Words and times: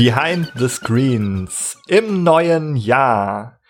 Behind 0.00 0.50
the 0.56 0.66
Screens 0.66 1.76
im 1.86 2.22
neuen 2.22 2.74
Jahr 2.74 3.60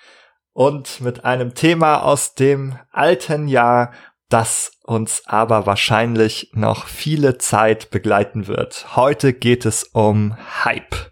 und 0.52 1.00
mit 1.00 1.24
einem 1.24 1.56
Thema 1.56 2.04
aus 2.04 2.36
dem 2.36 2.78
alten 2.92 3.48
Jahr, 3.48 3.92
das 4.28 4.70
uns 4.84 5.24
aber 5.26 5.66
wahrscheinlich 5.66 6.52
noch 6.54 6.86
viele 6.86 7.38
Zeit 7.38 7.90
begleiten 7.90 8.46
wird. 8.46 8.94
Heute 8.94 9.32
geht 9.32 9.66
es 9.66 9.82
um 9.82 10.36
Hype. 10.64 11.10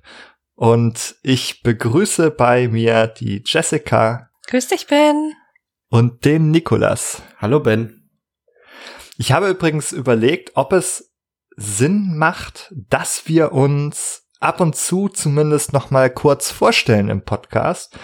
Und 0.55 1.17
ich 1.25 1.65
begrüße 1.65 2.31
bei 2.31 2.69
mir 2.69 3.09
die 3.09 3.43
Jessica. 3.45 4.31
Grüß 4.47 4.69
dich, 4.69 4.87
Ben. 4.87 5.35
Und 5.89 6.25
den 6.27 6.53
Nikolas. 6.53 7.23
Hallo, 7.39 7.59
Ben. 7.59 8.09
Ich 9.17 9.33
habe 9.33 9.49
übrigens 9.49 9.91
überlegt, 9.91 10.53
ob 10.55 10.73
es 10.73 11.13
Sinn 11.57 12.17
macht, 12.17 12.73
dass 12.89 13.27
wir 13.27 13.51
uns 13.51 14.28
ab 14.41 14.61
und 14.61 14.77
zu 14.77 15.09
zumindest 15.09 15.73
noch 15.73 15.91
mal 15.91 16.11
kurz 16.11 16.51
vorstellen 16.51 17.09
im 17.09 17.25
Podcast, 17.25 17.99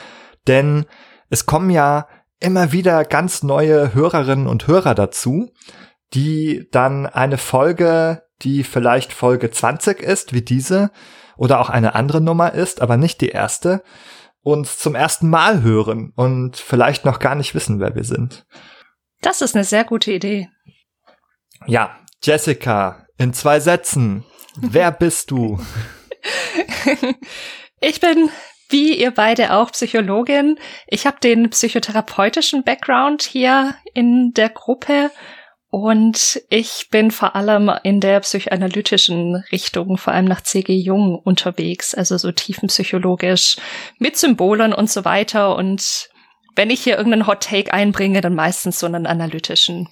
denn 0.47 0.87
es 1.31 1.47
kommen 1.47 1.71
ja 1.71 2.09
immer 2.41 2.73
wieder 2.73 3.05
ganz 3.05 3.43
neue 3.43 3.95
Hörerinnen 3.95 4.47
und 4.47 4.67
Hörer 4.67 4.95
dazu, 4.95 5.51
die 6.13 6.69
dann 6.71 7.07
eine 7.07 7.39
Folge, 7.39 8.23
die 8.43 8.65
vielleicht 8.65 9.13
Folge 9.13 9.51
20 9.51 10.01
ist, 10.01 10.33
wie 10.33 10.43
diese, 10.43 10.91
oder 11.37 11.61
auch 11.61 11.71
eine 11.71 11.95
andere 11.95 12.21
Nummer 12.21 12.53
ist, 12.53 12.81
aber 12.81 12.97
nicht 12.97 13.21
die 13.21 13.29
erste, 13.29 13.83
uns 14.43 14.79
zum 14.79 14.95
ersten 14.95 15.29
Mal 15.31 15.63
hören 15.63 16.13
und 16.15 16.57
vielleicht 16.57 17.05
noch 17.05 17.19
gar 17.19 17.35
nicht 17.35 17.55
wissen, 17.55 17.81
wer 17.81 17.95
wir 17.95 18.05
sind. 18.05 18.47
Das 19.23 19.41
ist 19.41 19.55
eine 19.55 19.65
sehr 19.65 19.85
gute 19.85 20.13
Idee. 20.13 20.49
Ja, 21.67 21.97
Jessica, 22.23 23.07
in 23.17 23.33
zwei 23.33 23.59
Sätzen. 23.59 24.25
Wer 24.57 24.91
bist 24.93 25.31
du? 25.31 25.59
ich 27.81 28.01
bin 28.01 28.31
wie 28.71 28.99
ihr 28.99 29.13
beide 29.13 29.53
auch 29.53 29.71
Psychologin. 29.73 30.59
Ich 30.89 31.07
habe 31.07 31.19
den 31.23 31.51
psychotherapeutischen 31.51 32.65
Background 32.65 33.23
hier 33.23 33.77
in 33.93 34.33
der 34.33 34.49
Gruppe 34.49 35.11
und 35.77 36.41
ich 36.51 36.89
bin 36.91 37.11
vor 37.11 37.35
allem 37.35 37.69
in 37.83 38.01
der 38.01 38.21
psychoanalytischen 38.21 39.43
Richtung, 39.51 39.97
vor 39.97 40.13
allem 40.13 40.27
nach 40.27 40.41
C.G. 40.41 40.73
Jung 40.73 41.19
unterwegs, 41.19 41.97
also 41.97 42.17
so 42.17 42.31
tiefenpsychologisch 42.31 43.57
mit 43.99 44.17
Symbolen 44.17 44.73
und 44.73 44.89
so 44.89 45.05
weiter. 45.05 45.57
Und 45.57 46.11
wenn 46.55 46.71
ich 46.71 46.85
hier 46.85 46.97
irgendeinen 46.97 47.27
Hot 47.27 47.43
Take 47.43 47.73
einbringe, 47.73 48.21
dann 48.21 48.37
meistens 48.37 48.79
so 48.79 48.87
einen 48.87 49.05
analytischen. 49.05 49.89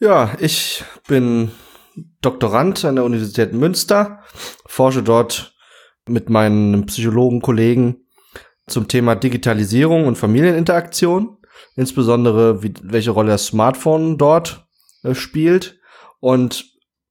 Ja, 0.00 0.34
ich 0.40 0.82
bin 1.06 1.52
Doktorand 2.20 2.84
an 2.84 2.96
der 2.96 3.04
Universität 3.04 3.52
Münster, 3.52 4.20
forsche 4.66 5.02
dort 5.02 5.54
mit 6.06 6.28
meinen 6.30 6.86
Psychologenkollegen 6.86 8.06
zum 8.66 8.88
Thema 8.88 9.14
Digitalisierung 9.14 10.06
und 10.06 10.16
Familieninteraktion, 10.16 11.38
insbesondere 11.76 12.62
wie, 12.62 12.74
welche 12.82 13.10
Rolle 13.10 13.28
das 13.28 13.46
Smartphone 13.46 14.18
dort 14.18 14.66
äh, 15.02 15.14
spielt 15.14 15.78
und 16.20 16.64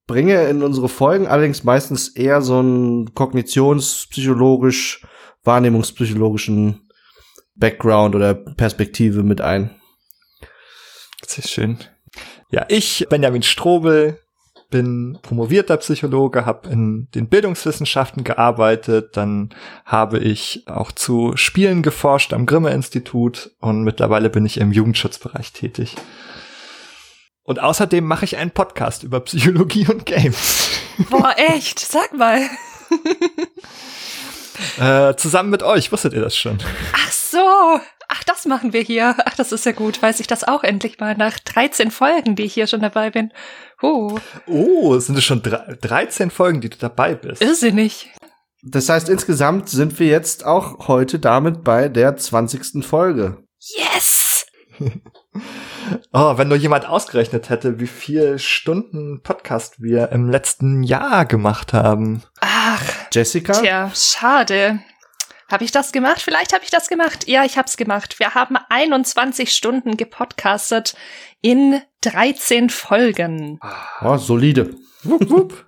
bringe 0.07 0.47
in 0.47 0.63
unsere 0.63 0.89
Folgen 0.89 1.27
allerdings 1.27 1.63
meistens 1.63 2.09
eher 2.09 2.41
so 2.41 2.59
einen 2.59 3.13
kognitionspsychologisch, 3.13 5.05
wahrnehmungspsychologischen 5.43 6.89
Background 7.55 8.15
oder 8.15 8.33
Perspektive 8.33 9.23
mit 9.23 9.41
ein. 9.41 9.79
Sehr 11.25 11.47
schön. 11.47 11.77
Ja, 12.49 12.65
ich, 12.67 13.07
Benjamin 13.09 13.43
Strobel, 13.43 14.19
bin 14.73 15.19
promovierter 15.21 15.77
Psychologe, 15.77 16.47
habe 16.47 16.67
in 16.67 17.07
den 17.13 17.29
Bildungswissenschaften 17.29 18.23
gearbeitet, 18.23 19.15
dann 19.15 19.53
habe 19.85 20.17
ich 20.17 20.63
auch 20.65 20.91
zu 20.91 21.37
Spielen 21.37 21.83
geforscht 21.83 22.33
am 22.33 22.47
Grimme-Institut 22.47 23.51
und 23.59 23.83
mittlerweile 23.83 24.31
bin 24.31 24.47
ich 24.47 24.57
im 24.57 24.71
Jugendschutzbereich 24.71 25.53
tätig. 25.53 25.93
Und 27.43 27.59
außerdem 27.59 28.03
mache 28.03 28.25
ich 28.25 28.37
einen 28.37 28.49
Podcast 28.49 29.03
über 29.03 29.19
Psychologie 29.19 29.87
und 29.87 30.07
Games. 30.07 30.71
Boah, 31.11 31.35
echt? 31.37 31.77
Sag 31.77 32.11
mal. 32.17 32.41
äh, 34.79 35.15
zusammen 35.17 35.51
mit 35.51 35.61
euch, 35.61 35.91
wusstet 35.91 36.13
ihr 36.13 36.21
das 36.21 36.35
schon? 36.35 36.57
Ach 36.93 37.11
so, 37.11 37.79
ach, 38.07 38.23
das 38.23 38.45
machen 38.45 38.73
wir 38.73 38.81
hier. 38.81 39.15
Ach, 39.25 39.35
das 39.35 39.51
ist 39.51 39.67
ja 39.67 39.71
gut. 39.71 40.01
Weiß 40.01 40.19
ich 40.19 40.25
das 40.25 40.43
auch 40.43 40.63
endlich 40.63 40.99
mal 40.99 41.15
nach 41.15 41.37
13 41.37 41.91
Folgen, 41.91 42.35
die 42.35 42.43
ich 42.43 42.55
hier 42.55 42.65
schon 42.65 42.81
dabei 42.81 43.11
bin. 43.11 43.31
Uh. 43.83 44.17
Oh, 44.47 44.97
sind 44.97 45.17
es 45.17 45.25
schon 45.25 45.41
13 45.43 46.31
Folgen, 46.31 46.61
die 46.61 46.69
du 46.69 46.77
dabei 46.77 47.15
bist? 47.15 47.41
Irrsinnig. 47.41 48.13
Das 48.63 48.87
heißt, 48.87 49.09
insgesamt 49.09 49.67
sind 49.67 49.99
wir 49.99 50.07
jetzt 50.07 50.45
auch 50.45 50.87
heute 50.87 51.19
damit 51.19 51.65
bei 51.65 51.89
der 51.89 52.15
20. 52.15 52.85
Folge. 52.85 53.43
Yes! 53.59 54.45
oh, 56.13 56.37
wenn 56.37 56.47
nur 56.47 56.57
jemand 56.57 56.87
ausgerechnet 56.87 57.49
hätte, 57.49 57.81
wie 57.81 57.87
viel 57.87 58.39
Stunden 58.39 59.21
Podcast 59.21 59.81
wir 59.81 60.13
im 60.13 60.29
letzten 60.29 60.83
Jahr 60.83 61.25
gemacht 61.25 61.73
haben. 61.73 62.23
Ach. 62.39 62.81
Jessica? 63.11 63.51
Tja, 63.51 63.91
schade. 63.93 64.79
Habe 65.51 65.65
ich 65.65 65.71
das 65.71 65.91
gemacht? 65.91 66.21
Vielleicht 66.21 66.53
habe 66.53 66.63
ich 66.63 66.71
das 66.71 66.87
gemacht. 66.87 67.27
Ja, 67.27 67.43
ich 67.43 67.57
habe 67.57 67.67
es 67.67 67.75
gemacht. 67.75 68.17
Wir 68.19 68.33
haben 68.33 68.57
21 68.69 69.53
Stunden 69.53 69.97
gepodcastet 69.97 70.95
in 71.41 71.81
13 72.03 72.69
Folgen. 72.69 73.59
Oh, 74.01 74.17
solide. 74.17 74.75
Wupp, 75.03 75.29
wupp. 75.29 75.65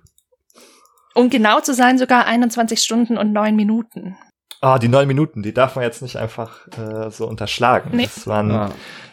Um 1.14 1.30
genau 1.30 1.60
zu 1.60 1.72
sein, 1.72 1.98
sogar 1.98 2.26
21 2.26 2.80
Stunden 2.80 3.16
und 3.16 3.32
9 3.32 3.56
Minuten. 3.56 4.16
Ah, 4.60 4.78
die 4.78 4.88
9 4.88 5.08
Minuten, 5.08 5.42
die 5.42 5.54
darf 5.54 5.76
man 5.76 5.84
jetzt 5.84 6.02
nicht 6.02 6.16
einfach 6.16 6.66
äh, 6.76 7.10
so 7.10 7.26
unterschlagen. 7.26 7.90
Nee. 7.96 8.04
Das 8.04 8.26
waren 8.26 8.50
ah. 8.50 8.70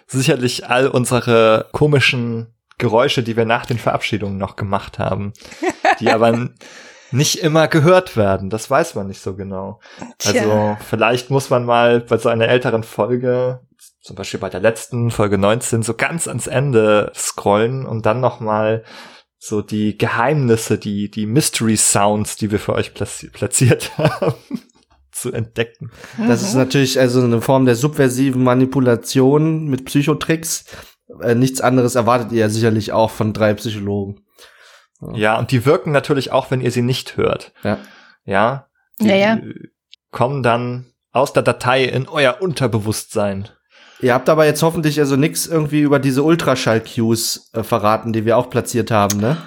sicherlich 0.07 0.67
all 0.69 0.87
unsere 0.87 1.69
komischen 1.71 2.53
Geräusche, 2.77 3.23
die 3.23 3.37
wir 3.37 3.45
nach 3.45 3.65
den 3.65 3.77
Verabschiedungen 3.77 4.37
noch 4.37 4.55
gemacht 4.55 4.99
haben, 4.99 5.33
die 5.99 6.11
aber 6.11 6.49
nicht 7.11 7.35
immer 7.35 7.67
gehört 7.67 8.17
werden. 8.17 8.49
Das 8.49 8.69
weiß 8.69 8.95
man 8.95 9.07
nicht 9.07 9.21
so 9.21 9.35
genau. 9.35 9.79
Tja. 10.17 10.41
Also 10.41 10.77
vielleicht 10.89 11.29
muss 11.29 11.49
man 11.49 11.65
mal 11.65 12.01
bei 12.01 12.17
so 12.17 12.29
einer 12.29 12.47
älteren 12.47 12.83
Folge, 12.83 13.61
zum 14.03 14.17
Beispiel 14.17 14.39
bei 14.39 14.49
der 14.49 14.59
letzten 14.59 15.11
Folge 15.11 15.37
19, 15.37 15.81
so 15.81 15.93
ganz 15.93 16.27
ans 16.27 16.47
Ende 16.47 17.11
scrollen 17.15 17.85
und 17.85 18.05
dann 18.05 18.19
noch 18.19 18.41
mal 18.41 18.83
so 19.39 19.61
die 19.61 19.97
Geheimnisse, 19.97 20.77
die, 20.77 21.09
die 21.09 21.25
Mystery 21.25 21.77
Sounds, 21.77 22.35
die 22.35 22.51
wir 22.51 22.59
für 22.59 22.73
euch 22.73 22.93
platzi 22.93 23.29
platziert 23.29 23.91
haben, 23.97 24.35
zu 25.11 25.31
entdecken. 25.31 25.91
Das 26.17 26.41
ist 26.41 26.53
natürlich 26.53 26.99
also 26.99 27.23
eine 27.23 27.41
Form 27.41 27.65
der 27.65 27.75
subversiven 27.75 28.43
Manipulation 28.43 29.67
mit 29.67 29.85
Psychotricks. 29.85 30.65
Äh, 31.21 31.35
nichts 31.35 31.61
anderes 31.61 31.95
erwartet 31.95 32.31
ihr 32.33 32.39
ja 32.39 32.49
sicherlich 32.49 32.91
auch 32.91 33.11
von 33.11 33.31
drei 33.31 33.53
Psychologen. 33.53 34.25
Ja, 35.13 35.37
und 35.37 35.51
die 35.51 35.65
wirken 35.65 35.91
natürlich 35.91 36.31
auch, 36.31 36.51
wenn 36.51 36.61
ihr 36.61 36.71
sie 36.71 36.81
nicht 36.81 37.17
hört. 37.17 37.53
Ja. 37.63 37.79
Ja. 38.25 38.67
Die 39.01 39.07
ja, 39.07 39.39
kommen 40.11 40.43
dann 40.43 40.93
aus 41.11 41.33
der 41.33 41.43
Datei 41.43 41.83
in 41.83 42.07
euer 42.07 42.41
Unterbewusstsein. 42.41 43.49
Ihr 44.03 44.13
habt 44.13 44.27
aber 44.27 44.45
jetzt 44.45 44.61
hoffentlich 44.61 44.99
also 44.99 45.15
nichts 45.15 45.47
irgendwie 45.47 45.79
über 45.79 45.97
diese 45.97 46.23
Ultraschall-Cues 46.23 47.51
äh, 47.53 47.63
verraten, 47.63 48.11
die 48.11 48.25
wir 48.25 48.37
auch 48.37 48.49
platziert 48.49 48.91
haben, 48.91 49.19
ne? 49.19 49.37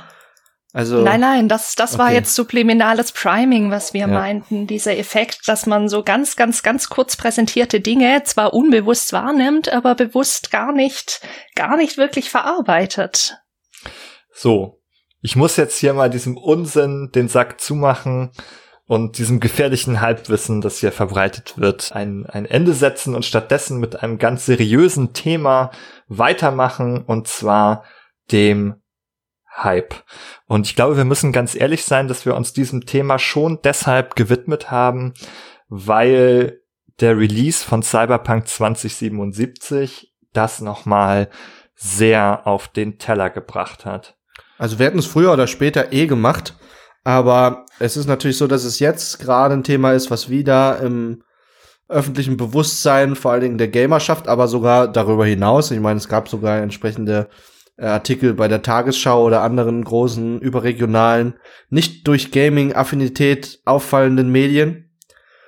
Also 0.72 1.02
nein, 1.02 1.20
nein, 1.20 1.48
das 1.48 1.74
das 1.74 1.94
okay. 1.94 2.02
war 2.02 2.12
jetzt 2.12 2.34
subliminales 2.34 3.12
Priming, 3.12 3.70
was 3.70 3.94
wir 3.94 4.02
ja. 4.02 4.06
meinten, 4.08 4.66
dieser 4.66 4.96
Effekt, 4.98 5.46
dass 5.46 5.64
man 5.66 5.88
so 5.88 6.02
ganz 6.02 6.36
ganz 6.36 6.62
ganz 6.62 6.88
kurz 6.88 7.16
präsentierte 7.16 7.80
Dinge 7.80 8.22
zwar 8.24 8.52
unbewusst 8.52 9.12
wahrnimmt, 9.12 9.72
aber 9.72 9.94
bewusst 9.94 10.50
gar 10.50 10.72
nicht 10.72 11.20
gar 11.54 11.76
nicht 11.76 11.96
wirklich 11.96 12.28
verarbeitet. 12.28 13.38
So, 14.32 14.80
ich 15.22 15.36
muss 15.36 15.56
jetzt 15.56 15.78
hier 15.78 15.94
mal 15.94 16.10
diesem 16.10 16.36
Unsinn 16.36 17.10
den 17.14 17.28
Sack 17.28 17.60
zumachen 17.60 18.32
und 18.86 19.18
diesem 19.18 19.40
gefährlichen 19.40 20.00
Halbwissen, 20.00 20.60
das 20.60 20.78
hier 20.78 20.92
verbreitet 20.92 21.54
wird, 21.58 21.92
ein, 21.92 22.24
ein 22.26 22.46
Ende 22.46 22.72
setzen 22.72 23.14
und 23.14 23.24
stattdessen 23.24 23.78
mit 23.78 24.02
einem 24.02 24.18
ganz 24.18 24.46
seriösen 24.46 25.12
Thema 25.12 25.70
weitermachen 26.08 27.02
und 27.04 27.26
zwar 27.26 27.84
dem 28.30 28.76
Hype. 29.56 29.94
Und 30.46 30.66
ich 30.66 30.76
glaube, 30.76 30.96
wir 30.96 31.04
müssen 31.04 31.32
ganz 31.32 31.54
ehrlich 31.54 31.84
sein, 31.84 32.08
dass 32.08 32.26
wir 32.26 32.36
uns 32.36 32.52
diesem 32.52 32.86
Thema 32.86 33.18
schon 33.18 33.60
deshalb 33.62 34.14
gewidmet 34.14 34.70
haben, 34.70 35.14
weil 35.68 36.60
der 37.00 37.18
Release 37.18 37.64
von 37.64 37.82
Cyberpunk 37.82 38.46
2077 38.46 40.12
das 40.32 40.60
nochmal 40.60 41.28
sehr 41.74 42.46
auf 42.46 42.68
den 42.68 42.98
Teller 42.98 43.30
gebracht 43.30 43.84
hat. 43.84 44.16
Also 44.58 44.78
wir 44.78 44.86
hätten 44.86 44.98
es 44.98 45.06
früher 45.06 45.32
oder 45.32 45.46
später 45.46 45.92
eh 45.92 46.06
gemacht, 46.06 46.54
aber 47.04 47.65
es 47.78 47.96
ist 47.96 48.06
natürlich 48.06 48.38
so, 48.38 48.46
dass 48.46 48.64
es 48.64 48.78
jetzt 48.78 49.18
gerade 49.18 49.54
ein 49.54 49.64
Thema 49.64 49.92
ist, 49.92 50.10
was 50.10 50.28
wieder 50.28 50.80
im 50.80 51.22
öffentlichen 51.88 52.36
Bewusstsein, 52.36 53.14
vor 53.14 53.32
allen 53.32 53.42
Dingen 53.42 53.58
der 53.58 53.68
Gamerschaft, 53.68 54.28
aber 54.28 54.48
sogar 54.48 54.88
darüber 54.88 55.24
hinaus. 55.24 55.70
Ich 55.70 55.80
meine, 55.80 55.98
es 55.98 56.08
gab 56.08 56.28
sogar 56.28 56.58
entsprechende 56.60 57.28
äh, 57.76 57.86
Artikel 57.86 58.34
bei 58.34 58.48
der 58.48 58.62
Tagesschau 58.62 59.22
oder 59.24 59.42
anderen 59.42 59.84
großen 59.84 60.40
überregionalen, 60.40 61.34
nicht 61.70 62.06
durch 62.08 62.32
Gaming-Affinität 62.32 63.60
auffallenden 63.64 64.30
Medien. 64.30 64.90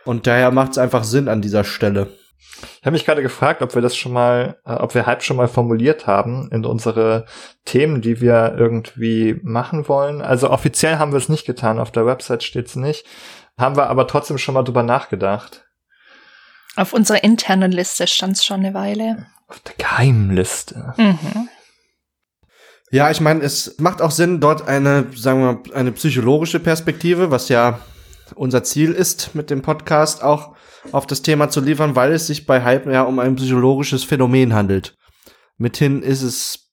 Und 0.05 0.27
daher 0.27 0.51
macht 0.51 0.73
es 0.73 0.79
einfach 0.79 1.05
Sinn 1.05 1.29
an 1.29 1.43
dieser 1.43 1.65
Stelle. 1.65 2.09
Ich 2.81 2.87
habe 2.87 2.93
mich 2.93 3.05
gerade 3.05 3.23
gefragt, 3.23 3.63
ob 3.63 3.75
wir 3.75 3.83
das 3.83 3.97
schon 3.97 4.13
mal, 4.13 4.59
äh, 4.65 4.73
ob 4.73 4.95
wir 4.95 5.07
halb 5.07 5.23
schon 5.23 5.37
mal 5.37 5.49
formuliert 5.49 6.07
haben 6.07 6.49
in 6.51 6.65
unsere 6.65 7.27
Themen, 7.65 8.01
die 8.01 8.21
wir 8.21 8.55
irgendwie 8.57 9.41
machen 9.43 9.89
wollen. 9.89 10.23
Also 10.23 10.51
offiziell 10.51 10.99
haben 10.99 11.13
wir 11.13 11.19
es 11.19 11.29
nicht 11.29 11.47
getan, 11.47 11.79
auf 11.79 11.93
der 11.93 12.07
Website 12.07 12.43
steht 12.43 12.67
es 12.67 12.77
nicht. 12.77 13.07
Haben 13.59 13.77
wir 13.77 13.89
aber 13.89 14.07
trotzdem 14.07 14.39
schon 14.39 14.55
mal 14.55 14.63
drüber 14.63 14.83
nachgedacht. 14.83 15.67
Auf 16.77 16.93
unserer 16.93 17.25
internen 17.25 17.73
Liste 17.73 18.07
stand 18.07 18.37
es 18.37 18.45
schon 18.45 18.61
eine 18.61 18.75
Weile. 18.75 19.27
Auf 19.49 19.61
der 19.61 19.75
Geheimliste. 19.79 20.95
Mhm. 20.97 21.49
Ja, 22.91 23.11
ich 23.11 23.21
meine, 23.21 23.43
es 23.43 23.79
macht 23.79 24.01
auch 24.01 24.11
Sinn, 24.11 24.41
dort 24.41 24.67
eine, 24.67 25.07
sagen 25.15 25.41
wir 25.41 25.53
mal, 25.53 25.75
eine 25.75 25.93
psychologische 25.93 26.61
Perspektive, 26.61 27.31
was 27.31 27.49
ja 27.49 27.81
unser 28.35 28.63
Ziel 28.63 28.93
ist, 28.93 29.35
mit 29.35 29.51
dem 29.51 29.63
Podcast 29.63 30.23
auch 30.23 30.55
auf 30.93 31.07
das 31.07 31.23
Thema 31.23 31.49
zu 31.49 31.61
liefern, 31.61 31.97
weil 31.97 32.13
es 32.13 32.27
sich 32.27 32.47
bei 32.47 32.63
Hype 32.63 32.87
ja 32.87 33.03
um 33.03 33.19
ein 33.19 33.37
psychologisches 33.37 34.05
Phänomen 34.05 34.55
handelt. 34.55 34.97
Mithin 35.57 36.03
ist 36.03 36.23
es, 36.23 36.71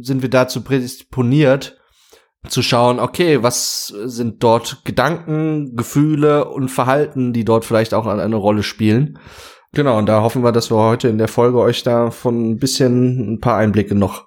sind 0.00 0.22
wir 0.22 0.30
dazu 0.30 0.62
prädisponiert, 0.62 1.78
zu 2.48 2.62
schauen, 2.62 3.00
okay, 3.00 3.42
was 3.42 3.86
sind 3.86 4.42
dort 4.42 4.84
Gedanken, 4.84 5.76
Gefühle 5.76 6.46
und 6.46 6.68
Verhalten, 6.68 7.32
die 7.32 7.44
dort 7.44 7.64
vielleicht 7.64 7.94
auch 7.94 8.06
eine 8.06 8.36
Rolle 8.36 8.62
spielen. 8.62 9.18
Genau, 9.72 9.98
und 9.98 10.06
da 10.06 10.22
hoffen 10.22 10.44
wir, 10.44 10.52
dass 10.52 10.70
wir 10.70 10.76
heute 10.76 11.08
in 11.08 11.18
der 11.18 11.28
Folge 11.28 11.58
euch 11.58 11.82
da 11.82 12.10
von 12.10 12.50
ein 12.50 12.58
bisschen 12.58 13.34
ein 13.34 13.40
paar 13.40 13.56
Einblicke 13.56 13.94
noch 13.94 14.26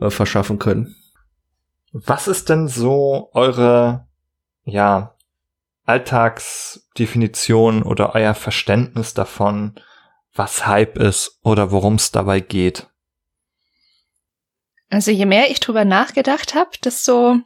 äh, 0.00 0.10
verschaffen 0.10 0.58
können. 0.58 0.96
Was 1.92 2.26
ist 2.26 2.48
denn 2.48 2.68
so 2.68 3.28
eure, 3.32 4.06
ja, 4.64 5.14
Alltagsdefinition 5.84 7.82
oder 7.82 8.14
euer 8.14 8.34
Verständnis 8.34 9.14
davon, 9.14 9.74
was 10.34 10.66
Hype 10.66 10.96
ist 10.98 11.38
oder 11.42 11.70
worum 11.70 11.96
es 11.96 12.10
dabei 12.12 12.40
geht? 12.40 12.86
Also 14.90 15.10
je 15.10 15.26
mehr 15.26 15.50
ich 15.50 15.60
drüber 15.60 15.84
nachgedacht 15.84 16.54
habe, 16.54 16.70
desto 16.84 17.38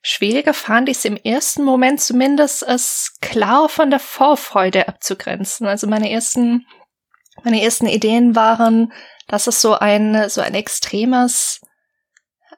schwieriger 0.00 0.54
fand 0.54 0.88
ich 0.88 0.98
es 0.98 1.04
im 1.04 1.16
ersten 1.16 1.64
Moment 1.64 2.00
zumindest, 2.00 2.62
es 2.62 3.16
klar 3.20 3.68
von 3.68 3.90
der 3.90 4.00
Vorfreude 4.00 4.86
abzugrenzen. 4.86 5.66
Also 5.66 5.86
meine 5.86 6.10
ersten, 6.10 6.66
meine 7.42 7.62
ersten 7.62 7.86
Ideen 7.86 8.36
waren, 8.36 8.92
dass 9.26 9.46
es 9.46 9.60
so 9.60 9.74
ein, 9.74 10.28
so 10.28 10.40
ein 10.40 10.54
extremes 10.54 11.60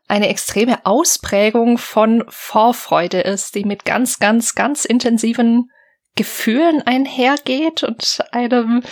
eine 0.08 0.28
extreme 0.28 0.84
Ausprägung 0.86 1.78
von 1.78 2.24
Vorfreude 2.28 3.20
ist, 3.20 3.54
die 3.54 3.64
mit 3.64 3.84
ganz, 3.84 4.18
ganz, 4.18 4.54
ganz 4.54 4.84
intensiven 4.84 5.70
Gefühlen 6.14 6.82
einhergeht 6.82 7.82
und 7.82 8.22
einem, 8.32 8.82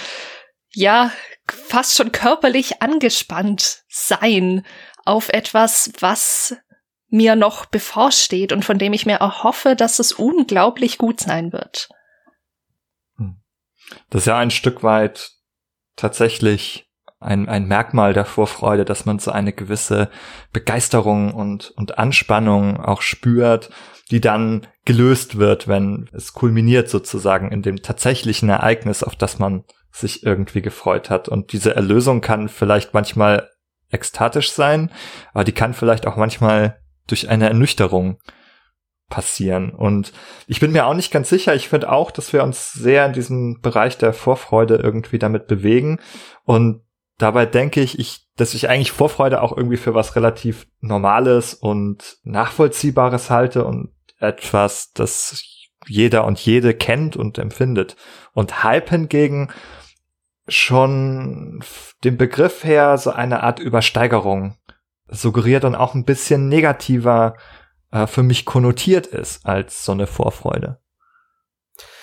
ja, 0.72 1.12
fast 1.46 1.96
schon 1.96 2.12
körperlich 2.12 2.82
angespannt 2.82 3.84
sein 3.88 4.66
auf 5.04 5.28
etwas, 5.28 5.92
was 6.00 6.56
mir 7.08 7.36
noch 7.36 7.66
bevorsteht 7.66 8.52
und 8.52 8.64
von 8.64 8.78
dem 8.78 8.92
ich 8.92 9.06
mir 9.06 9.16
erhoffe, 9.16 9.76
dass 9.76 9.98
es 10.00 10.12
unglaublich 10.12 10.98
gut 10.98 11.20
sein 11.20 11.52
wird. 11.52 11.88
Hm. 13.16 13.40
Das 14.10 14.22
ist 14.22 14.26
ja 14.26 14.38
ein 14.38 14.50
Stück 14.50 14.82
weit 14.82 15.30
tatsächlich 15.96 16.83
ein, 17.24 17.48
ein 17.48 17.66
Merkmal 17.66 18.12
der 18.12 18.24
Vorfreude, 18.24 18.84
dass 18.84 19.04
man 19.04 19.18
so 19.18 19.30
eine 19.30 19.52
gewisse 19.52 20.10
Begeisterung 20.52 21.32
und, 21.32 21.70
und 21.76 21.98
Anspannung 21.98 22.80
auch 22.80 23.02
spürt, 23.02 23.70
die 24.10 24.20
dann 24.20 24.66
gelöst 24.84 25.38
wird, 25.38 25.66
wenn 25.66 26.08
es 26.12 26.34
kulminiert 26.34 26.88
sozusagen 26.88 27.50
in 27.50 27.62
dem 27.62 27.82
tatsächlichen 27.82 28.48
Ereignis, 28.48 29.02
auf 29.02 29.16
das 29.16 29.38
man 29.38 29.64
sich 29.90 30.24
irgendwie 30.24 30.62
gefreut 30.62 31.08
hat. 31.10 31.28
Und 31.28 31.52
diese 31.52 31.74
Erlösung 31.74 32.20
kann 32.20 32.48
vielleicht 32.48 32.94
manchmal 32.94 33.48
ekstatisch 33.90 34.52
sein, 34.52 34.90
aber 35.32 35.44
die 35.44 35.52
kann 35.52 35.72
vielleicht 35.72 36.06
auch 36.06 36.16
manchmal 36.16 36.80
durch 37.06 37.28
eine 37.28 37.48
Ernüchterung 37.48 38.18
passieren. 39.08 39.70
Und 39.70 40.12
ich 40.46 40.60
bin 40.60 40.72
mir 40.72 40.86
auch 40.86 40.94
nicht 40.94 41.12
ganz 41.12 41.28
sicher. 41.28 41.54
Ich 41.54 41.68
finde 41.68 41.92
auch, 41.92 42.10
dass 42.10 42.32
wir 42.32 42.42
uns 42.42 42.72
sehr 42.72 43.06
in 43.06 43.12
diesem 43.12 43.60
Bereich 43.60 43.96
der 43.98 44.12
Vorfreude 44.12 44.76
irgendwie 44.76 45.18
damit 45.18 45.46
bewegen. 45.46 46.00
Und 46.44 46.82
dabei 47.18 47.46
denke 47.46 47.80
ich, 47.80 47.98
ich, 47.98 48.26
dass 48.36 48.54
ich 48.54 48.68
eigentlich 48.68 48.92
Vorfreude 48.92 49.42
auch 49.42 49.56
irgendwie 49.56 49.76
für 49.76 49.94
was 49.94 50.16
relativ 50.16 50.66
Normales 50.80 51.54
und 51.54 52.18
Nachvollziehbares 52.24 53.30
halte 53.30 53.64
und 53.64 53.92
etwas, 54.18 54.92
das 54.92 55.42
jeder 55.86 56.24
und 56.24 56.38
jede 56.38 56.74
kennt 56.74 57.16
und 57.16 57.38
empfindet. 57.38 57.96
Und 58.32 58.64
Hype 58.64 58.90
hingegen 58.90 59.52
schon 60.48 61.62
dem 62.04 62.16
Begriff 62.16 62.64
her 62.64 62.98
so 62.98 63.10
eine 63.10 63.42
Art 63.42 63.58
Übersteigerung 63.58 64.58
suggeriert 65.08 65.64
und 65.64 65.74
auch 65.74 65.94
ein 65.94 66.04
bisschen 66.04 66.48
negativer 66.48 67.36
äh, 67.90 68.06
für 68.06 68.22
mich 68.22 68.44
konnotiert 68.44 69.06
ist 69.06 69.46
als 69.46 69.84
so 69.84 69.92
eine 69.92 70.06
Vorfreude. 70.06 70.80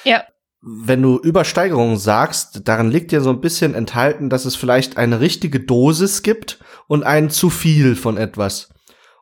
Ja, 0.03 0.23
wenn 0.61 1.01
du 1.01 1.17
Übersteigerung 1.17 1.97
sagst, 1.97 2.61
darin 2.65 2.91
liegt 2.91 3.11
ja 3.11 3.21
so 3.21 3.31
ein 3.31 3.41
bisschen 3.41 3.73
enthalten, 3.73 4.29
dass 4.29 4.45
es 4.45 4.55
vielleicht 4.55 4.97
eine 4.97 5.19
richtige 5.19 5.59
Dosis 5.59 6.21
gibt 6.21 6.59
und 6.87 7.03
ein 7.03 7.29
zu 7.29 7.49
viel 7.49 7.95
von 7.95 8.17
etwas. 8.17 8.69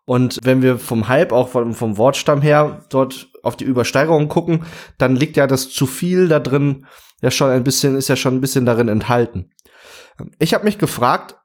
Und 0.05 0.39
wenn 0.43 0.61
wir 0.61 0.79
vom 0.79 1.07
Hype, 1.07 1.31
auch 1.31 1.49
vom, 1.49 1.73
vom 1.73 1.97
Wortstamm 1.97 2.41
her, 2.41 2.85
dort 2.89 3.31
auf 3.43 3.55
die 3.55 3.63
Übersteigerung 3.63 4.27
gucken, 4.27 4.65
dann 4.97 5.15
liegt 5.15 5.37
ja 5.37 5.47
das 5.47 5.69
zu 5.69 5.85
viel 5.85 6.27
da 6.27 6.39
drin 6.39 6.85
ja 7.21 7.31
schon 7.31 7.51
ein 7.51 7.63
bisschen, 7.63 7.95
ist 7.95 8.07
ja 8.09 8.15
schon 8.15 8.35
ein 8.35 8.41
bisschen 8.41 8.65
darin 8.65 8.87
enthalten. 8.87 9.51
Ich 10.39 10.53
habe 10.53 10.65
mich 10.65 10.77
gefragt, 10.77 11.35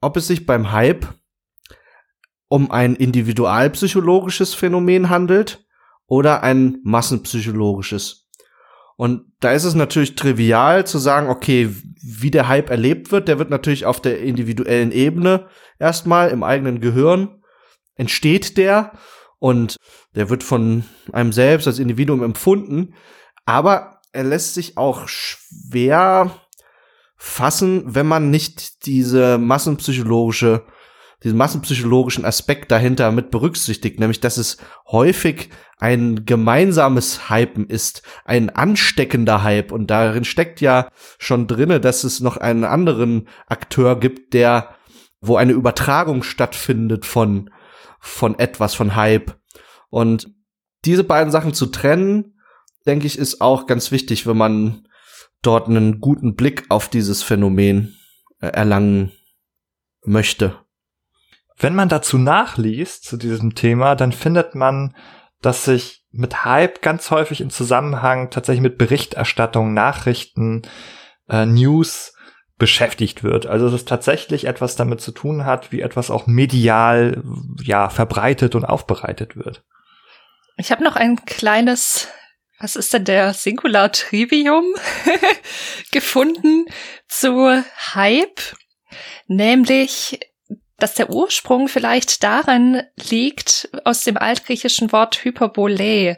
ob 0.00 0.16
es 0.16 0.26
sich 0.26 0.46
beim 0.46 0.72
Hype 0.72 1.06
um 2.48 2.70
ein 2.70 2.96
individualpsychologisches 2.96 4.54
Phänomen 4.54 5.10
handelt 5.10 5.66
oder 6.06 6.42
ein 6.42 6.78
massenpsychologisches. 6.82 8.23
Und 8.96 9.32
da 9.40 9.52
ist 9.52 9.64
es 9.64 9.74
natürlich 9.74 10.14
trivial 10.14 10.86
zu 10.86 10.98
sagen, 10.98 11.28
okay, 11.28 11.70
wie 12.02 12.30
der 12.30 12.48
Hype 12.48 12.70
erlebt 12.70 13.10
wird, 13.10 13.28
der 13.28 13.38
wird 13.38 13.50
natürlich 13.50 13.86
auf 13.86 14.00
der 14.00 14.20
individuellen 14.20 14.92
Ebene 14.92 15.48
erstmal 15.78 16.30
im 16.30 16.42
eigenen 16.42 16.80
Gehirn 16.80 17.42
entsteht 17.96 18.56
der 18.56 18.92
und 19.38 19.76
der 20.14 20.30
wird 20.30 20.42
von 20.42 20.84
einem 21.12 21.32
selbst 21.32 21.66
als 21.66 21.78
Individuum 21.78 22.22
empfunden, 22.22 22.94
aber 23.44 24.00
er 24.12 24.24
lässt 24.24 24.54
sich 24.54 24.78
auch 24.78 25.08
schwer 25.08 26.30
fassen, 27.16 27.82
wenn 27.94 28.06
man 28.06 28.30
nicht 28.30 28.86
diese 28.86 29.38
massenpsychologische 29.38 30.64
diesen 31.24 31.38
massenpsychologischen 31.38 32.24
Aspekt 32.24 32.70
dahinter 32.70 33.10
mit 33.10 33.30
berücksichtigt, 33.30 33.98
nämlich 33.98 34.20
dass 34.20 34.36
es 34.36 34.58
häufig 34.86 35.48
ein 35.78 36.24
gemeinsames 36.26 37.30
Hypen 37.30 37.66
ist, 37.66 38.02
ein 38.24 38.50
ansteckender 38.50 39.42
Hype 39.42 39.72
und 39.72 39.90
darin 39.90 40.24
steckt 40.24 40.60
ja 40.60 40.88
schon 41.18 41.46
drinne, 41.46 41.80
dass 41.80 42.04
es 42.04 42.20
noch 42.20 42.36
einen 42.36 42.64
anderen 42.64 43.28
Akteur 43.46 43.98
gibt, 43.98 44.34
der 44.34 44.74
wo 45.20 45.36
eine 45.36 45.52
Übertragung 45.52 46.22
stattfindet 46.22 47.06
von 47.06 47.50
von 47.98 48.38
etwas 48.38 48.74
von 48.74 48.94
Hype 48.94 49.34
und 49.88 50.28
diese 50.84 51.04
beiden 51.04 51.30
Sachen 51.32 51.54
zu 51.54 51.66
trennen, 51.66 52.38
denke 52.86 53.06
ich, 53.06 53.18
ist 53.18 53.40
auch 53.40 53.66
ganz 53.66 53.90
wichtig, 53.90 54.26
wenn 54.26 54.36
man 54.36 54.86
dort 55.40 55.68
einen 55.68 56.00
guten 56.00 56.34
Blick 56.34 56.64
auf 56.68 56.88
dieses 56.88 57.22
Phänomen 57.22 57.96
äh, 58.40 58.48
erlangen 58.48 59.12
möchte. 60.04 60.63
Wenn 61.56 61.74
man 61.74 61.88
dazu 61.88 62.18
nachliest 62.18 63.04
zu 63.04 63.16
diesem 63.16 63.54
Thema, 63.54 63.94
dann 63.94 64.12
findet 64.12 64.54
man, 64.54 64.94
dass 65.40 65.64
sich 65.64 66.04
mit 66.10 66.44
Hype 66.44 66.80
ganz 66.82 67.10
häufig 67.10 67.40
im 67.40 67.50
Zusammenhang 67.50 68.30
tatsächlich 68.30 68.62
mit 68.62 68.78
Berichterstattung, 68.78 69.74
Nachrichten, 69.74 70.62
äh, 71.28 71.44
News 71.46 72.14
beschäftigt 72.56 73.24
wird. 73.24 73.46
Also 73.46 73.66
dass 73.66 73.74
es 73.74 73.84
tatsächlich 73.84 74.46
etwas 74.46 74.76
damit 74.76 75.00
zu 75.00 75.12
tun 75.12 75.44
hat, 75.44 75.72
wie 75.72 75.80
etwas 75.80 76.10
auch 76.10 76.26
medial 76.26 77.22
ja 77.62 77.88
verbreitet 77.88 78.54
und 78.54 78.64
aufbereitet 78.64 79.36
wird. 79.36 79.64
Ich 80.56 80.70
habe 80.70 80.84
noch 80.84 80.94
ein 80.94 81.24
kleines, 81.24 82.08
was 82.60 82.76
ist 82.76 82.92
denn 82.94 83.04
der 83.04 83.34
Singular 83.34 83.90
Trivium 83.90 84.64
gefunden 85.90 86.66
zu 87.08 87.64
Hype, 87.94 88.40
nämlich 89.26 90.20
dass 90.78 90.94
der 90.94 91.10
Ursprung 91.10 91.68
vielleicht 91.68 92.22
darin 92.22 92.82
liegt, 93.10 93.68
aus 93.84 94.02
dem 94.02 94.16
altgriechischen 94.16 94.92
Wort 94.92 95.24
Hyperbole, 95.24 96.16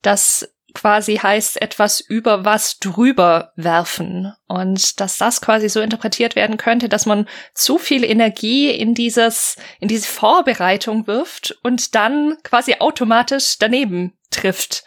das 0.00 0.48
quasi 0.74 1.16
heißt 1.16 1.60
etwas 1.60 2.00
über 2.00 2.44
was 2.44 2.78
drüber 2.78 3.52
werfen. 3.56 4.32
Und 4.48 5.00
dass 5.00 5.18
das 5.18 5.40
quasi 5.40 5.68
so 5.68 5.80
interpretiert 5.80 6.36
werden 6.36 6.56
könnte, 6.56 6.88
dass 6.88 7.06
man 7.06 7.28
zu 7.54 7.78
viel 7.78 8.04
Energie 8.04 8.70
in 8.70 8.94
dieses, 8.94 9.56
in 9.80 9.88
diese 9.88 10.06
Vorbereitung 10.06 11.06
wirft 11.06 11.58
und 11.62 11.94
dann 11.94 12.36
quasi 12.42 12.76
automatisch 12.78 13.58
daneben 13.58 14.14
trifft. 14.30 14.84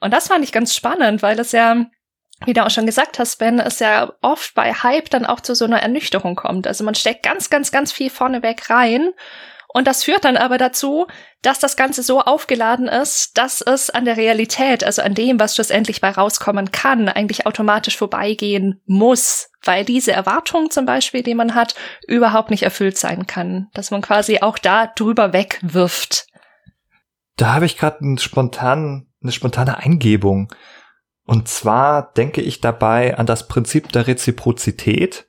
Und 0.00 0.12
das 0.12 0.28
fand 0.28 0.44
ich 0.44 0.52
ganz 0.52 0.74
spannend, 0.74 1.22
weil 1.22 1.38
es 1.38 1.52
ja 1.52 1.86
wie 2.46 2.52
du 2.52 2.64
auch 2.64 2.70
schon 2.70 2.86
gesagt 2.86 3.18
hast, 3.18 3.38
Ben, 3.38 3.58
es 3.58 3.78
ja 3.78 4.12
oft 4.22 4.54
bei 4.54 4.72
Hype 4.72 5.10
dann 5.10 5.26
auch 5.26 5.40
zu 5.40 5.54
so 5.54 5.64
einer 5.64 5.82
Ernüchterung 5.82 6.36
kommt. 6.36 6.66
Also 6.66 6.84
man 6.84 6.94
steckt 6.94 7.22
ganz, 7.22 7.50
ganz, 7.50 7.70
ganz 7.72 7.92
viel 7.92 8.10
vorneweg 8.10 8.70
rein 8.70 9.10
und 9.76 9.88
das 9.88 10.04
führt 10.04 10.24
dann 10.24 10.36
aber 10.36 10.56
dazu, 10.56 11.08
dass 11.42 11.58
das 11.58 11.76
Ganze 11.76 12.04
so 12.04 12.20
aufgeladen 12.20 12.86
ist, 12.86 13.36
dass 13.36 13.60
es 13.60 13.90
an 13.90 14.04
der 14.04 14.16
Realität, 14.16 14.84
also 14.84 15.02
an 15.02 15.14
dem, 15.14 15.40
was 15.40 15.56
schlussendlich 15.56 16.00
bei 16.00 16.10
rauskommen 16.10 16.70
kann, 16.70 17.08
eigentlich 17.08 17.44
automatisch 17.44 17.96
vorbeigehen 17.96 18.80
muss, 18.86 19.50
weil 19.64 19.84
diese 19.84 20.12
Erwartung 20.12 20.70
zum 20.70 20.86
Beispiel, 20.86 21.24
die 21.24 21.34
man 21.34 21.56
hat, 21.56 21.74
überhaupt 22.06 22.50
nicht 22.50 22.62
erfüllt 22.62 22.96
sein 22.96 23.26
kann. 23.26 23.66
Dass 23.74 23.90
man 23.90 24.00
quasi 24.00 24.38
auch 24.42 24.58
da 24.58 24.86
drüber 24.86 25.32
wegwirft. 25.32 26.28
Da 27.36 27.52
habe 27.54 27.66
ich 27.66 27.76
gerade 27.76 27.98
eine 28.00 28.20
spontane 28.20 29.76
Eingebung. 29.76 30.54
Und 31.26 31.48
zwar 31.48 32.12
denke 32.12 32.40
ich 32.40 32.60
dabei 32.60 33.16
an 33.16 33.26
das 33.26 33.48
Prinzip 33.48 33.92
der 33.92 34.06
Reziprozität, 34.06 35.26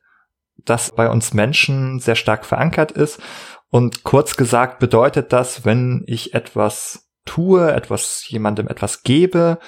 das 0.57 0.91
bei 0.91 1.09
uns 1.09 1.33
Menschen 1.33 1.99
sehr 1.99 2.15
stark 2.15 2.45
verankert 2.45 2.91
ist 2.91 3.21
und 3.69 4.03
kurz 4.03 4.37
gesagt 4.37 4.79
bedeutet 4.79 5.33
das, 5.33 5.65
wenn 5.65 6.03
ich 6.07 6.33
etwas 6.33 7.09
tue, 7.25 7.73
etwas 7.73 8.23
jemandem 8.29 8.69
etwas 8.69 9.03
gebe, 9.03 9.59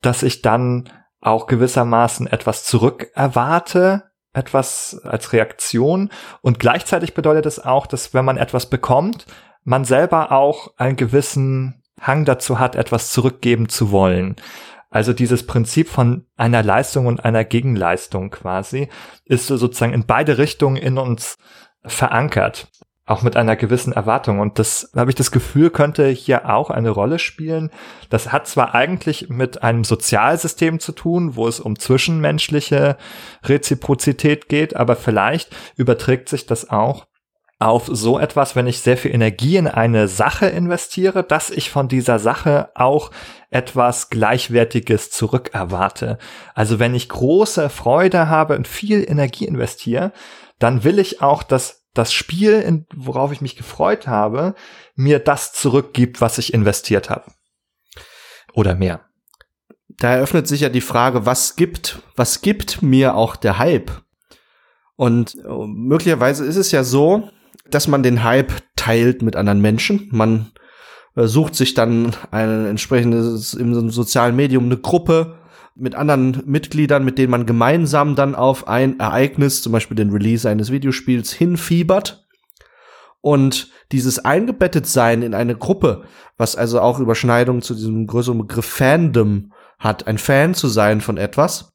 dass 0.00 0.22
ich 0.22 0.42
dann 0.42 0.88
auch 1.20 1.46
gewissermaßen 1.48 2.28
etwas 2.28 2.64
zurück 2.64 3.08
erwarte, 3.14 4.04
etwas 4.32 5.00
als 5.02 5.32
Reaktion. 5.32 6.10
Und 6.40 6.60
gleichzeitig 6.60 7.14
bedeutet 7.14 7.46
es 7.46 7.58
auch, 7.58 7.88
dass 7.88 8.14
wenn 8.14 8.24
man 8.24 8.36
etwas 8.36 8.70
bekommt, 8.70 9.26
man 9.64 9.84
selber 9.84 10.30
auch 10.30 10.74
einen 10.76 10.94
gewissen 10.96 11.82
Hang 12.00 12.26
dazu 12.26 12.60
hat, 12.60 12.76
etwas 12.76 13.10
zurückgeben 13.10 13.68
zu 13.68 13.90
wollen. 13.90 14.36
Also 14.96 15.12
dieses 15.12 15.44
Prinzip 15.44 15.90
von 15.90 16.24
einer 16.38 16.62
Leistung 16.62 17.04
und 17.04 17.22
einer 17.22 17.44
Gegenleistung 17.44 18.30
quasi 18.30 18.88
ist 19.26 19.46
sozusagen 19.46 19.92
in 19.92 20.06
beide 20.06 20.38
Richtungen 20.38 20.78
in 20.78 20.96
uns 20.96 21.36
verankert 21.84 22.68
auch 23.04 23.20
mit 23.20 23.36
einer 23.36 23.56
gewissen 23.56 23.92
Erwartung. 23.92 24.40
Und 24.40 24.58
das 24.58 24.90
habe 24.96 25.10
ich 25.10 25.14
das 25.14 25.30
Gefühl, 25.30 25.68
könnte 25.68 26.08
hier 26.08 26.48
auch 26.48 26.70
eine 26.70 26.88
Rolle 26.88 27.18
spielen. 27.18 27.70
Das 28.08 28.32
hat 28.32 28.46
zwar 28.46 28.74
eigentlich 28.74 29.28
mit 29.28 29.62
einem 29.62 29.84
Sozialsystem 29.84 30.80
zu 30.80 30.92
tun, 30.92 31.36
wo 31.36 31.46
es 31.46 31.60
um 31.60 31.78
zwischenmenschliche 31.78 32.96
Reziprozität 33.44 34.48
geht, 34.48 34.76
aber 34.76 34.96
vielleicht 34.96 35.54
überträgt 35.76 36.30
sich 36.30 36.46
das 36.46 36.70
auch 36.70 37.06
auf 37.58 37.88
so 37.90 38.18
etwas, 38.18 38.54
wenn 38.54 38.66
ich 38.66 38.80
sehr 38.80 38.98
viel 38.98 39.14
Energie 39.14 39.56
in 39.56 39.66
eine 39.66 40.08
Sache 40.08 40.46
investiere, 40.46 41.24
dass 41.24 41.50
ich 41.50 41.70
von 41.70 41.88
dieser 41.88 42.18
Sache 42.18 42.70
auch 42.74 43.10
etwas 43.50 44.10
Gleichwertiges 44.10 45.10
zurückerwarte. 45.10 46.18
Also 46.54 46.78
wenn 46.78 46.94
ich 46.94 47.08
große 47.08 47.70
Freude 47.70 48.28
habe 48.28 48.56
und 48.56 48.68
viel 48.68 49.08
Energie 49.08 49.46
investiere, 49.46 50.12
dann 50.58 50.84
will 50.84 50.98
ich 50.98 51.22
auch, 51.22 51.42
dass 51.42 51.86
das 51.94 52.12
Spiel, 52.12 52.84
worauf 52.94 53.32
ich 53.32 53.40
mich 53.40 53.56
gefreut 53.56 54.06
habe, 54.06 54.54
mir 54.94 55.18
das 55.18 55.52
zurückgibt, 55.54 56.20
was 56.20 56.36
ich 56.36 56.52
investiert 56.52 57.08
habe. 57.08 57.24
Oder 58.52 58.74
mehr. 58.74 59.00
Da 59.88 60.12
eröffnet 60.12 60.46
sich 60.46 60.60
ja 60.60 60.68
die 60.68 60.82
Frage, 60.82 61.24
was 61.24 61.56
gibt, 61.56 62.02
was 62.16 62.42
gibt 62.42 62.82
mir 62.82 63.14
auch 63.14 63.34
der 63.34 63.56
Hype? 63.56 64.02
Und 64.96 65.36
äh, 65.36 65.48
möglicherweise 65.48 66.44
ist 66.44 66.56
es 66.56 66.70
ja 66.70 66.84
so, 66.84 67.30
dass 67.70 67.88
man 67.88 68.02
den 68.02 68.22
Hype 68.24 68.52
teilt 68.76 69.22
mit 69.22 69.36
anderen 69.36 69.60
Menschen. 69.60 70.08
Man 70.12 70.52
äh, 71.14 71.26
sucht 71.26 71.54
sich 71.54 71.74
dann 71.74 72.14
ein 72.30 72.66
entsprechendes 72.66 73.54
im 73.54 73.90
sozialen 73.90 74.36
Medium 74.36 74.66
eine 74.66 74.76
Gruppe, 74.76 75.38
mit 75.76 75.94
anderen 75.94 76.42
Mitgliedern, 76.46 77.04
mit 77.04 77.18
denen 77.18 77.30
man 77.30 77.46
gemeinsam 77.46 78.14
dann 78.14 78.34
auf 78.34 78.66
ein 78.66 78.98
Ereignis, 78.98 79.62
zum 79.62 79.72
Beispiel 79.72 79.96
den 79.96 80.10
Release 80.10 80.48
eines 80.48 80.72
Videospiels, 80.72 81.32
hinfiebert. 81.32 82.26
Und 83.20 83.70
dieses 83.92 84.24
eingebettet 84.24 84.86
sein 84.86 85.22
in 85.22 85.34
eine 85.34 85.56
Gruppe, 85.56 86.04
was 86.38 86.56
also 86.56 86.80
auch 86.80 86.98
Überschneidung 86.98 87.60
zu 87.60 87.74
diesem 87.74 88.06
größeren 88.06 88.38
Begriff 88.38 88.64
Fandom 88.66 89.52
hat, 89.78 90.06
ein 90.06 90.18
Fan 90.18 90.54
zu 90.54 90.68
sein 90.68 91.00
von 91.00 91.18
etwas, 91.18 91.74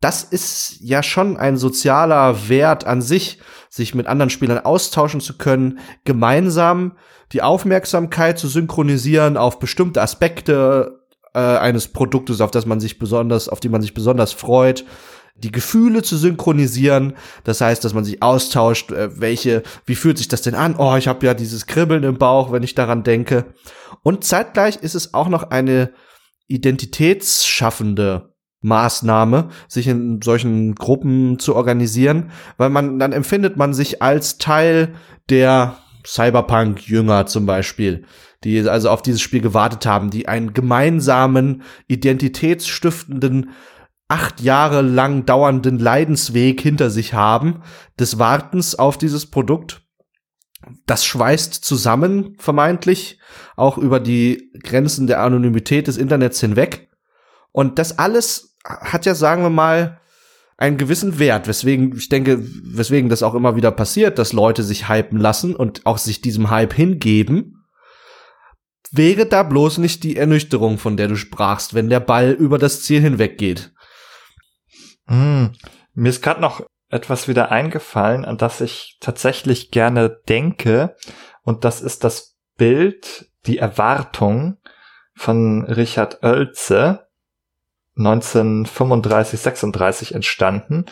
das 0.00 0.22
ist 0.22 0.78
ja 0.80 1.02
schon 1.02 1.36
ein 1.36 1.56
sozialer 1.56 2.48
Wert 2.48 2.86
an 2.86 3.02
sich, 3.02 3.38
sich 3.70 3.94
mit 3.94 4.08
anderen 4.08 4.30
Spielern 4.30 4.58
austauschen 4.58 5.20
zu 5.20 5.38
können, 5.38 5.78
gemeinsam 6.04 6.92
die 7.32 7.40
Aufmerksamkeit 7.40 8.38
zu 8.38 8.48
synchronisieren 8.48 9.36
auf 9.36 9.60
bestimmte 9.60 10.02
Aspekte 10.02 11.00
äh, 11.32 11.38
eines 11.38 11.88
Produktes, 11.88 12.40
auf 12.40 12.50
das 12.50 12.66
man 12.66 12.80
sich 12.80 12.98
besonders, 12.98 13.48
auf 13.48 13.60
die 13.60 13.68
man 13.68 13.80
sich 13.80 13.94
besonders 13.94 14.32
freut, 14.32 14.84
die 15.36 15.52
Gefühle 15.52 16.02
zu 16.02 16.16
synchronisieren. 16.16 17.14
Das 17.44 17.60
heißt, 17.60 17.84
dass 17.84 17.94
man 17.94 18.04
sich 18.04 18.22
austauscht, 18.22 18.90
äh, 18.90 19.20
welche, 19.20 19.62
wie 19.86 19.94
fühlt 19.94 20.18
sich 20.18 20.26
das 20.26 20.42
denn 20.42 20.56
an? 20.56 20.74
Oh, 20.76 20.96
ich 20.96 21.06
habe 21.06 21.24
ja 21.24 21.32
dieses 21.32 21.66
Kribbeln 21.66 22.02
im 22.02 22.18
Bauch, 22.18 22.50
wenn 22.50 22.64
ich 22.64 22.74
daran 22.74 23.04
denke. 23.04 23.46
Und 24.02 24.24
zeitgleich 24.24 24.76
ist 24.76 24.96
es 24.96 25.14
auch 25.14 25.28
noch 25.28 25.50
eine 25.50 25.92
identitätsschaffende 26.48 28.29
Maßnahme, 28.62 29.48
sich 29.68 29.86
in 29.86 30.20
solchen 30.22 30.74
Gruppen 30.74 31.38
zu 31.38 31.56
organisieren, 31.56 32.30
weil 32.56 32.70
man 32.70 32.98
dann 32.98 33.12
empfindet 33.12 33.56
man 33.56 33.74
sich 33.74 34.02
als 34.02 34.38
Teil 34.38 34.94
der 35.30 35.76
Cyberpunk-Jünger 36.04 37.26
zum 37.26 37.46
Beispiel 37.46 38.04
die 38.44 38.68
also 38.68 38.90
auf 38.90 39.02
dieses 39.02 39.20
Spiel 39.20 39.40
gewartet 39.40 39.86
haben, 39.86 40.10
die 40.10 40.28
einen 40.28 40.54
gemeinsamen, 40.54 41.62
identitätsstiftenden, 41.88 43.50
acht 44.08 44.40
Jahre 44.40 44.82
lang 44.82 45.26
dauernden 45.26 45.78
Leidensweg 45.78 46.60
hinter 46.60 46.90
sich 46.90 47.14
haben, 47.14 47.62
des 47.98 48.18
Wartens 48.18 48.74
auf 48.74 48.98
dieses 48.98 49.26
Produkt. 49.26 49.82
Das 50.86 51.04
schweißt 51.04 51.54
zusammen, 51.64 52.34
vermeintlich, 52.38 53.18
auch 53.56 53.78
über 53.78 54.00
die 54.00 54.50
Grenzen 54.62 55.06
der 55.06 55.20
Anonymität 55.20 55.86
des 55.86 55.96
Internets 55.96 56.40
hinweg. 56.40 56.88
Und 57.52 57.78
das 57.78 57.98
alles 57.98 58.49
hat 58.64 59.06
ja, 59.06 59.14
sagen 59.14 59.42
wir 59.42 59.50
mal, 59.50 60.00
einen 60.56 60.76
gewissen 60.76 61.18
Wert, 61.18 61.48
weswegen, 61.48 61.96
ich 61.96 62.10
denke, 62.10 62.38
weswegen 62.42 63.08
das 63.08 63.22
auch 63.22 63.34
immer 63.34 63.56
wieder 63.56 63.70
passiert, 63.70 64.18
dass 64.18 64.34
Leute 64.34 64.62
sich 64.62 64.88
hypen 64.90 65.18
lassen 65.18 65.56
und 65.56 65.86
auch 65.86 65.96
sich 65.96 66.20
diesem 66.20 66.50
Hype 66.50 66.74
hingeben. 66.74 67.64
Wäre 68.92 69.24
da 69.24 69.42
bloß 69.42 69.78
nicht 69.78 70.04
die 70.04 70.16
Ernüchterung, 70.16 70.76
von 70.76 70.98
der 70.98 71.08
du 71.08 71.16
sprachst, 71.16 71.72
wenn 71.72 71.88
der 71.88 72.00
Ball 72.00 72.32
über 72.32 72.58
das 72.58 72.82
Ziel 72.82 73.00
hinweg 73.00 73.38
geht. 73.38 73.72
Mm, 75.06 75.46
mir 75.94 76.10
ist 76.10 76.22
gerade 76.22 76.42
noch 76.42 76.66
etwas 76.90 77.26
wieder 77.26 77.50
eingefallen, 77.50 78.24
an 78.24 78.36
das 78.36 78.60
ich 78.60 78.98
tatsächlich 79.00 79.70
gerne 79.70 80.20
denke, 80.28 80.96
und 81.42 81.64
das 81.64 81.80
ist 81.80 82.04
das 82.04 82.36
Bild, 82.58 83.30
die 83.46 83.58
Erwartung 83.58 84.58
von 85.14 85.64
Richard 85.64 86.22
Oelze, 86.22 87.06
1935, 88.00 89.40
36 89.40 90.14
entstanden. 90.14 90.86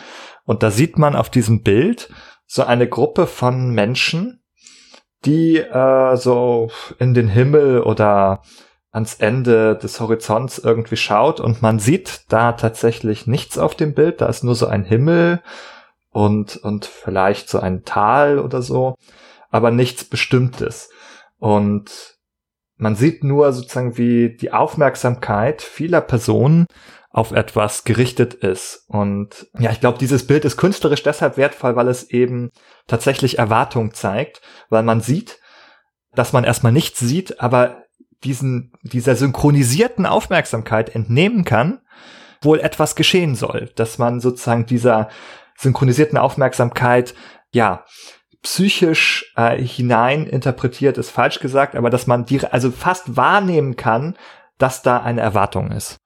Und 0.45 0.63
da 0.63 0.71
sieht 0.71 0.97
man 0.97 1.15
auf 1.15 1.29
diesem 1.29 1.63
Bild 1.63 2.09
so 2.45 2.63
eine 2.63 2.87
Gruppe 2.87 3.27
von 3.27 3.71
Menschen, 3.71 4.41
die 5.25 5.57
äh, 5.57 6.15
so 6.15 6.71
in 6.97 7.13
den 7.13 7.27
Himmel 7.27 7.81
oder 7.81 8.41
ans 8.91 9.15
Ende 9.15 9.75
des 9.75 9.99
Horizonts 9.99 10.57
irgendwie 10.57 10.97
schaut 10.97 11.39
und 11.39 11.61
man 11.61 11.77
sieht 11.77 12.23
da 12.29 12.53
tatsächlich 12.53 13.27
nichts 13.27 13.57
auf 13.57 13.75
dem 13.75 13.93
Bild, 13.93 14.21
da 14.21 14.25
ist 14.27 14.43
nur 14.43 14.55
so 14.55 14.65
ein 14.65 14.83
Himmel 14.83 15.41
und, 16.09 16.57
und 16.57 16.85
vielleicht 16.85 17.49
so 17.49 17.59
ein 17.59 17.83
Tal 17.83 18.39
oder 18.39 18.61
so, 18.61 18.95
aber 19.51 19.69
nichts 19.69 20.05
Bestimmtes. 20.05 20.89
Und 21.37 22.17
man 22.77 22.95
sieht 22.95 23.23
nur 23.23 23.51
sozusagen, 23.51 23.97
wie 23.97 24.35
die 24.35 24.51
Aufmerksamkeit 24.53 25.61
vieler 25.61 26.01
Personen 26.01 26.65
auf 27.11 27.31
etwas 27.31 27.83
gerichtet 27.85 28.35
ist. 28.35 28.85
Und 28.87 29.47
ja, 29.57 29.71
ich 29.71 29.79
glaube, 29.79 29.97
dieses 29.97 30.27
Bild 30.27 30.45
ist 30.45 30.57
künstlerisch 30.57 31.03
deshalb 31.03 31.37
wertvoll, 31.37 31.75
weil 31.75 31.87
es 31.87 32.09
eben 32.09 32.51
tatsächlich 32.87 33.39
Erwartung 33.39 33.93
zeigt, 33.93 34.41
weil 34.69 34.83
man 34.83 35.01
sieht, 35.01 35.39
dass 36.13 36.33
man 36.33 36.43
erstmal 36.43 36.71
nichts 36.71 36.99
sieht, 36.99 37.41
aber 37.41 37.83
diesen, 38.23 38.73
dieser 38.83 39.15
synchronisierten 39.15 40.05
Aufmerksamkeit 40.05 40.93
entnehmen 40.93 41.45
kann, 41.45 41.81
wohl 42.41 42.59
etwas 42.59 42.95
geschehen 42.95 43.35
soll, 43.35 43.71
dass 43.75 43.97
man 43.97 44.19
sozusagen 44.19 44.65
dieser 44.65 45.09
synchronisierten 45.57 46.17
Aufmerksamkeit, 46.17 47.15
ja, 47.51 47.85
psychisch 48.41 49.33
äh, 49.35 49.61
hinein 49.61 50.25
interpretiert, 50.25 50.97
ist 50.97 51.09
falsch 51.09 51.39
gesagt, 51.39 51.75
aber 51.75 51.89
dass 51.89 52.07
man 52.07 52.25
die, 52.25 52.45
also 52.45 52.71
fast 52.71 53.17
wahrnehmen 53.17 53.75
kann, 53.75 54.17
dass 54.57 54.81
da 54.81 55.01
eine 55.01 55.21
Erwartung 55.21 55.71
ist. 55.71 55.97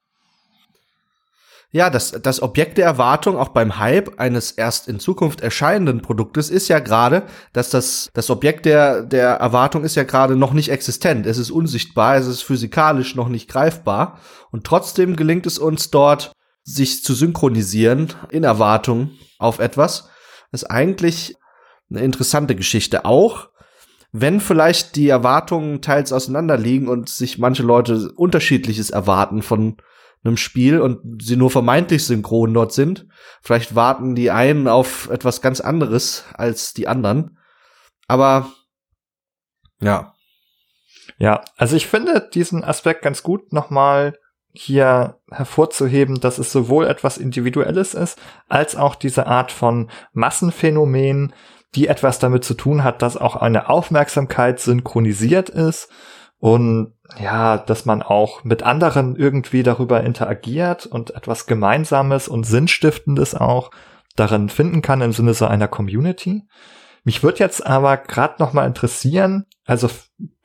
Ja, 1.75 1.89
das, 1.89 2.11
das 2.11 2.39
Objekt 2.43 2.77
der 2.77 2.85
Erwartung 2.85 3.35
auch 3.35 3.47
beim 3.47 3.79
Hype 3.79 4.19
eines 4.19 4.51
erst 4.51 4.87
in 4.87 4.99
Zukunft 4.99 5.41
erscheinenden 5.41 6.03
Produktes 6.03 6.51
ist 6.51 6.67
ja 6.67 6.77
gerade, 6.77 7.23
dass 7.51 7.71
das, 7.71 8.11
das 8.13 8.29
Objekt 8.29 8.67
der, 8.67 9.01
der 9.01 9.29
Erwartung 9.29 9.83
ist 9.83 9.95
ja 9.95 10.03
gerade 10.03 10.35
noch 10.35 10.53
nicht 10.53 10.69
existent. 10.69 11.25
Es 11.25 11.39
ist 11.39 11.49
unsichtbar, 11.49 12.15
es 12.15 12.27
ist 12.27 12.43
physikalisch 12.43 13.15
noch 13.15 13.27
nicht 13.27 13.49
greifbar. 13.49 14.19
Und 14.51 14.65
trotzdem 14.65 15.15
gelingt 15.15 15.47
es 15.47 15.57
uns 15.57 15.89
dort, 15.89 16.31
sich 16.63 17.03
zu 17.03 17.15
synchronisieren 17.15 18.13
in 18.29 18.43
Erwartung 18.43 19.09
auf 19.39 19.57
etwas. 19.57 20.09
Das 20.51 20.61
ist 20.61 20.69
eigentlich 20.69 21.35
eine 21.89 22.01
interessante 22.01 22.55
Geschichte. 22.55 23.03
Auch 23.03 23.49
wenn 24.11 24.41
vielleicht 24.41 24.95
die 24.95 25.09
Erwartungen 25.09 25.81
teils 25.81 26.13
auseinanderliegen 26.13 26.87
und 26.87 27.09
sich 27.09 27.39
manche 27.39 27.63
Leute 27.63 28.11
unterschiedliches 28.15 28.91
erwarten 28.91 29.41
von 29.41 29.77
einem 30.23 30.37
Spiel 30.37 30.79
und 30.79 31.21
sie 31.21 31.35
nur 31.35 31.51
vermeintlich 31.51 32.05
synchron 32.05 32.53
dort 32.53 32.73
sind. 32.73 33.07
Vielleicht 33.41 33.75
warten 33.75 34.15
die 34.15 34.31
einen 34.31 34.67
auf 34.67 35.09
etwas 35.09 35.41
ganz 35.41 35.59
anderes 35.59 36.25
als 36.33 36.73
die 36.73 36.87
anderen. 36.87 37.37
Aber 38.07 38.51
ja. 39.81 40.13
Ja, 41.17 41.43
also 41.57 41.75
ich 41.75 41.87
finde 41.87 42.29
diesen 42.33 42.63
Aspekt 42.63 43.01
ganz 43.01 43.23
gut 43.23 43.53
nochmal 43.53 44.17
hier 44.53 45.19
hervorzuheben, 45.31 46.19
dass 46.21 46.37
es 46.37 46.51
sowohl 46.51 46.85
etwas 46.85 47.17
Individuelles 47.17 47.93
ist, 47.93 48.19
als 48.47 48.75
auch 48.75 48.95
diese 48.95 49.25
Art 49.27 49.51
von 49.51 49.89
Massenphänomen, 50.13 51.33
die 51.75 51.87
etwas 51.87 52.19
damit 52.19 52.43
zu 52.43 52.53
tun 52.53 52.83
hat, 52.83 53.01
dass 53.01 53.17
auch 53.17 53.35
eine 53.35 53.67
Aufmerksamkeit 53.67 54.59
synchronisiert 54.59 55.49
ist 55.49 55.89
und 56.37 56.93
ja, 57.19 57.57
dass 57.57 57.85
man 57.85 58.01
auch 58.01 58.43
mit 58.43 58.63
anderen 58.63 59.15
irgendwie 59.15 59.63
darüber 59.63 60.03
interagiert 60.03 60.85
und 60.85 61.15
etwas 61.15 61.45
Gemeinsames 61.45 62.27
und 62.27 62.45
Sinnstiftendes 62.45 63.35
auch 63.35 63.71
darin 64.15 64.49
finden 64.49 64.81
kann 64.81 65.01
im 65.01 65.11
Sinne 65.11 65.33
so 65.33 65.45
einer 65.45 65.67
Community. 65.67 66.43
Mich 67.03 67.21
würde 67.21 67.39
jetzt 67.39 67.65
aber 67.65 67.97
gerade 67.97 68.35
noch 68.39 68.53
mal 68.53 68.65
interessieren, 68.65 69.45
also 69.65 69.89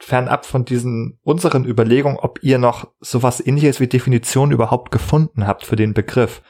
fernab 0.00 0.44
von 0.44 0.64
diesen 0.64 1.18
unseren 1.22 1.64
Überlegungen, 1.64 2.18
ob 2.18 2.42
ihr 2.42 2.58
noch 2.58 2.90
sowas 3.00 3.44
ähnliches 3.44 3.78
wie 3.80 3.86
Definition 3.86 4.50
überhaupt 4.50 4.90
gefunden 4.90 5.46
habt 5.46 5.64
für 5.64 5.76
den 5.76 5.94
Begriff. 5.94 6.42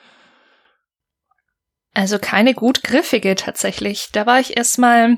Also 1.95 2.19
keine 2.19 2.55
gut 2.55 2.85
griffige 2.85 3.35
tatsächlich. 3.35 4.11
Da 4.13 4.25
war 4.25 4.41
ich 4.41 4.57
erstmal 4.57 5.17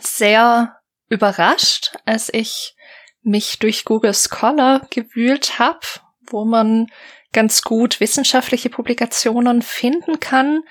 sehr 0.00 0.76
überrascht, 1.08 1.96
als 2.04 2.32
ich 2.32 2.74
mich 3.22 3.58
durch 3.58 3.84
Google 3.84 4.14
Scholar 4.14 4.86
gewühlt 4.90 5.58
habe, 5.58 5.80
wo 6.22 6.44
man 6.44 6.86
ganz 7.32 7.62
gut 7.62 8.00
wissenschaftliche 8.00 8.70
Publikationen 8.70 9.62
finden 9.62 10.20
kann, 10.20 10.62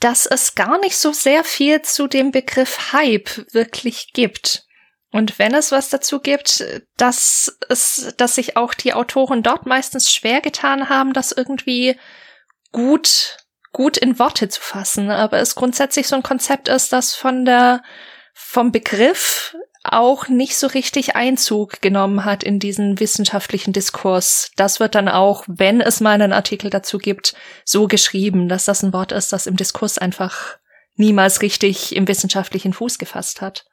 dass 0.00 0.26
es 0.26 0.54
gar 0.54 0.78
nicht 0.78 0.96
so 0.96 1.12
sehr 1.12 1.44
viel 1.44 1.82
zu 1.82 2.06
dem 2.06 2.30
Begriff 2.30 2.92
Hype 2.92 3.52
wirklich 3.52 4.12
gibt. 4.12 4.64
Und 5.10 5.38
wenn 5.38 5.54
es 5.54 5.72
was 5.72 5.88
dazu 5.88 6.20
gibt, 6.20 6.82
dass 6.96 7.58
es, 7.68 8.14
dass 8.16 8.34
sich 8.34 8.56
auch 8.56 8.74
die 8.74 8.92
Autoren 8.92 9.42
dort 9.42 9.66
meistens 9.66 10.12
schwer 10.12 10.40
getan 10.40 10.88
haben, 10.88 11.14
das 11.14 11.32
irgendwie 11.32 11.98
gut, 12.72 13.38
gut 13.72 13.96
in 13.96 14.18
Worte 14.18 14.48
zu 14.48 14.60
fassen. 14.60 15.10
Aber 15.10 15.38
es 15.38 15.54
grundsätzlich 15.54 16.06
so 16.06 16.16
ein 16.16 16.22
Konzept 16.22 16.68
ist, 16.68 16.92
das 16.92 17.14
von 17.14 17.46
der, 17.46 17.82
vom 18.34 18.70
Begriff 18.70 19.56
auch 19.92 20.28
nicht 20.28 20.56
so 20.56 20.66
richtig 20.66 21.16
Einzug 21.16 21.80
genommen 21.80 22.24
hat 22.24 22.42
in 22.42 22.58
diesen 22.58 23.00
wissenschaftlichen 23.00 23.72
Diskurs. 23.72 24.50
Das 24.56 24.80
wird 24.80 24.94
dann 24.94 25.08
auch, 25.08 25.44
wenn 25.46 25.80
es 25.80 26.00
mal 26.00 26.12
einen 26.12 26.32
Artikel 26.32 26.70
dazu 26.70 26.98
gibt, 26.98 27.34
so 27.64 27.86
geschrieben, 27.86 28.48
dass 28.48 28.64
das 28.64 28.82
ein 28.82 28.92
Wort 28.92 29.12
ist, 29.12 29.32
das 29.32 29.46
im 29.46 29.56
Diskurs 29.56 29.98
einfach 29.98 30.58
niemals 30.96 31.42
richtig 31.42 31.94
im 31.94 32.08
wissenschaftlichen 32.08 32.72
Fuß 32.72 32.98
gefasst 32.98 33.40
hat. 33.40 33.66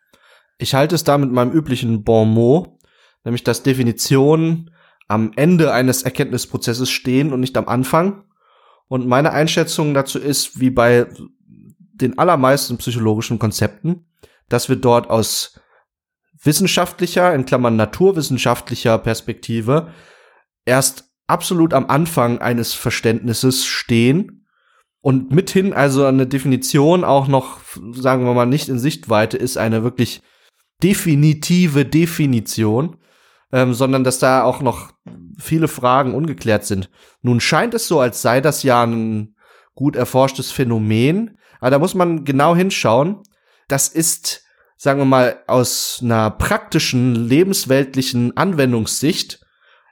Ich 0.57 0.73
halte 0.73 0.95
es 0.95 1.03
da 1.03 1.17
mit 1.17 1.31
meinem 1.31 1.51
üblichen 1.51 2.03
Bon 2.03 2.29
mot, 2.29 2.69
nämlich 3.23 3.43
dass 3.43 3.63
Definitionen 3.63 4.71
am 5.07 5.31
Ende 5.35 5.73
eines 5.73 6.03
Erkenntnisprozesses 6.03 6.89
stehen 6.89 7.33
und 7.33 7.39
nicht 7.39 7.57
am 7.57 7.67
Anfang. 7.67 8.23
Und 8.87 9.07
meine 9.07 9.31
Einschätzung 9.31 9.93
dazu 9.93 10.19
ist, 10.19 10.59
wie 10.59 10.69
bei 10.69 11.07
den 11.93 12.17
allermeisten 12.17 12.77
psychologischen 12.77 13.39
Konzepten, 13.39 14.05
dass 14.49 14.69
wir 14.69 14.75
dort 14.75 15.09
aus 15.09 15.59
wissenschaftlicher, 16.45 17.33
in 17.33 17.45
Klammern 17.45 17.75
naturwissenschaftlicher 17.75 18.97
Perspektive 18.97 19.91
erst 20.65 21.09
absolut 21.27 21.73
am 21.73 21.87
Anfang 21.87 22.39
eines 22.39 22.73
Verständnisses 22.73 23.65
stehen 23.65 24.45
und 25.01 25.31
mithin 25.31 25.73
also 25.73 26.05
eine 26.05 26.27
Definition 26.27 27.03
auch 27.03 27.27
noch, 27.27 27.59
sagen 27.93 28.25
wir 28.25 28.33
mal, 28.33 28.45
nicht 28.45 28.69
in 28.69 28.79
Sichtweite 28.79 29.37
ist, 29.37 29.57
eine 29.57 29.83
wirklich 29.83 30.21
definitive 30.83 31.85
Definition, 31.85 32.97
ähm, 33.51 33.73
sondern 33.73 34.03
dass 34.03 34.19
da 34.19 34.43
auch 34.43 34.61
noch 34.61 34.93
viele 35.37 35.67
Fragen 35.67 36.13
ungeklärt 36.13 36.65
sind. 36.65 36.89
Nun 37.21 37.39
scheint 37.39 37.73
es 37.73 37.87
so, 37.87 37.99
als 37.99 38.21
sei 38.21 38.41
das 38.41 38.63
ja 38.63 38.83
ein 38.83 39.35
gut 39.73 39.95
erforschtes 39.95 40.51
Phänomen, 40.51 41.37
aber 41.59 41.71
da 41.71 41.79
muss 41.79 41.93
man 41.93 42.25
genau 42.25 42.55
hinschauen. 42.55 43.21
Das 43.67 43.87
ist 43.87 44.44
sagen 44.77 44.99
wir 44.99 45.05
mal, 45.05 45.39
aus 45.47 45.99
einer 46.01 46.31
praktischen, 46.31 47.15
lebensweltlichen 47.15 48.35
Anwendungssicht 48.35 49.39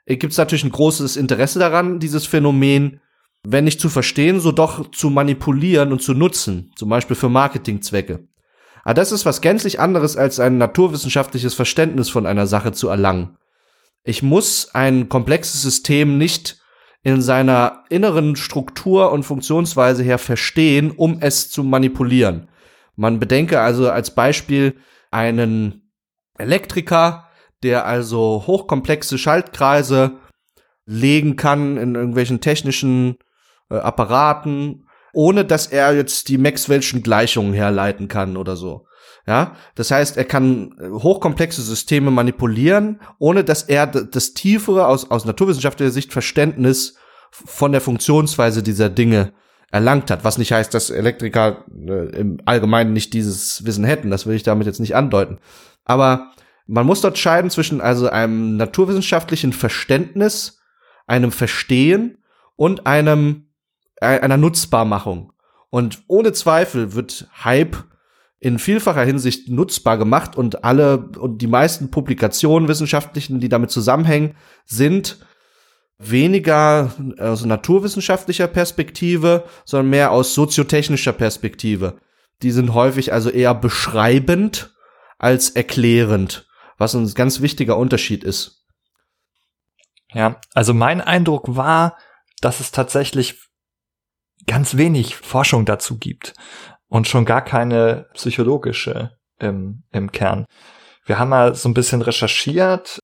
äh, 0.06 0.18
gibt 0.18 0.34
es 0.34 0.38
natürlich 0.38 0.64
ein 0.64 0.72
großes 0.72 1.18
Interesse 1.18 1.60
daran, 1.60 2.00
dieses 2.00 2.26
Phänomen, 2.26 3.00
wenn 3.44 3.66
nicht 3.66 3.80
zu 3.80 3.90
verstehen, 3.90 4.40
so 4.40 4.52
doch 4.52 4.92
zu 4.92 5.10
manipulieren 5.10 5.92
und 5.92 6.02
zu 6.02 6.14
nutzen, 6.14 6.72
zum 6.76 6.90
Beispiel 6.90 7.16
für 7.16 7.30
Marketingzwecke. 7.30 8.28
Aber 8.84 8.94
das 8.94 9.12
ist 9.12 9.26
was 9.26 9.42
gänzlich 9.42 9.80
anderes, 9.80 10.18
als 10.18 10.40
ein 10.40 10.58
naturwissenschaftliches 10.58 11.54
Verständnis 11.54 12.10
von 12.10 12.26
einer 12.26 12.48
Sache 12.48 12.74
zu 12.74 12.90
erlangen. 12.90 13.38
Ich 14.04 14.22
muss 14.24 14.74
ein 14.74 15.08
komplexes 15.08 15.62
System 15.62 16.18
nicht 16.18 16.60
in 17.04 17.22
seiner 17.22 17.84
inneren 17.90 18.36
Struktur 18.36 19.12
und 19.12 19.24
Funktionsweise 19.24 20.04
her 20.04 20.18
verstehen, 20.18 20.92
um 20.92 21.18
es 21.20 21.50
zu 21.50 21.64
manipulieren. 21.64 22.48
Man 22.96 23.20
bedenke 23.20 23.60
also 23.60 23.90
als 23.90 24.14
Beispiel 24.14 24.78
einen 25.12 25.92
Elektriker, 26.38 27.28
der 27.64 27.86
also 27.86 28.44
hochkomplexe 28.46 29.18
Schaltkreise 29.18 30.20
legen 30.86 31.36
kann 31.36 31.78
in 31.78 31.96
irgendwelchen 31.96 32.42
technischen 32.42 33.18
äh, 33.70 33.76
Apparaten, 33.76 34.88
ohne 35.14 35.46
dass 35.46 35.68
er 35.68 35.96
jetzt 35.96 36.28
die 36.28 36.38
Maxwell'schen 36.38 37.02
Gleichungen 37.02 37.54
herleiten 37.54 38.08
kann 38.08 38.36
oder 38.36 38.56
so. 38.56 38.88
Ja, 39.26 39.56
das 39.76 39.92
heißt, 39.92 40.18
er 40.18 40.26
kann 40.26 40.76
äh, 40.80 40.90
hochkomplexe 40.90 41.62
Systeme 41.62 42.12
manipulieren, 42.12 43.00
ohne 43.20 43.46
dass 43.46 43.64
er 43.64 43.88
das 43.88 44.34
tiefere 44.34 44.88
aus, 44.88 45.10
aus 45.10 45.24
naturwissenschaftlicher 45.24 45.92
Sicht 45.92 46.12
Verständnis 46.12 46.98
von 47.32 47.72
der 47.72 47.82
Funktionsweise 47.82 48.62
dieser 48.62 48.90
Dinge 48.90 49.34
erlangt 49.74 50.12
hat. 50.12 50.24
Was 50.24 50.38
nicht 50.38 50.52
heißt, 50.52 50.72
dass 50.74 50.92
Elektriker 50.92 51.66
äh, 51.76 52.16
im 52.16 52.38
Allgemeinen 52.46 52.94
nicht 52.94 53.12
dieses 53.12 53.66
Wissen 53.66 53.84
hätten. 53.84 54.12
Das 54.12 54.28
will 54.28 54.36
ich 54.36 54.44
damit 54.44 54.68
jetzt 54.68 54.80
nicht 54.80 54.96
andeuten. 54.96 55.40
Aber 55.84 56.32
man 56.68 56.86
muss 56.86 57.02
dort 57.02 57.18
scheiden 57.18 57.50
zwischen 57.50 57.82
also 57.82 58.08
einem 58.08 58.56
naturwissenschaftlichen 58.56 59.52
Verständnis, 59.52 60.62
einem 61.08 61.32
Verstehen 61.32 62.20
und 62.56 62.86
einem 62.86 63.48
äh, 63.96 64.20
einer 64.20 64.38
Nutzbarmachung. 64.38 65.34
Und 65.72 66.04
ohne 66.08 66.34
Zweifel 66.34 66.94
wird 66.94 67.28
Hype 67.44 67.78
in 68.40 68.60
vielfacher 68.60 69.04
Hinsicht 69.04 69.50
nutzbar 69.50 69.98
gemacht 69.98 70.36
und 70.38 70.64
alle 70.64 71.10
und 71.18 71.42
die 71.42 71.48
meisten 71.48 71.90
Publikationen 71.90 72.68
wissenschaftlichen, 72.68 73.40
die 73.40 73.50
damit 73.50 73.72
zusammenhängen, 73.72 74.36
sind 74.66 75.26
weniger 76.10 76.94
aus 77.20 77.46
naturwissenschaftlicher 77.46 78.48
Perspektive, 78.48 79.46
sondern 79.66 79.90
mehr 79.90 80.12
aus 80.12 80.34
soziotechnischer 80.34 81.14
Perspektive. 81.14 82.00
Die 82.42 82.52
sind 82.52 82.74
häufig 82.74 83.14
also 83.14 83.30
eher 83.30 83.54
beschreibend 83.56 84.74
als 85.18 85.52
erklärend, 85.52 86.48
was 86.78 86.94
ein 86.94 87.12
ganz 87.14 87.42
wichtiger 87.42 87.78
Unterschied 87.78 88.24
ist. 88.24 88.66
Ja, 90.14 90.40
also 90.54 90.74
mein 90.74 91.02
Eindruck 91.02 91.56
war, 91.56 91.98
dass 92.42 92.60
es 92.60 92.72
tatsächlich 92.72 93.40
ganz 94.46 94.78
wenig 94.78 95.16
Forschung 95.16 95.66
dazu 95.66 95.98
gibt 95.98 96.34
und 96.88 97.08
schon 97.08 97.26
gar 97.26 97.44
keine 97.44 98.08
psychologische 98.14 99.18
im, 99.40 99.84
im 99.92 100.12
Kern. 100.12 100.46
Wir 101.06 101.20
haben 101.20 101.30
mal 101.30 101.56
so 101.56 101.68
ein 101.68 101.74
bisschen 101.74 102.02
recherchiert 102.02 103.00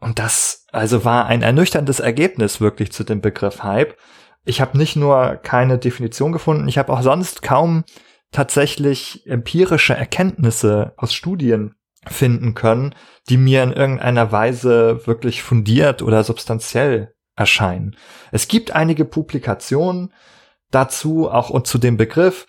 und 0.00 0.18
das 0.18 0.66
also 0.72 1.04
war 1.04 1.26
ein 1.26 1.42
ernüchterndes 1.42 2.00
Ergebnis 2.00 2.60
wirklich 2.60 2.92
zu 2.92 3.04
dem 3.04 3.20
Begriff 3.20 3.62
Hype. 3.62 3.96
Ich 4.44 4.60
habe 4.60 4.78
nicht 4.78 4.96
nur 4.96 5.36
keine 5.36 5.78
Definition 5.78 6.32
gefunden, 6.32 6.68
ich 6.68 6.78
habe 6.78 6.92
auch 6.92 7.02
sonst 7.02 7.42
kaum 7.42 7.84
tatsächlich 8.30 9.26
empirische 9.26 9.94
Erkenntnisse 9.94 10.92
aus 10.96 11.14
Studien 11.14 11.74
finden 12.06 12.54
können, 12.54 12.94
die 13.28 13.36
mir 13.36 13.62
in 13.62 13.72
irgendeiner 13.72 14.30
Weise 14.32 15.06
wirklich 15.06 15.42
fundiert 15.42 16.02
oder 16.02 16.24
substanziell 16.24 17.14
erscheinen. 17.36 17.96
Es 18.32 18.48
gibt 18.48 18.72
einige 18.72 19.04
Publikationen 19.04 20.12
dazu, 20.70 21.30
auch 21.30 21.50
und 21.50 21.66
zu 21.66 21.78
dem 21.78 21.96
Begriff. 21.96 22.46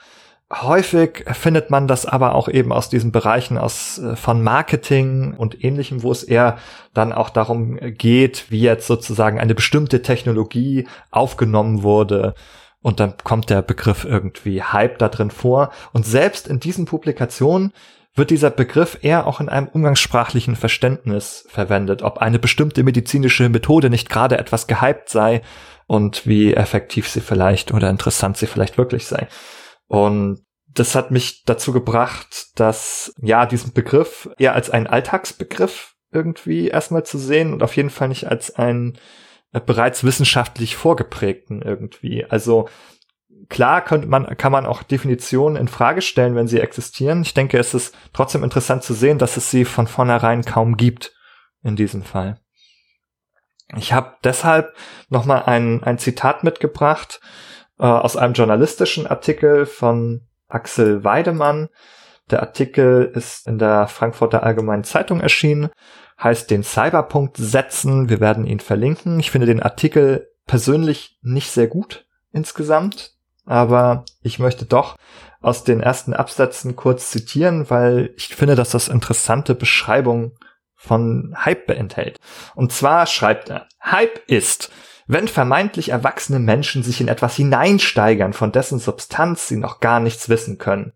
Häufig 0.52 1.26
findet 1.34 1.70
man 1.70 1.88
das 1.88 2.08
aber 2.08 2.34
auch 2.34 2.48
eben 2.48 2.74
aus 2.74 2.90
diesen 2.90 3.12
Bereichen 3.12 3.60
aus, 3.60 4.00
äh, 4.00 4.16
von 4.16 4.42
Marketing 4.42 5.36
und 5.36 5.64
ähnlichem, 5.64 6.02
wo 6.02 6.12
es 6.12 6.24
eher 6.24 6.58
dann 6.96 7.14
auch 7.14 7.30
darum 7.30 7.78
geht, 7.80 8.50
wie 8.50 8.62
jetzt 8.62 8.88
sozusagen 8.88 9.40
eine 9.40 9.54
bestimmte 9.54 10.02
Technologie 10.02 10.88
aufgenommen 11.12 11.84
wurde. 11.84 12.34
Und 12.82 13.00
dann 13.00 13.14
kommt 13.24 13.52
der 13.52 13.62
Begriff 13.62 14.06
irgendwie 14.06 14.64
Hype 14.64 14.98
da 14.98 15.10
drin 15.10 15.30
vor. 15.30 15.72
Und 15.94 16.08
selbst 16.08 16.48
in 16.48 16.60
diesen 16.60 16.86
Publikationen 16.86 17.72
wird 18.16 18.32
dieser 18.32 18.50
Begriff 18.50 18.98
eher 19.02 19.28
auch 19.28 19.40
in 19.40 19.50
einem 19.50 19.68
umgangssprachlichen 19.68 20.56
Verständnis 20.56 21.46
verwendet, 21.50 22.02
ob 22.02 22.18
eine 22.18 22.40
bestimmte 22.40 22.84
medizinische 22.84 23.50
Methode 23.50 23.92
nicht 23.92 24.10
gerade 24.10 24.40
etwas 24.40 24.66
gehypt 24.66 25.10
sei 25.10 25.42
und 25.86 26.26
wie 26.26 26.56
effektiv 26.56 27.08
sie 27.08 27.22
vielleicht 27.22 27.72
oder 27.72 27.90
interessant 27.90 28.38
sie 28.38 28.48
vielleicht 28.48 28.80
wirklich 28.80 29.06
sei. 29.06 29.28
Und 29.90 30.46
das 30.68 30.96
hat 30.96 31.12
mich 31.12 31.44
dazu 31.44 31.74
gebracht, 31.74 32.48
dass 32.56 33.14
ja 33.22 33.46
diesen 33.46 33.74
Begriff 33.74 34.30
eher 34.38 34.54
als 34.54 34.70
einen 34.70 34.88
Alltagsbegriff 34.88 35.96
irgendwie 36.12 36.68
erstmal 36.68 37.04
zu 37.04 37.18
sehen 37.18 37.52
und 37.54 37.64
auf 37.64 37.76
jeden 37.76 37.90
Fall 37.90 38.08
nicht 38.08 38.28
als 38.28 38.56
einen 38.56 38.98
äh, 39.52 39.60
bereits 39.60 40.04
wissenschaftlich 40.04 40.76
vorgeprägten 40.76 41.64
irgendwie. 41.64 42.24
Also 42.24 42.70
klar 43.50 43.84
könnte 43.84 44.08
man, 44.08 44.38
kann 44.38 44.52
man 44.52 44.68
auch 44.68 44.84
Definitionen 44.84 45.58
in 45.58 45.68
Frage 45.68 46.04
stellen, 46.04 46.36
wenn 46.36 46.48
sie 46.48 46.60
existieren. 46.60 47.24
Ich 47.24 47.34
denke, 47.34 47.58
es 47.58 47.74
ist 47.74 47.96
trotzdem 48.14 48.44
interessant 48.44 48.84
zu 48.84 48.94
sehen, 48.94 49.18
dass 49.18 49.38
es 49.38 49.50
sie 49.50 49.66
von 49.66 49.88
vornherein 49.88 50.46
kaum 50.46 50.78
gibt 50.78 51.14
in 51.64 51.76
diesem 51.76 52.04
Fall. 52.04 52.40
Ich 53.76 53.92
habe 53.92 54.16
deshalb 54.24 54.76
nochmal 55.10 55.44
ein, 55.44 55.84
ein 55.84 55.98
Zitat 55.98 56.44
mitgebracht 56.44 57.20
äh, 57.80 57.86
aus 57.86 58.16
einem 58.18 58.34
journalistischen 58.34 59.08
Artikel 59.08 59.66
von 59.66 60.28
Axel 60.48 61.04
Weidemann. 61.04 61.70
Der 62.30 62.42
Artikel 62.42 63.12
ist 63.14 63.48
in 63.48 63.58
der 63.58 63.88
Frankfurter 63.88 64.44
Allgemeinen 64.44 64.84
Zeitung 64.84 65.20
erschienen, 65.20 65.70
heißt 66.22 66.52
den 66.52 66.64
Cyberpunkt 66.64 67.38
setzen. 67.38 68.10
Wir 68.10 68.20
werden 68.20 68.46
ihn 68.46 68.60
verlinken. 68.60 69.20
Ich 69.20 69.32
finde 69.32 69.48
den 69.48 69.64
Artikel 69.64 70.30
persönlich 70.46 71.18
nicht 71.22 71.52
sehr 71.52 71.68
gut 71.68 72.06
insgesamt 72.32 73.20
aber 73.50 74.06
ich 74.22 74.38
möchte 74.38 74.66
doch 74.66 74.96
aus 75.42 75.64
den 75.64 75.82
ersten 75.82 76.14
Absätzen 76.14 76.76
kurz 76.76 77.10
zitieren, 77.10 77.68
weil 77.72 78.14
ich 78.16 78.28
finde, 78.28 78.56
dass 78.56 78.70
das 78.70 78.88
interessante 78.88 79.56
Beschreibung 79.56 80.38
von 80.76 81.34
Hype 81.36 81.70
enthält. 81.72 82.20
Und 82.54 82.72
zwar 82.72 83.08
schreibt 83.08 83.50
er, 83.50 83.68
Hype 83.82 84.20
ist, 84.28 84.72
wenn 85.10 85.28
vermeintlich 85.28 85.90
erwachsene 85.90 86.38
Menschen 86.38 86.84
sich 86.84 87.02
in 87.02 87.08
etwas 87.08 87.36
hineinsteigern, 87.36 88.32
von 88.32 88.52
dessen 88.52 88.78
Substanz 88.78 89.48
sie 89.48 89.58
noch 89.58 89.80
gar 89.80 90.00
nichts 90.00 90.30
wissen 90.30 90.60
können. 90.60 90.94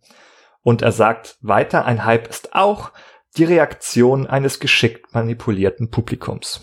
Und 0.62 0.84
er 0.84 0.92
sagt 0.92 1.38
weiter, 1.42 1.86
ein 1.86 2.06
Hype 2.06 2.28
ist 2.28 2.54
auch 2.54 2.92
die 3.38 3.44
Reaktion 3.44 4.28
eines 4.28 4.60
geschickt 4.60 5.16
manipulierten 5.16 5.90
Publikums. 5.90 6.62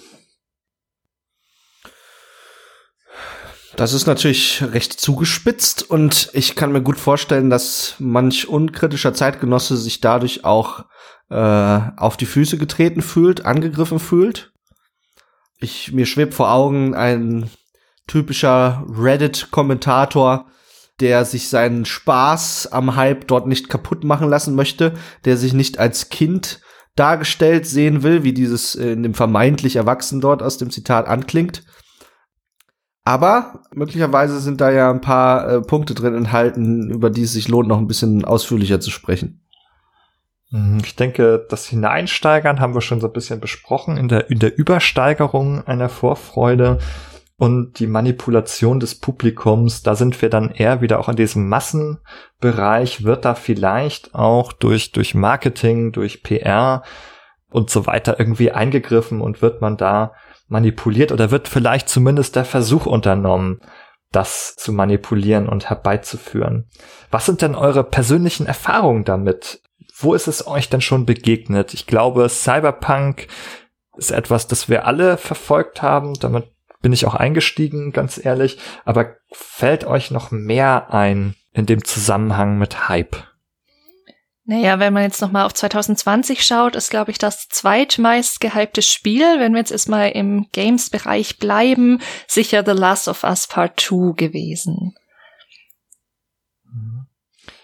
Das 3.75 3.95
ist 3.95 4.07
natürlich 4.07 4.63
recht 4.63 4.93
zugespitzt 4.93 5.91
und 5.91 6.31
ich 6.35 6.55
kann 6.55 6.71
mir 6.71 6.83
gut 6.83 6.99
vorstellen, 7.01 7.51
dass 7.51 7.97
manch 7.99 8.47
unkritischer 8.47 9.13
Zeitgenosse 9.13 9.77
sich 9.77 10.01
dadurch 10.01 10.45
auch 10.45 10.85
äh, 11.31 11.81
auf 11.97 12.17
die 12.17 12.27
Füße 12.27 12.59
getreten 12.59 13.03
fühlt, 13.03 13.45
angegriffen 13.45 13.99
fühlt. 13.99 14.50
Ich 15.61 15.93
mir 15.93 16.07
schwebt 16.07 16.35
vor 16.35 16.53
Augen 16.53 16.95
ein 16.95 17.51
typischer 18.07 18.85
Reddit-Kommentator, 18.89 20.47
der 21.01 21.25
sich 21.25 21.49
seinen 21.49 21.85
Spaß 21.85 22.73
am 22.73 22.97
Hype 22.97 23.27
dort 23.27 23.47
nicht 23.47 23.69
kaputt 23.69 24.05
machen 24.05 24.29
lassen 24.29 24.55
möchte, 24.55 24.95
der 25.25 25.37
sich 25.37 25.53
nicht 25.53 25.79
als 25.79 26.09
Kind 26.09 26.61
dargestellt 26.97 27.67
sehen 27.67 28.03
will, 28.03 28.25
wie 28.25 28.33
dieses 28.33 28.75
äh, 28.75 28.93
in 28.93 29.03
dem 29.03 29.15
vermeintlich 29.15 29.77
Erwachsenen 29.77 30.21
dort 30.21 30.43
aus 30.43 30.59
dem 30.59 30.71
Zitat 30.71 31.07
anklingt 31.07 31.63
aber 33.05 33.63
möglicherweise 33.75 34.41
sind 34.41 34.61
da 34.61 34.71
ja 34.71 34.91
ein 34.91 35.01
paar 35.01 35.49
äh, 35.49 35.61
Punkte 35.63 35.95
drin 35.95 36.15
enthalten, 36.15 36.91
über 36.91 37.11
die 37.11 37.23
es 37.23 37.33
sich 37.33 37.49
lohnt, 37.49 37.69
noch 37.69 37.79
ein 37.79 37.89
bisschen 37.89 38.25
ausführlicher 38.25 38.81
zu 38.81 38.91
sprechen. 38.91 39.43
Mhm, 40.51 40.81
ich 40.85 40.97
denke, 40.97 41.47
das 41.49 41.67
Hineinsteigern 41.67 42.61
haben 42.61 42.75
wir 42.75 42.81
schon 42.81 43.01
so 43.01 43.07
ein 43.07 43.13
bisschen 43.13 43.41
besprochen 43.41 43.97
in 43.97 44.09
der, 44.09 44.31
in 44.31 44.39
der 44.39 44.57
Übersteigerung 44.57 45.67
einer 45.67 45.89
Vorfreude 45.89 46.79
und 47.37 47.79
die 47.79 47.87
Manipulation 47.87 48.81
des 48.81 48.97
Publikums. 48.97 49.83
Da 49.83 49.95
sind 49.95 50.21
wir 50.21 50.29
dann 50.29 50.51
eher 50.51 50.81
wieder 50.81 50.99
auch 50.99 51.09
in 51.09 51.17
diesem 51.17 51.49
Massenbereich, 51.49 53.05
wird 53.05 53.25
da 53.25 53.35
vielleicht 53.35 54.15
auch 54.15 54.53
durch, 54.53 54.93
durch 54.93 55.15
Marketing, 55.15 55.93
durch 55.93 56.23
PR 56.23 56.83
und 57.51 57.71
so 57.71 57.87
weiter 57.87 58.19
irgendwie 58.19 58.53
eingegriffen 58.53 59.21
und 59.21 59.43
wird 59.43 59.61
man 59.61 59.77
da 59.77 60.13
manipuliert 60.49 61.13
oder 61.13 61.31
wird 61.31 61.49
vielleicht 61.49 61.89
zumindest 61.89 62.37
der 62.37 62.45
Versuch 62.45 62.87
unternommen, 62.87 63.61
das 64.13 64.57
zu 64.57 64.73
manipulieren 64.73 65.49
und 65.49 65.71
herbeizuführen. 65.71 66.69
Was 67.11 67.27
sind 67.27 67.41
denn 67.41 67.55
eure 67.55 67.85
persönlichen 67.85 68.47
Erfahrungen 68.47 69.05
damit? 69.05 69.63
Wo 70.03 70.15
ist 70.15 70.29
es 70.29 70.47
euch 70.47 70.69
denn 70.69 70.81
schon 70.81 71.07
begegnet? 71.07 71.75
Ich 71.75 71.87
glaube, 71.87 72.29
Cyberpunk 72.29 73.29
ist 73.97 74.11
etwas, 74.11 74.47
das 74.47 74.69
wir 74.69 74.87
alle 74.87 75.17
verfolgt 75.17 75.83
haben. 75.83 76.15
Damit 76.15 76.51
bin 76.81 76.93
ich 76.93 77.07
auch 77.07 77.15
eingestiegen, 77.15 77.93
ganz 77.93 78.23
ehrlich. 78.23 78.59
Aber 78.85 79.17
fällt 79.31 79.85
euch 79.85 80.11
noch 80.11 80.31
mehr 80.31 80.93
ein 80.93 81.35
in 81.53 81.67
dem 81.67 81.85
Zusammenhang 81.85 82.59
mit 82.59 82.89
Hype? 82.89 83.17
Naja, 84.45 84.81
wenn 84.81 84.93
man 84.93 85.05
jetzt 85.05 85.21
nochmal 85.21 85.47
auf 85.47 85.55
2020 85.55 86.45
schaut, 86.45 86.75
ist, 86.75 86.91
glaube 86.91 87.13
ich, 87.13 87.19
das 87.19 87.49
zweitmeist 87.49 88.41
gehypte 88.41 88.83
Spiel, 88.83 89.39
wenn 89.39 89.53
wir 89.53 89.61
jetzt 89.61 89.71
erstmal 89.71 90.11
im 90.11 90.49
Games-Bereich 90.51 91.39
bleiben, 91.39 92.01
sicher 92.27 92.65
The 92.65 92.73
Last 92.73 93.07
of 93.07 93.23
Us 93.23 93.47
Part 93.47 93.79
2 93.79 94.15
gewesen. 94.17 94.95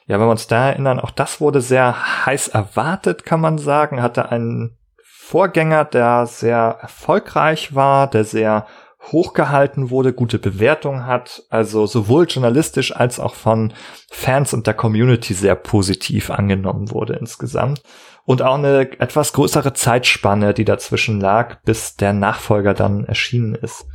Ja, 0.07 0.21
wenn 0.21 0.27
wir 0.27 0.31
uns 0.31 0.47
da 0.47 0.69
erinnern, 0.69 1.01
auch 1.01 1.11
das 1.11 1.41
wurde 1.41 1.61
sehr 1.61 2.27
heiß 2.27 2.49
erwartet, 2.49 3.25
kann 3.25 3.41
man 3.41 3.59
sagen, 3.59 4.03
hatte 4.03 4.31
einen 4.31 4.79
Vorgänger, 5.03 5.85
der 5.85 6.27
sehr 6.27 6.79
erfolgreich 6.81 7.75
war, 7.75 8.09
der 8.09 8.25
sehr 8.25 8.67
hochgehalten 9.11 9.91
wurde, 9.91 10.13
gute 10.13 10.39
Bewertung 10.39 11.07
hat, 11.07 11.43
also 11.51 11.87
sowohl 11.87 12.27
journalistisch 12.27 12.95
als 12.95 13.19
auch 13.19 13.35
von 13.35 13.73
Fans 14.11 14.55
und 14.55 14.67
der 14.69 14.75
Community 14.75 15.35
sehr 15.35 15.57
positiv 15.57 16.31
angenommen 16.31 16.91
wurde 16.93 17.15
insgesamt. 17.15 17.83
Und 18.25 18.43
auch 18.43 18.55
eine 18.55 19.01
etwas 19.01 19.33
größere 19.33 19.73
Zeitspanne, 19.73 20.55
die 20.55 20.65
dazwischen 20.65 21.21
lag, 21.21 21.61
bis 21.63 21.97
der 21.97 22.13
Nachfolger 22.13 22.75
dann 22.75 23.05
erschienen 23.05 23.55
ist. 23.55 23.87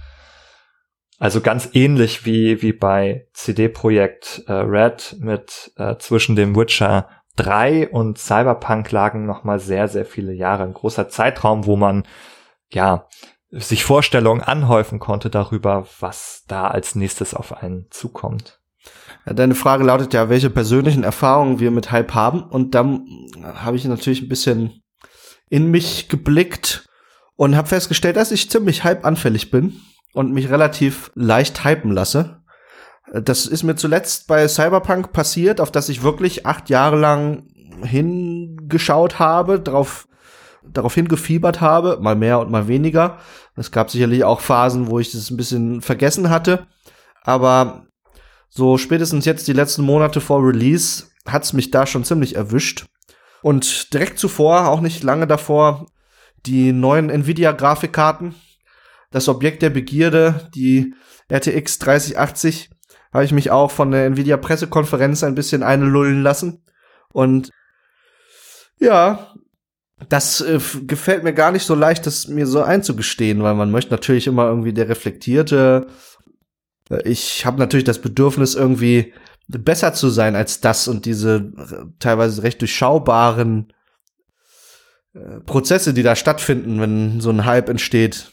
Also 1.21 1.39
ganz 1.39 1.69
ähnlich 1.73 2.25
wie, 2.25 2.63
wie 2.63 2.73
bei 2.73 3.27
CD-Projekt 3.33 4.41
äh, 4.47 4.53
Red 4.53 5.17
mit 5.19 5.71
äh, 5.77 5.95
zwischen 5.97 6.35
dem 6.35 6.55
Witcher 6.55 7.09
3 7.35 7.89
und 7.89 8.17
Cyberpunk 8.17 8.91
lagen 8.91 9.27
nochmal 9.27 9.59
sehr, 9.59 9.87
sehr 9.87 10.05
viele 10.05 10.33
Jahre. 10.33 10.63
Ein 10.63 10.73
großer 10.73 11.09
Zeitraum, 11.09 11.67
wo 11.67 11.75
man 11.75 12.07
ja 12.71 13.07
sich 13.51 13.83
Vorstellungen 13.83 14.41
anhäufen 14.41 14.97
konnte 14.97 15.29
darüber, 15.29 15.85
was 15.99 16.43
da 16.47 16.69
als 16.69 16.95
nächstes 16.95 17.35
auf 17.35 17.55
einen 17.61 17.85
zukommt. 17.91 18.59
Deine 19.27 19.53
Frage 19.53 19.83
lautet 19.83 20.15
ja, 20.15 20.27
welche 20.27 20.49
persönlichen 20.49 21.03
Erfahrungen 21.03 21.59
wir 21.59 21.69
mit 21.69 21.91
Hype 21.91 22.15
haben. 22.15 22.41
Und 22.41 22.73
dann 22.73 23.05
habe 23.43 23.77
ich 23.77 23.85
natürlich 23.85 24.23
ein 24.23 24.29
bisschen 24.29 24.81
in 25.49 25.69
mich 25.69 26.09
geblickt 26.09 26.89
und 27.35 27.55
habe 27.55 27.67
festgestellt, 27.67 28.15
dass 28.15 28.31
ich 28.31 28.49
ziemlich 28.49 28.83
hype-anfällig 28.83 29.51
bin 29.51 29.79
und 30.13 30.31
mich 30.31 30.49
relativ 30.49 31.11
leicht 31.15 31.63
hypen 31.63 31.91
lasse. 31.91 32.41
Das 33.13 33.45
ist 33.45 33.63
mir 33.63 33.75
zuletzt 33.75 34.27
bei 34.27 34.47
Cyberpunk 34.47 35.11
passiert, 35.11 35.59
auf 35.59 35.71
das 35.71 35.89
ich 35.89 36.03
wirklich 36.03 36.45
acht 36.45 36.69
Jahre 36.69 36.97
lang 36.97 37.47
hingeschaut 37.83 39.19
habe, 39.19 39.59
darauf 39.59 40.07
darauf 40.63 40.93
hingefiebert 40.93 41.61
habe, 41.61 41.97
mal 42.01 42.15
mehr 42.15 42.39
und 42.39 42.51
mal 42.51 42.67
weniger. 42.67 43.17
Es 43.55 43.71
gab 43.71 43.89
sicherlich 43.89 44.23
auch 44.23 44.41
Phasen, 44.41 44.87
wo 44.87 44.99
ich 44.99 45.11
das 45.11 45.29
ein 45.29 45.37
bisschen 45.37 45.81
vergessen 45.81 46.29
hatte. 46.29 46.67
Aber 47.23 47.87
so 48.49 48.77
spätestens 48.77 49.25
jetzt 49.25 49.47
die 49.47 49.53
letzten 49.53 49.83
Monate 49.83 50.21
vor 50.21 50.45
Release 50.45 51.05
hat's 51.27 51.53
mich 51.53 51.71
da 51.71 51.85
schon 51.85 52.03
ziemlich 52.03 52.35
erwischt. 52.35 52.85
Und 53.41 53.93
direkt 53.93 54.19
zuvor, 54.19 54.67
auch 54.67 54.81
nicht 54.81 55.03
lange 55.03 55.25
davor, 55.25 55.87
die 56.45 56.73
neuen 56.73 57.09
Nvidia-Grafikkarten. 57.09 58.35
Das 59.11 59.27
Objekt 59.27 59.61
der 59.61 59.69
Begierde, 59.69 60.49
die 60.55 60.93
RTX 61.29 61.79
3080, 61.79 62.69
habe 63.13 63.25
ich 63.25 63.31
mich 63.31 63.51
auch 63.51 63.71
von 63.71 63.91
der 63.91 64.05
Nvidia-Pressekonferenz 64.05 65.23
ein 65.23 65.35
bisschen 65.35 65.63
einlullen 65.63 66.23
lassen. 66.23 66.63
Und 67.11 67.49
ja, 68.79 69.33
das 70.09 70.41
äh, 70.41 70.59
gefällt 70.87 71.23
mir 71.23 71.33
gar 71.33 71.51
nicht 71.51 71.65
so 71.65 71.75
leicht, 71.75 72.05
das 72.05 72.27
mir 72.27 72.47
so 72.47 72.63
einzugestehen, 72.63 73.43
weil 73.43 73.53
man 73.53 73.69
möchte 73.69 73.91
natürlich 73.91 74.27
immer 74.27 74.47
irgendwie 74.47 74.73
der 74.73 74.89
reflektierte. 74.89 75.87
Äh, 76.89 77.07
ich 77.07 77.45
habe 77.45 77.59
natürlich 77.59 77.83
das 77.83 77.99
Bedürfnis, 77.99 78.55
irgendwie 78.55 79.13
besser 79.47 79.93
zu 79.93 80.09
sein 80.09 80.35
als 80.35 80.61
das 80.61 80.87
und 80.87 81.05
diese 81.05 81.51
äh, 81.57 81.85
teilweise 81.99 82.43
recht 82.43 82.61
durchschaubaren 82.61 83.73
äh, 85.13 85.41
Prozesse, 85.41 85.93
die 85.93 86.03
da 86.03 86.15
stattfinden, 86.15 86.79
wenn 86.79 87.19
so 87.19 87.29
ein 87.29 87.45
Hype 87.45 87.69
entsteht, 87.69 88.31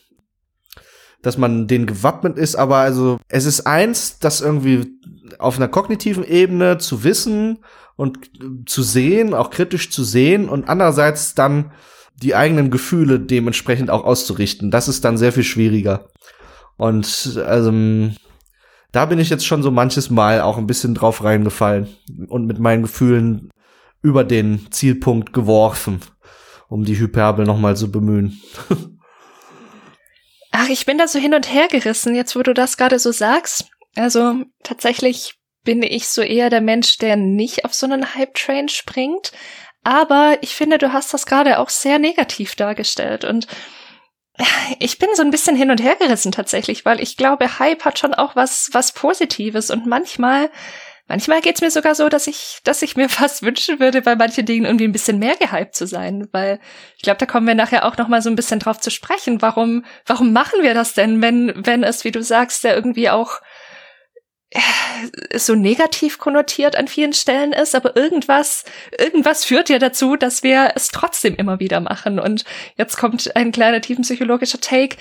dass 1.22 1.38
man 1.38 1.66
den 1.66 1.87
gewappnet 1.87 2.38
ist, 2.38 2.57
aber 2.57 2.76
also 2.76 3.18
es 3.28 3.44
ist 3.44 3.66
eins, 3.66 4.18
das 4.18 4.40
irgendwie 4.40 4.87
auf 5.38 5.57
einer 5.57 5.68
kognitiven 5.68 6.24
Ebene 6.24 6.78
zu 6.78 7.04
wissen 7.04 7.59
und 7.96 8.31
zu 8.66 8.83
sehen, 8.83 9.35
auch 9.35 9.50
kritisch 9.50 9.90
zu 9.90 10.04
sehen 10.04 10.48
und 10.48 10.68
andererseits 10.68 11.35
dann 11.35 11.72
die 12.22 12.35
eigenen 12.35 12.70
Gefühle 12.70 13.20
dementsprechend 13.20 13.90
auch 13.90 14.04
auszurichten. 14.04 14.70
Das 14.70 14.88
ist 14.88 15.04
dann 15.04 15.18
sehr 15.18 15.33
viel 15.33 15.44
schwieriger. 15.44 16.09
Und 16.76 17.40
also 17.44 17.72
da 18.92 19.07
bin 19.07 19.18
ich 19.18 19.31
jetzt 19.31 19.46
schon 19.46 19.62
so 19.62 19.70
manches 19.70 20.11
Mal 20.11 20.40
auch 20.40 20.59
ein 20.59 20.66
bisschen 20.66 20.94
drauf 20.94 21.22
reingefallen 21.22 21.88
und 22.28 22.46
mit 22.46 22.59
meinen 22.59 22.83
Gefühlen 22.83 23.50
über 24.02 24.24
den 24.24 24.70
Zielpunkt 24.70 25.33
geworfen, 25.33 26.00
um 26.68 26.85
die 26.85 26.98
Hyperbel 26.98 27.44
nochmal 27.44 27.76
zu 27.76 27.90
bemühen. 27.90 28.40
Ach, 30.61 30.68
ich 30.68 30.87
bin 30.87 30.99
da 30.99 31.07
so 31.07 31.21
hin 31.21 31.35
und 31.35 31.53
her 31.53 31.68
gerissen, 31.68 32.16
jetzt 32.16 32.35
wo 32.35 32.42
du 32.42 32.53
das 32.53 32.77
gerade 32.77 32.99
so 32.99 33.12
sagst. 33.12 33.71
Also 33.94 34.42
tatsächlich 34.64 35.37
bin 35.62 35.85
ich 35.85 36.09
so 36.09 36.21
eher 36.21 36.51
der 36.51 36.61
Mensch, 36.61 36.99
der 36.99 37.14
nicht 37.14 37.64
auf 37.64 37.75
so 37.75 37.87
einen 37.87 38.16
Hype-Train 38.16 38.68
springt. 38.68 39.31
Aber 39.85 40.37
ich 40.40 40.57
finde, 40.57 40.79
du 40.79 40.92
hast 40.92 41.14
das 41.14 41.27
gerade 41.27 41.61
auch 41.61 41.68
sehr 41.68 42.01
negativ 42.01 42.57
dargestellt 42.57 43.25
und 43.25 43.47
ich 44.81 44.99
bin 44.99 45.09
so 45.14 45.23
ein 45.23 45.31
bisschen 45.31 45.55
hin 45.55 45.71
und 45.71 45.81
her 45.81 45.94
gerissen 45.94 46.33
tatsächlich, 46.33 46.85
weil 46.85 47.01
ich 47.01 47.16
glaube, 47.16 47.61
Hype 47.61 47.85
hat 47.85 48.01
schon 48.01 48.14
auch 48.14 48.35
was, 48.35 48.68
was 48.73 48.92
Positives 48.92 49.71
und 49.71 49.87
manchmal, 49.87 50.51
manchmal 51.09 51.40
geht's 51.40 51.61
mir 51.61 51.71
sogar 51.71 51.94
so, 51.94 52.09
dass 52.09 52.27
ich, 52.27 52.59
dass 52.64 52.83
ich 52.83 52.97
mir 52.97 53.09
fast 53.09 53.42
wünschen 53.42 53.81
würde, 53.81 54.03
bei 54.03 54.14
manchen 54.14 54.47
Dingen 54.47 54.66
irgendwie 54.66 54.87
ein 54.87 54.92
bisschen 54.92 55.18
mehr 55.18 55.37
gehypt 55.37 55.75
zu 55.75 55.87
sein, 55.87 56.29
weil 56.33 56.61
ich 56.97 57.03
glaube, 57.03 57.18
da 57.18 57.27
kommen 57.27 57.47
wir 57.47 57.55
nachher 57.55 57.85
auch 57.85 57.97
noch 57.97 58.09
mal 58.09 58.23
so 58.23 58.31
ein 58.31 58.37
bisschen 58.37 58.61
drauf 58.61 58.79
zu 58.79 58.90
sprechen. 58.90 59.42
Warum, 59.42 59.85
warum 60.07 60.33
machen 60.33 60.62
wir 60.62 60.75
das 60.75 60.94
denn, 60.94 61.21
wenn, 61.21 61.53
wenn 61.57 61.83
es, 61.83 62.05
wie 62.05 62.12
du 62.12 62.23
sagst, 62.23 62.64
ja 62.64 62.75
irgendwie 62.75 63.11
auch 63.11 63.40
äh, 64.51 65.38
so 65.38 65.55
negativ 65.55 66.18
konnotiert 66.18 66.75
an 66.77 66.88
vielen 66.88 67.12
Stellen 67.12 67.53
ist, 67.53 67.75
aber 67.75 67.97
irgendwas, 67.97 68.64
irgendwas 68.99 69.44
führt 69.44 69.68
ja 69.68 69.79
dazu, 69.79 70.16
dass 70.16 70.42
wir 70.42 70.73
es 70.75 70.88
trotzdem 70.88 71.35
immer 71.37 71.61
wieder 71.61 71.81
machen. 71.81 72.18
Und 72.18 72.44
jetzt 72.77 72.97
kommt 72.97 73.37
ein 73.37 73.53
kleiner 73.53 73.81
tiefenpsychologischer 73.81 74.61
Take. 74.61 74.97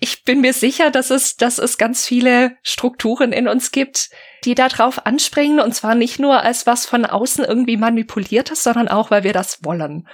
Ich 0.00 0.24
bin 0.24 0.40
mir 0.40 0.52
sicher, 0.52 0.90
dass 0.90 1.10
es, 1.10 1.36
dass 1.36 1.58
es 1.58 1.78
ganz 1.78 2.06
viele 2.06 2.56
Strukturen 2.62 3.32
in 3.32 3.48
uns 3.48 3.72
gibt, 3.72 4.10
die 4.44 4.54
darauf 4.54 5.06
anspringen, 5.06 5.60
und 5.60 5.74
zwar 5.74 5.94
nicht 5.94 6.18
nur 6.18 6.42
als 6.42 6.66
was 6.66 6.86
von 6.86 7.04
außen 7.04 7.44
irgendwie 7.44 7.76
manipuliertes, 7.76 8.62
sondern 8.62 8.88
auch, 8.88 9.10
weil 9.10 9.24
wir 9.24 9.32
das 9.32 9.64
wollen. 9.64 10.08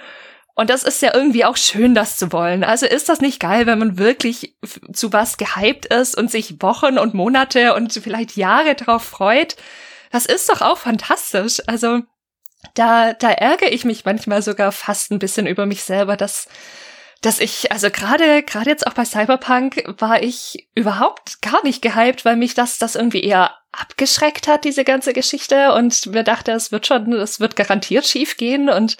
Und 0.59 0.69
das 0.69 0.83
ist 0.83 1.01
ja 1.01 1.13
irgendwie 1.13 1.45
auch 1.45 1.55
schön, 1.55 1.95
das 1.95 2.17
zu 2.17 2.33
wollen. 2.33 2.65
Also 2.65 2.85
ist 2.85 3.07
das 3.07 3.21
nicht 3.21 3.39
geil, 3.39 3.65
wenn 3.65 3.79
man 3.79 3.97
wirklich 3.97 4.57
zu 4.91 5.13
was 5.13 5.37
gehypt 5.37 5.85
ist 5.85 6.17
und 6.17 6.29
sich 6.29 6.61
Wochen 6.61 6.97
und 6.97 7.13
Monate 7.13 7.73
und 7.75 7.93
vielleicht 7.93 8.35
Jahre 8.35 8.75
drauf 8.75 9.03
freut? 9.03 9.55
Das 10.11 10.25
ist 10.25 10.49
doch 10.49 10.61
auch 10.61 10.77
fantastisch. 10.77 11.61
Also 11.67 12.01
da, 12.73 13.13
da 13.13 13.31
ärgere 13.31 13.71
ich 13.71 13.85
mich 13.85 14.03
manchmal 14.03 14.41
sogar 14.41 14.73
fast 14.73 15.11
ein 15.11 15.19
bisschen 15.19 15.47
über 15.47 15.65
mich 15.65 15.83
selber, 15.83 16.17
dass, 16.17 16.49
dass 17.21 17.39
ich, 17.39 17.71
also 17.71 17.89
gerade, 17.89 18.43
gerade 18.43 18.69
jetzt 18.69 18.85
auch 18.85 18.93
bei 18.93 19.05
Cyberpunk 19.05 19.83
war 19.97 20.21
ich 20.21 20.67
überhaupt 20.75 21.41
gar 21.41 21.63
nicht 21.63 21.81
gehypt, 21.81 22.25
weil 22.25 22.35
mich 22.35 22.53
das, 22.53 22.77
das 22.79 22.95
irgendwie 22.95 23.23
eher 23.23 23.55
abgeschreckt 23.71 24.47
hat, 24.47 24.65
diese 24.65 24.83
ganze 24.83 25.13
Geschichte 25.13 25.73
und 25.73 26.07
mir 26.07 26.23
dachte, 26.23 26.51
es 26.51 26.71
wird 26.71 26.87
schon, 26.87 27.13
es 27.13 27.39
wird 27.39 27.55
garantiert 27.55 28.05
schief 28.05 28.37
gehen 28.37 28.69
und 28.69 28.97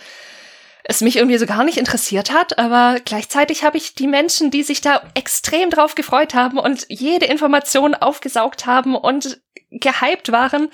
es 0.83 1.01
mich 1.01 1.17
irgendwie 1.17 1.37
so 1.37 1.45
gar 1.45 1.63
nicht 1.63 1.77
interessiert 1.77 2.31
hat, 2.31 2.57
aber 2.57 2.99
gleichzeitig 3.03 3.63
habe 3.63 3.77
ich 3.77 3.95
die 3.95 4.07
Menschen, 4.07 4.49
die 4.49 4.63
sich 4.63 4.81
da 4.81 5.03
extrem 5.13 5.69
drauf 5.69 5.95
gefreut 5.95 6.33
haben 6.33 6.57
und 6.57 6.85
jede 6.89 7.25
Information 7.25 7.93
aufgesaugt 7.95 8.65
haben 8.65 8.95
und 8.95 9.41
gehypt 9.69 10.31
waren, 10.31 10.69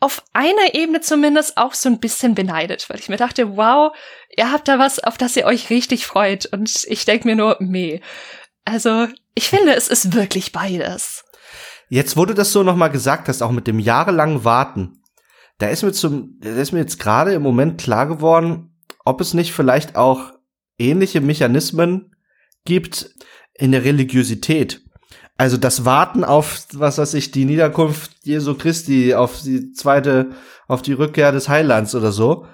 auf 0.00 0.24
einer 0.32 0.74
Ebene 0.74 1.00
zumindest 1.00 1.56
auch 1.56 1.74
so 1.74 1.88
ein 1.88 2.00
bisschen 2.00 2.34
beneidet, 2.34 2.90
weil 2.90 2.98
ich 2.98 3.08
mir 3.08 3.16
dachte, 3.16 3.56
wow, 3.56 3.96
ihr 4.36 4.50
habt 4.50 4.66
da 4.66 4.80
was, 4.80 4.98
auf 4.98 5.16
das 5.16 5.36
ihr 5.36 5.44
euch 5.44 5.70
richtig 5.70 6.06
freut. 6.06 6.46
Und 6.46 6.84
ich 6.88 7.04
denke 7.04 7.28
mir 7.28 7.36
nur, 7.36 7.56
meh. 7.60 8.00
Also, 8.64 9.06
ich 9.36 9.48
finde, 9.48 9.76
es 9.76 9.86
ist 9.86 10.12
wirklich 10.12 10.50
beides. 10.50 11.24
Jetzt, 11.94 12.16
du 12.24 12.32
das 12.32 12.52
so 12.52 12.62
nochmal 12.62 12.88
gesagt 12.88 13.28
hast, 13.28 13.42
auch 13.42 13.50
mit 13.50 13.66
dem 13.66 13.78
jahrelangen 13.78 14.46
Warten, 14.46 15.02
da 15.58 15.68
ist 15.68 15.82
mir 15.82 15.92
zum, 15.92 16.38
da 16.40 16.48
ist 16.48 16.72
mir 16.72 16.78
jetzt 16.78 16.98
gerade 16.98 17.34
im 17.34 17.42
Moment 17.42 17.78
klar 17.78 18.06
geworden, 18.06 18.74
ob 19.04 19.20
es 19.20 19.34
nicht 19.34 19.52
vielleicht 19.52 19.94
auch 19.94 20.32
ähnliche 20.78 21.20
Mechanismen 21.20 22.16
gibt 22.64 23.10
in 23.52 23.72
der 23.72 23.84
Religiosität. 23.84 24.80
Also 25.36 25.58
das 25.58 25.84
Warten 25.84 26.24
auf, 26.24 26.64
was 26.72 26.96
weiß 26.96 27.12
ich, 27.12 27.30
die 27.30 27.44
Niederkunft 27.44 28.12
Jesu 28.22 28.54
Christi, 28.54 29.14
auf 29.14 29.42
die 29.42 29.72
zweite, 29.72 30.30
auf 30.68 30.80
die 30.80 30.94
Rückkehr 30.94 31.30
des 31.30 31.50
Heilands 31.50 31.94
oder 31.94 32.10
so. 32.10 32.46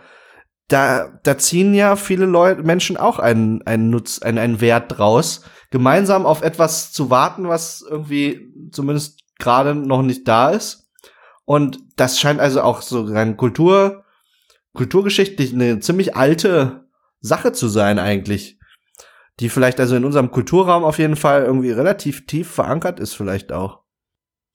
Da, 0.67 1.17
da 1.23 1.39
ziehen 1.39 1.75
ja 1.75 1.95
viele 1.95 2.27
Leute, 2.27 2.65
Menschen 2.65 2.97
auch 2.97 3.21
einen, 3.21 3.63
einen 3.63 3.89
Nutz, 3.89 4.19
einen, 4.19 4.39
einen 4.39 4.61
Wert 4.61 4.99
draus, 4.99 5.43
gemeinsam 5.71 6.27
auf 6.27 6.43
etwas 6.43 6.91
zu 6.91 7.09
warten, 7.09 7.47
was 7.47 7.87
irgendwie 7.89 8.53
zumindest 8.73 9.28
gerade 9.39 9.75
noch 9.75 10.03
nicht 10.03 10.27
da 10.29 10.51
ist. 10.51 10.91
Und 11.45 11.79
das 11.97 12.21
scheint 12.21 12.41
also 12.41 12.63
auch 12.63 12.83
so 12.83 13.05
rein 13.05 13.37
Kultur, 13.37 14.05
kulturgeschichtlich 14.75 15.53
eine 15.53 15.81
ziemlich 15.81 16.15
alte 16.17 16.89
Sache 17.21 17.53
zu 17.53 17.69
sein 17.69 17.99
eigentlich. 17.99 18.59
Die 19.41 19.49
vielleicht 19.49 19.81
also 19.81 19.97
in 19.97 20.05
unserem 20.05 20.31
Kulturraum 20.31 20.85
auf 20.85 20.99
jeden 20.99 21.17
Fall 21.17 21.45
irgendwie 21.45 21.71
relativ 21.71 22.27
tief 22.27 22.51
verankert 22.51 23.01
ist 23.01 23.15
vielleicht 23.15 23.53
auch. 23.53 23.83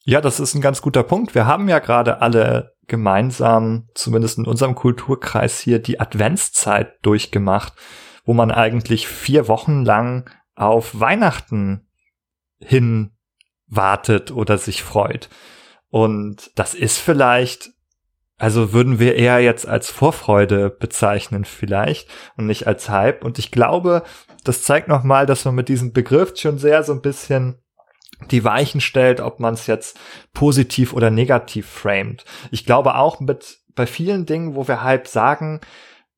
Ja, 0.06 0.19
das 0.19 0.41
ist 0.41 0.54
ein 0.54 0.62
ganz 0.62 0.82
guter 0.82 1.04
Punkt. 1.04 1.34
Wir 1.34 1.46
haben 1.46 1.69
ja 1.69 1.80
gerade 1.80 2.22
alle 2.22 2.76
gemeinsam, 2.88 3.88
zumindest 3.96 4.38
in 4.38 4.46
unserem 4.46 4.76
Kulturkreis 4.76 5.60
hier, 5.60 5.80
die 5.80 6.02
Adventszeit 6.02 6.96
durchgemacht, 7.02 7.74
wo 8.26 8.34
man 8.34 8.52
eigentlich 8.52 9.08
vier 9.08 9.48
Wochen 9.48 9.86
lang 9.86 10.30
auf 10.56 11.00
Weihnachten 11.00 11.88
hin 12.60 13.12
wartet 13.75 14.31
oder 14.31 14.57
sich 14.57 14.83
freut. 14.83 15.29
Und 15.89 16.51
das 16.55 16.73
ist 16.73 16.97
vielleicht 16.97 17.73
also 18.43 18.73
würden 18.73 18.99
wir 18.99 19.15
eher 19.15 19.39
jetzt 19.39 19.67
als 19.67 19.89
Vorfreude 19.89 20.69
bezeichnen 20.69 21.45
vielleicht 21.45 22.09
und 22.36 22.45
nicht 22.45 22.67
als 22.67 22.89
Hype. 22.89 23.23
Und 23.23 23.39
ich 23.39 23.51
glaube, 23.51 24.03
das 24.43 24.63
zeigt 24.63 24.88
nochmal, 24.88 25.25
dass 25.25 25.45
man 25.45 25.55
mit 25.55 25.69
diesem 25.69 25.93
Begriff 25.93 26.33
schon 26.38 26.57
sehr 26.57 26.83
so 26.83 26.91
ein 26.91 27.01
bisschen 27.01 27.62
die 28.31 28.43
Weichen 28.43 28.81
stellt, 28.81 29.21
ob 29.21 29.39
man 29.39 29.53
es 29.53 29.67
jetzt 29.67 29.97
positiv 30.33 30.93
oder 30.93 31.09
negativ 31.09 31.69
framed. 31.69 32.25
Ich 32.51 32.65
glaube 32.65 32.95
auch 32.95 33.19
mit 33.19 33.59
bei 33.75 33.86
vielen 33.86 34.25
Dingen, 34.25 34.55
wo 34.55 34.67
wir 34.67 34.83
Hype 34.83 35.07
sagen, 35.07 35.62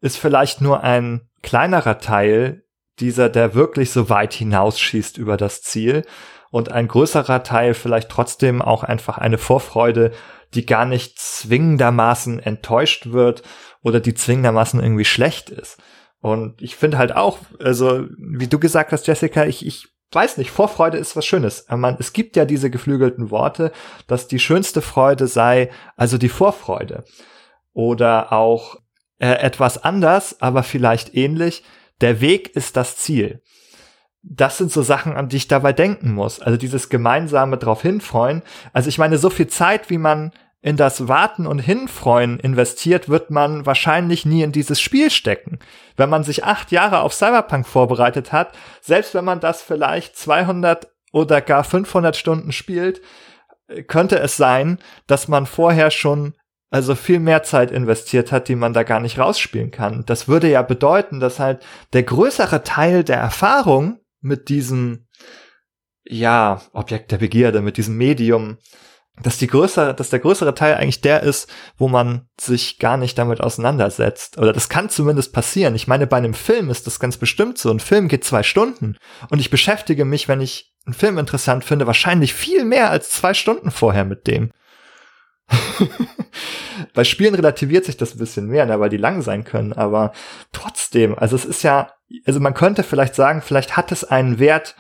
ist 0.02 0.18
vielleicht 0.18 0.62
nur 0.62 0.84
ein 0.84 1.30
kleinerer 1.42 2.00
Teil 2.00 2.64
dieser, 3.00 3.30
der 3.30 3.54
wirklich 3.54 3.92
so 3.92 4.10
weit 4.10 4.34
hinausschießt 4.34 5.18
über 5.18 5.38
das 5.38 5.62
Ziel 5.62 6.06
und 6.52 6.72
ein 6.72 6.88
größerer 6.88 7.44
Teil 7.44 7.74
vielleicht 7.74 8.10
trotzdem 8.10 8.62
auch 8.62 8.84
einfach 8.84 9.18
eine 9.18 9.38
Vorfreude 9.38 10.12
die 10.56 10.66
gar 10.66 10.86
nicht 10.86 11.20
zwingendermaßen 11.20 12.40
enttäuscht 12.40 13.08
wird 13.12 13.44
oder 13.82 14.00
die 14.00 14.14
zwingendermaßen 14.14 14.82
irgendwie 14.82 15.06
schlecht 15.06 15.50
ist. 15.50 15.78
Und 16.20 16.62
ich 16.62 16.76
finde 16.76 16.98
halt 16.98 17.16
auch, 17.16 17.40
also 17.60 18.06
wie 18.18 18.48
du 18.48 18.60
gesagt 18.60 18.92
hast, 18.92 19.06
Jessica, 19.06 19.46
ich, 19.46 19.66
ich 19.66 19.88
weiß 20.12 20.38
nicht, 20.38 20.50
Vorfreude 20.52 20.98
ist 20.98 21.16
was 21.16 21.26
Schönes. 21.26 21.66
Man, 21.70 21.98
es 22.00 22.14
gibt 22.14 22.36
ja 22.36 22.46
diese 22.46 22.70
geflügelten 22.70 23.30
Worte, 23.30 23.72
dass 24.08 24.28
die 24.28 24.40
schönste 24.40 24.82
Freude 24.82 25.28
sei, 25.28 25.70
also 25.98 26.18
die 26.18 26.30
Vorfreude. 26.30 27.04
Oder 27.74 28.32
auch 28.32 28.78
äh, 29.20 29.34
etwas 29.34 29.84
anders, 29.84 30.42
aber 30.42 30.64
vielleicht 30.64 31.14
ähnlich, 31.14 31.64
der 32.02 32.22
Weg 32.22 32.56
ist 32.56 32.78
das 32.78 32.98
Ziel. 32.98 33.42
Das 34.28 34.58
sind 34.58 34.72
so 34.72 34.82
Sachen, 34.82 35.16
an 35.16 35.30
die 35.30 35.38
ich 35.38 35.48
dabei 35.48 35.72
denken 35.72 36.14
muss. 36.14 36.40
Also 36.40 36.58
dieses 36.58 36.90
gemeinsame 36.90 37.58
drauf 37.58 37.82
hinfreuen. 37.82 38.42
Also 38.74 38.90
ich 38.90 38.98
meine, 38.98 39.18
so 39.18 39.30
viel 39.30 39.48
Zeit, 39.48 39.90
wie 39.90 40.00
man 40.00 40.32
in 40.62 40.78
das 40.78 41.08
Warten 41.08 41.46
und 41.46 41.60
Hinfreuen 41.60 42.40
investiert, 42.40 43.08
wird 43.08 43.30
man 43.30 43.68
wahrscheinlich 43.68 44.26
nie 44.26 44.42
in 44.42 44.52
dieses 44.52 44.82
Spiel 44.82 45.12
stecken. 45.12 45.60
Wenn 45.96 46.10
man 46.10 46.24
sich 46.24 46.44
acht 46.44 46.72
Jahre 46.72 47.02
auf 47.02 47.14
Cyberpunk 47.14 47.68
vorbereitet 47.68 48.32
hat, 48.32 48.54
selbst 48.82 49.14
wenn 49.14 49.26
man 49.26 49.40
das 49.40 49.62
vielleicht 49.62 50.18
200 50.18 50.88
oder 51.14 51.40
gar 51.42 51.64
500 51.64 52.18
Stunden 52.18 52.52
spielt, 52.52 53.02
könnte 53.88 54.18
es 54.18 54.38
sein, 54.38 54.80
dass 55.06 55.28
man 55.28 55.46
vorher 55.46 55.92
schon 55.92 56.34
also 56.72 56.96
viel 56.96 57.20
mehr 57.20 57.44
Zeit 57.44 57.70
investiert 57.70 58.32
hat, 58.32 58.48
die 58.48 58.56
man 58.56 58.74
da 58.74 58.82
gar 58.82 59.00
nicht 59.00 59.20
rausspielen 59.20 59.70
kann. 59.70 60.04
Das 60.08 60.28
würde 60.28 60.50
ja 60.50 60.64
bedeuten, 60.64 61.20
dass 61.20 61.40
halt 61.40 61.64
der 61.94 62.04
größere 62.04 62.64
Teil 62.64 63.04
der 63.04 63.18
Erfahrung 63.18 64.00
mit 64.26 64.50
diesem, 64.50 65.08
ja, 66.04 66.62
Objekt 66.74 67.12
der 67.12 67.20
Begierde, 67.20 67.62
mit 67.62 67.78
diesem 67.78 67.96
Medium, 67.98 68.58
dass 69.22 69.38
die 69.38 69.48
größere, 69.48 69.94
dass 69.94 70.10
der 70.10 70.20
größere 70.20 70.54
Teil 70.54 70.76
eigentlich 70.76 71.00
der 71.00 71.24
ist, 71.24 71.50
wo 71.78 71.88
man 71.88 72.28
sich 72.40 72.80
gar 72.80 72.98
nicht 72.98 73.18
damit 73.18 73.40
auseinandersetzt. 73.40 74.38
Oder 74.38 74.52
das 74.52 74.68
kann 74.68 74.90
zumindest 74.90 75.32
passieren. 75.32 75.76
Ich 75.76 75.88
meine, 75.88 76.06
bei 76.06 76.18
einem 76.18 76.34
Film 76.34 76.70
ist 76.70 76.86
das 76.86 77.00
ganz 77.00 77.18
bestimmt 77.18 77.58
so. 77.58 77.72
Ein 77.72 77.80
Film 77.80 78.10
geht 78.10 78.26
zwei 78.26 78.44
Stunden 78.44 78.98
und 79.30 79.40
ich 79.40 79.50
beschäftige 79.50 80.04
mich, 80.04 80.28
wenn 80.28 80.42
ich 80.42 80.74
einen 80.86 80.96
Film 80.96 81.18
interessant 81.18 81.64
finde, 81.64 81.88
wahrscheinlich 81.88 82.34
viel 82.34 82.66
mehr 82.66 82.90
als 82.90 83.10
zwei 83.10 83.34
Stunden 83.34 83.72
vorher 83.72 84.04
mit 84.06 84.28
dem. 84.28 84.52
Bei 86.94 87.04
Spielen 87.04 87.36
relativiert 87.36 87.86
sich 87.86 87.98
das 87.98 88.16
ein 88.16 88.20
bisschen 88.20 88.48
mehr, 88.48 88.66
ne, 88.66 88.80
weil 88.80 88.90
die 88.90 88.98
lang 88.98 89.22
sein 89.22 89.44
können, 89.44 89.74
aber 89.74 90.12
trotzdem, 90.52 91.18
also 91.18 91.36
es 91.36 91.46
ist 91.46 91.64
ja, 91.64 91.95
also 92.26 92.40
man 92.40 92.54
könnte 92.54 92.84
vielleicht 92.84 93.16
sagen, 93.16 93.42
vielleicht 93.42 93.78
hat 93.78 93.92
es 93.92 94.04
einen 94.04 94.40
Wert 94.40 94.76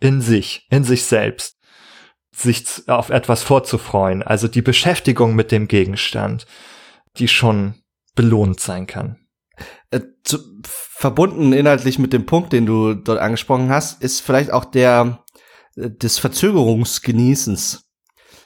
in 0.00 0.20
sich, 0.20 0.66
in 0.70 0.84
sich 0.84 1.04
selbst, 1.04 1.58
sich 2.34 2.64
auf 2.86 3.10
etwas 3.10 3.42
vorzufreuen, 3.42 4.22
also 4.22 4.48
die 4.48 4.62
Beschäftigung 4.62 5.34
mit 5.34 5.52
dem 5.52 5.68
Gegenstand, 5.68 6.46
die 7.16 7.28
schon 7.28 7.74
belohnt 8.14 8.60
sein 8.60 8.86
kann. 8.86 9.18
Äh, 9.90 10.00
zu, 10.24 10.38
verbunden 10.62 11.52
inhaltlich 11.52 11.98
mit 11.98 12.12
dem 12.12 12.26
Punkt, 12.26 12.52
den 12.52 12.66
du 12.66 12.94
dort 12.94 13.18
angesprochen 13.18 13.70
hast, 13.70 14.02
ist 14.02 14.20
vielleicht 14.20 14.52
auch 14.52 14.64
der 14.64 15.24
äh, 15.76 15.90
des 15.90 16.18
Verzögerungsgenießens 16.18 17.90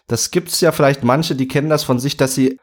das 0.07 0.31
gibt's 0.31 0.61
ja 0.61 0.73
vielleicht 0.73 1.03
manche, 1.03 1.35
die 1.35 1.49
kennen 1.49 1.71
das 1.71 1.85
von 1.85 1.99
sich, 1.99 2.17
dass 2.17 2.35
sie, 2.35 2.59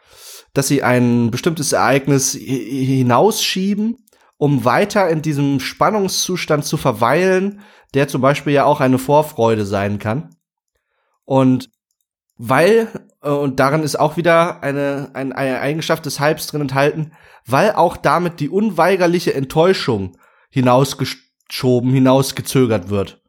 dass 0.54 0.68
sie 0.68 0.84
ein 0.84 1.32
bestimmtes 1.32 1.72
Ereignis 1.72 2.34
hinausschieben, 2.34 4.06
um 4.42 4.66
weiter 4.66 5.08
in 5.08 5.22
diesem 5.22 5.60
Spannungszustand 5.60 6.66
zu 6.66 6.76
verweilen, 6.76 7.62
der 7.94 8.08
zum 8.08 8.22
Beispiel 8.22 8.54
ja 8.54 8.66
auch 8.66 8.82
eine 8.82 8.98
Vorfreude 8.98 9.68
sein 9.68 10.00
kann. 10.00 10.36
Und 11.26 11.70
weil, 12.38 12.88
äh, 13.22 13.30
und 13.30 13.60
darin 13.60 13.84
ist 13.84 14.00
auch 14.00 14.18
wieder 14.18 14.64
eine, 14.64 15.12
eine, 15.14 15.36
eine 15.36 15.60
Eigenschaft 15.60 16.08
des 16.08 16.20
Hypes 16.20 16.48
drin 16.48 16.62
enthalten, 16.62 17.12
weil 17.46 17.74
auch 17.74 17.98
damit 17.98 18.40
die 18.40 18.50
unweigerliche 18.50 19.36
Enttäuschung 19.36 20.18
hinausgeschoben, 20.50 21.94
hinausgezögert 21.94 22.90
wird. 22.90 23.21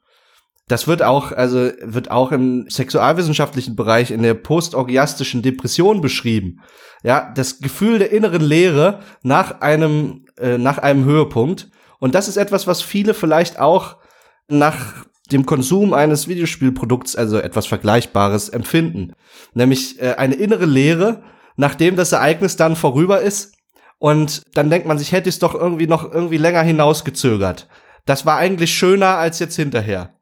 Das 0.68 0.87
wird 0.87 1.03
auch, 1.03 1.33
also 1.33 1.70
wird 1.81 2.11
auch 2.11 2.33
im 2.33 2.66
sexualwissenschaftlichen 2.68 3.77
Bereich 3.77 4.11
in 4.11 4.22
der 4.22 4.35
postorgiastischen 4.35 5.42
Depression 5.42 6.01
beschrieben. 6.01 6.61
Ja, 7.03 7.33
das 7.35 7.59
Gefühl 7.59 7.98
der 7.98 8.12
inneren 8.12 8.42
Leere 8.42 9.01
nach 9.22 9.61
einem, 9.61 10.27
äh, 10.38 10.59
nach 10.59 10.79
einem 10.79 11.05
Höhepunkt. 11.05 11.70
Und 11.98 12.14
das 12.14 12.29
ist 12.29 12.37
etwas, 12.37 12.66
was 12.66 12.81
viele 12.81 13.12
vielleicht 13.14 13.59
auch 13.59 13.96
nach 14.48 15.05
dem 15.33 15.46
Konsum 15.46 15.94
eines 15.94 16.29
Videospielprodukts, 16.29 17.16
also 17.16 17.38
etwas 17.38 17.66
Vergleichbares, 17.66 18.48
empfinden. 18.48 19.14
Nämlich 19.55 20.01
äh, 20.01 20.14
eine 20.14 20.35
innere 20.35 20.66
Leere, 20.66 21.22
nachdem 21.57 21.96
das 21.96 22.12
Ereignis 22.12 22.57
dann 22.57 22.77
vorüber 22.77 23.20
ist. 23.20 23.55
Und 23.98 24.42
dann 24.55 24.70
denkt 24.70 24.87
man 24.87 24.98
sich, 24.98 25.12
hätte 25.12 25.29
es 25.29 25.38
doch 25.38 25.55
irgendwie 25.55 25.87
noch 25.87 26.11
irgendwie 26.11 26.38
länger 26.38 26.62
hinausgezögert. 26.62 27.68
Das 28.05 28.27
war 28.27 28.37
eigentlich 28.37 28.75
schöner 28.75 29.18
als 29.18 29.38
jetzt 29.38 29.57
hinterher. 29.57 30.14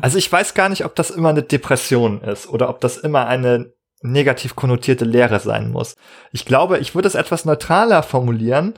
Also 0.00 0.18
ich 0.18 0.30
weiß 0.30 0.54
gar 0.54 0.68
nicht, 0.68 0.84
ob 0.84 0.94
das 0.94 1.10
immer 1.10 1.28
eine 1.30 1.42
Depression 1.42 2.22
ist 2.22 2.48
oder 2.48 2.68
ob 2.68 2.80
das 2.80 2.96
immer 2.96 3.26
eine 3.26 3.72
negativ 4.00 4.56
konnotierte 4.56 5.04
Lehre 5.04 5.40
sein 5.40 5.70
muss. 5.70 5.96
Ich 6.32 6.44
glaube, 6.44 6.78
ich 6.78 6.94
würde 6.94 7.08
es 7.08 7.14
etwas 7.14 7.44
neutraler 7.44 8.02
formulieren, 8.02 8.74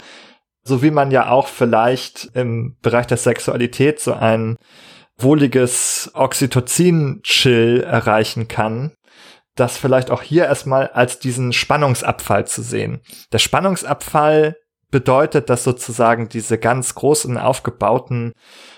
so 0.63 0.83
wie 0.83 0.91
man 0.91 1.11
ja 1.11 1.29
auch 1.31 1.47
vielleicht 1.47 2.31
im 2.35 2.77
Bereich 2.83 3.07
der 3.07 3.17
Sexualität 3.17 4.01
so 4.01 4.15
ein 4.15 4.57
wohliges 5.19 6.11
Oxytocin-Chill 6.15 7.83
erreichen 7.83 8.49
kann, 8.49 8.95
das 9.55 9.77
vielleicht 9.77 10.11
auch 10.11 10.23
hier 10.23 10.47
erstmal 10.47 10.89
als 10.89 11.19
diesen 11.19 11.53
Spannungsabfall 11.53 12.47
zu 12.47 12.63
sehen. 12.63 13.01
Der 13.33 13.39
Spannungsabfall 13.39 14.57
bedeutet, 14.91 15.51
dass 15.51 15.65
sozusagen 15.65 16.29
diese 16.29 16.59
ganz 16.59 16.95
großen 16.95 17.39
aufgebauten 17.39 18.33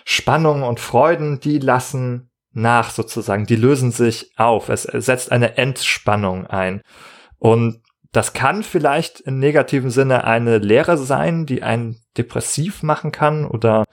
Spannungen 0.04 0.62
und 0.62 0.80
Freuden, 0.80 1.40
die 1.40 1.58
lassen 1.58 2.30
nach 2.52 2.90
sozusagen, 2.90 3.46
die 3.46 3.56
lösen 3.56 3.92
sich 3.92 4.32
auf. 4.36 4.68
Es 4.68 4.82
setzt 4.82 5.32
eine 5.32 5.56
Entspannung 5.56 6.46
ein. 6.46 6.82
Und 7.38 7.80
das 8.12 8.34
kann 8.34 8.62
vielleicht 8.62 9.20
im 9.20 9.38
negativen 9.38 9.90
Sinne 9.90 10.24
eine 10.24 10.58
Lehre 10.58 10.98
sein, 10.98 11.46
die 11.46 11.62
einen 11.62 11.96
depressiv 12.18 12.82
machen 12.82 13.10
kann 13.10 13.46
oder 13.46 13.84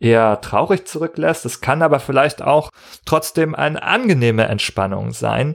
eher 0.00 0.40
traurig 0.40 0.86
zurücklässt. 0.86 1.44
Es 1.44 1.60
kann 1.60 1.82
aber 1.82 2.00
vielleicht 2.00 2.42
auch 2.42 2.70
trotzdem 3.06 3.54
eine 3.54 3.82
angenehme 3.82 4.46
Entspannung 4.46 5.12
sein, 5.12 5.54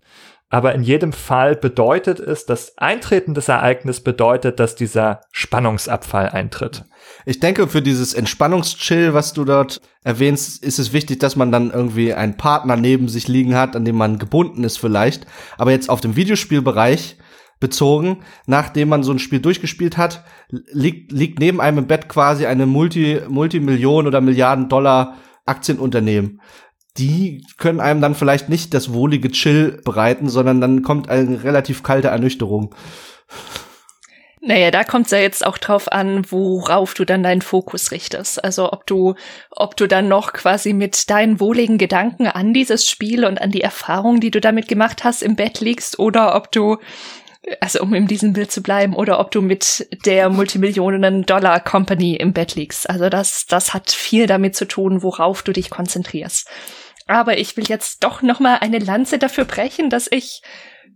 aber 0.53 0.75
in 0.75 0.83
jedem 0.83 1.13
Fall 1.13 1.55
bedeutet 1.55 2.19
es, 2.19 2.45
das 2.45 2.77
Eintreten 2.77 3.33
des 3.33 3.49
Ereignisses 3.49 4.03
bedeutet, 4.03 4.59
dass 4.59 4.75
dieser 4.75 5.21
Spannungsabfall 5.31 6.29
eintritt. 6.29 6.85
Ich 7.25 7.39
denke, 7.39 7.67
für 7.67 7.81
dieses 7.81 8.13
Entspannungschill, 8.13 9.15
was 9.15 9.33
du 9.33 9.45
dort 9.45 9.81
erwähnst, 10.03 10.63
ist 10.63 10.77
es 10.77 10.93
wichtig, 10.93 11.19
dass 11.19 11.35
man 11.35 11.51
dann 11.51 11.71
irgendwie 11.71 12.13
einen 12.13 12.37
Partner 12.37 12.75
neben 12.75 13.07
sich 13.07 13.27
liegen 13.27 13.55
hat, 13.55 13.75
an 13.75 13.83
dem 13.83 13.95
man 13.95 14.19
gebunden 14.19 14.63
ist 14.63 14.77
vielleicht. 14.77 15.25
Aber 15.57 15.71
jetzt 15.71 15.89
auf 15.89 16.01
dem 16.01 16.15
Videospielbereich 16.15 17.17
bezogen, 17.59 18.19
nachdem 18.45 18.89
man 18.89 19.01
so 19.01 19.11
ein 19.11 19.17
Spiel 19.17 19.39
durchgespielt 19.39 19.97
hat, 19.97 20.23
liegt, 20.49 21.11
liegt 21.11 21.39
neben 21.39 21.61
einem 21.61 21.79
im 21.79 21.87
Bett 21.87 22.07
quasi 22.09 22.45
eine 22.45 22.67
Multi, 22.67 23.21
Multimillion 23.27 24.05
oder 24.05 24.21
Milliarden 24.21 24.69
Dollar 24.69 25.17
Aktienunternehmen 25.47 26.41
die 26.97 27.43
können 27.57 27.79
einem 27.79 28.01
dann 28.01 28.15
vielleicht 28.15 28.49
nicht 28.49 28.73
das 28.73 28.93
wohlige 28.93 29.31
Chill 29.31 29.81
bereiten, 29.83 30.29
sondern 30.29 30.61
dann 30.61 30.83
kommt 30.83 31.09
eine 31.09 31.43
relativ 31.43 31.81
kalte 31.83 32.09
Ernüchterung. 32.09 32.73
Naja, 34.45 34.71
da 34.71 34.83
kommt 34.83 35.05
es 35.05 35.11
ja 35.13 35.19
jetzt 35.19 35.45
auch 35.45 35.57
drauf 35.57 35.89
an, 35.89 36.29
worauf 36.29 36.93
du 36.93 37.05
dann 37.05 37.23
deinen 37.23 37.41
Fokus 37.41 37.91
richtest. 37.91 38.43
Also 38.43 38.73
ob 38.73 38.85
du, 38.85 39.15
ob 39.51 39.77
du 39.77 39.87
dann 39.87 40.09
noch 40.09 40.33
quasi 40.33 40.73
mit 40.73 41.09
deinen 41.09 41.39
wohligen 41.39 41.77
Gedanken 41.77 42.27
an 42.27 42.53
dieses 42.53 42.89
Spiel 42.89 43.23
und 43.23 43.41
an 43.41 43.51
die 43.51 43.61
Erfahrung, 43.61 44.19
die 44.19 44.31
du 44.31 44.41
damit 44.41 44.67
gemacht 44.67 45.05
hast, 45.05 45.23
im 45.23 45.37
Bett 45.37 45.61
liegst, 45.61 45.97
oder 45.97 46.35
ob 46.35 46.51
du, 46.51 46.77
also 47.61 47.81
um 47.81 47.93
in 47.93 48.05
diesem 48.05 48.33
Bild 48.33 48.51
zu 48.51 48.61
bleiben, 48.61 48.97
oder 48.97 49.21
ob 49.21 49.31
du 49.31 49.41
mit 49.41 49.87
der 50.05 50.29
Multimillionen-Dollar-Company 50.29 52.17
im 52.17 52.33
Bett 52.33 52.55
liegst. 52.55 52.89
Also 52.89 53.07
das, 53.07 53.45
das 53.45 53.73
hat 53.73 53.91
viel 53.91 54.27
damit 54.27 54.57
zu 54.57 54.67
tun, 54.67 55.03
worauf 55.03 55.41
du 55.41 55.53
dich 55.53 55.69
konzentrierst. 55.69 56.49
Aber 57.07 57.37
ich 57.37 57.57
will 57.57 57.65
jetzt 57.67 58.03
doch 58.03 58.21
noch 58.21 58.39
mal 58.39 58.57
eine 58.57 58.79
Lanze 58.79 59.17
dafür 59.17 59.45
brechen, 59.45 59.89
dass 59.89 60.07
ich 60.09 60.41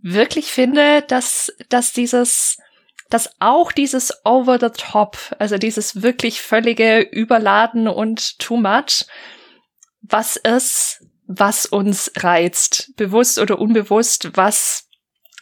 wirklich 0.02 0.52
finde, 0.52 1.02
dass, 1.02 1.52
dass 1.70 1.94
dieses, 1.94 2.58
dass 3.10 3.30
auch 3.40 3.72
dieses 3.72 4.14
over 4.26 4.60
the 4.60 4.70
top, 4.70 5.18
also 5.40 5.58
dieses 5.58 6.02
wirklich 6.02 6.42
völlige 6.42 7.00
Überladen 7.00 7.88
und 7.88 8.40
too 8.40 8.58
much, 8.58 9.06
was 10.02 10.36
ist, 10.38 11.04
was 11.28 11.66
uns 11.66 12.12
reizt, 12.18 12.94
bewusst 12.96 13.40
oder 13.40 13.60
unbewusst, 13.60 14.32
was, 14.36 14.88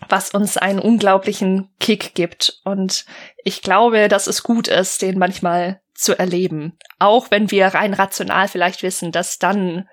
was 0.09 0.31
uns 0.31 0.57
einen 0.57 0.79
unglaublichen 0.79 1.69
Kick 1.79 2.15
gibt. 2.15 2.59
Und 2.63 3.05
ich 3.43 3.61
glaube, 3.61 4.07
dass 4.07 4.27
es 4.27 4.43
gut 4.43 4.67
ist, 4.67 5.01
den 5.01 5.19
manchmal 5.19 5.81
zu 5.93 6.17
erleben. 6.17 6.77
Auch 6.99 7.31
wenn 7.31 7.51
wir 7.51 7.67
rein 7.67 7.93
rational 7.93 8.47
vielleicht 8.47 8.83
wissen, 8.83 9.11
dass 9.11 9.37
dann 9.37 9.87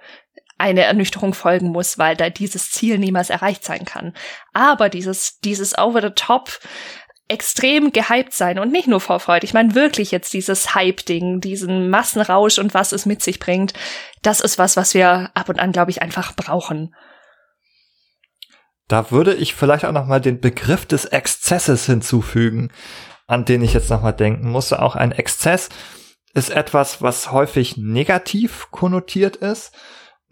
eine 0.63 0.83
Ernüchterung 0.83 1.35
folgen 1.35 1.71
muss, 1.71 1.99
weil 1.99 2.17
da 2.17 2.31
dieses 2.31 2.71
Ziel 2.71 2.99
niemals 2.99 3.31
erreicht 3.31 3.65
sein 3.65 3.85
kann. 3.85 4.15
Aber 4.53 4.89
dieses, 4.89 5.41
dieses 5.41 5.77
over 5.77 6.01
the 6.01 6.11
top 6.15 6.61
extrem 7.27 7.93
gehypt 7.93 8.33
sein 8.33 8.61
und 8.61 8.71
nicht 8.71 8.87
nur 8.87 9.01
Vorfreude. 9.01 9.45
Ich 9.45 9.55
meine 9.55 9.75
wirklich 9.75 10.13
jetzt 10.13 10.33
dieses 10.35 10.75
Hype-Ding, 10.75 11.41
diesen 11.41 11.91
Massenrausch 11.91 12.59
und 12.59 12.75
was 12.75 12.93
es 12.93 13.07
mit 13.07 13.23
sich 13.23 13.41
bringt. 13.41 13.73
Das 14.23 14.41
ist 14.41 14.57
was, 14.57 14.77
was 14.77 14.95
wir 14.95 15.31
ab 15.35 15.49
und 15.49 15.59
an, 15.59 15.73
glaube 15.73 15.91
ich, 15.91 16.01
einfach 16.01 16.37
brauchen. 16.37 16.95
Da 18.87 19.11
würde 19.11 19.35
ich 19.35 19.55
vielleicht 19.55 19.85
auch 19.85 19.93
noch 19.93 20.07
mal 20.07 20.21
den 20.21 20.41
Begriff 20.41 20.87
des 20.87 21.07
Exzesses 21.07 21.87
hinzufügen, 21.87 22.71
an 23.27 23.45
den 23.45 23.63
ich 23.63 23.73
jetzt 23.73 23.91
noch 23.91 24.03
mal 24.03 24.13
denken 24.13 24.49
musste. 24.49 24.81
Auch 24.81 24.95
ein 24.95 25.11
Exzess 25.11 25.71
ist 26.35 26.51
etwas, 26.51 27.03
was 27.03 27.33
häufig 27.33 27.77
negativ 27.77 28.69
konnotiert 28.71 29.37
ist 29.37 29.73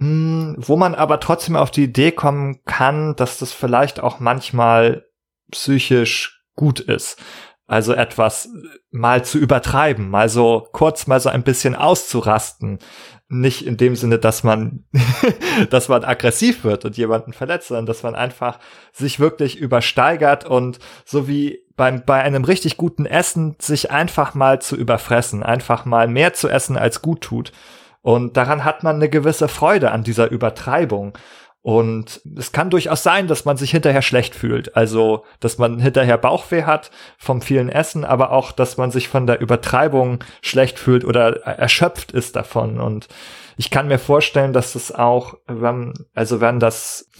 hm, 0.00 0.54
wo 0.58 0.76
man 0.76 0.94
aber 0.94 1.20
trotzdem 1.20 1.56
auf 1.56 1.70
die 1.70 1.84
Idee 1.84 2.10
kommen 2.10 2.64
kann, 2.64 3.14
dass 3.16 3.38
das 3.38 3.52
vielleicht 3.52 4.00
auch 4.00 4.18
manchmal 4.18 5.04
psychisch 5.50 6.42
gut 6.56 6.80
ist. 6.80 7.20
Also 7.66 7.92
etwas 7.92 8.48
mal 8.90 9.24
zu 9.24 9.38
übertreiben, 9.38 10.08
mal 10.08 10.28
so 10.28 10.66
kurz 10.72 11.06
mal 11.06 11.20
so 11.20 11.28
ein 11.28 11.44
bisschen 11.44 11.76
auszurasten. 11.76 12.78
Nicht 13.28 13.64
in 13.64 13.76
dem 13.76 13.94
Sinne, 13.94 14.18
dass 14.18 14.42
man, 14.42 14.86
dass 15.70 15.88
man 15.88 16.02
aggressiv 16.02 16.64
wird 16.64 16.84
und 16.84 16.96
jemanden 16.96 17.32
verletzt, 17.32 17.68
sondern 17.68 17.86
dass 17.86 18.02
man 18.02 18.16
einfach 18.16 18.58
sich 18.92 19.20
wirklich 19.20 19.58
übersteigert 19.58 20.46
und 20.46 20.80
so 21.04 21.28
wie 21.28 21.60
beim, 21.76 22.04
bei 22.04 22.22
einem 22.22 22.44
richtig 22.44 22.76
guten 22.76 23.06
Essen 23.06 23.54
sich 23.60 23.90
einfach 23.90 24.34
mal 24.34 24.60
zu 24.60 24.76
überfressen, 24.76 25.42
einfach 25.42 25.84
mal 25.84 26.08
mehr 26.08 26.32
zu 26.32 26.48
essen 26.48 26.76
als 26.76 27.02
gut 27.02 27.20
tut. 27.20 27.52
Und 28.02 28.36
daran 28.36 28.64
hat 28.64 28.82
man 28.82 28.96
eine 28.96 29.08
gewisse 29.08 29.48
Freude 29.48 29.90
an 29.92 30.04
dieser 30.04 30.30
Übertreibung. 30.30 31.16
Und 31.62 32.22
es 32.38 32.52
kann 32.52 32.70
durchaus 32.70 33.02
sein, 33.02 33.26
dass 33.26 33.44
man 33.44 33.58
sich 33.58 33.70
hinterher 33.70 34.00
schlecht 34.00 34.34
fühlt. 34.34 34.76
Also, 34.76 35.24
dass 35.40 35.58
man 35.58 35.78
hinterher 35.78 36.16
Bauchweh 36.16 36.62
hat 36.62 36.90
vom 37.18 37.42
vielen 37.42 37.68
Essen, 37.68 38.06
aber 38.06 38.32
auch, 38.32 38.52
dass 38.52 38.78
man 38.78 38.90
sich 38.90 39.08
von 39.08 39.26
der 39.26 39.40
Übertreibung 39.40 40.24
schlecht 40.40 40.78
fühlt 40.78 41.04
oder 41.04 41.42
erschöpft 41.42 42.12
ist 42.12 42.34
davon. 42.34 42.80
Und 42.80 43.08
ich 43.58 43.70
kann 43.70 43.88
mir 43.88 43.98
vorstellen, 43.98 44.54
dass 44.54 44.74
es 44.74 44.90
auch, 44.90 45.34
wenn, 45.46 45.92
also 46.14 46.40
wenn 46.40 46.60
das 46.60 47.10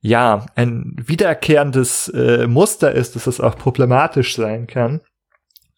ja 0.00 0.44
ein 0.56 0.94
wiederkehrendes 0.98 2.08
äh, 2.08 2.46
Muster 2.46 2.92
ist, 2.92 3.16
dass 3.16 3.26
es 3.26 3.40
auch 3.40 3.56
problematisch 3.56 4.36
sein 4.36 4.66
kann. 4.66 5.00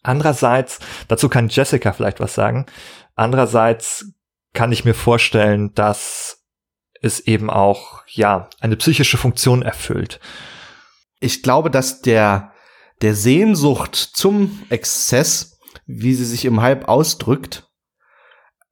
Andererseits, 0.02 0.80
dazu 1.06 1.28
kann 1.28 1.48
Jessica 1.48 1.92
vielleicht 1.92 2.18
was 2.18 2.34
sagen. 2.34 2.66
Andererseits 3.14 4.12
kann 4.58 4.72
ich 4.72 4.84
mir 4.84 4.94
vorstellen, 4.94 5.72
dass 5.74 6.44
es 7.00 7.20
eben 7.20 7.48
auch, 7.48 8.02
ja, 8.08 8.50
eine 8.58 8.74
psychische 8.74 9.16
Funktion 9.16 9.62
erfüllt. 9.62 10.18
Ich 11.20 11.44
glaube, 11.44 11.70
dass 11.70 12.02
der, 12.02 12.50
der 13.00 13.14
Sehnsucht 13.14 13.94
zum 13.94 14.60
Exzess, 14.68 15.60
wie 15.86 16.12
sie 16.12 16.24
sich 16.24 16.44
im 16.44 16.60
Hype 16.60 16.88
ausdrückt, 16.88 17.70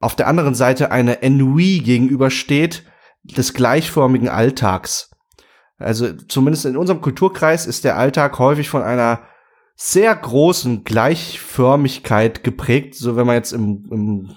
auf 0.01 0.13
der 0.13 0.27
anderen 0.27 0.55
Seite 0.55 0.91
eine 0.91 1.21
Ennui 1.21 1.79
gegenübersteht 1.79 2.83
des 3.23 3.53
gleichförmigen 3.53 4.27
Alltags. 4.27 5.11
Also 5.77 6.11
zumindest 6.11 6.65
in 6.65 6.75
unserem 6.75 6.99
Kulturkreis 6.99 7.65
ist 7.65 7.85
der 7.85 7.95
Alltag 7.95 8.39
häufig 8.39 8.67
von 8.67 8.81
einer 8.81 9.21
sehr 9.77 10.13
großen 10.13 10.83
Gleichförmigkeit 10.83 12.43
geprägt, 12.43 12.95
so 12.95 13.15
wenn 13.15 13.25
man 13.25 13.37
jetzt 13.37 13.53
im, 13.53 13.87
im, 13.89 14.35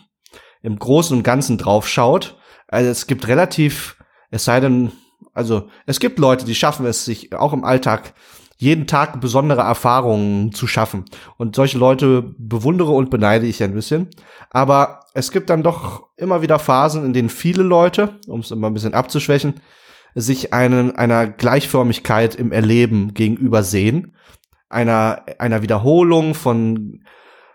im 0.63 0.79
Großen 0.79 1.17
und 1.17 1.23
Ganzen 1.23 1.59
drauf 1.59 1.89
schaut. 1.89 2.39
Also 2.69 2.91
es 2.91 3.07
gibt 3.07 3.29
relativ, 3.29 3.97
es 4.31 4.45
sei 4.45 4.61
denn, 4.61 4.93
also 5.35 5.69
es 5.87 6.01
gibt 6.01 6.19
Leute, 6.19 6.45
die 6.45 6.55
schaffen 6.55 6.87
es, 6.87 7.05
sich 7.05 7.35
auch 7.35 7.53
im 7.53 7.65
Alltag 7.65 8.15
jeden 8.61 8.87
Tag 8.87 9.23
besondere 9.23 9.63
Erfahrungen 9.63 10.53
zu 10.53 10.67
schaffen. 10.67 11.07
Und 11.39 11.57
solche 11.57 11.79
Leute 11.79 12.35
bewundere 12.37 12.91
und 12.91 13.09
beneide 13.09 13.47
ich 13.47 13.63
ein 13.63 13.73
bisschen. 13.73 14.09
Aber 14.51 15.01
es 15.15 15.31
gibt 15.31 15.49
dann 15.49 15.63
doch 15.63 16.09
immer 16.19 16.43
wieder 16.43 16.59
Phasen, 16.59 17.07
in 17.07 17.15
denen 17.15 17.31
viele 17.31 17.63
Leute, 17.63 18.21
um 18.27 18.41
es 18.41 18.51
immer 18.51 18.69
ein 18.69 18.75
bisschen 18.75 18.93
abzuschwächen, 18.93 19.55
sich 20.15 20.53
einen, 20.53 20.95
einer 20.95 21.27
Gleichförmigkeit 21.27 22.35
im 22.35 22.53
Erleben 22.53 23.15
gegenüber 23.15 23.63
sehen. 23.63 24.15
Einer, 24.69 25.25
einer 25.39 25.63
Wiederholung 25.63 26.35
von 26.35 27.03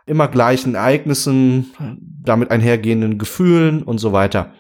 immer 0.05 0.27
gleichen 0.27 0.75
Ereignissen, 0.75 1.73
damit 1.99 2.51
einhergehenden 2.51 3.17
Gefühlen 3.17 3.83
und 3.83 3.97
so 3.97 4.13
weiter. 4.13 4.53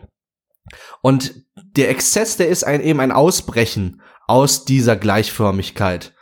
Und 1.01 1.45
der 1.55 1.89
Exzess, 1.89 2.37
der 2.37 2.49
ist 2.49 2.63
ein, 2.63 2.81
eben 2.81 2.99
ein 2.99 3.11
Ausbrechen 3.11 4.01
aus 4.27 4.65
dieser 4.65 4.95
Gleichförmigkeit. 4.95 6.13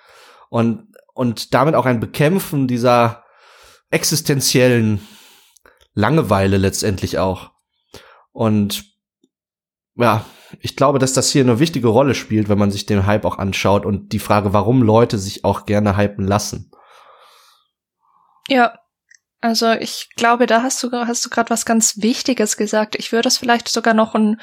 Und, 0.50 0.88
und 1.14 1.54
damit 1.54 1.76
auch 1.76 1.86
ein 1.86 2.00
Bekämpfen 2.00 2.68
dieser 2.68 3.24
existenziellen 3.92 5.08
Langeweile 5.94 6.58
letztendlich 6.58 7.20
auch. 7.20 7.52
Und 8.32 8.86
ja, 9.96 10.26
ich 10.60 10.76
glaube, 10.76 11.00
dass 11.00 11.14
das 11.14 11.30
hier 11.30 11.44
eine 11.44 11.60
wichtige 11.60 11.88
Rolle 11.88 12.16
spielt, 12.16 12.50
wenn 12.50 12.58
man 12.58 12.72
sich 12.72 12.86
den 12.86 13.06
Hype 13.06 13.26
auch 13.26 13.38
anschaut 13.38 13.86
und 13.86 14.12
die 14.12 14.20
Frage, 14.20 14.54
warum 14.54 14.82
Leute 14.82 15.18
sich 15.18 15.46
auch 15.46 15.66
gerne 15.66 15.98
hypen 15.98 16.28
lassen. 16.28 16.72
Ja, 18.50 18.74
also 19.44 19.74
ich 19.74 20.08
glaube, 20.16 20.46
da 20.46 20.64
hast 20.64 20.82
du, 20.82 20.90
hast 20.90 21.26
du 21.26 21.30
gerade 21.30 21.50
was 21.50 21.66
ganz 21.66 22.02
Wichtiges 22.02 22.56
gesagt. 22.56 22.96
Ich 22.96 23.12
würde 23.12 23.28
es 23.28 23.38
vielleicht 23.38 23.68
sogar 23.68 23.94
noch 23.94 24.16
ein 24.16 24.40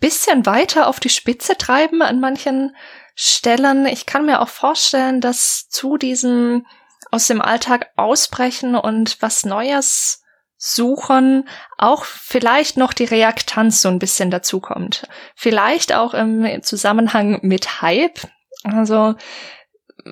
bisschen 0.00 0.44
weiter 0.44 0.88
auf 0.88 0.98
die 0.98 1.08
Spitze 1.08 1.56
treiben 1.56 2.02
an 2.02 2.18
manchen 2.18 2.74
Stellen. 3.14 3.86
Ich 3.86 4.06
kann 4.06 4.26
mir 4.26 4.40
auch 4.40 4.48
vorstellen, 4.48 5.20
dass 5.20 5.68
zu 5.68 5.96
diesem 5.96 6.66
aus 7.12 7.28
dem 7.28 7.40
Alltag 7.40 7.90
ausbrechen 7.94 8.74
und 8.74 9.22
was 9.22 9.44
Neues 9.44 10.24
suchen, 10.56 11.48
auch 11.78 12.04
vielleicht 12.04 12.76
noch 12.76 12.92
die 12.92 13.04
Reaktanz 13.04 13.82
so 13.82 13.88
ein 13.88 14.00
bisschen 14.00 14.32
dazukommt. 14.32 15.06
Vielleicht 15.36 15.94
auch 15.94 16.12
im 16.12 16.60
Zusammenhang 16.64 17.38
mit 17.42 17.82
Hype. 17.82 18.18
Also 18.64 19.14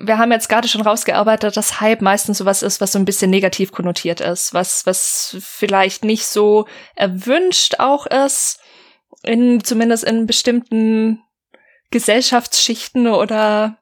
wir 0.03 0.17
haben 0.17 0.31
jetzt 0.31 0.49
gerade 0.49 0.67
schon 0.67 0.81
rausgearbeitet, 0.81 1.55
dass 1.57 1.81
Hype 1.81 2.01
meistens 2.01 2.37
sowas 2.37 2.61
ist, 2.61 2.81
was 2.81 2.91
so 2.91 2.99
ein 2.99 3.05
bisschen 3.05 3.29
negativ 3.29 3.71
konnotiert 3.71 4.21
ist, 4.21 4.53
was, 4.53 4.85
was 4.85 5.37
vielleicht 5.39 6.03
nicht 6.03 6.25
so 6.25 6.67
erwünscht 6.95 7.79
auch 7.79 8.05
ist, 8.05 8.59
in, 9.23 9.63
zumindest 9.63 10.03
in 10.03 10.25
bestimmten 10.25 11.21
Gesellschaftsschichten 11.91 13.07
oder, 13.07 13.77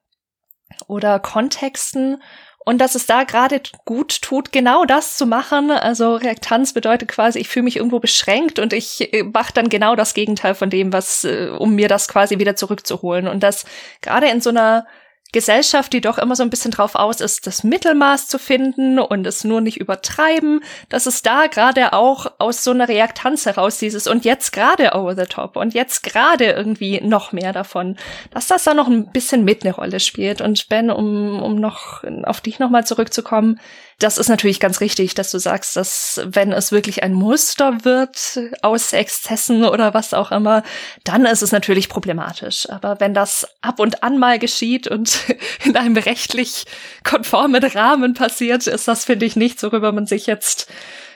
oder 0.87 1.19
Kontexten. 1.19 2.21
Und 2.65 2.79
dass 2.79 2.95
es 2.95 3.05
da 3.05 3.23
gerade 3.23 3.61
gut 3.85 4.21
tut, 4.21 4.51
genau 4.51 4.83
das 4.83 5.15
zu 5.15 5.25
machen. 5.25 5.71
Also 5.71 6.15
Reaktanz 6.15 6.73
bedeutet 6.73 7.07
quasi, 7.07 7.39
ich 7.39 7.47
fühle 7.47 7.63
mich 7.63 7.77
irgendwo 7.77 7.99
beschränkt 7.99 8.59
und 8.59 8.73
ich 8.73 9.13
äh, 9.13 9.23
mache 9.23 9.53
dann 9.53 9.69
genau 9.69 9.95
das 9.95 10.13
Gegenteil 10.13 10.53
von 10.53 10.69
dem, 10.69 10.91
was, 10.91 11.23
äh, 11.23 11.49
um 11.57 11.75
mir 11.75 11.87
das 11.87 12.09
quasi 12.09 12.39
wieder 12.39 12.57
zurückzuholen. 12.57 13.29
Und 13.29 13.41
das 13.41 13.65
gerade 14.01 14.27
in 14.27 14.41
so 14.41 14.49
einer 14.49 14.85
Gesellschaft, 15.33 15.91
die 15.91 16.01
doch 16.01 16.17
immer 16.17 16.35
so 16.35 16.43
ein 16.43 16.49
bisschen 16.49 16.71
drauf 16.71 16.95
aus 16.95 17.19
ist, 17.19 17.47
das 17.47 17.63
Mittelmaß 17.63 18.27
zu 18.27 18.39
finden 18.39 18.97
und 18.97 19.27
es 19.27 19.43
nur 19.43 19.61
nicht 19.61 19.77
übertreiben, 19.77 20.61
dass 20.89 21.05
es 21.05 21.21
da 21.21 21.47
gerade 21.47 21.93
auch 21.93 22.27
aus 22.37 22.63
so 22.63 22.71
einer 22.71 22.87
Reaktanz 22.87 23.45
heraus 23.45 23.77
dieses 23.77 24.07
und 24.07 24.23
jetzt 24.23 24.53
gerade 24.53 24.93
over 24.93 25.15
the 25.15 25.25
top 25.25 25.57
und 25.57 25.73
jetzt 25.73 26.03
gerade 26.03 26.45
irgendwie 26.45 27.01
noch 27.01 27.33
mehr 27.33 27.51
davon, 27.51 27.97
dass 28.31 28.47
das 28.47 28.63
da 28.63 28.73
noch 28.73 28.87
ein 28.87 29.11
bisschen 29.11 29.43
mit 29.43 29.63
eine 29.63 29.75
Rolle 29.75 29.99
spielt. 29.99 30.41
Und 30.41 30.69
Ben, 30.69 30.89
um, 30.89 31.41
um 31.41 31.55
noch 31.55 32.03
auf 32.23 32.41
dich 32.41 32.59
nochmal 32.59 32.85
zurückzukommen, 32.85 33.59
das 33.99 34.19
ist 34.19 34.29
natürlich 34.29 34.59
ganz 34.59 34.79
richtig, 34.79 35.15
dass 35.15 35.31
du 35.31 35.39
sagst, 35.39 35.75
dass 35.75 36.21
wenn 36.23 36.51
es 36.51 36.71
wirklich 36.71 37.01
ein 37.01 37.13
Muster 37.13 37.83
wird 37.83 38.39
aus 38.61 38.93
Exzessen 38.93 39.65
oder 39.65 39.95
was 39.95 40.13
auch 40.13 40.31
immer, 40.31 40.61
dann 41.03 41.25
ist 41.25 41.41
es 41.41 41.51
natürlich 41.51 41.89
problematisch. 41.89 42.69
Aber 42.69 42.99
wenn 42.99 43.15
das 43.15 43.47
ab 43.61 43.79
und 43.79 44.03
an 44.03 44.19
mal 44.19 44.37
geschieht 44.37 44.87
und 44.87 45.23
in 45.63 45.75
einem 45.75 45.97
rechtlich 45.97 46.65
konformen 47.03 47.63
Rahmen 47.63 48.13
passiert, 48.13 48.67
ist 48.67 48.87
das, 48.87 49.05
finde 49.05 49.25
ich, 49.25 49.35
nichts, 49.35 49.63
worüber 49.63 49.91
man 49.91 50.05
sich 50.05 50.27
jetzt 50.27 50.69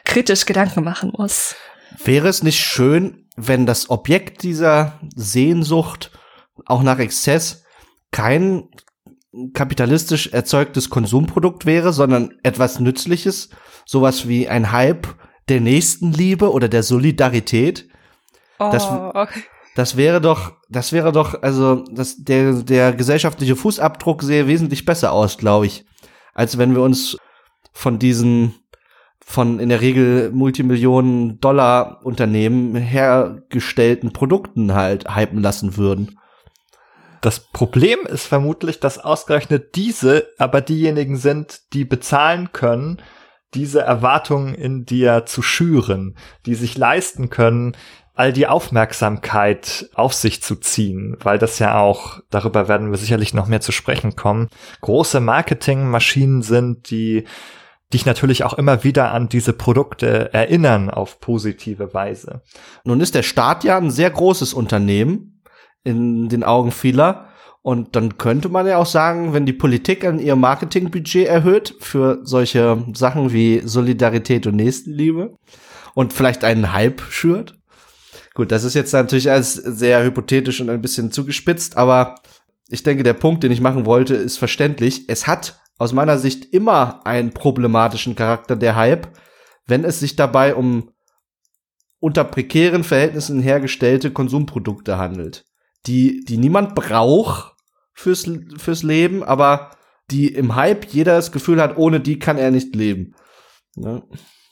kritisch 0.03 0.45
Gedanken 0.47 0.83
machen 0.83 1.13
muss. 1.15 1.55
Wäre 2.03 2.29
es 2.29 2.41
nicht 2.41 2.59
schön, 2.59 3.27
wenn 3.35 3.67
das 3.67 3.91
Objekt 3.91 4.41
dieser 4.41 4.99
Sehnsucht 5.15 6.09
auch 6.65 6.81
nach 6.81 6.97
Exzess 6.97 7.63
kein 8.11 8.69
kapitalistisch 9.53 10.27
erzeugtes 10.27 10.89
Konsumprodukt 10.89 11.65
wäre, 11.65 11.93
sondern 11.93 12.33
etwas 12.43 12.79
Nützliches, 12.79 13.49
sowas 13.85 14.27
wie 14.27 14.49
ein 14.49 14.71
Hype 14.71 15.07
der 15.49 15.61
Nächstenliebe 15.61 16.51
oder 16.51 16.67
der 16.67 16.83
Solidarität. 16.83 17.87
Oh. 18.59 18.69
Das, 18.71 18.87
das 19.75 19.97
wäre 19.97 20.21
doch, 20.21 20.53
das 20.69 20.91
wäre 20.91 21.11
doch, 21.11 21.41
also 21.41 21.83
das, 21.91 22.17
der, 22.17 22.53
der 22.63 22.93
gesellschaftliche 22.93 23.55
Fußabdruck 23.55 24.21
sähe 24.23 24.47
wesentlich 24.47 24.85
besser 24.85 25.11
aus, 25.13 25.37
glaube 25.37 25.65
ich, 25.65 25.85
als 26.33 26.57
wenn 26.57 26.75
wir 26.75 26.81
uns 26.81 27.17
von 27.73 27.99
diesen 27.99 28.55
von 29.23 29.59
in 29.59 29.69
der 29.69 29.81
Regel 29.81 30.31
Multimillionen 30.31 31.39
Dollar 31.39 32.01
Unternehmen 32.03 32.75
hergestellten 32.75 34.11
Produkten 34.11 34.73
halt 34.73 35.15
hypen 35.15 35.41
lassen 35.41 35.77
würden. 35.77 36.17
Das 37.21 37.39
Problem 37.39 37.99
ist 38.07 38.25
vermutlich, 38.25 38.79
dass 38.79 38.97
ausgerechnet 38.97 39.75
diese 39.75 40.27
aber 40.39 40.61
diejenigen 40.61 41.17
sind, 41.17 41.61
die 41.73 41.85
bezahlen 41.85 42.51
können, 42.51 43.01
diese 43.53 43.81
Erwartungen 43.81 44.55
in 44.55 44.85
dir 44.85 45.25
zu 45.25 45.41
schüren, 45.41 46.15
die 46.45 46.55
sich 46.55 46.77
leisten 46.77 47.29
können, 47.29 47.77
all 48.13 48.33
die 48.33 48.47
Aufmerksamkeit 48.47 49.89
auf 49.93 50.13
sich 50.13 50.41
zu 50.41 50.55
ziehen, 50.55 51.15
weil 51.21 51.37
das 51.37 51.59
ja 51.59 51.79
auch, 51.79 52.19
darüber 52.29 52.67
werden 52.67 52.91
wir 52.91 52.97
sicherlich 52.97 53.33
noch 53.33 53.47
mehr 53.47 53.61
zu 53.61 53.71
sprechen 53.71 54.15
kommen, 54.15 54.49
große 54.81 55.19
Marketingmaschinen 55.19 56.41
sind, 56.41 56.89
die 56.89 57.25
dich 57.93 58.05
natürlich 58.05 58.43
auch 58.43 58.53
immer 58.53 58.83
wieder 58.83 59.11
an 59.11 59.29
diese 59.29 59.53
Produkte 59.53 60.33
erinnern 60.33 60.89
auf 60.89 61.19
positive 61.19 61.93
Weise. 61.93 62.41
Nun 62.83 63.01
ist 63.01 63.15
der 63.15 63.23
Staat 63.23 63.63
ja 63.63 63.77
ein 63.77 63.91
sehr 63.91 64.09
großes 64.09 64.53
Unternehmen 64.53 65.30
in 65.83 66.29
den 66.29 66.43
Augen 66.43 66.71
vieler. 66.71 67.27
Und 67.61 67.95
dann 67.95 68.17
könnte 68.17 68.49
man 68.49 68.65
ja 68.65 68.77
auch 68.77 68.87
sagen, 68.87 69.33
wenn 69.33 69.45
die 69.45 69.53
Politik 69.53 70.03
an 70.03 70.19
ihr 70.19 70.35
Marketingbudget 70.35 71.27
erhöht 71.27 71.75
für 71.79 72.19
solche 72.23 72.83
Sachen 72.93 73.33
wie 73.33 73.61
Solidarität 73.63 74.47
und 74.47 74.55
Nächstenliebe 74.55 75.35
und 75.93 76.13
vielleicht 76.13 76.43
einen 76.43 76.73
Hype 76.73 77.01
schürt. 77.09 77.59
Gut, 78.33 78.51
das 78.51 78.63
ist 78.63 78.73
jetzt 78.73 78.93
natürlich 78.93 79.29
alles 79.29 79.53
sehr 79.53 80.03
hypothetisch 80.03 80.61
und 80.61 80.69
ein 80.69 80.81
bisschen 80.81 81.11
zugespitzt, 81.11 81.77
aber 81.77 82.15
ich 82.69 82.83
denke, 82.83 83.03
der 83.03 83.13
Punkt, 83.13 83.43
den 83.43 83.51
ich 83.51 83.61
machen 83.61 83.85
wollte, 83.85 84.15
ist 84.15 84.37
verständlich. 84.37 85.09
Es 85.09 85.27
hat 85.27 85.61
aus 85.77 85.93
meiner 85.93 86.17
Sicht 86.17 86.53
immer 86.53 87.05
einen 87.05 87.31
problematischen 87.31 88.15
Charakter, 88.15 88.55
der 88.55 88.75
Hype, 88.75 89.09
wenn 89.67 89.83
es 89.83 89.99
sich 89.99 90.15
dabei 90.15 90.55
um 90.55 90.91
unter 91.99 92.23
prekären 92.23 92.83
Verhältnissen 92.83 93.41
hergestellte 93.41 94.11
Konsumprodukte 94.11 94.97
handelt, 94.97 95.43
die, 95.87 96.23
die 96.25 96.37
niemand 96.37 96.75
braucht 96.75 97.55
fürs, 97.93 98.29
fürs 98.57 98.83
Leben, 98.83 99.23
aber 99.23 99.71
die 100.09 100.27
im 100.33 100.55
Hype 100.55 100.85
jeder 100.85 101.15
das 101.15 101.31
Gefühl 101.31 101.61
hat, 101.61 101.77
ohne 101.77 101.99
die 101.99 102.19
kann 102.19 102.37
er 102.37 102.51
nicht 102.51 102.75
leben. 102.75 103.15
Ne? 103.75 104.03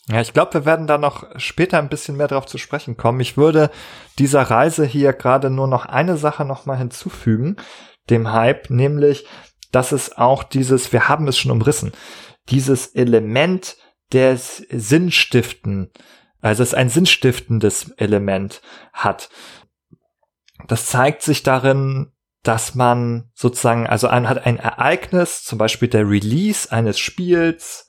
Ja, 0.07 0.21
ich 0.21 0.33
glaube, 0.33 0.55
wir 0.55 0.65
werden 0.65 0.87
da 0.87 0.97
noch 0.97 1.23
später 1.39 1.77
ein 1.77 1.89
bisschen 1.89 2.17
mehr 2.17 2.27
drauf 2.27 2.47
zu 2.47 2.57
sprechen 2.57 2.97
kommen. 2.97 3.19
Ich 3.19 3.37
würde 3.37 3.69
dieser 4.17 4.41
Reise 4.41 4.85
hier 4.85 5.13
gerade 5.13 5.51
nur 5.51 5.67
noch 5.67 5.85
eine 5.85 6.17
Sache 6.17 6.45
noch 6.45 6.65
mal 6.65 6.77
hinzufügen, 6.77 7.57
dem 8.09 8.31
Hype, 8.31 8.71
nämlich, 8.71 9.27
dass 9.71 9.91
es 9.91 10.17
auch 10.17 10.43
dieses, 10.43 10.91
wir 10.91 11.09
haben 11.09 11.27
es 11.27 11.37
schon 11.37 11.51
umrissen, 11.51 11.91
dieses 12.49 12.87
Element 12.87 13.77
des 14.11 14.65
Sinnstiften, 14.71 15.91
also 16.41 16.63
es 16.63 16.73
ein 16.73 16.89
sinnstiftendes 16.89 17.91
Element 17.97 18.61
hat. 18.93 19.29
Das 20.67 20.85
zeigt 20.87 21.21
sich 21.21 21.43
darin, 21.43 22.11
dass 22.43 22.75
man 22.75 23.29
sozusagen, 23.33 23.87
also 23.87 24.07
ein, 24.07 24.29
hat 24.29 24.45
ein 24.45 24.57
Ereignis, 24.57 25.43
zum 25.43 25.57
Beispiel 25.57 25.87
der 25.87 26.09
Release 26.09 26.71
eines 26.71 26.99
Spiels, 26.99 27.87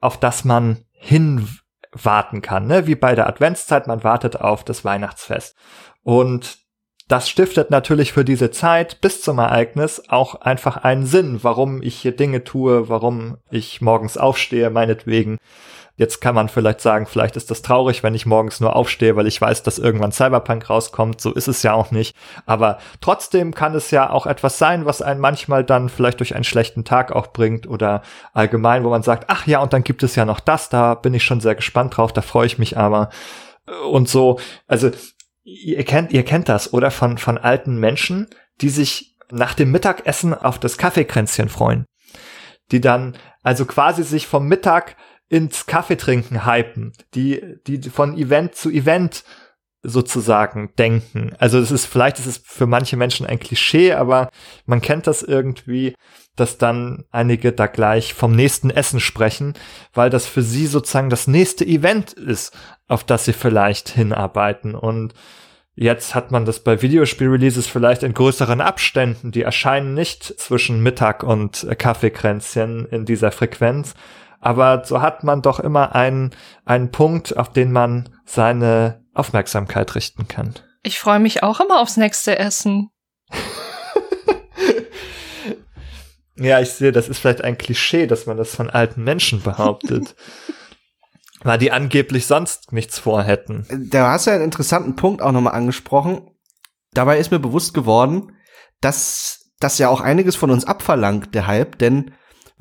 auf 0.00 0.18
das 0.18 0.44
man 0.44 0.84
hinwarten 0.92 2.42
kann, 2.42 2.66
ne? 2.66 2.86
wie 2.86 2.96
bei 2.96 3.14
der 3.14 3.28
Adventszeit, 3.28 3.86
man 3.86 4.02
wartet 4.02 4.40
auf 4.40 4.64
das 4.64 4.84
Weihnachtsfest. 4.84 5.56
Und 6.02 6.58
das 7.08 7.28
stiftet 7.28 7.70
natürlich 7.70 8.12
für 8.12 8.24
diese 8.24 8.50
Zeit 8.50 9.00
bis 9.00 9.22
zum 9.22 9.38
Ereignis 9.38 10.02
auch 10.08 10.36
einfach 10.36 10.78
einen 10.78 11.04
Sinn, 11.04 11.40
warum 11.42 11.82
ich 11.82 11.96
hier 11.96 12.16
Dinge 12.16 12.42
tue, 12.44 12.88
warum 12.88 13.38
ich 13.50 13.80
morgens 13.80 14.16
aufstehe, 14.16 14.70
meinetwegen. 14.70 15.38
Jetzt 15.96 16.20
kann 16.20 16.34
man 16.34 16.48
vielleicht 16.48 16.80
sagen, 16.80 17.06
vielleicht 17.06 17.36
ist 17.36 17.50
das 17.50 17.60
traurig, 17.60 18.02
wenn 18.02 18.14
ich 18.14 18.24
morgens 18.24 18.60
nur 18.60 18.74
aufstehe, 18.74 19.14
weil 19.14 19.26
ich 19.26 19.40
weiß, 19.40 19.62
dass 19.62 19.78
irgendwann 19.78 20.10
Cyberpunk 20.10 20.70
rauskommt. 20.70 21.20
So 21.20 21.32
ist 21.32 21.48
es 21.48 21.62
ja 21.62 21.74
auch 21.74 21.90
nicht. 21.90 22.16
Aber 22.46 22.78
trotzdem 23.02 23.54
kann 23.54 23.74
es 23.74 23.90
ja 23.90 24.08
auch 24.08 24.24
etwas 24.24 24.56
sein, 24.56 24.86
was 24.86 25.02
einen 25.02 25.20
manchmal 25.20 25.64
dann 25.64 25.90
vielleicht 25.90 26.20
durch 26.20 26.34
einen 26.34 26.44
schlechten 26.44 26.84
Tag 26.84 27.12
auch 27.12 27.28
bringt 27.28 27.66
oder 27.66 28.02
allgemein, 28.32 28.84
wo 28.84 28.90
man 28.90 29.02
sagt, 29.02 29.24
ach 29.28 29.46
ja, 29.46 29.60
und 29.60 29.74
dann 29.74 29.84
gibt 29.84 30.02
es 30.02 30.16
ja 30.16 30.24
noch 30.24 30.40
das, 30.40 30.70
da 30.70 30.94
bin 30.94 31.12
ich 31.12 31.24
schon 31.24 31.40
sehr 31.40 31.54
gespannt 31.54 31.96
drauf, 31.96 32.12
da 32.12 32.22
freue 32.22 32.46
ich 32.46 32.58
mich 32.58 32.78
aber. 32.78 33.10
Und 33.90 34.08
so, 34.08 34.40
also 34.66 34.90
ihr 35.44 35.84
kennt, 35.84 36.12
ihr 36.12 36.24
kennt 36.24 36.48
das, 36.48 36.72
oder? 36.72 36.90
Von, 36.90 37.18
von 37.18 37.36
alten 37.36 37.76
Menschen, 37.76 38.28
die 38.62 38.70
sich 38.70 39.16
nach 39.30 39.54
dem 39.54 39.70
Mittagessen 39.70 40.34
auf 40.34 40.58
das 40.58 40.78
Kaffeekränzchen 40.78 41.48
freuen. 41.48 41.84
Die 42.70 42.80
dann 42.80 43.16
also 43.42 43.66
quasi 43.66 44.04
sich 44.04 44.26
vom 44.26 44.46
Mittag 44.46 44.96
ins 45.32 45.64
Kaffeetrinken 45.64 46.44
hypen, 46.44 46.92
die, 47.14 47.40
die 47.66 47.80
von 47.88 48.18
Event 48.18 48.54
zu 48.54 48.68
Event 48.68 49.24
sozusagen 49.82 50.74
denken. 50.78 51.32
Also 51.38 51.58
es 51.58 51.70
ist, 51.70 51.86
vielleicht 51.86 52.18
ist 52.18 52.26
es 52.26 52.42
für 52.44 52.66
manche 52.66 52.98
Menschen 52.98 53.24
ein 53.24 53.40
Klischee, 53.40 53.94
aber 53.94 54.28
man 54.66 54.82
kennt 54.82 55.06
das 55.06 55.22
irgendwie, 55.22 55.94
dass 56.36 56.58
dann 56.58 57.04
einige 57.10 57.52
da 57.52 57.66
gleich 57.66 58.12
vom 58.12 58.36
nächsten 58.36 58.68
Essen 58.68 59.00
sprechen, 59.00 59.54
weil 59.94 60.10
das 60.10 60.26
für 60.26 60.42
sie 60.42 60.66
sozusagen 60.66 61.08
das 61.08 61.26
nächste 61.26 61.64
Event 61.64 62.12
ist, 62.12 62.54
auf 62.86 63.02
das 63.02 63.24
sie 63.24 63.32
vielleicht 63.32 63.88
hinarbeiten. 63.88 64.74
Und 64.74 65.14
jetzt 65.74 66.14
hat 66.14 66.30
man 66.30 66.44
das 66.44 66.60
bei 66.60 66.82
Videospiel-Releases 66.82 67.66
vielleicht 67.66 68.02
in 68.02 68.12
größeren 68.12 68.60
Abständen. 68.60 69.32
Die 69.32 69.42
erscheinen 69.42 69.94
nicht 69.94 70.24
zwischen 70.38 70.82
Mittag 70.82 71.22
und 71.22 71.66
Kaffeekränzchen 71.78 72.84
in 72.84 73.06
dieser 73.06 73.32
Frequenz. 73.32 73.94
Aber 74.42 74.84
so 74.84 75.00
hat 75.00 75.22
man 75.22 75.40
doch 75.40 75.60
immer 75.60 75.94
einen, 75.94 76.32
einen 76.64 76.90
Punkt, 76.90 77.36
auf 77.36 77.52
den 77.52 77.70
man 77.70 78.08
seine 78.26 79.04
Aufmerksamkeit 79.14 79.94
richten 79.94 80.26
kann. 80.26 80.54
Ich 80.82 80.98
freue 80.98 81.20
mich 81.20 81.44
auch 81.44 81.60
immer 81.60 81.80
aufs 81.80 81.96
nächste 81.96 82.38
Essen. 82.38 82.90
ja, 86.36 86.60
ich 86.60 86.70
sehe, 86.70 86.90
das 86.90 87.08
ist 87.08 87.20
vielleicht 87.20 87.44
ein 87.44 87.56
Klischee, 87.56 88.08
dass 88.08 88.26
man 88.26 88.36
das 88.36 88.54
von 88.54 88.68
alten 88.68 89.04
Menschen 89.04 89.42
behauptet. 89.42 90.16
weil 91.44 91.58
die 91.58 91.72
angeblich 91.72 92.26
sonst 92.26 92.72
nichts 92.72 92.98
vorhätten. 92.98 93.66
Da 93.90 94.10
hast 94.10 94.26
du 94.26 94.32
einen 94.32 94.44
interessanten 94.44 94.96
Punkt 94.96 95.22
auch 95.22 95.32
nochmal 95.32 95.54
angesprochen. 95.54 96.30
Dabei 96.92 97.18
ist 97.18 97.30
mir 97.30 97.38
bewusst 97.38 97.74
geworden, 97.74 98.36
dass 98.80 99.50
das 99.60 99.78
ja 99.78 99.88
auch 99.88 100.00
einiges 100.00 100.36
von 100.36 100.50
uns 100.50 100.64
abverlangt, 100.64 101.34
der 101.34 101.46
Hype, 101.46 101.78
denn 101.78 102.12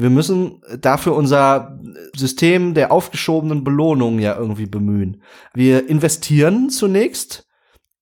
wir 0.01 0.09
müssen 0.09 0.61
dafür 0.79 1.15
unser 1.15 1.79
System 2.15 2.73
der 2.73 2.91
aufgeschobenen 2.91 3.63
Belohnung 3.63 4.19
ja 4.19 4.37
irgendwie 4.37 4.65
bemühen. 4.65 5.21
Wir 5.53 5.87
investieren 5.89 6.69
zunächst 6.69 7.47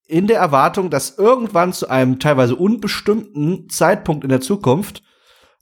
in 0.08 0.28
der 0.28 0.40
Erwartung, 0.40 0.90
dass 0.90 1.18
irgendwann 1.18 1.74
zu 1.74 1.90
einem 1.90 2.20
teilweise 2.20 2.56
unbestimmten 2.56 3.70
Zeitpunkt 3.70 4.24
in 4.24 4.30
der 4.30 4.42
Zukunft 4.42 5.04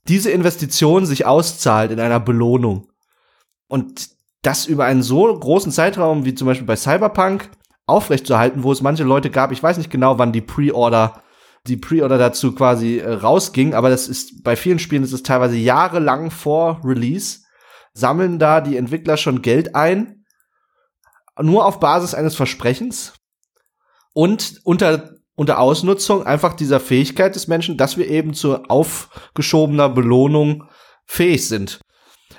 diese 0.08 0.32
Investition 0.32 1.06
sich 1.06 1.26
auszahlt 1.26 1.92
in 1.92 2.00
einer 2.00 2.20
Belohnung. 2.20 2.90
Und 3.68 4.10
das 4.42 4.66
über 4.66 4.86
einen 4.86 5.04
so 5.04 5.38
großen 5.38 5.72
Zeitraum 5.72 6.24
wie 6.24 6.34
zum 6.34 6.48
Beispiel 6.48 6.68
bei 6.68 6.78
Cyberpunk 6.78 7.50
aufrechtzuerhalten, 7.86 8.64
wo 8.64 8.72
es 8.72 8.82
manche 8.82 9.04
Leute 9.04 9.30
gab, 9.30 9.52
ich 9.52 9.62
weiß 9.62 9.78
nicht 9.78 9.92
genau, 9.92 10.18
wann 10.18 10.32
die 10.32 10.42
Pre-Order 10.42 11.22
die 11.68 11.78
Pre-Order 11.78 12.18
dazu 12.18 12.54
quasi 12.54 12.98
äh, 13.00 13.12
rausging, 13.12 13.74
aber 13.74 13.90
das 13.90 14.08
ist 14.08 14.44
bei 14.44 14.56
vielen 14.56 14.80
Spielen 14.80 15.04
ist 15.04 15.14
es 15.14 15.24
teilweise 15.24 15.58
jahrelang 15.58 16.32
vor 16.32 16.82
Release, 16.84 17.40
sammeln 17.94 18.40
da 18.40 18.62
die 18.62 18.78
Entwickler 18.78 19.18
schon 19.18 19.42
Geld 19.42 19.76
ein, 19.76 20.26
nur 21.42 21.66
auf 21.66 21.80
Basis 21.80 22.14
eines 22.14 22.36
Versprechens 22.36 23.14
und 24.14 24.60
unter 24.64 25.18
unter 25.38 25.60
Ausnutzung 25.60 26.26
einfach 26.26 26.56
dieser 26.56 26.80
Fähigkeit 26.80 27.36
des 27.36 27.48
Menschen, 27.48 27.78
dass 27.78 27.96
wir 27.96 28.10
eben 28.10 28.34
zu 28.34 28.64
aufgeschobener 28.64 29.88
Belohnung 29.88 30.64
fähig 31.06 31.48
sind. 31.48 31.80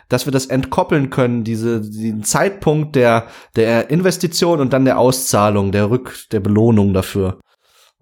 Dass 0.08 0.26
wir 0.26 0.32
das 0.32 0.46
entkoppeln 0.46 1.08
können, 1.08 1.44
diese, 1.44 1.80
den 1.80 2.24
Zeitpunkt 2.24 2.96
der, 2.96 3.28
der 3.54 3.90
Investition 3.90 4.58
und 4.60 4.72
dann 4.72 4.84
der 4.84 4.98
Auszahlung, 4.98 5.70
der 5.70 5.90
Rück, 5.90 6.26
der 6.32 6.40
Belohnung 6.40 6.92
dafür. 6.92 7.38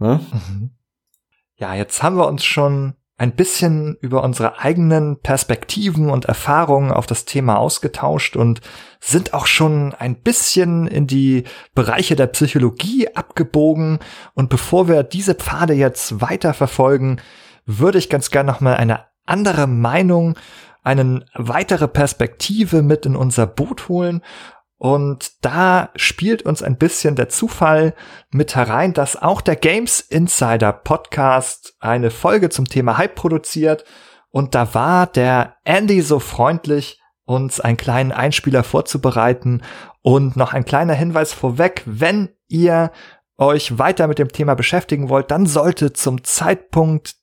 Ja? 0.00 0.20
Mhm. 0.32 0.70
Ja, 1.58 1.74
jetzt 1.74 2.02
haben 2.02 2.16
wir 2.16 2.26
uns 2.26 2.44
schon 2.44 2.94
ein 3.18 3.32
bisschen 3.34 3.96
über 4.02 4.22
unsere 4.22 4.58
eigenen 4.58 5.20
Perspektiven 5.22 6.10
und 6.10 6.26
Erfahrungen 6.26 6.92
auf 6.92 7.06
das 7.06 7.24
Thema 7.24 7.56
ausgetauscht 7.56 8.36
und 8.36 8.60
sind 9.00 9.32
auch 9.32 9.46
schon 9.46 9.94
ein 9.94 10.16
bisschen 10.16 10.86
in 10.86 11.06
die 11.06 11.44
Bereiche 11.74 12.14
der 12.14 12.26
Psychologie 12.26 13.08
abgebogen. 13.14 14.00
Und 14.34 14.50
bevor 14.50 14.86
wir 14.86 15.02
diese 15.02 15.34
Pfade 15.34 15.72
jetzt 15.72 16.20
weiter 16.20 16.52
verfolgen, 16.52 17.16
würde 17.64 17.96
ich 17.96 18.10
ganz 18.10 18.30
gerne 18.30 18.52
noch 18.52 18.60
mal 18.60 18.76
eine 18.76 19.06
andere 19.24 19.66
Meinung, 19.66 20.38
eine 20.82 21.24
weitere 21.32 21.88
Perspektive 21.88 22.82
mit 22.82 23.06
in 23.06 23.16
unser 23.16 23.46
Boot 23.46 23.88
holen 23.88 24.20
und 24.78 25.32
da 25.44 25.90
spielt 25.96 26.42
uns 26.42 26.62
ein 26.62 26.76
bisschen 26.76 27.16
der 27.16 27.28
Zufall 27.28 27.94
mit 28.30 28.54
herein, 28.54 28.92
dass 28.92 29.20
auch 29.20 29.40
der 29.40 29.56
Games 29.56 30.00
Insider 30.00 30.72
Podcast 30.72 31.74
eine 31.80 32.10
Folge 32.10 32.50
zum 32.50 32.66
Thema 32.66 32.98
Hype 32.98 33.14
produziert. 33.14 33.84
Und 34.30 34.54
da 34.54 34.74
war 34.74 35.06
der 35.06 35.56
Andy 35.64 36.02
so 36.02 36.18
freundlich, 36.18 37.00
uns 37.24 37.58
einen 37.58 37.78
kleinen 37.78 38.12
Einspieler 38.12 38.62
vorzubereiten. 38.62 39.62
Und 40.02 40.36
noch 40.36 40.52
ein 40.52 40.66
kleiner 40.66 40.94
Hinweis 40.94 41.32
vorweg, 41.32 41.82
wenn 41.86 42.28
ihr 42.48 42.92
euch 43.38 43.78
weiter 43.78 44.06
mit 44.08 44.18
dem 44.18 44.28
Thema 44.28 44.54
beschäftigen 44.54 45.08
wollt, 45.08 45.30
dann 45.30 45.46
sollte 45.46 45.94
zum 45.94 46.22
Zeitpunkt 46.22 47.14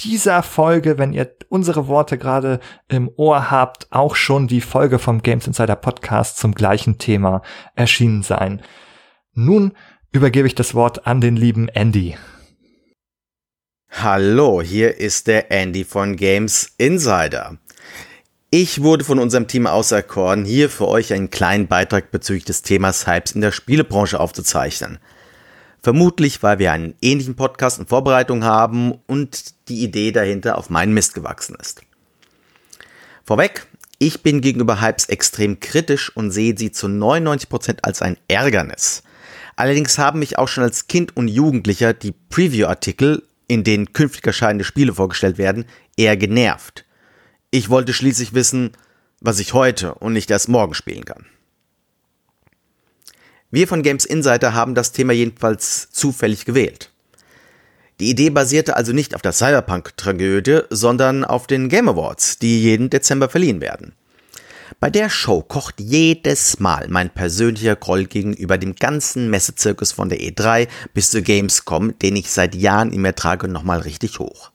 dieser 0.00 0.42
Folge, 0.42 0.98
wenn 0.98 1.12
ihr 1.12 1.30
unsere 1.48 1.88
Worte 1.88 2.18
gerade 2.18 2.60
im 2.88 3.10
Ohr 3.16 3.50
habt, 3.50 3.86
auch 3.90 4.16
schon 4.16 4.46
die 4.46 4.60
Folge 4.60 4.98
vom 4.98 5.22
Games 5.22 5.46
Insider 5.46 5.76
Podcast 5.76 6.38
zum 6.38 6.54
gleichen 6.54 6.98
Thema 6.98 7.42
erschienen 7.74 8.22
sein. 8.22 8.62
Nun 9.34 9.72
übergebe 10.10 10.46
ich 10.46 10.54
das 10.54 10.74
Wort 10.74 11.06
an 11.06 11.20
den 11.20 11.36
lieben 11.36 11.68
Andy. 11.68 12.16
Hallo, 13.90 14.62
hier 14.62 14.98
ist 14.98 15.26
der 15.26 15.50
Andy 15.50 15.84
von 15.84 16.16
Games 16.16 16.74
Insider. 16.76 17.58
Ich 18.50 18.82
wurde 18.82 19.04
von 19.04 19.18
unserem 19.18 19.46
Team 19.46 19.66
auserkoren, 19.66 20.44
hier 20.44 20.70
für 20.70 20.88
euch 20.88 21.12
einen 21.12 21.30
kleinen 21.30 21.66
Beitrag 21.66 22.10
bezüglich 22.10 22.44
des 22.44 22.62
Themas 22.62 23.06
Hypes 23.06 23.32
in 23.32 23.40
der 23.40 23.52
Spielebranche 23.52 24.18
aufzuzeichnen. 24.18 24.98
Vermutlich, 25.80 26.42
weil 26.42 26.58
wir 26.58 26.72
einen 26.72 26.94
ähnlichen 27.00 27.36
Podcast 27.36 27.78
in 27.78 27.86
Vorbereitung 27.86 28.44
haben 28.44 28.92
und 29.06 29.54
die 29.68 29.82
Idee 29.82 30.12
dahinter 30.12 30.58
auf 30.58 30.70
meinen 30.70 30.92
Mist 30.92 31.14
gewachsen 31.14 31.56
ist. 31.60 31.82
Vorweg, 33.24 33.66
ich 33.98 34.22
bin 34.22 34.40
gegenüber 34.40 34.80
Hypes 34.80 35.06
extrem 35.06 35.60
kritisch 35.60 36.14
und 36.14 36.30
sehe 36.30 36.56
sie 36.56 36.72
zu 36.72 36.86
99% 36.86 37.78
als 37.82 38.02
ein 38.02 38.16
Ärgernis. 38.28 39.02
Allerdings 39.56 39.98
haben 39.98 40.20
mich 40.20 40.38
auch 40.38 40.48
schon 40.48 40.64
als 40.64 40.86
Kind 40.86 41.16
und 41.16 41.28
Jugendlicher 41.28 41.92
die 41.92 42.12
Preview-Artikel, 42.12 43.24
in 43.48 43.64
denen 43.64 43.92
künftig 43.92 44.26
erscheinende 44.26 44.64
Spiele 44.64 44.94
vorgestellt 44.94 45.38
werden, 45.38 45.64
eher 45.96 46.16
genervt. 46.16 46.84
Ich 47.50 47.68
wollte 47.68 47.92
schließlich 47.92 48.34
wissen, 48.34 48.72
was 49.20 49.40
ich 49.40 49.54
heute 49.54 49.94
und 49.94 50.12
nicht 50.12 50.30
erst 50.30 50.48
morgen 50.48 50.74
spielen 50.74 51.04
kann. 51.04 51.26
Wir 53.50 53.66
von 53.66 53.82
Games 53.82 54.04
Insider 54.04 54.52
haben 54.52 54.74
das 54.74 54.92
Thema 54.92 55.14
jedenfalls 55.14 55.90
zufällig 55.90 56.44
gewählt. 56.44 56.90
Die 57.98 58.10
Idee 58.10 58.28
basierte 58.28 58.76
also 58.76 58.92
nicht 58.92 59.14
auf 59.14 59.22
der 59.22 59.32
Cyberpunk-Tragödie, 59.32 60.60
sondern 60.68 61.24
auf 61.24 61.46
den 61.46 61.70
Game 61.70 61.88
Awards, 61.88 62.38
die 62.38 62.62
jeden 62.62 62.90
Dezember 62.90 63.30
verliehen 63.30 63.62
werden. 63.62 63.94
Bei 64.80 64.90
der 64.90 65.08
Show 65.08 65.40
kocht 65.40 65.80
jedes 65.80 66.60
Mal 66.60 66.88
mein 66.88 67.08
persönlicher 67.08 67.74
Groll 67.74 68.04
gegenüber 68.04 68.58
dem 68.58 68.76
ganzen 68.76 69.30
Messezirkus 69.30 69.92
von 69.92 70.10
der 70.10 70.20
E3 70.20 70.68
bis 70.92 71.10
zur 71.10 71.22
Gamescom, 71.22 71.98
den 71.98 72.16
ich 72.16 72.30
seit 72.30 72.54
Jahren 72.54 72.92
in 72.92 73.00
mir 73.00 73.14
trage, 73.14 73.48
nochmal 73.48 73.80
richtig 73.80 74.18
hoch. 74.18 74.52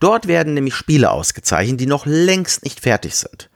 Dort 0.00 0.26
werden 0.26 0.54
nämlich 0.54 0.74
Spiele 0.74 1.12
ausgezeichnet, 1.12 1.80
die 1.80 1.86
noch 1.86 2.06
längst 2.06 2.64
nicht 2.64 2.80
fertig 2.80 3.14
sind. 3.14 3.48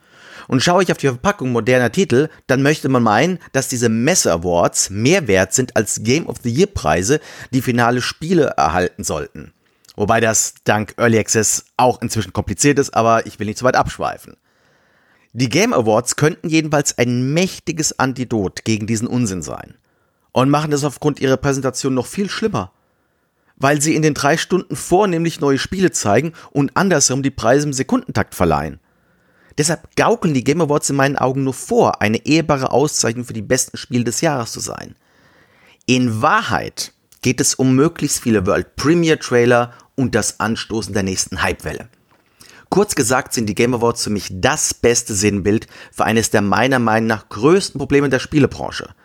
Und 0.51 0.61
schaue 0.61 0.83
ich 0.83 0.91
auf 0.91 0.97
die 0.97 1.07
Verpackung 1.07 1.53
moderner 1.53 1.93
Titel, 1.93 2.27
dann 2.47 2.61
möchte 2.61 2.89
man 2.89 3.03
meinen, 3.03 3.39
dass 3.53 3.69
diese 3.69 3.87
Messe 3.87 4.33
Awards 4.33 4.89
mehr 4.89 5.29
wert 5.29 5.53
sind 5.53 5.77
als 5.77 6.03
Game 6.03 6.27
of 6.27 6.39
the 6.43 6.49
Year 6.49 6.67
Preise, 6.67 7.21
die 7.51 7.61
finale 7.61 8.01
Spiele 8.01 8.47
erhalten 8.57 9.05
sollten. 9.05 9.53
Wobei 9.95 10.19
das 10.19 10.55
dank 10.65 10.93
Early 10.97 11.19
Access 11.19 11.67
auch 11.77 12.01
inzwischen 12.01 12.33
kompliziert 12.33 12.79
ist, 12.79 12.93
aber 12.93 13.25
ich 13.25 13.39
will 13.39 13.47
nicht 13.47 13.59
zu 13.59 13.63
weit 13.63 13.77
abschweifen. 13.77 14.35
Die 15.31 15.47
Game 15.47 15.71
Awards 15.71 16.17
könnten 16.17 16.49
jedenfalls 16.49 16.97
ein 16.97 17.33
mächtiges 17.33 17.97
Antidot 17.97 18.65
gegen 18.65 18.87
diesen 18.87 19.07
Unsinn 19.07 19.43
sein. 19.43 19.75
Und 20.33 20.49
machen 20.49 20.73
es 20.73 20.83
aufgrund 20.83 21.21
ihrer 21.21 21.37
Präsentation 21.37 21.93
noch 21.93 22.07
viel 22.07 22.29
schlimmer. 22.29 22.73
Weil 23.55 23.81
sie 23.81 23.95
in 23.95 24.01
den 24.01 24.15
drei 24.15 24.35
Stunden 24.35 24.75
vornehmlich 24.75 25.39
neue 25.39 25.57
Spiele 25.59 25.91
zeigen 25.91 26.33
und 26.51 26.75
andersrum 26.75 27.23
die 27.23 27.31
Preise 27.31 27.67
im 27.67 27.73
Sekundentakt 27.73 28.35
verleihen. 28.35 28.81
Deshalb 29.57 29.95
gaukeln 29.95 30.33
die 30.33 30.43
Game 30.43 30.61
Awards 30.61 30.89
in 30.89 30.95
meinen 30.95 31.17
Augen 31.17 31.43
nur 31.43 31.53
vor, 31.53 32.01
eine 32.01 32.25
ehrbare 32.25 32.71
Auszeichnung 32.71 33.25
für 33.25 33.33
die 33.33 33.41
besten 33.41 33.77
Spiele 33.77 34.03
des 34.03 34.21
Jahres 34.21 34.51
zu 34.51 34.59
sein. 34.59 34.95
In 35.85 36.21
Wahrheit 36.21 36.93
geht 37.21 37.41
es 37.41 37.55
um 37.55 37.75
möglichst 37.75 38.21
viele 38.21 38.45
World 38.45 38.75
Premiere 38.75 39.19
Trailer 39.19 39.73
und 39.95 40.15
das 40.15 40.39
Anstoßen 40.39 40.93
der 40.93 41.03
nächsten 41.03 41.43
Hypewelle. 41.43 41.89
Kurz 42.69 42.95
gesagt 42.95 43.33
sind 43.33 43.47
die 43.47 43.55
Game 43.55 43.73
Awards 43.73 44.03
für 44.03 44.09
mich 44.09 44.29
das 44.31 44.73
beste 44.73 45.13
Sinnbild 45.13 45.67
für 45.91 46.05
eines 46.05 46.29
der 46.29 46.41
meiner 46.41 46.79
Meinung 46.79 47.07
nach 47.07 47.27
größten 47.27 47.77
Probleme 47.77 48.07
der 48.07 48.19
Spielebranche. 48.19 48.95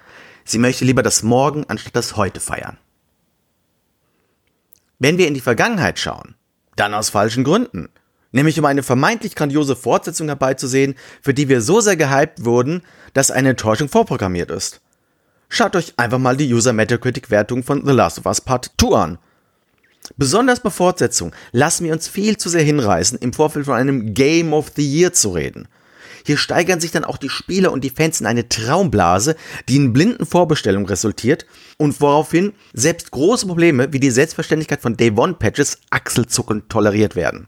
Sie 0.44 0.58
möchte 0.58 0.84
lieber 0.84 1.02
das 1.02 1.24
Morgen 1.24 1.64
anstatt 1.66 1.96
das 1.96 2.16
Heute 2.16 2.38
feiern. 2.38 2.78
Wenn 5.00 5.18
wir 5.18 5.26
in 5.26 5.34
die 5.34 5.40
Vergangenheit 5.40 5.98
schauen, 5.98 6.36
dann 6.76 6.94
aus 6.94 7.10
falschen 7.10 7.42
Gründen 7.42 7.88
nämlich 8.32 8.58
um 8.58 8.64
eine 8.64 8.82
vermeintlich 8.82 9.34
grandiose 9.34 9.76
Fortsetzung 9.76 10.28
herbeizusehen, 10.28 10.94
für 11.22 11.34
die 11.34 11.48
wir 11.48 11.60
so 11.60 11.80
sehr 11.80 11.96
gehypt 11.96 12.44
wurden, 12.44 12.82
dass 13.14 13.30
eine 13.30 13.50
Enttäuschung 13.50 13.88
vorprogrammiert 13.88 14.50
ist. 14.50 14.80
Schaut 15.48 15.76
euch 15.76 15.94
einfach 15.96 16.18
mal 16.18 16.36
die 16.36 16.52
User 16.52 16.72
Metacritic 16.72 17.30
Wertung 17.30 17.62
von 17.62 17.86
The 17.86 17.92
Last 17.92 18.18
of 18.18 18.26
Us 18.26 18.40
Part 18.40 18.72
2 18.80 18.96
an. 18.96 19.18
Besonders 20.16 20.60
bei 20.60 20.70
Fortsetzung 20.70 21.32
lassen 21.52 21.84
wir 21.84 21.92
uns 21.92 22.08
viel 22.08 22.36
zu 22.36 22.48
sehr 22.48 22.62
hinreißen, 22.62 23.18
im 23.18 23.32
Vorfeld 23.32 23.66
von 23.66 23.74
einem 23.74 24.14
Game 24.14 24.52
of 24.52 24.72
the 24.76 24.86
Year 24.86 25.12
zu 25.12 25.30
reden. 25.30 25.68
Hier 26.24 26.36
steigern 26.36 26.80
sich 26.80 26.90
dann 26.90 27.04
auch 27.04 27.18
die 27.18 27.28
Spieler 27.28 27.70
und 27.70 27.84
die 27.84 27.90
Fans 27.90 28.20
in 28.20 28.26
eine 28.26 28.48
Traumblase, 28.48 29.36
die 29.68 29.76
in 29.76 29.92
blinden 29.92 30.26
Vorbestellungen 30.26 30.86
resultiert 30.86 31.46
und 31.78 32.00
woraufhin 32.00 32.52
selbst 32.72 33.12
große 33.12 33.46
Probleme 33.46 33.92
wie 33.92 34.00
die 34.00 34.10
Selbstverständlichkeit 34.10 34.82
von 34.82 34.96
Day 34.96 35.12
One 35.12 35.34
Patches 35.34 35.78
achselzuckend 35.90 36.68
toleriert 36.68 37.14
werden. 37.14 37.46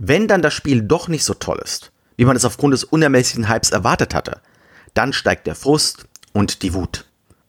Wenn 0.00 0.28
dann 0.28 0.42
das 0.42 0.54
Spiel 0.54 0.82
doch 0.82 1.08
nicht 1.08 1.24
so 1.24 1.34
toll 1.34 1.60
ist, 1.62 1.90
wie 2.16 2.24
man 2.24 2.36
es 2.36 2.44
aufgrund 2.44 2.72
des 2.72 2.84
unermesslichen 2.84 3.48
Hypes 3.48 3.70
erwartet 3.70 4.14
hatte, 4.14 4.40
dann 4.94 5.12
steigt 5.12 5.48
der 5.48 5.56
Frust 5.56 6.06
und 6.32 6.62
die 6.62 6.72
Wut. 6.72 7.04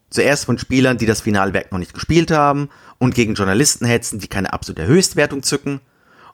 Zuerst 0.10 0.46
von 0.46 0.58
Spielern, 0.58 0.98
die 0.98 1.06
das 1.06 1.22
Finalwerk 1.22 1.72
noch 1.72 1.78
nicht 1.78 1.94
gespielt 1.94 2.32
haben 2.32 2.70
und 2.98 3.14
gegen 3.14 3.36
Journalisten 3.36 3.86
hetzen, 3.86 4.18
die 4.18 4.28
keine 4.28 4.52
absolute 4.52 4.88
Höchstwertung 4.88 5.44
zücken 5.44 5.80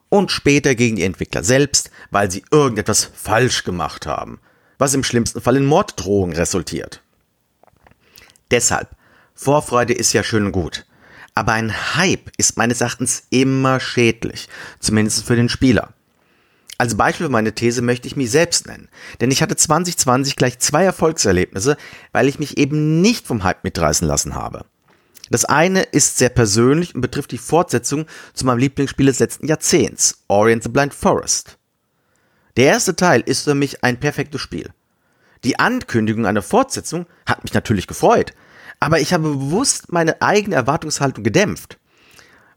und 0.08 0.32
später 0.32 0.74
gegen 0.74 0.96
die 0.96 1.04
Entwickler 1.04 1.44
selbst, 1.44 1.92
weil 2.12 2.32
sie 2.32 2.46
irgendetwas 2.50 3.12
falsch 3.14 3.66
gemacht 3.66 4.08
haben, 4.08 4.40
was 4.78 4.94
im 4.94 5.04
schlimmsten 5.04 5.42
Fall 5.42 5.58
in 5.58 5.66
Morddrohungen 5.66 6.38
resultiert. 6.38 7.02
Deshalb, 8.52 8.90
Vorfreude 9.34 9.94
ist 9.94 10.14
ja 10.14 10.24
schön 10.24 10.46
und 10.46 10.54
gut, 10.54 10.86
aber 11.34 11.52
ein 11.52 11.96
Hype 11.98 12.32
ist 12.38 12.56
meines 12.56 12.80
Erachtens 12.80 13.24
immer 13.32 13.82
schädlich, 13.82 14.48
zumindest 14.80 15.26
für 15.26 15.36
den 15.36 15.50
Spieler. 15.50 15.94
Als 16.78 16.96
Beispiel 16.96 17.28
für 17.28 17.32
meine 17.32 17.56
These 17.56 17.82
möchte 17.82 18.08
ich 18.08 18.18
mich 18.18 18.32
selbst 18.32 18.68
nennen, 18.68 18.90
denn 19.22 19.32
ich 19.32 19.42
hatte 19.42 19.56
2020 19.56 20.36
gleich 20.36 20.60
zwei 20.60 20.84
Erfolgserlebnisse, 20.84 21.78
weil 22.12 22.28
ich 22.28 22.40
mich 22.40 22.58
eben 22.58 23.02
nicht 23.02 23.26
vom 23.26 23.44
Hype 23.44 23.64
mitreißen 23.64 24.08
lassen 24.08 24.36
habe. 24.36 24.66
Das 25.30 25.46
eine 25.46 25.82
ist 25.82 26.18
sehr 26.18 26.30
persönlich 26.30 26.94
und 26.94 27.02
betrifft 27.02 27.32
die 27.32 27.38
Fortsetzung 27.38 28.06
zu 28.34 28.46
meinem 28.46 28.60
Lieblingsspiel 28.60 29.06
des 29.06 29.20
letzten 29.20 29.48
Jahrzehnts, 29.48 30.24
Orient 30.28 30.64
the 30.64 30.70
Blind 30.70 30.94
Forest. 30.94 31.58
Der 32.58 32.66
erste 32.66 32.96
Teil 32.96 33.22
ist 33.22 33.44
für 33.44 33.56
mich 33.56 33.84
ein 33.84 34.00
perfektes 34.00 34.42
Spiel. 34.42 34.70
Die 35.44 35.60
Ankündigung 35.60 36.26
einer 36.26 36.42
Fortsetzung 36.42 37.06
hat 37.26 37.44
mich 37.44 37.54
natürlich 37.54 37.88
gefreut, 37.88 38.34
aber 38.80 39.00
ich 39.00 39.14
habe 39.14 39.24
bewusst 39.24 39.92
meine 39.92 40.22
eigene 40.22 40.56
Erwartungshaltung 40.56 41.24
gedämpft, 41.24 41.80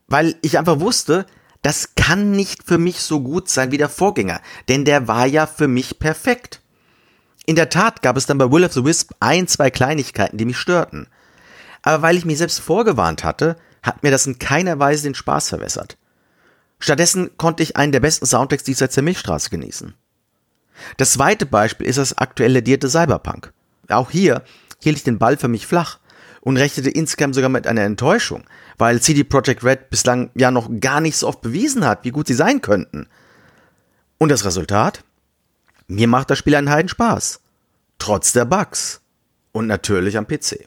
weil 0.08 0.36
ich 0.42 0.58
einfach 0.58 0.80
wusste, 0.80 1.26
das 1.62 1.94
kann 1.96 2.30
nicht 2.30 2.62
für 2.62 2.78
mich 2.78 3.00
so 3.00 3.20
gut 3.20 3.48
sein 3.48 3.72
wie 3.72 3.78
der 3.78 3.88
Vorgänger, 3.88 4.40
denn 4.68 4.84
der 4.84 5.08
war 5.08 5.26
ja 5.26 5.46
für 5.46 5.68
mich 5.68 5.98
perfekt. 5.98 6.60
In 7.46 7.56
der 7.56 7.70
Tat 7.70 8.02
gab 8.02 8.16
es 8.16 8.26
dann 8.26 8.38
bei 8.38 8.50
Will 8.50 8.64
of 8.64 8.72
the 8.72 8.84
Wisp 8.84 9.12
ein, 9.20 9.48
zwei 9.48 9.70
Kleinigkeiten, 9.70 10.36
die 10.36 10.44
mich 10.44 10.58
störten. 10.58 11.08
Aber 11.82 12.02
weil 12.02 12.16
ich 12.16 12.24
mich 12.24 12.38
selbst 12.38 12.60
vorgewarnt 12.60 13.24
hatte, 13.24 13.56
hat 13.82 14.02
mir 14.02 14.10
das 14.10 14.26
in 14.26 14.38
keiner 14.38 14.78
Weise 14.78 15.04
den 15.04 15.14
Spaß 15.14 15.48
verwässert. 15.48 15.96
Stattdessen 16.78 17.36
konnte 17.38 17.62
ich 17.62 17.76
einen 17.76 17.92
der 17.92 18.00
besten 18.00 18.26
Soundtracks 18.26 18.64
diesseits 18.64 18.94
der 18.94 19.02
Milchstraße 19.02 19.50
genießen. 19.50 19.94
Das 20.96 21.12
zweite 21.12 21.46
Beispiel 21.46 21.86
ist 21.86 21.98
das 21.98 22.16
aktuell 22.18 22.52
ledierte 22.52 22.88
Cyberpunk. 22.88 23.52
Auch 23.88 24.10
hier 24.10 24.42
hielt 24.80 24.98
ich 24.98 25.04
den 25.04 25.18
Ball 25.18 25.36
für 25.36 25.48
mich 25.48 25.66
flach 25.66 25.98
und 26.48 26.56
rechnete 26.56 26.88
insgesamt 26.88 27.34
sogar 27.34 27.50
mit 27.50 27.66
einer 27.66 27.82
Enttäuschung, 27.82 28.44
weil 28.78 29.02
CD 29.02 29.22
Projekt 29.22 29.64
Red 29.64 29.90
bislang 29.90 30.30
ja 30.34 30.50
noch 30.50 30.70
gar 30.80 31.02
nicht 31.02 31.18
so 31.18 31.28
oft 31.28 31.42
bewiesen 31.42 31.86
hat, 31.86 32.04
wie 32.04 32.10
gut 32.10 32.26
sie 32.26 32.32
sein 32.32 32.62
könnten. 32.62 33.06
Und 34.16 34.30
das 34.30 34.46
Resultat? 34.46 35.04
Mir 35.88 36.08
macht 36.08 36.30
das 36.30 36.38
Spiel 36.38 36.54
einen 36.54 36.70
Heiden 36.70 36.88
Spaß. 36.88 37.42
Trotz 37.98 38.32
der 38.32 38.46
Bugs. 38.46 39.02
Und 39.52 39.66
natürlich 39.66 40.16
am 40.16 40.26
PC. 40.26 40.66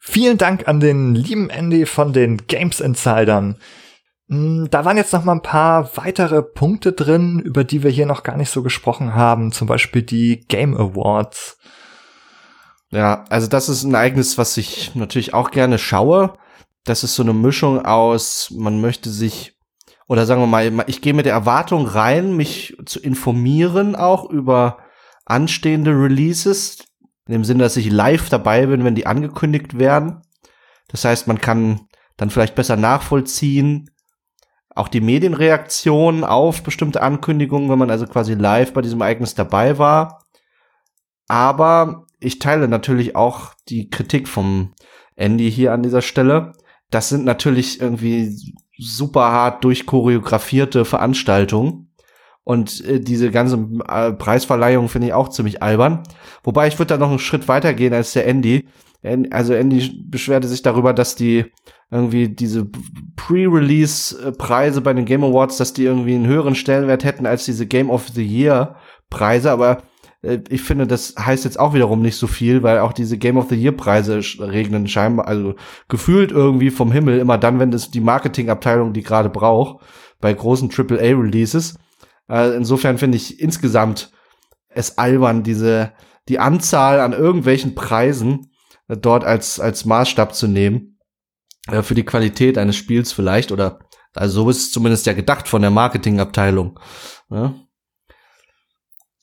Vielen 0.00 0.38
Dank 0.38 0.66
an 0.68 0.80
den 0.80 1.14
lieben 1.14 1.50
Andy 1.50 1.84
von 1.84 2.14
den 2.14 2.46
Games 2.46 2.80
Insidern. 2.80 3.56
Hm, 4.30 4.68
da 4.70 4.86
waren 4.86 4.96
jetzt 4.96 5.12
noch 5.12 5.24
mal 5.24 5.34
ein 5.34 5.42
paar 5.42 5.94
weitere 5.98 6.42
Punkte 6.42 6.94
drin, 6.94 7.40
über 7.40 7.62
die 7.62 7.82
wir 7.82 7.90
hier 7.90 8.06
noch 8.06 8.22
gar 8.22 8.38
nicht 8.38 8.50
so 8.50 8.62
gesprochen 8.62 9.14
haben. 9.14 9.52
Zum 9.52 9.68
Beispiel 9.68 10.00
die 10.00 10.46
Game 10.48 10.74
Awards. 10.74 11.58
Ja, 12.90 13.24
also 13.28 13.46
das 13.46 13.68
ist 13.68 13.84
ein 13.84 13.94
Ereignis, 13.94 14.38
was 14.38 14.56
ich 14.56 14.94
natürlich 14.94 15.34
auch 15.34 15.50
gerne 15.50 15.78
schaue. 15.78 16.38
Das 16.84 17.04
ist 17.04 17.14
so 17.14 17.22
eine 17.22 17.34
Mischung 17.34 17.84
aus, 17.84 18.50
man 18.56 18.80
möchte 18.80 19.10
sich, 19.10 19.58
oder 20.06 20.24
sagen 20.24 20.40
wir 20.40 20.46
mal, 20.46 20.84
ich 20.86 21.02
gehe 21.02 21.12
mit 21.12 21.26
der 21.26 21.34
Erwartung 21.34 21.86
rein, 21.86 22.34
mich 22.34 22.76
zu 22.86 22.98
informieren 22.98 23.94
auch 23.94 24.30
über 24.30 24.78
anstehende 25.26 25.90
Releases, 25.90 26.78
in 27.26 27.32
dem 27.32 27.44
Sinne, 27.44 27.64
dass 27.64 27.76
ich 27.76 27.90
live 27.90 28.30
dabei 28.30 28.64
bin, 28.66 28.84
wenn 28.84 28.94
die 28.94 29.06
angekündigt 29.06 29.78
werden. 29.78 30.22
Das 30.88 31.04
heißt, 31.04 31.26
man 31.26 31.38
kann 31.38 31.88
dann 32.16 32.30
vielleicht 32.30 32.54
besser 32.54 32.76
nachvollziehen, 32.76 33.90
auch 34.74 34.88
die 34.88 35.02
Medienreaktion 35.02 36.24
auf 36.24 36.62
bestimmte 36.62 37.02
Ankündigungen, 37.02 37.68
wenn 37.68 37.78
man 37.78 37.90
also 37.90 38.06
quasi 38.06 38.32
live 38.32 38.72
bei 38.72 38.80
diesem 38.80 39.02
Ereignis 39.02 39.34
dabei 39.34 39.76
war. 39.76 40.24
Aber 41.26 42.06
ich 42.20 42.38
teile 42.38 42.68
natürlich 42.68 43.16
auch 43.16 43.54
die 43.68 43.90
Kritik 43.90 44.28
vom 44.28 44.72
Andy 45.16 45.50
hier 45.50 45.72
an 45.72 45.82
dieser 45.82 46.02
Stelle. 46.02 46.52
Das 46.90 47.08
sind 47.08 47.24
natürlich 47.24 47.80
irgendwie 47.80 48.34
super 48.78 49.32
hart 49.32 49.64
durchchoreografierte 49.64 50.84
Veranstaltungen. 50.84 51.92
Und 52.44 52.82
äh, 52.86 53.00
diese 53.00 53.30
ganze 53.30 53.68
äh, 53.88 54.12
Preisverleihung 54.12 54.88
finde 54.88 55.08
ich 55.08 55.12
auch 55.12 55.28
ziemlich 55.28 55.62
albern. 55.62 56.02
Wobei 56.42 56.68
ich 56.68 56.78
würde 56.78 56.94
da 56.94 56.96
noch 56.96 57.10
einen 57.10 57.18
Schritt 57.18 57.46
weiter 57.46 57.74
gehen 57.74 57.92
als 57.92 58.14
der 58.14 58.26
Andy. 58.26 58.66
also 59.30 59.52
Andy 59.52 60.02
beschwerte 60.08 60.48
sich 60.48 60.62
darüber, 60.62 60.94
dass 60.94 61.14
die 61.14 61.44
irgendwie 61.90 62.28
diese 62.28 62.66
Pre-Release-Preise 63.16 64.80
bei 64.80 64.94
den 64.94 65.04
Game 65.04 65.24
Awards, 65.24 65.58
dass 65.58 65.74
die 65.74 65.84
irgendwie 65.84 66.14
einen 66.14 66.26
höheren 66.26 66.54
Stellenwert 66.54 67.04
hätten 67.04 67.26
als 67.26 67.44
diese 67.44 67.66
Game 67.66 67.90
of 67.90 68.08
the 68.08 68.24
Year-Preise, 68.24 69.50
aber 69.50 69.82
ich 70.22 70.62
finde, 70.62 70.86
das 70.86 71.14
heißt 71.16 71.44
jetzt 71.44 71.60
auch 71.60 71.74
wiederum 71.74 72.02
nicht 72.02 72.16
so 72.16 72.26
viel, 72.26 72.64
weil 72.64 72.80
auch 72.80 72.92
diese 72.92 73.18
Game 73.18 73.36
of 73.36 73.48
the 73.50 73.54
Year 73.54 73.72
Preise 73.72 74.20
regnen 74.40 74.88
scheinbar, 74.88 75.28
also 75.28 75.54
gefühlt 75.88 76.32
irgendwie 76.32 76.70
vom 76.70 76.90
Himmel, 76.90 77.20
immer 77.20 77.38
dann, 77.38 77.60
wenn 77.60 77.72
es 77.72 77.92
die 77.92 78.00
Marketingabteilung 78.00 78.92
die 78.92 79.02
gerade 79.02 79.28
braucht, 79.28 79.84
bei 80.20 80.32
großen 80.32 80.70
AAA 80.70 81.16
Releases. 81.16 81.76
Äh, 82.28 82.56
insofern 82.56 82.98
finde 82.98 83.16
ich 83.16 83.40
insgesamt 83.40 84.10
es 84.68 84.98
albern, 84.98 85.44
diese, 85.44 85.92
die 86.28 86.40
Anzahl 86.40 86.98
an 86.98 87.12
irgendwelchen 87.12 87.76
Preisen 87.76 88.50
äh, 88.88 88.96
dort 88.96 89.24
als, 89.24 89.60
als 89.60 89.84
Maßstab 89.84 90.34
zu 90.34 90.48
nehmen, 90.48 90.98
äh, 91.68 91.82
für 91.82 91.94
die 91.94 92.04
Qualität 92.04 92.58
eines 92.58 92.74
Spiels 92.74 93.12
vielleicht, 93.12 93.52
oder, 93.52 93.78
also 94.14 94.42
so 94.42 94.50
ist 94.50 94.58
es 94.58 94.72
zumindest 94.72 95.06
ja 95.06 95.12
gedacht 95.12 95.46
von 95.46 95.62
der 95.62 95.70
Marketingabteilung. 95.70 96.80
Ja? 97.30 97.54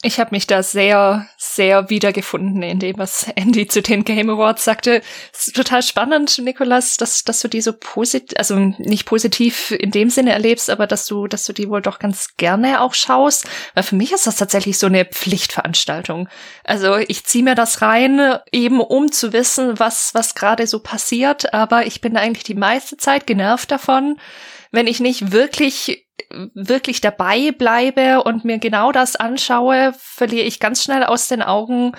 Ich 0.05 0.19
habe 0.19 0.35
mich 0.35 0.45
da 0.45 0.61
sehr, 0.61 1.27
sehr 1.35 1.89
wiedergefunden 1.89 2.61
in 2.61 2.77
dem, 2.77 2.95
was 2.99 3.25
Andy 3.35 3.67
zu 3.67 3.81
den 3.81 4.03
Game 4.03 4.29
Awards 4.29 4.63
sagte. 4.63 5.01
Ist 5.33 5.55
total 5.55 5.81
spannend, 5.81 6.37
Nikolas, 6.37 6.97
dass, 6.97 7.23
dass 7.23 7.39
du 7.39 7.47
die 7.47 7.61
so 7.61 7.73
positiv, 7.73 8.37
also 8.37 8.55
nicht 8.55 9.07
positiv 9.07 9.71
in 9.71 9.89
dem 9.89 10.11
Sinne 10.11 10.31
erlebst, 10.31 10.69
aber 10.69 10.85
dass 10.85 11.07
du, 11.07 11.25
dass 11.25 11.45
du 11.45 11.53
die 11.53 11.69
wohl 11.69 11.81
doch 11.81 11.97
ganz 11.97 12.37
gerne 12.37 12.81
auch 12.81 12.93
schaust. 12.93 13.47
Weil 13.73 13.81
für 13.81 13.95
mich 13.95 14.11
ist 14.11 14.27
das 14.27 14.35
tatsächlich 14.35 14.77
so 14.77 14.85
eine 14.85 15.05
Pflichtveranstaltung. 15.05 16.29
Also 16.63 16.97
ich 16.97 17.23
ziehe 17.23 17.43
mir 17.43 17.55
das 17.55 17.81
rein, 17.81 18.37
eben 18.51 18.81
um 18.81 19.11
zu 19.11 19.33
wissen, 19.33 19.79
was, 19.79 20.13
was 20.13 20.35
gerade 20.35 20.67
so 20.67 20.81
passiert, 20.81 21.51
aber 21.51 21.87
ich 21.87 21.99
bin 21.99 22.15
eigentlich 22.15 22.43
die 22.43 22.53
meiste 22.53 22.97
Zeit 22.97 23.25
genervt 23.25 23.71
davon, 23.71 24.17
wenn 24.75 24.87
ich 24.87 24.99
nicht 24.99 25.31
wirklich 25.31 26.05
wirklich 26.53 27.01
dabei 27.01 27.51
bleibe 27.51 28.23
und 28.23 28.45
mir 28.45 28.57
genau 28.57 28.91
das 28.91 29.15
anschaue, 29.15 29.93
verliere 29.97 30.45
ich 30.45 30.59
ganz 30.59 30.83
schnell 30.83 31.03
aus 31.03 31.27
den 31.27 31.41
Augen, 31.41 31.93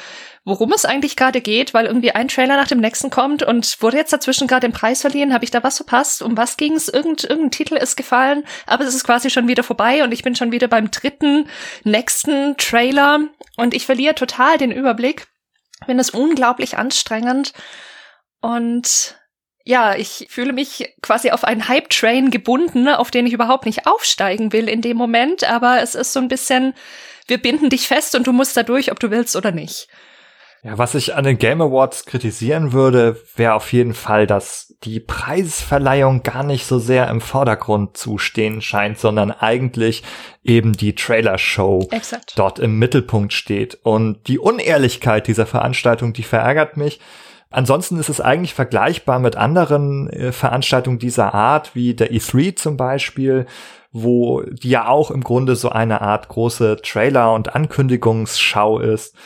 worum 0.45 0.73
es 0.73 0.85
eigentlich 0.85 1.17
gerade 1.17 1.41
geht, 1.41 1.75
weil 1.75 1.87
irgendwie 1.87 2.13
ein 2.13 2.29
Trailer 2.29 2.57
nach 2.57 2.69
dem 2.69 2.81
nächsten 2.81 3.11
kommt 3.11 3.43
und 3.43 3.81
wurde 3.83 3.99
jetzt 3.99 4.13
dazwischen 4.13 4.47
gerade 4.47 4.67
den 4.67 4.73
Preis 4.73 5.03
verliehen, 5.03 5.35
habe 5.35 5.45
ich 5.45 5.51
da 5.51 5.63
was 5.63 5.77
verpasst? 5.77 6.23
Um 6.23 6.37
was 6.37 6.57
ging 6.57 6.75
es? 6.75 6.89
Irgend, 6.89 7.25
irgendein 7.25 7.51
Titel 7.51 7.75
ist 7.75 7.97
gefallen, 7.97 8.45
aber 8.67 8.85
es 8.85 8.95
ist 8.95 9.05
quasi 9.05 9.31
schon 9.31 9.49
wieder 9.49 9.63
vorbei 9.63 10.03
und 10.03 10.13
ich 10.13 10.23
bin 10.23 10.35
schon 10.35 10.53
wieder 10.53 10.69
beim 10.69 10.91
dritten, 10.91 11.49
nächsten 11.85 12.57
Trailer 12.57 13.21
und 13.57 13.75
ich 13.75 13.87
verliere 13.87 14.15
total 14.15 14.59
den 14.59 14.73
Überblick. 14.73 15.27
Finde 15.85 16.01
es 16.01 16.11
unglaublich 16.11 16.79
anstrengend 16.79 17.53
und 18.41 19.17
ja, 19.67 19.97
ich 19.97 20.29
fühle 20.31 20.53
mich 20.53 20.95
quasi 21.03 21.33
auf 21.33 21.43
einen 21.43 21.67
Hype-Train 21.67 22.31
gebunden, 22.31 22.87
auf 22.87 23.11
den 23.11 23.27
ich 23.27 23.33
überhaupt 23.33 23.67
nicht 23.67 23.85
aufsteigen 23.87 24.53
will 24.53 24.69
in 24.69 24.81
dem 24.81 24.97
Moment, 24.97 25.43
aber 25.43 25.83
es 25.83 25.97
ist 25.97 26.13
so 26.13 26.21
ein 26.21 26.29
bisschen, 26.29 26.73
wir 27.27 27.39
binden 27.39 27.69
dich 27.69 27.89
fest 27.89 28.15
und 28.15 28.29
du 28.29 28.33
musst 28.33 28.57
da 28.57 28.63
durch, 28.63 28.93
ob 28.93 29.01
du 29.01 29.11
willst 29.11 29.35
oder 29.35 29.51
nicht. 29.51 29.89
Ja, 30.63 30.79
was 30.79 30.95
ich 30.95 31.17
an 31.17 31.25
den 31.25 31.39
Game 31.39 31.61
Awards 31.61 32.07
kritisieren 32.07 32.73
würde, 32.73 33.21
wäre 33.35 33.55
auf 33.55 33.73
jeden 33.73 33.95
Fall, 33.95 34.29
dass 34.29 34.77
die 34.85 35.01
Preisverleihung 35.01 36.23
gar 36.23 36.45
nicht 36.45 36.65
so 36.67 36.79
sehr 36.79 37.09
im 37.09 37.21
Vordergrund 37.21 37.97
zu 37.97 38.19
stehen 38.19 38.63
scheint, 38.63 39.01
sondern 39.01 39.33
eigentlich 39.33 40.05
eben 40.45 40.75
die 40.75 40.95
Trailer-Show 40.95 41.89
dort 42.37 42.61
im 42.61 42.79
Mittelpunkt 42.79 43.33
steht. 43.33 43.79
Und 43.83 44.29
die 44.29 44.39
Unehrlichkeit 44.39 45.27
dieser 45.27 45.47
Veranstaltung, 45.47 46.13
die 46.13 46.23
verärgert 46.23 46.77
mich, 46.77 47.01
Ansonsten 47.51 47.99
ist 47.99 48.09
es 48.09 48.21
eigentlich 48.21 48.55
vergleichbar 48.55 49.19
mit 49.19 49.37
anderen 49.37 50.11
äh, 50.11 50.33
Veranstaltungen 50.33 50.99
dieser 50.99 51.33
Art, 51.35 51.75
wie 51.75 51.95
der 51.95 52.13
E3 52.13 52.57
zum 52.57 52.77
Beispiel, 52.77 53.47
wo 53.93 54.43
die 54.43 54.71
ja 54.71 54.89
auch 54.89 55.11
im 55.11 55.23
Grunde 55.23 55.57
so 55.57 55.71
eine 55.71 56.01
Art 56.01 56.29
große 56.29 56.79
Trailer- 56.83 57.33
und 57.33 57.55
Ankündigungsschau 57.55 58.81
ist. 58.81 59.17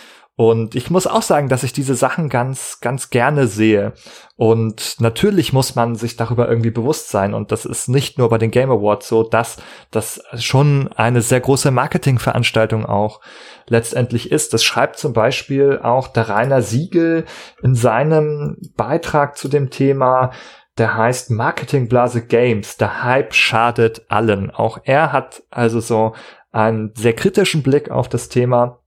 Und 0.40 0.74
ich 0.74 0.90
muss 0.90 1.06
auch 1.06 1.20
sagen, 1.20 1.50
dass 1.50 1.64
ich 1.64 1.74
diese 1.74 1.94
Sachen 1.94 2.30
ganz, 2.30 2.80
ganz 2.80 3.10
gerne 3.10 3.46
sehe. 3.46 3.92
Und 4.36 4.98
natürlich 4.98 5.52
muss 5.52 5.74
man 5.74 5.96
sich 5.96 6.16
darüber 6.16 6.48
irgendwie 6.48 6.70
bewusst 6.70 7.10
sein. 7.10 7.34
Und 7.34 7.52
das 7.52 7.66
ist 7.66 7.88
nicht 7.88 8.16
nur 8.16 8.30
bei 8.30 8.38
den 8.38 8.50
Game 8.50 8.70
Awards 8.70 9.06
so, 9.06 9.22
dass 9.22 9.58
das 9.90 10.22
schon 10.38 10.88
eine 10.96 11.20
sehr 11.20 11.40
große 11.40 11.70
Marketingveranstaltung 11.70 12.86
auch 12.86 13.20
letztendlich 13.66 14.32
ist. 14.32 14.54
Das 14.54 14.64
schreibt 14.64 14.96
zum 14.98 15.12
Beispiel 15.12 15.78
auch 15.82 16.08
der 16.08 16.30
Rainer 16.30 16.62
Siegel 16.62 17.26
in 17.62 17.74
seinem 17.74 18.56
Beitrag 18.78 19.36
zu 19.36 19.46
dem 19.48 19.68
Thema 19.68 20.30
der 20.78 20.96
heißt 20.96 21.32
Marketingblase 21.32 22.24
Games. 22.24 22.78
Der 22.78 23.02
Hype 23.04 23.34
schadet 23.34 24.06
allen. 24.08 24.50
Auch 24.50 24.78
er 24.84 25.12
hat 25.12 25.42
also 25.50 25.80
so 25.80 26.14
einen 26.50 26.94
sehr 26.94 27.12
kritischen 27.12 27.62
Blick 27.62 27.90
auf 27.90 28.08
das 28.08 28.30
Thema 28.30 28.80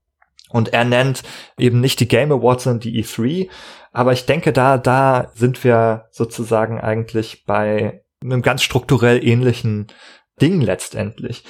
und 0.54 0.72
er 0.72 0.84
nennt 0.84 1.24
eben 1.58 1.80
nicht 1.80 1.98
die 1.98 2.06
Game 2.06 2.30
Awards, 2.30 2.62
sondern 2.62 2.78
die 2.78 3.02
E3. 3.02 3.50
Aber 3.90 4.12
ich 4.12 4.24
denke, 4.24 4.52
da, 4.52 4.78
da 4.78 5.32
sind 5.34 5.64
wir 5.64 6.06
sozusagen 6.12 6.80
eigentlich 6.80 7.44
bei 7.44 8.04
einem 8.22 8.40
ganz 8.40 8.62
strukturell 8.62 9.26
ähnlichen 9.26 9.88
Ding 10.40 10.60
letztendlich. 10.60 11.42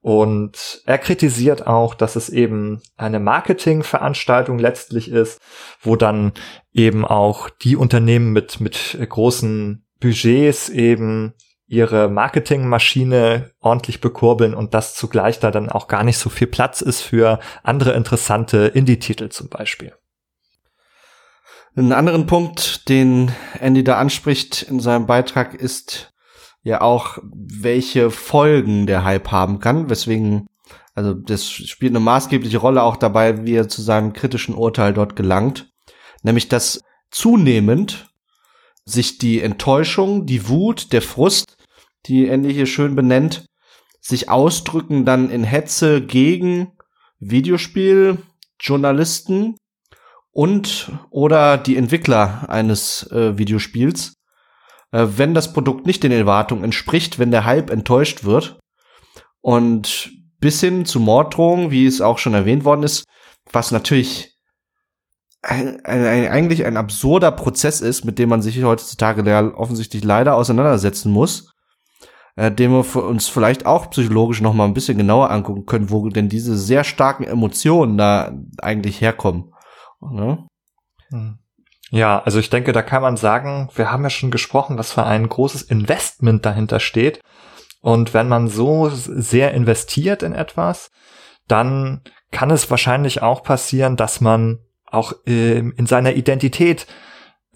Und 0.00 0.82
er 0.86 0.98
kritisiert 0.98 1.68
auch, 1.68 1.94
dass 1.94 2.16
es 2.16 2.30
eben 2.30 2.82
eine 2.96 3.20
Marketingveranstaltung 3.20 4.58
letztlich 4.58 5.08
ist, 5.08 5.40
wo 5.80 5.94
dann 5.94 6.32
eben 6.72 7.04
auch 7.04 7.50
die 7.50 7.76
Unternehmen 7.76 8.32
mit, 8.32 8.58
mit 8.58 8.98
großen 9.08 9.86
Budgets 10.00 10.68
eben 10.68 11.34
ihre 11.68 12.08
Marketingmaschine 12.08 13.50
ordentlich 13.60 14.00
bekurbeln 14.00 14.54
und 14.54 14.72
das 14.72 14.94
zugleich 14.94 15.38
da 15.38 15.50
dann 15.50 15.68
auch 15.68 15.86
gar 15.86 16.02
nicht 16.02 16.16
so 16.16 16.30
viel 16.30 16.46
Platz 16.46 16.80
ist 16.80 17.02
für 17.02 17.38
andere 17.62 17.92
interessante 17.92 18.68
Indie-Titel 18.68 19.28
zum 19.28 19.50
Beispiel. 19.50 19.92
Ein 21.76 21.92
anderen 21.92 22.26
Punkt, 22.26 22.88
den 22.88 23.30
Andy 23.60 23.84
da 23.84 23.98
anspricht 23.98 24.62
in 24.62 24.80
seinem 24.80 25.06
Beitrag, 25.06 25.54
ist 25.54 26.12
ja 26.62 26.80
auch, 26.80 27.18
welche 27.22 28.10
Folgen 28.10 28.86
der 28.86 29.04
Hype 29.04 29.30
haben 29.30 29.60
kann, 29.60 29.90
weswegen, 29.90 30.46
also 30.94 31.12
das 31.12 31.48
spielt 31.48 31.92
eine 31.92 32.00
maßgebliche 32.00 32.58
Rolle 32.58 32.82
auch 32.82 32.96
dabei, 32.96 33.44
wie 33.44 33.54
er 33.54 33.68
zu 33.68 33.82
seinem 33.82 34.14
kritischen 34.14 34.54
Urteil 34.54 34.94
dort 34.94 35.16
gelangt, 35.16 35.70
nämlich 36.22 36.48
dass 36.48 36.80
zunehmend 37.10 38.10
sich 38.86 39.18
die 39.18 39.42
Enttäuschung, 39.42 40.24
die 40.24 40.48
Wut, 40.48 40.94
der 40.94 41.02
Frust 41.02 41.57
die 42.06 42.28
Andy 42.28 42.52
hier 42.52 42.66
schön 42.66 42.94
benennt, 42.94 43.46
sich 44.00 44.28
ausdrücken 44.28 45.04
dann 45.04 45.30
in 45.30 45.44
Hetze 45.44 46.00
gegen 46.00 46.72
Videospieljournalisten 47.20 49.56
und 50.30 50.92
oder 51.10 51.58
die 51.58 51.76
Entwickler 51.76 52.48
eines 52.48 53.10
äh, 53.10 53.36
Videospiels, 53.36 54.14
äh, 54.92 55.06
wenn 55.16 55.34
das 55.34 55.52
Produkt 55.52 55.86
nicht 55.86 56.02
den 56.02 56.12
Erwartungen 56.12 56.64
entspricht, 56.64 57.18
wenn 57.18 57.30
der 57.30 57.44
Hype 57.44 57.70
enttäuscht 57.70 58.24
wird. 58.24 58.58
Und 59.40 60.10
bis 60.40 60.60
hin 60.60 60.84
zu 60.84 61.00
Morddrohungen, 61.00 61.70
wie 61.70 61.86
es 61.86 62.00
auch 62.00 62.18
schon 62.18 62.34
erwähnt 62.34 62.64
worden 62.64 62.84
ist, 62.84 63.04
was 63.50 63.72
natürlich 63.72 64.36
ein, 65.42 65.84
ein, 65.84 66.04
ein, 66.04 66.28
eigentlich 66.28 66.64
ein 66.64 66.76
absurder 66.76 67.32
Prozess 67.32 67.80
ist, 67.80 68.04
mit 68.04 68.18
dem 68.18 68.28
man 68.28 68.42
sich 68.42 68.62
heutzutage 68.62 69.54
offensichtlich 69.56 70.04
leider 70.04 70.34
auseinandersetzen 70.34 71.12
muss 71.12 71.52
äh, 72.38 72.52
den 72.52 72.70
wir 72.70 73.04
uns 73.04 73.26
vielleicht 73.26 73.66
auch 73.66 73.90
psychologisch 73.90 74.40
noch 74.40 74.54
mal 74.54 74.64
ein 74.64 74.74
bisschen 74.74 74.96
genauer 74.96 75.30
angucken 75.30 75.66
können, 75.66 75.90
wo 75.90 76.08
denn 76.08 76.28
diese 76.28 76.56
sehr 76.56 76.84
starken 76.84 77.24
Emotionen 77.24 77.98
da 77.98 78.32
eigentlich 78.58 79.00
herkommen. 79.00 79.52
Ne? 80.00 80.46
Hm. 81.10 81.38
Ja, 81.90 82.22
also 82.22 82.38
ich 82.38 82.48
denke, 82.48 82.70
da 82.70 82.82
kann 82.82 83.02
man 83.02 83.16
sagen, 83.16 83.70
wir 83.74 83.90
haben 83.90 84.04
ja 84.04 84.10
schon 84.10 84.30
gesprochen, 84.30 84.78
was 84.78 84.92
für 84.92 85.04
ein 85.04 85.28
großes 85.28 85.62
Investment 85.62 86.46
dahinter 86.46 86.78
steht. 86.78 87.20
Und 87.80 88.14
wenn 88.14 88.28
man 88.28 88.46
so 88.46 88.88
sehr 88.88 89.52
investiert 89.52 90.22
in 90.22 90.32
etwas, 90.32 90.90
dann 91.48 92.02
kann 92.30 92.50
es 92.50 92.70
wahrscheinlich 92.70 93.20
auch 93.20 93.42
passieren, 93.42 93.96
dass 93.96 94.20
man 94.20 94.60
auch 94.86 95.12
äh, 95.26 95.58
in 95.58 95.86
seiner 95.86 96.12
Identität 96.12 96.86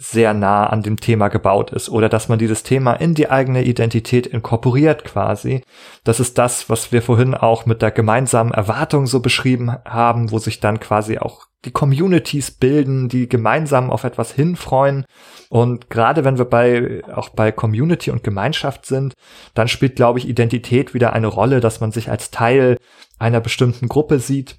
sehr 0.03 0.35
nah 0.35 0.67
an 0.67 0.83
dem 0.83 0.97
Thema 0.97 1.29
gebaut 1.29 1.71
ist 1.71 1.89
oder 1.89 2.09
dass 2.09 2.29
man 2.29 2.41
dieses 2.41 2.65
Thema 2.65 2.95
in 2.95 3.15
die 3.15 3.31
eigene 3.31 3.63
Identität 3.63 4.27
inkorporiert 4.27 5.05
quasi. 5.05 5.63
Das 6.03 6.19
ist 6.19 6.39
das, 6.39 6.69
was 6.69 6.91
wir 6.91 7.03
vorhin 7.03 7.35
auch 7.35 7.67
mit 7.67 7.83
der 7.83 7.93
gemeinsamen 7.93 8.51
Erwartung 8.51 9.07
so 9.07 9.21
beschrieben 9.21 9.71
haben, 9.85 10.33
wo 10.33 10.39
sich 10.39 10.59
dann 10.59 10.81
quasi 10.81 11.19
auch 11.19 11.47
die 11.65 11.71
Communities 11.71 12.51
bilden, 12.51 13.09
die 13.09 13.29
gemeinsam 13.29 13.91
auf 13.93 14.03
etwas 14.03 14.33
hinfreuen. 14.33 15.05
Und 15.49 15.89
gerade 15.89 16.25
wenn 16.25 16.37
wir 16.37 16.47
bei, 16.47 17.03
auch 17.15 17.29
bei 17.29 17.53
Community 17.53 18.11
und 18.11 18.25
Gemeinschaft 18.25 18.87
sind, 18.87 19.15
dann 19.55 19.69
spielt, 19.69 19.95
glaube 19.95 20.19
ich, 20.19 20.29
Identität 20.29 20.95
wieder 20.95 21.13
eine 21.13 21.29
Rolle, 21.29 21.61
dass 21.61 21.81
man 21.81 21.93
sich 21.93 22.11
als 22.11 22.33
Teil 22.33 22.79
einer 23.21 23.41
bestimmten 23.41 23.87
Gruppe 23.87 24.19
sieht 24.19 24.57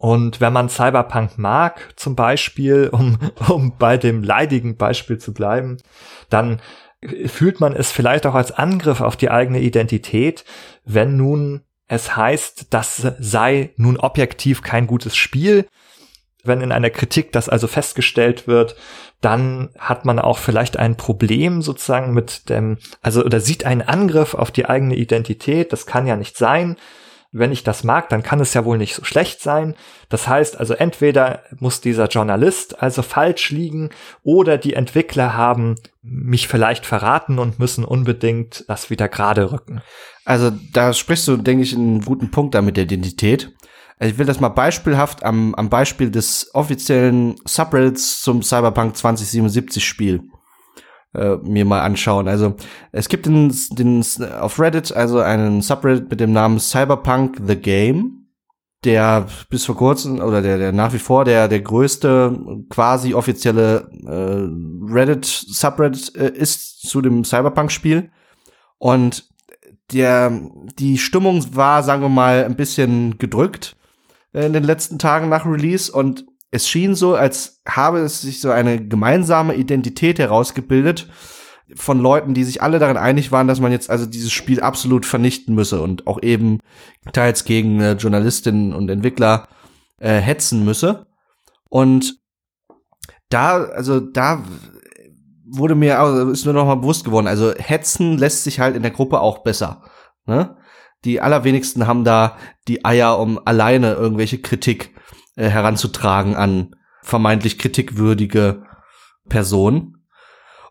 Und 0.00 0.40
wenn 0.40 0.54
man 0.54 0.70
Cyberpunk 0.70 1.36
mag, 1.36 1.92
zum 1.94 2.16
Beispiel, 2.16 2.88
um, 2.90 3.18
um 3.50 3.76
bei 3.76 3.98
dem 3.98 4.22
leidigen 4.22 4.78
Beispiel 4.78 5.18
zu 5.18 5.34
bleiben, 5.34 5.76
dann 6.30 6.62
fühlt 7.26 7.60
man 7.60 7.74
es 7.74 7.92
vielleicht 7.92 8.24
auch 8.24 8.34
als 8.34 8.50
Angriff 8.50 9.02
auf 9.02 9.16
die 9.16 9.30
eigene 9.30 9.60
Identität, 9.60 10.46
wenn 10.86 11.18
nun 11.18 11.64
es 11.86 12.16
heißt, 12.16 12.68
das 12.70 13.08
sei 13.18 13.74
nun 13.76 13.98
objektiv 13.98 14.62
kein 14.62 14.86
gutes 14.86 15.16
Spiel. 15.16 15.66
Wenn 16.44 16.62
in 16.62 16.72
einer 16.72 16.88
Kritik 16.88 17.32
das 17.32 17.50
also 17.50 17.66
festgestellt 17.66 18.46
wird, 18.46 18.76
dann 19.20 19.68
hat 19.78 20.06
man 20.06 20.18
auch 20.18 20.38
vielleicht 20.38 20.78
ein 20.78 20.96
Problem 20.96 21.60
sozusagen 21.60 22.14
mit 22.14 22.48
dem, 22.48 22.78
also 23.02 23.22
oder 23.22 23.40
sieht 23.40 23.66
einen 23.66 23.82
Angriff 23.82 24.32
auf 24.32 24.50
die 24.50 24.64
eigene 24.64 24.96
Identität. 24.96 25.74
Das 25.74 25.84
kann 25.84 26.06
ja 26.06 26.16
nicht 26.16 26.38
sein 26.38 26.76
wenn 27.32 27.52
ich 27.52 27.62
das 27.62 27.84
mag, 27.84 28.08
dann 28.08 28.22
kann 28.22 28.40
es 28.40 28.54
ja 28.54 28.64
wohl 28.64 28.76
nicht 28.76 28.94
so 28.94 29.04
schlecht 29.04 29.40
sein. 29.40 29.76
Das 30.08 30.26
heißt 30.26 30.58
also, 30.58 30.74
entweder 30.74 31.42
muss 31.58 31.80
dieser 31.80 32.08
Journalist 32.08 32.82
also 32.82 33.02
falsch 33.02 33.50
liegen 33.50 33.90
oder 34.22 34.58
die 34.58 34.74
Entwickler 34.74 35.34
haben 35.34 35.76
mich 36.02 36.48
vielleicht 36.48 36.86
verraten 36.86 37.38
und 37.38 37.58
müssen 37.58 37.84
unbedingt 37.84 38.64
das 38.68 38.90
wieder 38.90 39.08
gerade 39.08 39.52
rücken. 39.52 39.80
Also 40.24 40.50
da 40.72 40.92
sprichst 40.92 41.28
du, 41.28 41.36
denke 41.36 41.62
ich, 41.62 41.74
einen 41.74 42.04
guten 42.04 42.30
Punkt 42.30 42.54
da 42.54 42.62
mit 42.62 42.76
der 42.76 42.84
Identität. 42.84 43.52
Also 43.98 44.12
ich 44.12 44.18
will 44.18 44.26
das 44.26 44.40
mal 44.40 44.48
beispielhaft 44.48 45.22
am, 45.22 45.54
am 45.54 45.68
Beispiel 45.68 46.10
des 46.10 46.50
offiziellen 46.54 47.36
Subreddits 47.44 48.22
zum 48.22 48.42
Cyberpunk 48.42 48.96
2077 48.96 49.84
Spiel 49.84 50.22
äh, 51.14 51.36
mir 51.36 51.64
mal 51.64 51.80
anschauen. 51.80 52.28
Also 52.28 52.54
es 52.92 53.08
gibt 53.08 53.26
den, 53.26 53.54
den, 53.70 54.04
auf 54.40 54.58
Reddit 54.58 54.92
also 54.92 55.18
einen 55.20 55.62
Subreddit 55.62 56.10
mit 56.10 56.20
dem 56.20 56.32
Namen 56.32 56.58
Cyberpunk 56.58 57.40
the 57.46 57.56
Game, 57.56 58.26
der 58.84 59.26
bis 59.50 59.64
vor 59.66 59.76
kurzem 59.76 60.20
oder 60.20 60.40
der, 60.40 60.58
der 60.58 60.72
nach 60.72 60.92
wie 60.92 60.98
vor 60.98 61.24
der, 61.24 61.48
der 61.48 61.60
größte 61.60 62.64
quasi 62.70 63.14
offizielle 63.14 63.90
äh, 64.06 64.92
Reddit 64.92 65.26
Subreddit 65.26 66.14
äh, 66.16 66.30
ist 66.30 66.82
zu 66.88 67.00
dem 67.00 67.24
Cyberpunk-Spiel. 67.24 68.10
Und 68.78 69.28
der, 69.92 70.40
die 70.78 70.98
Stimmung 70.98 71.44
war, 71.54 71.82
sagen 71.82 72.02
wir 72.02 72.08
mal, 72.08 72.44
ein 72.44 72.56
bisschen 72.56 73.18
gedrückt 73.18 73.76
äh, 74.32 74.46
in 74.46 74.52
den 74.52 74.64
letzten 74.64 74.98
Tagen 74.98 75.28
nach 75.28 75.44
Release 75.44 75.90
und 75.90 76.24
es 76.50 76.68
schien 76.68 76.94
so, 76.94 77.14
als 77.14 77.60
habe 77.66 78.00
es 78.00 78.22
sich 78.22 78.40
so 78.40 78.50
eine 78.50 78.84
gemeinsame 78.84 79.54
Identität 79.54 80.18
herausgebildet 80.18 81.08
von 81.76 82.00
Leuten, 82.00 82.34
die 82.34 82.44
sich 82.44 82.62
alle 82.62 82.80
darin 82.80 82.96
einig 82.96 83.30
waren, 83.30 83.46
dass 83.46 83.60
man 83.60 83.70
jetzt 83.70 83.90
also 83.90 84.06
dieses 84.06 84.32
Spiel 84.32 84.60
absolut 84.60 85.06
vernichten 85.06 85.54
müsse 85.54 85.80
und 85.80 86.06
auch 86.08 86.20
eben 86.22 86.58
teils 87.12 87.44
gegen 87.44 87.80
äh, 87.80 87.92
Journalistinnen 87.92 88.74
und 88.74 88.90
Entwickler 88.90 89.48
äh, 89.98 90.18
hetzen 90.18 90.64
müsse. 90.64 91.06
Und 91.68 92.18
da, 93.28 93.62
also 93.62 94.00
da 94.00 94.42
wurde 95.48 95.76
mir, 95.76 96.00
also 96.00 96.30
ist 96.30 96.46
mir 96.46 96.52
noch 96.52 96.66
mal 96.66 96.76
bewusst 96.76 97.04
geworden, 97.04 97.28
also 97.28 97.52
hetzen 97.54 98.18
lässt 98.18 98.42
sich 98.42 98.58
halt 98.58 98.74
in 98.74 98.82
der 98.82 98.90
Gruppe 98.90 99.20
auch 99.20 99.38
besser. 99.38 99.82
Ne? 100.26 100.56
Die 101.04 101.20
allerwenigsten 101.20 101.86
haben 101.86 102.04
da 102.04 102.36
die 102.66 102.84
Eier, 102.84 103.18
um 103.18 103.40
alleine 103.44 103.92
irgendwelche 103.94 104.38
Kritik 104.38 104.92
äh, 105.36 105.48
heranzutragen 105.48 106.36
an 106.36 106.76
vermeintlich 107.02 107.58
kritikwürdige 107.58 108.62
Personen. 109.28 109.96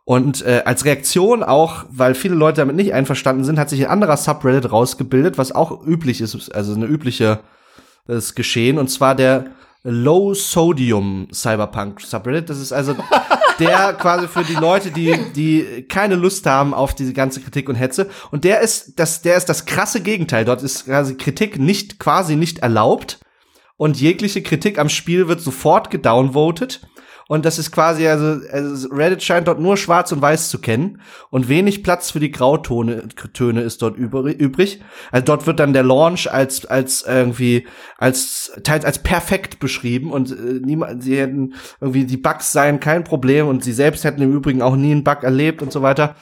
Und 0.06 0.44
äh, 0.44 0.64
als 0.66 0.86
Reaktion 0.86 1.44
auch, 1.44 1.86
weil 1.90 2.16
viele 2.16 2.36
Leute 2.36 2.62
damit 2.62 2.76
nicht 2.76 2.94
einverstanden 2.94 3.44
sind, 3.44 3.60
hat 3.60 3.70
sich 3.70 3.82
ein 3.82 3.92
anderer 3.92 4.18
Subreddit 4.18 4.72
rausgebildet, 4.72 5.38
was 5.38 5.52
auch 5.52 5.86
üblich 5.86 6.20
ist, 6.22 6.54
also 6.56 6.74
eine 6.74 6.86
übliche 6.86 7.42
das 8.08 8.34
Geschehen, 8.34 8.80
und 8.80 8.90
zwar 8.90 9.14
der 9.14 9.52
Low 9.84 10.34
Sodium 10.34 11.28
Cyberpunk 11.32 12.02
Subreddit. 12.02 12.50
Das 12.50 12.60
ist 12.60 12.74
also 12.74 12.96
der 13.60 13.94
quasi 14.00 14.28
für 14.28 14.44
die 14.44 14.56
Leute, 14.56 14.92
die 14.92 15.16
die 15.36 15.86
keine 15.88 16.16
Lust 16.16 16.46
haben 16.48 16.74
auf 16.74 16.96
diese 16.96 17.14
ganze 17.14 17.40
Kritik 17.40 17.70
und 17.70 17.76
Hetze. 17.76 18.10
Und 18.32 18.44
der 18.44 18.62
ist 18.62 19.00
das, 19.00 19.22
der 19.22 19.38
ist 19.38 19.48
das 19.48 19.66
krasse 19.66 20.02
Gegenteil. 20.02 20.44
Dort 20.44 20.64
ist 20.64 20.86
quasi 20.86 21.16
Kritik 21.16 21.60
nicht 21.60 22.00
quasi 22.00 22.36
nicht 22.36 22.60
erlaubt 22.60 23.20
und 23.80 23.98
jegliche 23.98 24.44
Kritik 24.44 24.78
am 24.78 24.90
Spiel 24.90 25.30
wird 25.30 25.40
sofort 25.40 25.90
gedownvotet. 25.90 26.82
Und 27.30 27.46
das 27.46 27.58
ist 27.58 27.72
quasi, 27.72 28.08
also, 28.08 28.46
also 28.52 28.90
Reddit 28.90 29.24
scheint 29.24 29.48
dort 29.48 29.62
nur 29.62 29.78
schwarz 29.78 30.12
und 30.12 30.22
weiß 30.22 30.50
zu 30.50 30.60
kennen 30.60 31.00
und 31.30 31.48
wenig 31.48 31.82
Platz 31.82 32.12
für 32.12 32.20
die 32.20 32.32
Grautone 32.32 33.08
Töne 33.34 33.62
ist 33.62 33.82
dort 33.82 33.96
übrig. 33.96 34.82
Also 35.12 35.26
dort 35.26 35.48
wird 35.48 35.62
dann 35.62 35.72
der 35.72 35.84
Launch 35.84 36.30
als 36.30 36.66
als 36.66 37.06
irgendwie 37.08 37.68
als 37.98 38.52
teils 38.64 38.84
als 38.84 39.00
perfekt 39.00 39.60
beschrieben 39.60 40.12
und 40.12 40.32
äh, 40.32 40.60
niemand 40.62 41.02
sie 41.04 41.18
hätten 41.18 41.54
irgendwie 41.80 42.04
die 42.04 42.18
Bugs 42.18 42.52
seien 42.52 42.82
kein 42.82 43.06
Problem 43.06 43.48
und 43.48 43.64
sie 43.64 43.74
selbst 43.74 44.04
hätten 44.04 44.24
im 44.24 44.34
Übrigen 44.34 44.62
auch 44.62 44.76
nie 44.76 44.92
einen 44.92 45.06
Bug 45.06 45.24
erlebt 45.24 45.62
und 45.62 45.72
so 45.72 45.82
weiter. 45.82 46.16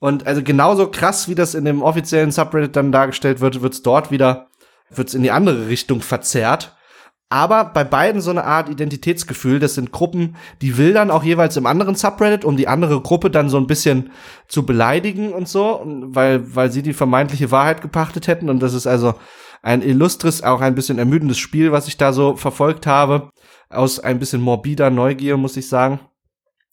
Und 0.00 0.26
also 0.26 0.42
genauso 0.42 0.90
krass 0.90 1.28
wie 1.28 1.36
das 1.36 1.54
in 1.54 1.64
dem 1.64 1.80
offiziellen 1.82 2.32
Subreddit 2.32 2.74
dann 2.74 2.90
dargestellt 2.90 3.40
wird, 3.40 3.62
wird's 3.62 3.82
dort 3.82 4.10
wieder 4.10 4.48
wird's 4.90 5.14
in 5.14 5.22
die 5.22 5.30
andere 5.30 5.68
Richtung 5.68 6.00
verzerrt 6.00 6.74
aber 7.28 7.64
bei 7.64 7.84
beiden 7.84 8.20
so 8.20 8.30
eine 8.30 8.44
Art 8.44 8.68
Identitätsgefühl. 8.68 9.58
Das 9.58 9.74
sind 9.74 9.92
Gruppen, 9.92 10.36
die 10.62 10.76
will 10.76 10.92
dann 10.92 11.10
auch 11.10 11.24
jeweils 11.24 11.56
im 11.56 11.66
anderen 11.66 11.94
Subreddit, 11.94 12.44
um 12.44 12.56
die 12.56 12.68
andere 12.68 13.00
Gruppe 13.00 13.30
dann 13.30 13.48
so 13.48 13.56
ein 13.56 13.66
bisschen 13.66 14.10
zu 14.46 14.64
beleidigen 14.64 15.32
und 15.32 15.48
so, 15.48 15.82
weil, 15.84 16.54
weil 16.54 16.70
sie 16.70 16.82
die 16.82 16.92
vermeintliche 16.92 17.50
Wahrheit 17.50 17.82
gepachtet 17.82 18.28
hätten. 18.28 18.50
Und 18.50 18.60
das 18.60 18.74
ist 18.74 18.86
also 18.86 19.14
ein 19.62 19.82
illustres, 19.82 20.42
auch 20.42 20.60
ein 20.60 20.74
bisschen 20.74 20.98
ermüdendes 20.98 21.38
Spiel, 21.38 21.72
was 21.72 21.88
ich 21.88 21.96
da 21.96 22.12
so 22.12 22.36
verfolgt 22.36 22.86
habe. 22.86 23.30
Aus 23.70 23.98
ein 23.98 24.18
bisschen 24.18 24.42
morbider 24.42 24.90
Neugier, 24.90 25.36
muss 25.36 25.56
ich 25.56 25.68
sagen. 25.68 26.00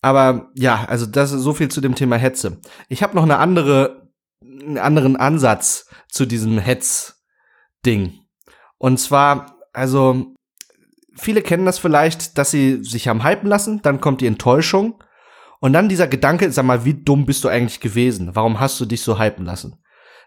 Aber 0.02 0.52
ja, 0.56 0.86
also 0.88 1.06
das 1.06 1.32
ist 1.32 1.42
so 1.42 1.54
viel 1.54 1.70
zu 1.70 1.80
dem 1.80 1.96
Thema 1.96 2.18
Hetze. 2.18 2.60
Ich 2.90 3.02
habe 3.02 3.16
noch 3.16 3.24
eine 3.24 3.38
andere, 3.38 4.12
einen 4.44 4.78
anderen 4.78 5.16
Ansatz 5.16 5.88
zu 6.10 6.26
diesem 6.26 6.58
Hetz-Ding. 6.58 8.20
Und 8.78 9.00
zwar, 9.00 9.58
also 9.74 10.34
viele 11.22 11.42
kennen 11.42 11.66
das 11.66 11.80
vielleicht, 11.80 12.38
dass 12.38 12.52
sie 12.52 12.84
sich 12.84 13.08
haben 13.08 13.24
hypen 13.24 13.50
lassen, 13.50 13.82
dann 13.82 14.02
kommt 14.02 14.22
die 14.22 14.28
Enttäuschung 14.28 15.04
und 15.60 15.74
dann 15.74 15.90
dieser 15.90 16.08
Gedanke, 16.08 16.52
sag 16.52 16.66
mal, 16.66 16.86
wie 16.86 16.96
dumm 16.96 17.26
bist 17.26 17.44
du 17.44 17.48
eigentlich 17.48 17.80
gewesen? 17.80 18.32
Warum 18.34 18.60
hast 18.60 18.80
du 18.80 18.86
dich 18.86 19.02
so 19.02 19.20
hypen 19.20 19.46
lassen? 19.46 19.78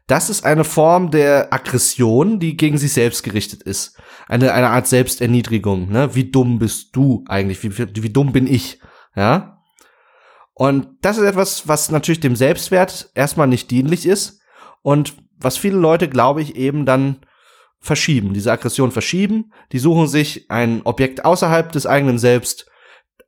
Das 0.07 0.29
ist 0.29 0.45
eine 0.45 0.65
Form 0.65 1.11
der 1.11 1.53
Aggression, 1.53 2.39
die 2.39 2.57
gegen 2.57 2.79
sich 2.79 2.93
selbst 2.93 3.23
gerichtet 3.23 3.63
ist. 3.63 3.99
Eine, 4.29 4.53
eine 4.53 4.69
Art 4.69 4.87
Selbsterniedrigung, 4.87 5.91
ne? 5.91 6.15
Wie 6.15 6.31
dumm 6.31 6.59
bist 6.59 6.95
du 6.95 7.25
eigentlich? 7.27 7.63
Wie, 7.63 7.77
wie, 7.77 8.03
wie 8.03 8.11
dumm 8.11 8.33
bin 8.33 8.47
ich? 8.47 8.81
Ja? 9.17 9.63
Und 10.53 10.89
das 11.01 11.19
ist 11.19 11.25
etwas, 11.25 11.67
was 11.67 11.91
natürlich 11.91 12.21
dem 12.21 12.37
Selbstwert 12.37 13.11
erstmal 13.15 13.49
nicht 13.49 13.71
dienlich 13.71 14.07
ist 14.07 14.41
und 14.83 15.15
was 15.39 15.57
viele 15.57 15.79
Leute, 15.79 16.09
glaube 16.09 16.43
ich, 16.43 16.55
eben 16.55 16.87
dann 16.87 17.19
verschieben, 17.85 18.33
diese 18.33 18.51
Aggression 18.51 18.91
verschieben. 18.91 19.53
Die 19.73 19.79
suchen 19.79 20.09
sich 20.09 20.51
ein 20.51 20.81
Objekt 20.85 21.25
außerhalb 21.25 21.71
des 21.71 21.87
eigenen 21.87 22.19
Selbst, 22.19 22.67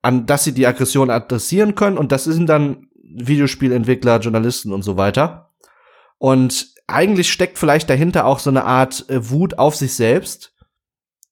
an 0.01 0.25
das 0.25 0.45
sie 0.45 0.53
die 0.53 0.67
Aggression 0.67 1.11
adressieren 1.11 1.75
können. 1.75 1.99
Und 1.99 2.11
das 2.11 2.25
sind 2.25 2.47
dann 2.47 2.89
Videospielentwickler, 3.03 4.19
Journalisten 4.21 4.73
und 4.73 4.83
so 4.83 4.97
weiter. 4.97 5.53
Und 6.17 6.69
eigentlich 6.87 7.31
steckt 7.31 7.59
vielleicht 7.59 7.91
dahinter 7.91 8.25
auch 8.25 8.39
so 8.39 8.49
eine 8.49 8.65
Art 8.65 9.05
äh, 9.11 9.29
Wut 9.31 9.59
auf 9.59 9.77
sich 9.77 9.95
selbst, 9.95 10.55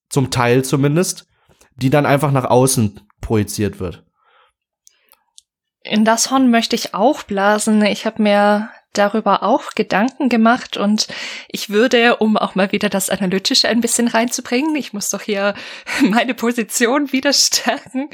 zum 0.09 0.29
Teil 0.29 0.63
zumindest, 0.63 1.27
die 1.75 1.89
dann 1.89 2.05
einfach 2.05 2.31
nach 2.31 2.45
außen 2.45 3.01
projiziert 3.21 3.79
wird. 3.79 4.03
In 5.81 6.05
das 6.05 6.29
Horn 6.29 6.51
möchte 6.51 6.75
ich 6.75 6.93
auch 6.93 7.23
blasen. 7.23 7.81
Ich 7.83 8.05
habe 8.05 8.21
mir 8.21 8.69
darüber 8.97 9.43
auch 9.43 9.71
Gedanken 9.75 10.29
gemacht 10.29 10.77
und 10.77 11.07
ich 11.47 11.69
würde, 11.69 12.17
um 12.17 12.37
auch 12.37 12.55
mal 12.55 12.71
wieder 12.71 12.89
das 12.89 13.09
Analytische 13.09 13.67
ein 13.67 13.81
bisschen 13.81 14.07
reinzubringen, 14.07 14.75
ich 14.75 14.93
muss 14.93 15.09
doch 15.09 15.21
hier 15.21 15.53
meine 16.09 16.33
Position 16.33 17.11
wieder 17.11 17.33
stärken, 17.33 18.09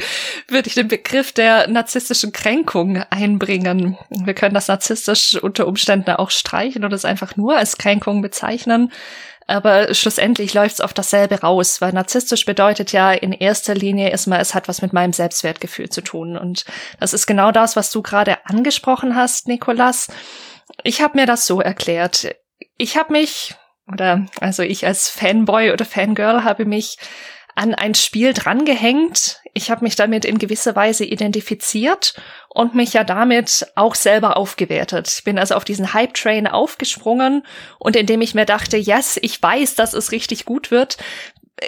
würde 0.48 0.68
ich 0.68 0.76
den 0.76 0.88
Begriff 0.88 1.32
der 1.32 1.68
narzisstischen 1.68 2.32
Kränkung 2.32 3.04
einbringen. 3.10 3.98
Wir 4.10 4.34
können 4.34 4.54
das 4.54 4.68
narzisstisch 4.68 5.36
unter 5.42 5.68
Umständen 5.68 6.12
auch 6.12 6.32
streichen 6.32 6.84
oder 6.84 6.96
es 6.96 7.06
einfach 7.06 7.36
nur 7.36 7.58
als 7.58 7.78
Kränkung 7.78 8.22
bezeichnen. 8.22 8.92
Aber 9.52 9.94
schlussendlich 9.94 10.54
läuft 10.54 10.76
es 10.76 10.82
auf 10.82 10.94
dasselbe 10.94 11.42
raus, 11.42 11.82
weil 11.82 11.92
narzisstisch 11.92 12.46
bedeutet 12.46 12.94
ja 12.94 13.12
in 13.12 13.34
erster 13.34 13.76
Linie 13.76 14.10
erstmal, 14.10 14.40
es 14.40 14.56
hat 14.56 14.70
was 14.70 14.82
mit 14.82 14.94
meinem 14.94 15.12
Selbstwertgefühl 15.12 15.90
zu 15.90 16.02
tun. 16.02 16.38
Und 16.38 16.64
das 17.02 17.14
ist 17.14 17.28
genau 17.28 17.52
das, 17.52 17.76
was 17.76 17.92
du 17.92 18.02
gerade 18.02 18.46
angesprochen 18.46 19.14
hast, 19.14 19.50
Nikolas 19.50 20.08
ich 20.84 21.02
habe 21.02 21.18
mir 21.18 21.26
das 21.26 21.46
so 21.46 21.62
erklärt. 21.62 22.36
Ich 22.78 22.98
habe 22.98 23.14
mich, 23.14 23.56
oder 23.92 24.26
also 24.40 24.64
ich 24.64 24.86
als 24.86 25.10
Fanboy 25.10 25.72
oder 25.72 25.86
Fangirl 25.86 26.44
habe 26.44 26.66
mich 26.66 26.98
an 27.56 27.76
ein 27.76 27.96
Spiel 27.96 28.34
drangehängt. 28.34 29.42
Ich 29.54 29.70
habe 29.70 29.84
mich 29.84 29.96
damit 29.96 30.24
in 30.26 30.38
gewisser 30.38 30.76
Weise 30.76 31.04
identifiziert 31.04 32.14
und 32.50 32.76
mich 32.76 32.94
ja 32.94 33.04
damit 33.04 33.68
auch 33.76 33.96
selber 33.96 34.38
aufgewertet. 34.38 35.10
Ich 35.10 35.24
bin 35.24 35.38
also 35.38 35.56
auf 35.56 35.66
diesen 35.66 35.94
Hype-Train 35.94 36.48
aufgesprungen 36.48 37.46
und 37.78 37.96
indem 37.96 38.22
ich 38.22 38.34
mir 38.34 38.46
dachte, 38.46 38.78
yes, 38.78 39.20
ich 39.22 39.42
weiß, 39.42 39.76
dass 39.76 39.94
es 39.94 40.12
richtig 40.12 40.46
gut 40.46 40.72
wird, 40.72 40.98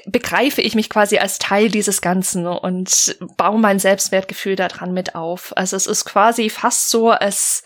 begreife 0.05 0.61
ich 0.61 0.75
mich 0.75 0.89
quasi 0.89 1.17
als 1.17 1.37
Teil 1.37 1.69
dieses 1.69 2.01
Ganzen 2.01 2.47
und 2.47 3.15
baue 3.37 3.59
mein 3.59 3.79
Selbstwertgefühl 3.79 4.55
daran 4.55 4.93
mit 4.93 5.15
auf. 5.15 5.55
Also 5.55 5.75
es 5.75 5.85
ist 5.85 6.05
quasi 6.05 6.49
fast 6.49 6.89
so, 6.89 7.11
als 7.11 7.63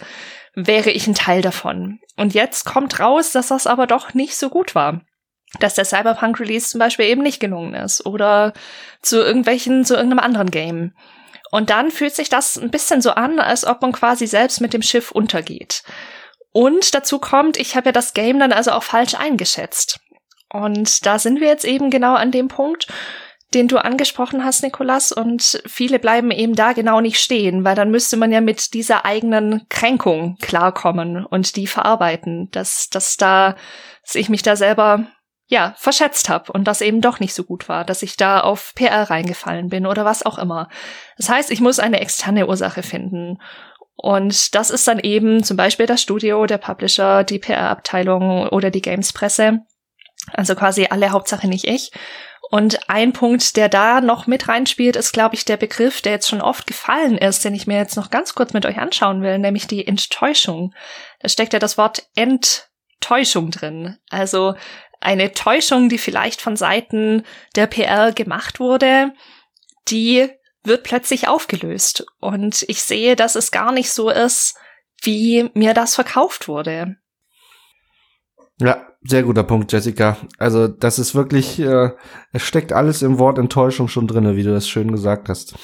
wäre 0.58 0.89
ich 0.89 1.05
ein 1.05 1.14
Teil 1.14 1.43
davon. 1.43 1.99
Und 2.16 2.34
jetzt 2.34 2.66
kommt 2.66 2.99
raus, 2.99 3.32
dass 3.32 3.49
das 3.49 3.68
aber 3.68 3.86
doch 3.86 4.16
nicht 4.16 4.36
so 4.36 4.49
gut 4.49 4.74
war. 4.74 5.01
Dass 5.60 5.76
der 5.76 5.86
Cyberpunk-Release 5.86 6.70
zum 6.70 6.80
Beispiel 6.80 7.05
eben 7.05 7.22
nicht 7.22 7.39
gelungen 7.39 7.76
ist 7.76 8.05
oder 8.05 8.53
zu 9.01 9.18
irgendwelchen, 9.18 9.86
zu 9.86 9.93
irgendeinem 9.93 10.20
anderen 10.20 10.49
Game. 10.49 10.93
Und 11.51 11.70
dann 11.70 11.91
fühlt 11.91 12.16
sich 12.16 12.30
das 12.30 12.58
ein 12.58 12.72
bisschen 12.72 13.01
so 13.01 13.12
an, 13.12 13.39
als 13.39 13.66
ob 13.66 13.82
man 13.84 13.91
quasi 13.91 14.26
selbst 14.26 14.60
mit 14.60 14.74
dem 14.74 14.82
Schiff 14.82 15.12
untergeht. 15.12 15.84
Und 16.51 16.95
dazu 16.95 17.20
kommt, 17.20 17.58
ich 17.58 17.76
habe 17.76 17.89
ja 17.89 17.91
das 17.91 18.16
Game 18.16 18.39
dann 18.39 18.51
also 18.51 18.72
auch 18.72 18.84
falsch 18.84 19.14
eingeschätzt. 19.14 19.99
Und 20.51 21.05
da 21.05 21.20
sind 21.20 21.39
wir 21.39 21.47
jetzt 21.47 21.66
eben 21.66 21.91
genau 21.91 22.16
an 22.16 22.32
dem 22.32 22.47
Punkt, 22.47 22.88
den 23.54 23.68
du 23.68 23.78
angesprochen 23.78 24.43
hast, 24.43 24.64
Nikolas, 24.64 25.12
und 25.12 25.62
viele 25.66 26.00
bleiben 26.00 26.32
eben 26.32 26.56
da 26.56 26.74
genau 26.74 27.00
nicht 27.00 27.20
stehen, 27.20 27.64
weil 27.64 27.76
dann 27.76 27.91
müsste 27.91 28.18
man 28.18 28.32
ja 28.32 28.41
mit 28.41 28.74
dieser 28.74 29.06
eigenen 29.06 29.66
Kränkung 29.70 30.38
klarkommen 30.41 31.26
und 31.26 31.56
die 31.56 31.68
verarbeiten, 31.68 32.50
dass, 32.52 32.89
dass 32.89 33.16
da, 33.16 33.56
dass 34.04 34.16
ich 34.16 34.30
mich 34.30 34.41
da 34.41 34.56
selber 34.56 35.08
ja, 35.50 35.74
verschätzt 35.78 36.28
habe 36.28 36.52
und 36.52 36.66
das 36.66 36.82
eben 36.82 37.00
doch 37.00 37.22
nicht 37.22 37.34
so 37.34 37.43
gut 37.43 37.70
war, 37.70 37.86
dass 37.86 38.04
ich 38.04 38.18
da 38.18 38.41
auf 38.41 38.74
PR 38.76 39.10
reingefallen 39.10 39.70
bin 39.70 39.86
oder 39.88 40.04
was 40.04 40.26
auch 40.26 40.38
immer. 40.38 40.68
Das 41.16 41.30
heißt, 41.30 41.52
ich 41.52 41.62
muss 41.62 41.80
eine 41.80 42.02
externe 42.02 42.48
Ursache 42.48 42.84
finden. 42.84 43.38
Und 43.95 44.54
das 44.56 44.70
ist 44.70 44.88
dann 44.88 45.00
eben 45.00 45.43
zum 45.43 45.58
Beispiel 45.58 45.86
das 45.86 46.02
Studio, 46.02 46.45
der 46.45 46.58
Publisher, 46.58 47.24
die 47.24 47.39
PR-Abteilung 47.39 48.50
oder 48.50 48.70
die 48.70 48.82
Games-Presse. 48.82 49.62
Also 50.34 50.54
quasi 50.56 50.88
alle 50.89 51.12
Hauptsache 51.12 51.48
nicht 51.48 51.66
ich. 51.66 51.91
Und 52.50 52.89
ein 52.89 53.12
Punkt, 53.12 53.58
der 53.58 53.68
da 53.68 54.00
noch 54.00 54.26
mit 54.26 54.48
reinspielt, 54.48 54.95
ist, 54.95 55.12
glaube 55.12 55.36
ich, 55.36 55.43
der 55.43 55.58
Begriff, 55.58 56.02
der 56.02 56.14
jetzt 56.14 56.30
schon 56.30 56.41
oft 56.41 56.66
gefallen 56.66 57.18
ist, 57.18 57.43
den 57.43 57.54
ich 57.54 57.68
mir 57.68 57.78
jetzt 57.78 57.98
noch 57.98 58.10
ganz 58.10 58.36
kurz 58.36 58.54
mit 58.54 58.66
euch 58.66 58.78
anschauen 58.78 59.22
will, 59.22 59.38
nämlich 59.38 59.68
die 59.68 59.86
Enttäuschung. 59.86 60.74
Da 61.20 61.28
steckt 61.28 61.54
ja 61.54 61.60
das 61.60 61.78
Wort 61.78 62.08
Enttäuschung 62.16 63.52
drin. 63.52 63.98
Also 64.10 64.56
eine 65.02 65.34
Täuschung, 65.34 65.89
die 65.89 65.98
vielleicht 65.98 66.41
von 66.41 66.56
Seiten 66.56 67.24
der 67.56 67.68
PR 67.68 68.14
gemacht 68.14 68.60
wurde, 68.60 69.14
die 69.89 70.30
wird 70.64 70.84
plötzlich 70.84 71.28
aufgelöst. 71.28 72.06
Und 72.20 72.64
ich 72.68 72.82
sehe, 72.82 73.16
dass 73.16 73.36
es 73.36 73.52
gar 73.52 73.72
nicht 73.72 73.91
so 73.91 74.10
ist, 74.10 74.56
wie 75.02 75.50
mir 75.54 75.74
das 75.74 75.95
verkauft 75.95 76.48
wurde. 76.48 76.95
Ja, 78.60 78.87
sehr 79.02 79.24
guter 79.24 79.43
Punkt, 79.43 79.72
Jessica. 79.72 80.18
Also 80.38 80.68
das 80.68 81.00
ist 81.00 81.16
wirklich, 81.16 81.60
äh, 81.60 81.91
es 82.34 82.43
steckt 82.43 82.74
alles 82.74 83.02
im 83.02 83.20
Wort 83.20 83.38
Enttäuschung 83.38 83.88
schon 83.88 84.08
drinne, 84.08 84.36
wie 84.36 84.43
du 84.43 84.52
das 84.52 84.68
schön 84.68 84.91
gesagt 84.91 85.30
hast. 85.30 85.56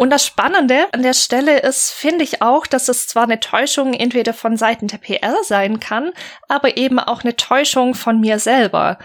Und 0.00 0.08
das 0.08 0.24
Spannende 0.24 0.86
an 0.92 1.02
der 1.02 1.12
Stelle 1.12 1.60
ist, 1.60 1.90
finde 1.90 2.24
ich 2.24 2.40
auch, 2.40 2.66
dass 2.66 2.88
es 2.88 3.06
zwar 3.06 3.24
eine 3.24 3.38
Täuschung 3.38 3.92
entweder 3.92 4.32
von 4.32 4.56
Seiten 4.56 4.86
der 4.86 4.96
PR 4.96 5.34
sein 5.44 5.78
kann, 5.78 6.12
aber 6.48 6.78
eben 6.78 6.98
auch 6.98 7.22
eine 7.22 7.36
Täuschung 7.36 7.94
von 7.94 8.18
mir 8.18 8.38
selber. 8.38 8.96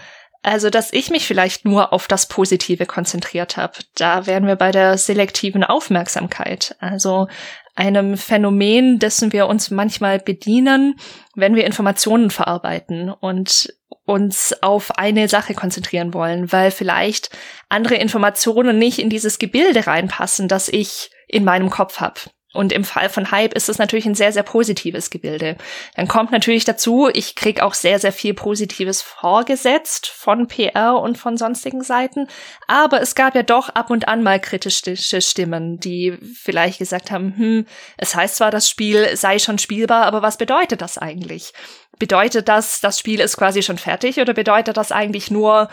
Also, 0.42 0.70
dass 0.70 0.94
ich 0.94 1.10
mich 1.10 1.26
vielleicht 1.26 1.66
nur 1.66 1.92
auf 1.92 2.08
das 2.08 2.28
Positive 2.28 2.86
konzentriert 2.86 3.58
habe. 3.58 3.74
Da 3.96 4.26
wären 4.26 4.46
wir 4.46 4.56
bei 4.56 4.70
der 4.70 4.96
selektiven 4.96 5.64
Aufmerksamkeit. 5.64 6.76
Also 6.78 7.28
einem 7.76 8.16
Phänomen, 8.16 8.98
dessen 8.98 9.32
wir 9.32 9.46
uns 9.46 9.70
manchmal 9.70 10.18
bedienen, 10.18 10.98
wenn 11.34 11.54
wir 11.54 11.66
Informationen 11.66 12.30
verarbeiten 12.30 13.10
und 13.10 13.72
uns 14.04 14.54
auf 14.62 14.98
eine 14.98 15.28
Sache 15.28 15.54
konzentrieren 15.54 16.14
wollen, 16.14 16.50
weil 16.52 16.70
vielleicht 16.70 17.30
andere 17.68 17.96
Informationen 17.96 18.78
nicht 18.78 18.98
in 18.98 19.10
dieses 19.10 19.38
Gebilde 19.38 19.86
reinpassen, 19.86 20.48
das 20.48 20.68
ich 20.68 21.10
in 21.28 21.44
meinem 21.44 21.70
Kopf 21.70 22.00
habe. 22.00 22.20
Und 22.56 22.72
im 22.72 22.84
Fall 22.84 23.08
von 23.08 23.30
Hype 23.30 23.54
ist 23.54 23.68
es 23.68 23.78
natürlich 23.78 24.06
ein 24.06 24.14
sehr, 24.14 24.32
sehr 24.32 24.42
positives 24.42 25.10
Gebilde. 25.10 25.56
Dann 25.94 26.08
kommt 26.08 26.32
natürlich 26.32 26.64
dazu, 26.64 27.08
ich 27.12 27.34
krieg 27.36 27.60
auch 27.60 27.74
sehr, 27.74 27.98
sehr 27.98 28.12
viel 28.12 28.34
Positives 28.34 29.02
vorgesetzt 29.02 30.06
von 30.08 30.48
PR 30.48 30.98
und 31.00 31.18
von 31.18 31.36
sonstigen 31.36 31.82
Seiten. 31.82 32.26
Aber 32.66 33.00
es 33.00 33.14
gab 33.14 33.34
ja 33.34 33.42
doch 33.42 33.68
ab 33.68 33.90
und 33.90 34.08
an 34.08 34.22
mal 34.22 34.40
kritische 34.40 34.96
Stimmen, 34.96 35.78
die 35.78 36.18
vielleicht 36.34 36.78
gesagt 36.78 37.10
haben, 37.10 37.34
hm, 37.36 37.66
es 37.96 38.14
heißt 38.14 38.36
zwar, 38.36 38.50
das 38.50 38.68
Spiel 38.68 39.16
sei 39.16 39.38
schon 39.38 39.58
spielbar, 39.58 40.04
aber 40.04 40.22
was 40.22 40.38
bedeutet 40.38 40.82
das 40.82 40.98
eigentlich? 40.98 41.52
Bedeutet 41.98 42.48
das, 42.48 42.80
das 42.80 42.98
Spiel 42.98 43.20
ist 43.20 43.36
quasi 43.36 43.62
schon 43.62 43.78
fertig 43.78 44.20
oder 44.20 44.34
bedeutet 44.34 44.76
das 44.76 44.92
eigentlich 44.92 45.30
nur, 45.30 45.68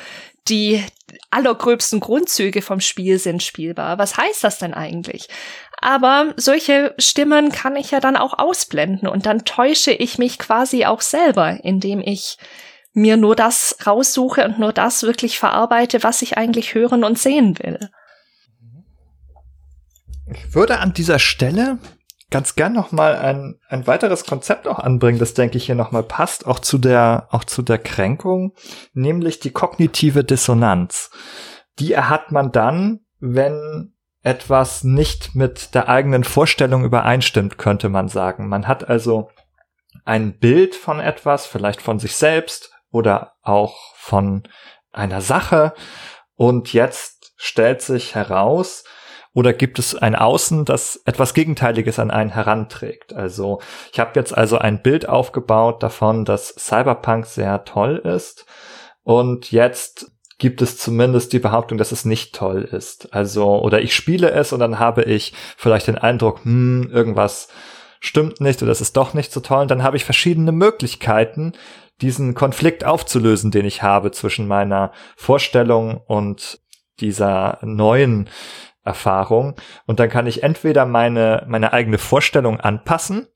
die 0.50 0.84
allergröbsten 1.30 2.00
Grundzüge 2.00 2.62
vom 2.62 2.80
Spiel 2.80 3.20
sind 3.20 3.44
spielbar? 3.44 3.98
Was 3.98 4.18
heißt 4.18 4.44
das 4.44 4.60
denn 4.60 4.74
eigentlich? 4.74 5.28
Aber 5.80 6.34
solche 6.38 6.94
Stimmen 6.98 7.52
kann 7.52 7.76
ich 7.76 7.92
ja 7.92 8.00
dann 8.00 8.16
auch 8.16 8.40
ausblenden 8.40 9.08
und 9.08 9.26
dann 9.26 9.46
täusche 9.46 9.92
ich 9.92 10.18
mich 10.18 10.40
quasi 10.40 10.86
auch 10.86 11.02
selber, 11.02 11.60
indem 11.64 12.00
ich 12.00 12.38
mir 12.94 13.18
nur 13.18 13.36
das 13.36 13.78
raussuche 13.86 14.46
und 14.46 14.60
nur 14.60 14.72
das 14.72 15.04
wirklich 15.04 15.40
verarbeite, 15.40 16.04
was 16.04 16.22
ich 16.22 16.38
eigentlich 16.38 16.76
hören 16.76 17.04
und 17.04 17.18
sehen 17.18 17.58
will. 17.60 17.90
Ich 20.34 20.56
würde 20.56 20.80
an 20.80 20.94
dieser 20.94 21.20
Stelle 21.20 21.80
ganz 22.34 22.56
gern 22.56 22.74
noch 22.74 22.92
mal 22.92 23.16
ein, 23.16 23.60
ein 23.70 23.86
weiteres 23.86 24.26
Konzept 24.26 24.68
auch 24.68 24.80
anbringen, 24.80 25.20
das 25.20 25.36
denke 25.36 25.58
ich 25.58 25.68
hier 25.68 25.76
noch 25.76 25.92
mal 25.92 26.02
passt, 26.02 26.48
auch 26.48 26.58
zu 26.58 26.80
der, 26.80 27.28
auch 27.30 27.44
zu 27.44 27.62
der 27.62 27.78
Kränkung, 27.78 28.56
nämlich 28.94 29.40
die 29.40 29.52
kognitive 29.52 30.24
Dissonanz. 30.24 31.12
Die 31.78 31.96
hat 31.96 32.32
man 32.32 32.52
dann, 32.52 33.02
wenn 33.20 33.94
etwas 34.24 34.84
nicht 34.84 35.36
mit 35.36 35.76
der 35.76 35.90
eigenen 35.90 36.24
Vorstellung 36.24 36.84
übereinstimmt, 36.84 37.60
könnte 37.60 37.88
man 37.90 38.08
sagen. 38.08 38.50
Man 38.50 38.68
hat 38.68 38.90
also 38.90 39.30
ein 40.04 40.40
Bild 40.40 40.74
von 40.74 41.00
etwas, 41.00 41.46
vielleicht 41.46 41.84
von 41.84 42.00
sich 42.00 42.16
selbst 42.16 42.72
oder 42.90 43.34
auch 43.44 43.94
von 43.96 44.42
einer 44.92 45.22
Sache 45.22 45.74
und 46.34 46.74
jetzt 46.74 47.34
stellt 47.36 47.84
sich 47.84 48.16
heraus, 48.16 48.86
oder 49.34 49.54
gibt 49.54 49.80
es 49.80 49.96
ein 49.96 50.16
Außen, 50.16 50.66
das 50.66 51.02
etwas 51.06 51.34
Gegenteiliges 51.34 52.00
an 52.00 52.12
einen 52.12 52.30
heranträgt? 52.30 53.14
Also 53.14 53.60
ich 53.92 54.00
habe 54.00 54.12
jetzt 54.16 54.38
also 54.38 54.58
ein 54.58 54.82
Bild 54.82 55.10
aufgebaut 55.10 55.82
davon, 55.82 56.26
dass 56.26 56.56
Cyberpunk 56.58 57.26
sehr 57.26 57.64
toll 57.66 57.98
ist 57.98 58.46
und 59.04 59.52
jetzt 59.52 60.12
gibt 60.38 60.62
es 60.62 60.78
zumindest 60.78 61.32
die 61.34 61.40
Behauptung, 61.40 61.78
dass 61.78 61.92
es 61.92 62.06
nicht 62.06 62.36
toll 62.36 62.64
ist. 62.64 63.14
Also, 63.14 63.62
oder 63.62 63.82
ich 63.82 63.96
spiele 63.96 64.32
es 64.32 64.52
und 64.52 64.60
dann 64.60 64.80
habe 64.80 65.04
ich 65.04 65.34
vielleicht 65.58 65.88
den 65.88 65.98
Eindruck, 65.98 66.44
hm, 66.44 66.90
irgendwas 66.92 67.48
stimmt 68.00 68.42
nicht 68.42 68.62
oder 68.62 68.72
es 68.72 68.82
ist 68.82 68.98
doch 68.98 69.14
nicht 69.14 69.32
so 69.32 69.40
toll. 69.40 69.62
Und 69.62 69.72
dann 69.72 69.84
habe 69.84 69.96
ich 69.96 70.04
verschiedene 70.04 70.52
Möglichkeiten, 70.52 71.54
diesen 72.02 72.34
Konflikt 72.34 72.84
aufzulösen, 72.84 73.52
den 73.52 73.66
ich 73.66 73.84
habe 73.84 74.12
zwischen 74.12 74.48
meiner 74.48 74.92
Vorstellung 75.16 76.02
und 76.06 76.60
dieser 77.00 77.60
neuen 77.62 78.30
Erfahrung. 78.84 79.56
Und 79.86 80.00
dann 80.00 80.10
kann 80.10 80.28
ich 80.28 80.44
entweder 80.44 80.86
meine, 80.86 81.46
meine 81.48 81.74
eigene 81.74 81.98
Vorstellung 81.98 82.60
anpassen 82.60 83.28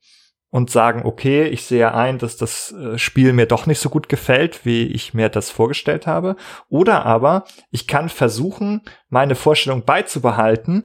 und 0.50 0.70
sagen, 0.70 1.02
okay, 1.04 1.44
ich 1.44 1.64
sehe 1.64 1.94
ein, 1.94 2.18
dass 2.18 2.36
das 2.36 2.72
äh, 2.72 2.98
Spiel 2.98 3.32
mir 3.32 3.46
doch 3.46 3.66
nicht 3.66 3.80
so 3.80 3.90
gut 3.90 4.08
gefällt, 4.08 4.64
wie 4.64 4.86
ich 4.86 5.12
mir 5.12 5.28
das 5.28 5.50
vorgestellt 5.50 6.06
habe. 6.06 6.36
Oder 6.68 7.04
aber 7.04 7.44
ich 7.70 7.86
kann 7.86 8.08
versuchen, 8.08 8.82
meine 9.08 9.34
Vorstellung 9.34 9.84
beizubehalten. 9.84 10.84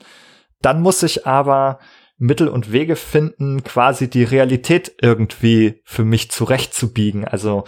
Dann 0.62 0.82
muss 0.82 1.04
ich 1.04 1.26
aber 1.26 1.80
Mittel 2.18 2.48
und 2.48 2.72
Wege 2.72 2.96
finden, 2.96 3.64
quasi 3.64 4.10
die 4.10 4.24
Realität 4.24 4.96
irgendwie 5.02 5.82
für 5.84 6.06
mich 6.06 6.32
zurechtzubiegen. 6.32 7.26
Also 7.26 7.64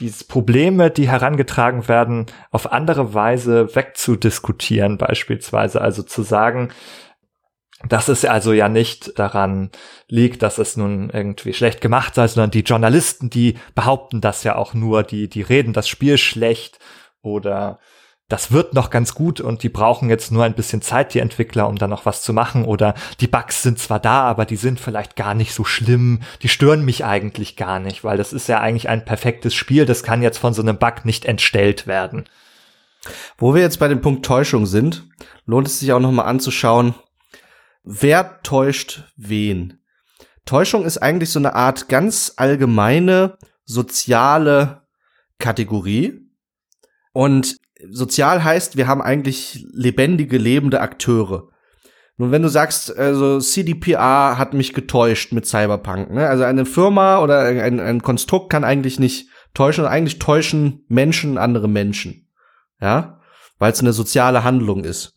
diese 0.00 0.24
Probleme, 0.24 0.90
die 0.90 1.08
herangetragen 1.08 1.86
werden, 1.86 2.26
auf 2.50 2.72
andere 2.72 3.14
Weise 3.14 3.74
wegzudiskutieren, 3.76 4.98
beispielsweise. 4.98 5.80
Also 5.80 6.02
zu 6.02 6.22
sagen, 6.22 6.70
dass 7.88 8.08
es 8.08 8.24
also 8.24 8.52
ja 8.52 8.68
nicht 8.68 9.18
daran 9.18 9.70
liegt, 10.08 10.42
dass 10.42 10.58
es 10.58 10.76
nun 10.76 11.10
irgendwie 11.10 11.52
schlecht 11.52 11.80
gemacht 11.80 12.14
sei, 12.14 12.28
sondern 12.28 12.50
die 12.50 12.60
Journalisten, 12.60 13.30
die 13.30 13.58
behaupten 13.74 14.20
das 14.20 14.42
ja 14.44 14.56
auch 14.56 14.74
nur, 14.74 15.02
die, 15.02 15.28
die 15.28 15.42
reden 15.42 15.72
das 15.72 15.88
Spiel 15.88 16.18
schlecht 16.18 16.78
oder 17.22 17.78
das 18.30 18.52
wird 18.52 18.74
noch 18.74 18.90
ganz 18.90 19.14
gut 19.14 19.40
und 19.40 19.64
die 19.64 19.68
brauchen 19.68 20.08
jetzt 20.08 20.30
nur 20.30 20.44
ein 20.44 20.54
bisschen 20.54 20.82
Zeit, 20.82 21.14
die 21.14 21.18
Entwickler, 21.18 21.68
um 21.68 21.74
da 21.74 21.88
noch 21.88 22.06
was 22.06 22.22
zu 22.22 22.32
machen. 22.32 22.64
Oder 22.64 22.94
die 23.18 23.26
Bugs 23.26 23.62
sind 23.62 23.80
zwar 23.80 23.98
da, 23.98 24.22
aber 24.22 24.46
die 24.46 24.56
sind 24.56 24.78
vielleicht 24.78 25.16
gar 25.16 25.34
nicht 25.34 25.52
so 25.52 25.64
schlimm. 25.64 26.20
Die 26.40 26.48
stören 26.48 26.84
mich 26.84 27.04
eigentlich 27.04 27.56
gar 27.56 27.80
nicht, 27.80 28.04
weil 28.04 28.16
das 28.16 28.32
ist 28.32 28.48
ja 28.48 28.60
eigentlich 28.60 28.88
ein 28.88 29.04
perfektes 29.04 29.52
Spiel. 29.52 29.84
Das 29.84 30.04
kann 30.04 30.22
jetzt 30.22 30.38
von 30.38 30.54
so 30.54 30.62
einem 30.62 30.78
Bug 30.78 31.04
nicht 31.04 31.24
entstellt 31.24 31.88
werden. 31.88 32.24
Wo 33.36 33.52
wir 33.52 33.62
jetzt 33.62 33.80
bei 33.80 33.88
dem 33.88 34.00
Punkt 34.00 34.24
Täuschung 34.24 34.64
sind, 34.64 35.08
lohnt 35.44 35.66
es 35.66 35.80
sich 35.80 35.92
auch 35.92 36.00
noch 36.00 36.12
mal 36.12 36.22
anzuschauen, 36.22 36.94
wer 37.82 38.40
täuscht 38.42 39.12
wen. 39.16 39.80
Täuschung 40.44 40.84
ist 40.84 40.98
eigentlich 40.98 41.30
so 41.30 41.40
eine 41.40 41.56
Art 41.56 41.88
ganz 41.88 42.34
allgemeine 42.36 43.38
soziale 43.64 44.82
Kategorie. 45.40 46.30
Und 47.12 47.56
sozial 47.88 48.44
heißt, 48.44 48.76
wir 48.76 48.86
haben 48.86 49.02
eigentlich 49.02 49.66
lebendige, 49.72 50.38
lebende 50.38 50.80
Akteure. 50.80 51.48
Nun, 52.16 52.32
wenn 52.32 52.42
du 52.42 52.48
sagst, 52.48 52.94
also 52.96 53.40
CDPR 53.40 54.36
hat 54.36 54.52
mich 54.52 54.74
getäuscht 54.74 55.32
mit 55.32 55.46
Cyberpunk, 55.46 56.10
ne? 56.10 56.28
Also 56.28 56.44
eine 56.44 56.66
Firma 56.66 57.20
oder 57.20 57.40
ein, 57.44 57.80
ein 57.80 58.02
Konstrukt 58.02 58.50
kann 58.50 58.62
eigentlich 58.62 58.98
nicht 59.00 59.28
täuschen, 59.54 59.86
eigentlich 59.86 60.18
täuschen 60.18 60.84
Menschen 60.88 61.38
andere 61.38 61.68
Menschen. 61.68 62.28
Ja? 62.80 63.20
Weil 63.58 63.72
es 63.72 63.80
eine 63.80 63.92
soziale 63.92 64.44
Handlung 64.44 64.84
ist. 64.84 65.14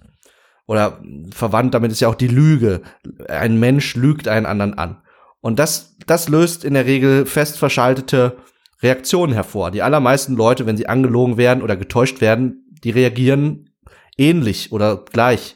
Oder 0.65 1.01
verwandt 1.31 1.73
damit 1.73 1.91
ist 1.91 1.99
ja 1.99 2.07
auch 2.07 2.15
die 2.15 2.27
Lüge. 2.27 2.81
Ein 3.27 3.59
Mensch 3.59 3.95
lügt 3.95 4.27
einen 4.27 4.45
anderen 4.45 4.77
an. 4.77 5.01
Und 5.41 5.59
das, 5.59 5.97
das 6.07 6.29
löst 6.29 6.63
in 6.63 6.73
der 6.73 6.85
Regel 6.85 7.25
fest 7.25 7.57
verschaltete 7.57 8.37
Reaktionen 8.83 9.33
hervor. 9.33 9.71
Die 9.71 9.81
allermeisten 9.81 10.35
Leute, 10.35 10.65
wenn 10.65 10.77
sie 10.77 10.87
angelogen 10.87 11.37
werden 11.37 11.63
oder 11.63 11.77
getäuscht 11.77 12.21
werden, 12.21 12.65
die 12.83 12.91
reagieren 12.91 13.69
ähnlich 14.17 14.71
oder 14.71 14.97
gleich. 14.97 15.55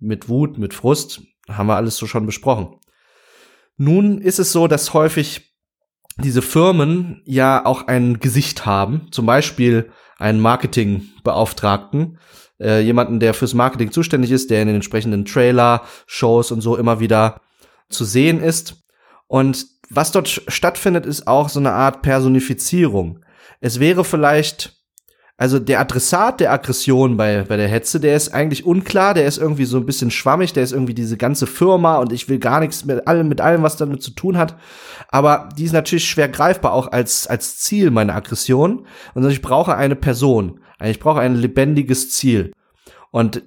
Mit 0.00 0.28
Wut, 0.28 0.58
mit 0.58 0.74
Frust, 0.74 1.22
haben 1.48 1.68
wir 1.68 1.76
alles 1.76 1.96
so 1.96 2.06
schon 2.06 2.26
besprochen. 2.26 2.76
Nun 3.76 4.20
ist 4.20 4.38
es 4.38 4.52
so, 4.52 4.66
dass 4.66 4.92
häufig 4.92 5.54
diese 6.18 6.42
Firmen 6.42 7.22
ja 7.24 7.64
auch 7.64 7.86
ein 7.86 8.20
Gesicht 8.20 8.66
haben, 8.66 9.08
zum 9.10 9.26
Beispiel 9.26 9.90
einen 10.18 10.40
Marketingbeauftragten, 10.40 12.18
äh, 12.60 12.80
jemanden, 12.80 13.18
der 13.18 13.34
fürs 13.34 13.54
Marketing 13.54 13.90
zuständig 13.90 14.30
ist, 14.30 14.50
der 14.50 14.62
in 14.62 14.68
den 14.68 14.76
entsprechenden 14.76 15.24
Trailer, 15.24 15.82
Shows 16.06 16.52
und 16.52 16.60
so 16.60 16.76
immer 16.76 17.00
wieder 17.00 17.40
zu 17.88 18.04
sehen 18.04 18.40
ist. 18.40 18.84
Und 19.26 19.66
was 19.90 20.12
dort 20.12 20.28
stattfindet, 20.28 21.06
ist 21.06 21.26
auch 21.26 21.48
so 21.48 21.60
eine 21.60 21.72
Art 21.72 22.02
Personifizierung. 22.02 23.20
Es 23.60 23.80
wäre 23.80 24.04
vielleicht, 24.04 24.76
also 25.36 25.58
der 25.58 25.80
Adressat 25.80 26.40
der 26.40 26.52
Aggression 26.52 27.16
bei, 27.16 27.42
bei 27.42 27.56
der 27.56 27.68
Hetze, 27.68 28.00
der 28.00 28.16
ist 28.16 28.32
eigentlich 28.32 28.64
unklar, 28.64 29.14
der 29.14 29.26
ist 29.26 29.38
irgendwie 29.38 29.64
so 29.64 29.76
ein 29.78 29.86
bisschen 29.86 30.10
schwammig, 30.10 30.52
der 30.52 30.62
ist 30.62 30.72
irgendwie 30.72 30.94
diese 30.94 31.16
ganze 31.16 31.46
Firma 31.46 31.96
und 31.98 32.12
ich 32.12 32.28
will 32.28 32.38
gar 32.38 32.60
nichts 32.60 32.84
mit 32.84 33.06
allem, 33.06 33.28
mit 33.28 33.40
allem, 33.40 33.62
was 33.62 33.76
damit 33.76 34.02
zu 34.02 34.12
tun 34.12 34.36
hat. 34.38 34.56
Aber 35.08 35.48
die 35.56 35.64
ist 35.64 35.72
natürlich 35.72 36.08
schwer 36.08 36.28
greifbar 36.28 36.72
auch 36.72 36.92
als, 36.92 37.26
als 37.26 37.58
Ziel 37.58 37.90
meiner 37.90 38.14
Aggression. 38.14 38.86
Und 39.14 39.28
ich 39.28 39.42
brauche 39.42 39.76
eine 39.76 39.96
Person. 39.96 40.60
Ich 40.82 40.98
brauche 40.98 41.20
ein 41.20 41.36
lebendiges 41.36 42.10
Ziel. 42.10 42.52
Und 43.10 43.42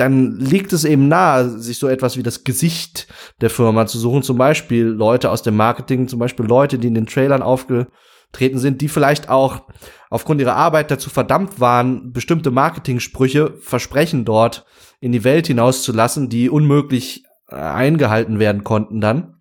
dann 0.00 0.36
liegt 0.36 0.72
es 0.72 0.84
eben 0.84 1.08
nahe, 1.08 1.48
sich 1.58 1.78
so 1.78 1.86
etwas 1.86 2.16
wie 2.16 2.22
das 2.22 2.42
Gesicht 2.42 3.06
der 3.42 3.50
Firma 3.50 3.86
zu 3.86 3.98
suchen. 3.98 4.22
Zum 4.22 4.38
Beispiel 4.38 4.86
Leute 4.86 5.30
aus 5.30 5.42
dem 5.42 5.56
Marketing, 5.56 6.08
zum 6.08 6.18
Beispiel 6.18 6.46
Leute, 6.46 6.78
die 6.78 6.88
in 6.88 6.94
den 6.94 7.06
Trailern 7.06 7.42
aufgetreten 7.42 8.58
sind, 8.58 8.80
die 8.80 8.88
vielleicht 8.88 9.28
auch 9.28 9.64
aufgrund 10.08 10.40
ihrer 10.40 10.56
Arbeit 10.56 10.90
dazu 10.90 11.10
verdammt 11.10 11.60
waren, 11.60 12.12
bestimmte 12.12 12.50
Marketing-Sprüche, 12.50 13.54
Versprechen 13.60 14.24
dort 14.24 14.64
in 15.00 15.12
die 15.12 15.22
Welt 15.22 15.46
hinauszulassen, 15.46 16.30
die 16.30 16.48
unmöglich 16.48 17.24
äh, 17.48 17.56
eingehalten 17.56 18.38
werden 18.38 18.64
konnten 18.64 19.02
dann. 19.02 19.36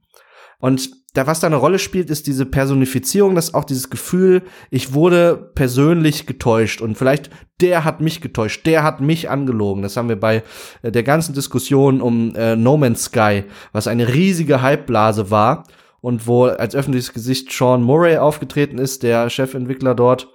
Und 0.59 0.91
da 1.13 1.25
was 1.25 1.39
da 1.39 1.47
eine 1.47 1.55
Rolle 1.55 1.79
spielt, 1.79 2.09
ist 2.09 2.27
diese 2.27 2.45
Personifizierung, 2.45 3.35
das 3.35 3.49
ist 3.49 3.55
auch 3.55 3.63
dieses 3.63 3.89
Gefühl, 3.89 4.43
ich 4.69 4.93
wurde 4.93 5.51
persönlich 5.55 6.27
getäuscht 6.27 6.81
und 6.81 6.97
vielleicht 6.97 7.29
der 7.61 7.83
hat 7.83 7.99
mich 7.99 8.21
getäuscht, 8.21 8.65
der 8.65 8.83
hat 8.83 9.01
mich 9.01 9.29
angelogen. 9.29 9.81
Das 9.81 9.97
haben 9.97 10.07
wir 10.07 10.19
bei 10.19 10.43
äh, 10.81 10.91
der 10.91 11.03
ganzen 11.03 11.33
Diskussion 11.33 12.01
um 12.01 12.35
äh, 12.35 12.55
No 12.55 12.77
Man's 12.77 13.05
Sky, 13.05 13.43
was 13.71 13.87
eine 13.87 14.13
riesige 14.13 14.61
Hypeblase 14.61 15.31
war 15.31 15.65
und 16.01 16.27
wo 16.27 16.45
als 16.45 16.75
öffentliches 16.75 17.13
Gesicht 17.13 17.51
Sean 17.51 17.83
Murray 17.83 18.17
aufgetreten 18.17 18.77
ist, 18.77 19.03
der 19.03 19.29
Chefentwickler 19.29 19.95
dort 19.95 20.29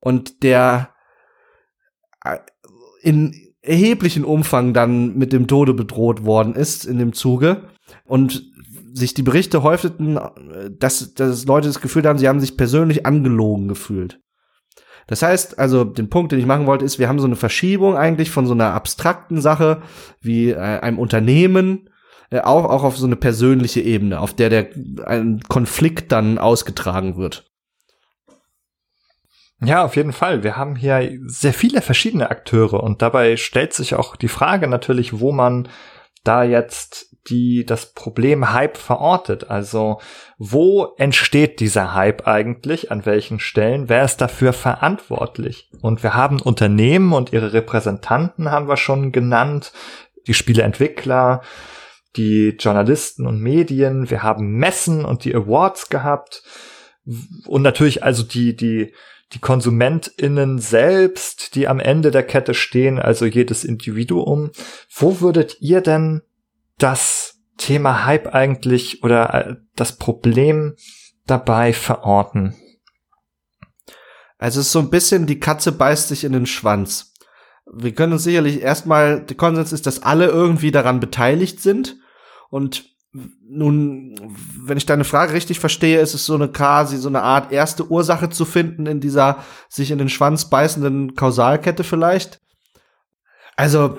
und 0.00 0.42
der 0.42 0.90
äh, 2.24 2.38
in 3.02 3.34
erheblichen 3.60 4.24
Umfang 4.24 4.74
dann 4.74 5.16
mit 5.16 5.32
dem 5.32 5.46
Tode 5.46 5.74
bedroht 5.74 6.24
worden 6.24 6.54
ist 6.54 6.84
in 6.84 6.98
dem 6.98 7.12
Zuge 7.12 7.68
und 8.04 8.42
sich 8.94 9.12
die 9.12 9.22
Berichte 9.22 9.62
häuften, 9.62 10.18
dass, 10.70 11.14
dass 11.14 11.46
Leute 11.46 11.66
das 11.66 11.80
Gefühl 11.80 12.04
haben, 12.04 12.18
sie 12.18 12.28
haben 12.28 12.40
sich 12.40 12.56
persönlich 12.56 13.04
angelogen 13.04 13.68
gefühlt. 13.68 14.20
Das 15.06 15.22
heißt, 15.22 15.58
also 15.58 15.84
den 15.84 16.08
Punkt, 16.08 16.32
den 16.32 16.38
ich 16.38 16.46
machen 16.46 16.66
wollte, 16.66 16.84
ist, 16.84 16.98
wir 16.98 17.08
haben 17.08 17.18
so 17.18 17.26
eine 17.26 17.36
Verschiebung 17.36 17.96
eigentlich 17.96 18.30
von 18.30 18.46
so 18.46 18.54
einer 18.54 18.72
abstrakten 18.72 19.40
Sache 19.40 19.82
wie 20.20 20.50
äh, 20.50 20.56
einem 20.56 20.98
Unternehmen 20.98 21.90
äh, 22.30 22.40
auch, 22.40 22.64
auch 22.64 22.84
auf 22.84 22.96
so 22.96 23.06
eine 23.06 23.16
persönliche 23.16 23.80
Ebene, 23.80 24.20
auf 24.20 24.32
der 24.32 24.48
der 24.48 24.68
ein 25.04 25.40
Konflikt 25.48 26.10
dann 26.12 26.38
ausgetragen 26.38 27.16
wird. 27.16 27.50
Ja, 29.62 29.84
auf 29.84 29.96
jeden 29.96 30.12
Fall. 30.12 30.42
Wir 30.42 30.56
haben 30.56 30.76
hier 30.76 31.18
sehr 31.26 31.52
viele 31.52 31.80
verschiedene 31.80 32.30
Akteure 32.30 32.82
und 32.82 33.02
dabei 33.02 33.36
stellt 33.36 33.72
sich 33.72 33.94
auch 33.94 34.16
die 34.16 34.28
Frage 34.28 34.68
natürlich, 34.68 35.20
wo 35.20 35.32
man 35.32 35.68
da 36.22 36.44
jetzt 36.44 37.13
die 37.28 37.64
das 37.64 37.92
Problem 37.92 38.52
Hype 38.52 38.76
verortet. 38.76 39.50
Also 39.50 40.00
wo 40.38 40.94
entsteht 40.98 41.60
dieser 41.60 41.94
Hype 41.94 42.26
eigentlich? 42.26 42.90
An 42.90 43.06
welchen 43.06 43.40
Stellen? 43.40 43.88
Wer 43.88 44.04
ist 44.04 44.20
dafür 44.20 44.52
verantwortlich? 44.52 45.70
Und 45.80 46.02
wir 46.02 46.14
haben 46.14 46.40
Unternehmen 46.40 47.12
und 47.12 47.32
ihre 47.32 47.52
Repräsentanten 47.52 48.50
haben 48.50 48.68
wir 48.68 48.76
schon 48.76 49.12
genannt, 49.12 49.72
die 50.26 50.34
Spieleentwickler, 50.34 51.42
die 52.16 52.56
Journalisten 52.58 53.26
und 53.26 53.40
Medien. 53.40 54.10
Wir 54.10 54.22
haben 54.22 54.52
Messen 54.52 55.04
und 55.04 55.24
die 55.24 55.34
Awards 55.34 55.88
gehabt 55.88 56.42
und 57.46 57.62
natürlich 57.62 58.02
also 58.02 58.22
die 58.22 58.56
die 58.56 58.92
die 59.32 59.40
KonsumentInnen 59.40 60.58
selbst, 60.58 61.54
die 61.54 61.66
am 61.66 61.80
Ende 61.80 62.10
der 62.10 62.22
Kette 62.22 62.54
stehen, 62.54 62.98
also 63.00 63.26
jedes 63.26 63.64
Individuum. 63.64 64.50
Wo 64.94 65.20
würdet 65.20 65.56
ihr 65.60 65.80
denn 65.80 66.22
das 66.78 67.40
Thema 67.56 68.04
Hype 68.04 68.34
eigentlich 68.34 69.02
oder 69.02 69.34
äh, 69.34 69.56
das 69.76 69.96
Problem 69.96 70.74
dabei 71.26 71.72
verorten? 71.72 72.54
Also 74.38 74.60
es 74.60 74.66
ist 74.66 74.72
so 74.72 74.80
ein 74.80 74.90
bisschen, 74.90 75.26
die 75.26 75.40
Katze 75.40 75.72
beißt 75.72 76.08
sich 76.08 76.24
in 76.24 76.32
den 76.32 76.46
Schwanz. 76.46 77.14
Wir 77.72 77.94
können 77.94 78.12
uns 78.12 78.24
sicherlich 78.24 78.60
erstmal, 78.60 79.22
der 79.22 79.36
Konsens 79.36 79.72
ist, 79.72 79.86
dass 79.86 80.02
alle 80.02 80.26
irgendwie 80.26 80.70
daran 80.70 81.00
beteiligt 81.00 81.60
sind. 81.60 81.96
Und 82.50 82.94
nun, 83.48 84.16
wenn 84.60 84.76
ich 84.76 84.86
deine 84.86 85.04
Frage 85.04 85.32
richtig 85.32 85.60
verstehe, 85.60 86.00
ist 86.00 86.14
es 86.14 86.26
so 86.26 86.34
eine 86.34 86.48
quasi 86.48 86.96
so 86.96 87.08
eine 87.08 87.22
Art 87.22 87.52
erste 87.52 87.88
Ursache 87.88 88.28
zu 88.28 88.44
finden 88.44 88.86
in 88.86 89.00
dieser 89.00 89.38
sich 89.68 89.92
in 89.92 89.98
den 89.98 90.08
Schwanz 90.08 90.50
beißenden 90.50 91.14
Kausalkette 91.14 91.84
vielleicht. 91.84 92.40
Also, 93.56 93.98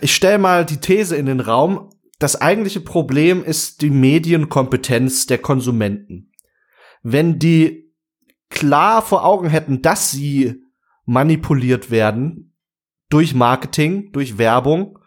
ich 0.00 0.14
stelle 0.14 0.38
mal 0.38 0.64
die 0.64 0.78
These 0.78 1.14
in 1.14 1.26
den 1.26 1.40
Raum, 1.40 1.90
das 2.24 2.40
eigentliche 2.40 2.80
Problem 2.80 3.44
ist 3.44 3.82
die 3.82 3.90
Medienkompetenz 3.90 5.26
der 5.26 5.36
Konsumenten. 5.36 6.32
Wenn 7.02 7.38
die 7.38 7.92
klar 8.48 9.02
vor 9.02 9.26
Augen 9.26 9.50
hätten, 9.50 9.82
dass 9.82 10.10
sie 10.10 10.62
manipuliert 11.04 11.90
werden 11.90 12.56
durch 13.10 13.34
Marketing, 13.34 14.10
durch 14.12 14.38
Werbung, 14.38 14.98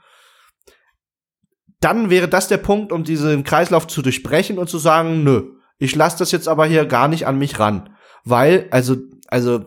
dann 1.80 2.12
wäre 2.12 2.28
das 2.28 2.50
der 2.50 2.58
Punkt, 2.58 2.92
um 2.92 3.04
diesen 3.04 3.44
Kreislauf 3.44 3.88
zu 3.88 4.04
durchbrechen 4.04 4.60
und 4.60 4.70
zu 4.70 4.78
sagen, 4.78 5.24
nö, 5.24 5.56
ich 5.80 5.96
lasse 5.96 6.20
das 6.20 6.32
jetzt 6.32 6.48
aber 6.48 6.68
hier 6.68 6.86
gar 6.86 7.08
nicht 7.08 7.26
an 7.26 7.40
mich 7.40 7.58
ran. 7.58 7.96
Weil, 8.26 8.68
also, 8.70 8.96
also, 9.26 9.66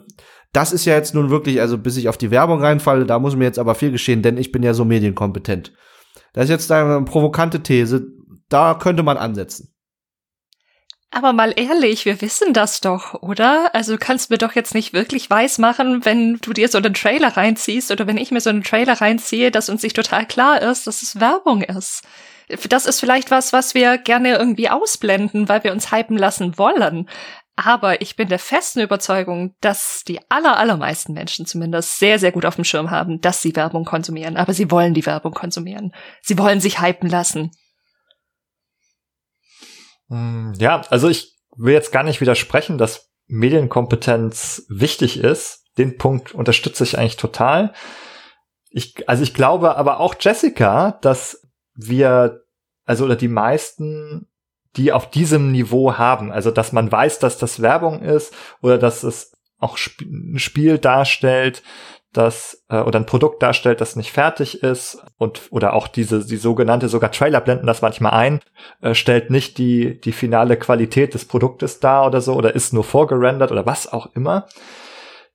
das 0.52 0.72
ist 0.72 0.84
ja 0.84 0.94
jetzt 0.94 1.16
nun 1.16 1.30
wirklich, 1.30 1.60
also 1.60 1.78
bis 1.78 1.96
ich 1.96 2.08
auf 2.08 2.16
die 2.16 2.30
Werbung 2.30 2.60
reinfalle, 2.60 3.06
da 3.06 3.18
muss 3.18 3.34
mir 3.34 3.42
jetzt 3.42 3.58
aber 3.58 3.74
viel 3.74 3.90
geschehen, 3.90 4.22
denn 4.22 4.38
ich 4.38 4.52
bin 4.52 4.62
ja 4.62 4.72
so 4.72 4.84
medienkompetent. 4.84 5.72
Das 6.32 6.44
ist 6.44 6.50
jetzt 6.50 6.72
eine 6.72 7.02
provokante 7.02 7.62
These. 7.62 8.06
Da 8.48 8.74
könnte 8.74 9.02
man 9.02 9.16
ansetzen. 9.16 9.74
Aber 11.12 11.32
mal 11.32 11.52
ehrlich, 11.56 12.04
wir 12.04 12.20
wissen 12.20 12.52
das 12.52 12.80
doch, 12.80 13.14
oder? 13.14 13.74
Also 13.74 13.92
du 13.92 13.98
kannst 13.98 14.30
mir 14.30 14.38
doch 14.38 14.54
jetzt 14.54 14.74
nicht 14.74 14.92
wirklich 14.92 15.28
weismachen, 15.28 16.04
wenn 16.04 16.36
du 16.36 16.52
dir 16.52 16.68
so 16.68 16.78
einen 16.78 16.94
Trailer 16.94 17.36
reinziehst 17.36 17.90
oder 17.90 18.06
wenn 18.06 18.16
ich 18.16 18.30
mir 18.30 18.40
so 18.40 18.50
einen 18.50 18.62
Trailer 18.62 19.00
reinziehe, 19.00 19.50
dass 19.50 19.68
uns 19.68 19.82
nicht 19.82 19.96
total 19.96 20.24
klar 20.26 20.62
ist, 20.62 20.86
dass 20.86 21.02
es 21.02 21.18
Werbung 21.18 21.62
ist. 21.62 22.02
Das 22.68 22.86
ist 22.86 23.00
vielleicht 23.00 23.30
was, 23.32 23.52
was 23.52 23.74
wir 23.74 23.98
gerne 23.98 24.36
irgendwie 24.36 24.70
ausblenden, 24.70 25.48
weil 25.48 25.64
wir 25.64 25.72
uns 25.72 25.92
hypen 25.92 26.16
lassen 26.16 26.58
wollen. 26.58 27.08
Aber 27.62 28.00
ich 28.00 28.16
bin 28.16 28.28
der 28.28 28.38
festen 28.38 28.80
Überzeugung, 28.80 29.54
dass 29.60 30.02
die 30.08 30.18
aller, 30.30 30.56
allermeisten 30.56 31.12
Menschen 31.12 31.44
zumindest 31.44 31.98
sehr, 31.98 32.18
sehr 32.18 32.32
gut 32.32 32.46
auf 32.46 32.54
dem 32.54 32.64
Schirm 32.64 32.90
haben, 32.90 33.20
dass 33.20 33.42
sie 33.42 33.54
Werbung 33.54 33.84
konsumieren. 33.84 34.38
Aber 34.38 34.54
sie 34.54 34.70
wollen 34.70 34.94
die 34.94 35.04
Werbung 35.04 35.32
konsumieren. 35.32 35.92
Sie 36.22 36.38
wollen 36.38 36.60
sich 36.60 36.80
hypen 36.80 37.10
lassen. 37.10 37.50
Hm, 40.08 40.54
ja, 40.58 40.80
also 40.88 41.10
ich 41.10 41.36
will 41.54 41.74
jetzt 41.74 41.92
gar 41.92 42.02
nicht 42.02 42.22
widersprechen, 42.22 42.78
dass 42.78 43.10
Medienkompetenz 43.26 44.64
wichtig 44.70 45.18
ist. 45.18 45.66
Den 45.76 45.98
Punkt 45.98 46.32
unterstütze 46.32 46.82
ich 46.84 46.96
eigentlich 46.96 47.18
total. 47.18 47.74
Ich, 48.70 49.06
also 49.06 49.22
ich 49.22 49.34
glaube 49.34 49.76
aber 49.76 50.00
auch 50.00 50.14
Jessica, 50.18 50.92
dass 51.02 51.46
wir, 51.74 52.40
also 52.86 53.04
oder 53.04 53.16
die 53.16 53.28
meisten 53.28 54.29
die 54.76 54.92
auf 54.92 55.10
diesem 55.10 55.52
Niveau 55.52 55.98
haben. 55.98 56.32
Also, 56.32 56.50
dass 56.50 56.72
man 56.72 56.90
weiß, 56.90 57.18
dass 57.18 57.38
das 57.38 57.60
Werbung 57.62 58.02
ist 58.02 58.34
oder 58.62 58.78
dass 58.78 59.02
es 59.02 59.32
auch 59.58 59.76
Sp 59.76 60.02
ein 60.04 60.38
Spiel 60.38 60.78
darstellt, 60.78 61.62
das 62.12 62.64
äh, 62.68 62.80
oder 62.80 62.98
ein 62.98 63.06
Produkt 63.06 63.42
darstellt, 63.42 63.80
das 63.80 63.94
nicht 63.94 64.10
fertig 64.10 64.62
ist 64.62 64.98
und 65.16 65.42
oder 65.50 65.74
auch 65.74 65.86
diese 65.86 66.26
die 66.26 66.36
sogenannte 66.36 66.88
sogar 66.88 67.12
Trailer 67.12 67.40
blenden 67.40 67.66
das 67.66 67.82
manchmal 67.82 68.12
ein, 68.12 68.40
äh, 68.80 68.94
stellt 68.94 69.30
nicht 69.30 69.58
die 69.58 70.00
die 70.00 70.12
finale 70.12 70.56
Qualität 70.56 71.14
des 71.14 71.24
Produktes 71.24 71.78
dar 71.78 72.06
oder 72.06 72.20
so 72.20 72.34
oder 72.34 72.54
ist 72.54 72.72
nur 72.72 72.84
vorgerendert 72.84 73.52
oder 73.52 73.64
was 73.66 73.92
auch 73.92 74.08
immer. 74.14 74.46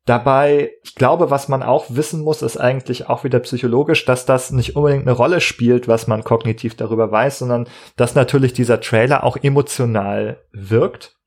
Dabei, 0.06 0.72
ich 0.84 0.94
glaube, 0.94 1.32
was 1.32 1.48
man 1.48 1.64
auch 1.64 1.86
wissen 1.90 2.24
muss, 2.24 2.44
ist 2.44 2.58
eigentlich 2.58 3.10
auch 3.10 3.24
wieder 3.24 3.40
psychologisch, 3.40 4.06
dass 4.06 4.28
das 4.28 4.52
nicht 4.52 4.76
unbedingt 4.76 5.08
eine 5.08 5.14
Rolle 5.16 5.42
spielt, 5.42 5.88
was 5.88 6.06
man 6.06 6.24
kognitiv 6.24 6.76
darüber 6.78 7.12
weiß, 7.12 7.40
sondern 7.40 7.68
dass 7.96 8.14
natürlich 8.14 8.54
dieser 8.54 8.80
Trailer 8.80 9.24
auch 9.24 9.36
emotional 9.36 10.44
wirkt. 10.52 11.18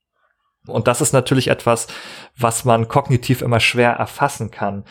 Und 0.68 0.86
das 0.86 1.00
ist 1.00 1.12
natürlich 1.12 1.48
etwas, 1.48 1.88
was 2.36 2.64
man 2.64 2.86
kognitiv 2.86 3.42
immer 3.42 3.58
schwer 3.58 3.92
erfassen 3.92 4.52
kann. 4.52 4.84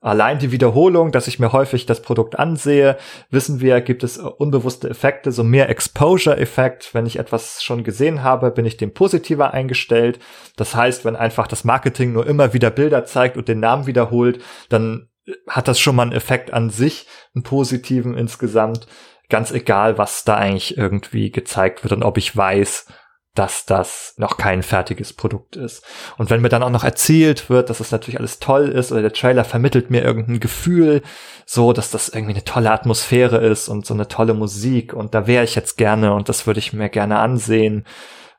Allein 0.00 0.38
die 0.38 0.52
Wiederholung, 0.52 1.10
dass 1.10 1.26
ich 1.26 1.40
mir 1.40 1.52
häufig 1.52 1.84
das 1.84 2.02
Produkt 2.02 2.38
ansehe, 2.38 2.96
wissen 3.30 3.60
wir, 3.60 3.80
gibt 3.80 4.04
es 4.04 4.16
unbewusste 4.16 4.88
Effekte, 4.88 5.32
so 5.32 5.42
mehr 5.42 5.68
Exposure-Effekt. 5.68 6.94
Wenn 6.94 7.04
ich 7.04 7.18
etwas 7.18 7.64
schon 7.64 7.82
gesehen 7.82 8.22
habe, 8.22 8.52
bin 8.52 8.64
ich 8.64 8.76
dem 8.76 8.94
positiver 8.94 9.52
eingestellt. 9.52 10.20
Das 10.56 10.76
heißt, 10.76 11.04
wenn 11.04 11.16
einfach 11.16 11.48
das 11.48 11.64
Marketing 11.64 12.12
nur 12.12 12.28
immer 12.28 12.52
wieder 12.52 12.70
Bilder 12.70 13.06
zeigt 13.06 13.36
und 13.36 13.48
den 13.48 13.58
Namen 13.58 13.86
wiederholt, 13.86 14.40
dann 14.68 15.08
hat 15.48 15.66
das 15.66 15.80
schon 15.80 15.96
mal 15.96 16.04
einen 16.04 16.12
Effekt 16.12 16.52
an 16.52 16.70
sich, 16.70 17.06
einen 17.34 17.42
positiven 17.42 18.16
insgesamt. 18.16 18.86
Ganz 19.28 19.50
egal, 19.50 19.98
was 19.98 20.24
da 20.24 20.36
eigentlich 20.36 20.78
irgendwie 20.78 21.32
gezeigt 21.32 21.82
wird 21.82 21.92
und 21.92 22.04
ob 22.04 22.18
ich 22.18 22.34
weiß, 22.36 22.86
dass 23.38 23.64
das 23.64 24.14
noch 24.16 24.36
kein 24.36 24.64
fertiges 24.64 25.12
Produkt 25.12 25.54
ist. 25.54 25.84
Und 26.16 26.28
wenn 26.28 26.40
mir 26.40 26.48
dann 26.48 26.64
auch 26.64 26.70
noch 26.70 26.82
erzählt 26.82 27.48
wird, 27.48 27.70
dass 27.70 27.78
es 27.78 27.86
das 27.88 27.92
natürlich 27.92 28.18
alles 28.18 28.40
toll 28.40 28.68
ist 28.68 28.90
oder 28.90 29.02
der 29.02 29.12
Trailer 29.12 29.44
vermittelt 29.44 29.90
mir 29.90 30.02
irgendein 30.02 30.40
Gefühl, 30.40 31.02
so 31.46 31.72
dass 31.72 31.90
das 31.92 32.08
irgendwie 32.08 32.34
eine 32.34 32.44
tolle 32.44 32.72
Atmosphäre 32.72 33.38
ist 33.38 33.68
und 33.68 33.86
so 33.86 33.94
eine 33.94 34.08
tolle 34.08 34.34
Musik 34.34 34.92
und 34.92 35.14
da 35.14 35.26
wäre 35.26 35.44
ich 35.44 35.54
jetzt 35.54 35.76
gerne 35.78 36.14
und 36.14 36.28
das 36.28 36.46
würde 36.46 36.58
ich 36.58 36.72
mir 36.72 36.88
gerne 36.88 37.18
ansehen, 37.20 37.86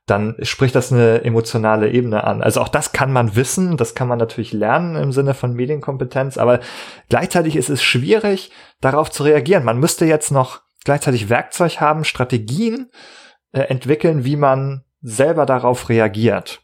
dann 0.05 0.35
spricht 0.41 0.76
das 0.76 0.91
eine 0.91 1.23
emotionale 1.23 1.91
Ebene 1.91 2.23
an. 2.23 2.41
Also 2.41 2.61
auch 2.61 2.67
das 2.67 2.91
kann 2.91 3.13
man 3.13 3.35
wissen, 3.35 3.77
das 3.77 3.95
kann 3.95 4.07
man 4.07 4.17
natürlich 4.17 4.51
lernen 4.51 4.95
im 4.95 5.11
Sinne 5.11 5.34
von 5.34 5.53
Medienkompetenz, 5.53 6.38
aber 6.38 6.59
gleichzeitig 7.09 7.55
ist 7.55 7.69
es 7.69 7.81
schwierig, 7.81 8.51
darauf 8.81 9.11
zu 9.11 9.23
reagieren. 9.23 9.63
Man 9.63 9.80
müsste 9.80 10.05
jetzt 10.05 10.31
noch 10.31 10.61
gleichzeitig 10.84 11.30
Werkzeug 11.30 11.80
haben, 11.80 12.03
Strategien 12.03 12.89
äh, 13.51 13.61
entwickeln, 13.61 14.26
wie 14.26 14.35
man 14.35 14.84
selber 15.01 15.45
darauf 15.45 15.89
reagiert. 15.89 16.61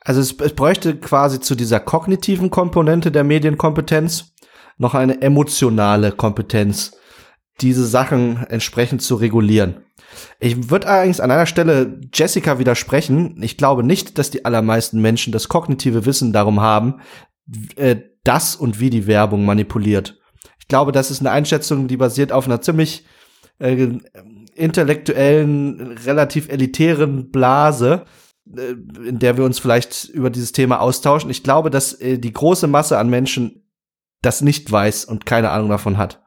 Also 0.00 0.20
es, 0.20 0.32
es 0.40 0.54
bräuchte 0.54 0.96
quasi 0.96 1.40
zu 1.40 1.54
dieser 1.54 1.80
kognitiven 1.80 2.50
Komponente 2.50 3.12
der 3.12 3.24
Medienkompetenz 3.24 4.34
noch 4.78 4.94
eine 4.94 5.22
emotionale 5.22 6.12
Kompetenz, 6.12 6.96
diese 7.60 7.86
Sachen 7.86 8.44
entsprechend 8.48 9.02
zu 9.02 9.14
regulieren. 9.14 9.84
Ich 10.40 10.70
würde 10.70 10.88
allerdings 10.88 11.20
an 11.20 11.30
einer 11.30 11.46
Stelle 11.46 12.00
Jessica 12.12 12.58
widersprechen. 12.58 13.40
Ich 13.42 13.56
glaube 13.56 13.84
nicht, 13.84 14.18
dass 14.18 14.30
die 14.30 14.44
allermeisten 14.44 15.00
Menschen 15.00 15.32
das 15.32 15.48
kognitive 15.48 16.04
Wissen 16.04 16.32
darum 16.32 16.60
haben, 16.60 17.00
äh, 17.76 17.96
das 18.24 18.56
und 18.56 18.80
wie 18.80 18.90
die 18.90 19.06
Werbung 19.06 19.44
manipuliert. 19.44 20.18
Ich 20.58 20.68
glaube, 20.68 20.92
das 20.92 21.10
ist 21.10 21.20
eine 21.20 21.30
Einschätzung, 21.30 21.88
die 21.88 21.96
basiert 21.96 22.32
auf 22.32 22.46
einer 22.46 22.60
ziemlich 22.60 23.04
äh, 23.58 23.88
intellektuellen, 24.54 25.98
relativ 26.04 26.48
elitären 26.48 27.30
Blase, 27.30 28.04
äh, 28.56 28.72
in 29.08 29.18
der 29.18 29.36
wir 29.36 29.44
uns 29.44 29.58
vielleicht 29.58 30.08
über 30.10 30.30
dieses 30.30 30.52
Thema 30.52 30.80
austauschen. 30.80 31.30
Ich 31.30 31.42
glaube, 31.42 31.70
dass 31.70 31.94
äh, 31.94 32.18
die 32.18 32.32
große 32.32 32.66
Masse 32.66 32.98
an 32.98 33.10
Menschen 33.10 33.68
das 34.22 34.40
nicht 34.40 34.70
weiß 34.70 35.04
und 35.04 35.26
keine 35.26 35.50
Ahnung 35.50 35.68
davon 35.68 35.98
hat. 35.98 36.21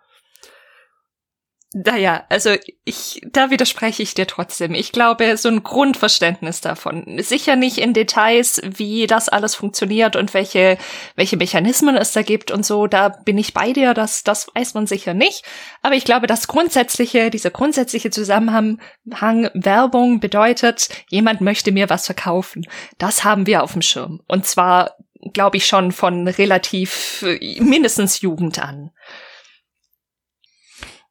Naja, 1.77 2.23
also 2.30 2.56
ich, 2.85 3.19
da 3.34 3.49
widerspreche 3.49 4.02
ich 4.02 4.14
dir 4.14 4.27
trotzdem. 4.27 4.73
Ich 4.73 4.93
glaube, 4.93 5.35
so 5.35 5.49
ein 5.49 5.61
Grundverständnis 5.61 6.61
davon. 6.61 7.18
Sicher 7.22 7.57
nicht 7.57 7.80
in 7.80 7.91
Details, 7.91 8.61
wie 8.64 9.07
das 9.07 9.27
alles 9.27 9.56
funktioniert 9.56 10.15
und 10.15 10.34
welche, 10.34 10.77
welche 11.18 11.35
Mechanismen 11.35 11.97
es 11.97 12.14
da 12.14 12.22
gibt 12.22 12.49
und 12.49 12.65
so. 12.65 12.88
Da 12.88 13.10
bin 13.10 13.38
ich 13.38 13.53
bei 13.53 13.73
dir, 13.73 13.93
das, 13.93 14.23
das 14.23 14.47
weiß 14.56 14.73
man 14.73 14.88
sicher 14.88 15.14
nicht. 15.14 15.43
Aber 15.81 15.95
ich 15.95 16.06
glaube, 16.06 16.27
das 16.27 16.47
grundsätzliche, 16.47 17.30
dieser 17.30 17.52
grundsätzliche 17.52 18.10
Zusammenhang 18.10 18.80
Werbung 19.03 20.22
bedeutet, 20.22 20.88
jemand 21.10 21.41
möchte 21.41 21.73
mir 21.73 21.89
was 21.89 22.06
verkaufen. 22.06 22.65
Das 22.99 23.26
haben 23.26 23.47
wir 23.47 23.64
auf 23.64 23.73
dem 23.73 23.81
Schirm. 23.81 24.22
Und 24.30 24.45
zwar, 24.45 24.95
glaube 25.34 25.57
ich, 25.57 25.65
schon 25.65 25.91
von 25.91 26.26
relativ 26.26 27.26
mindestens 27.60 28.22
Jugend 28.22 28.60
an. 28.60 28.91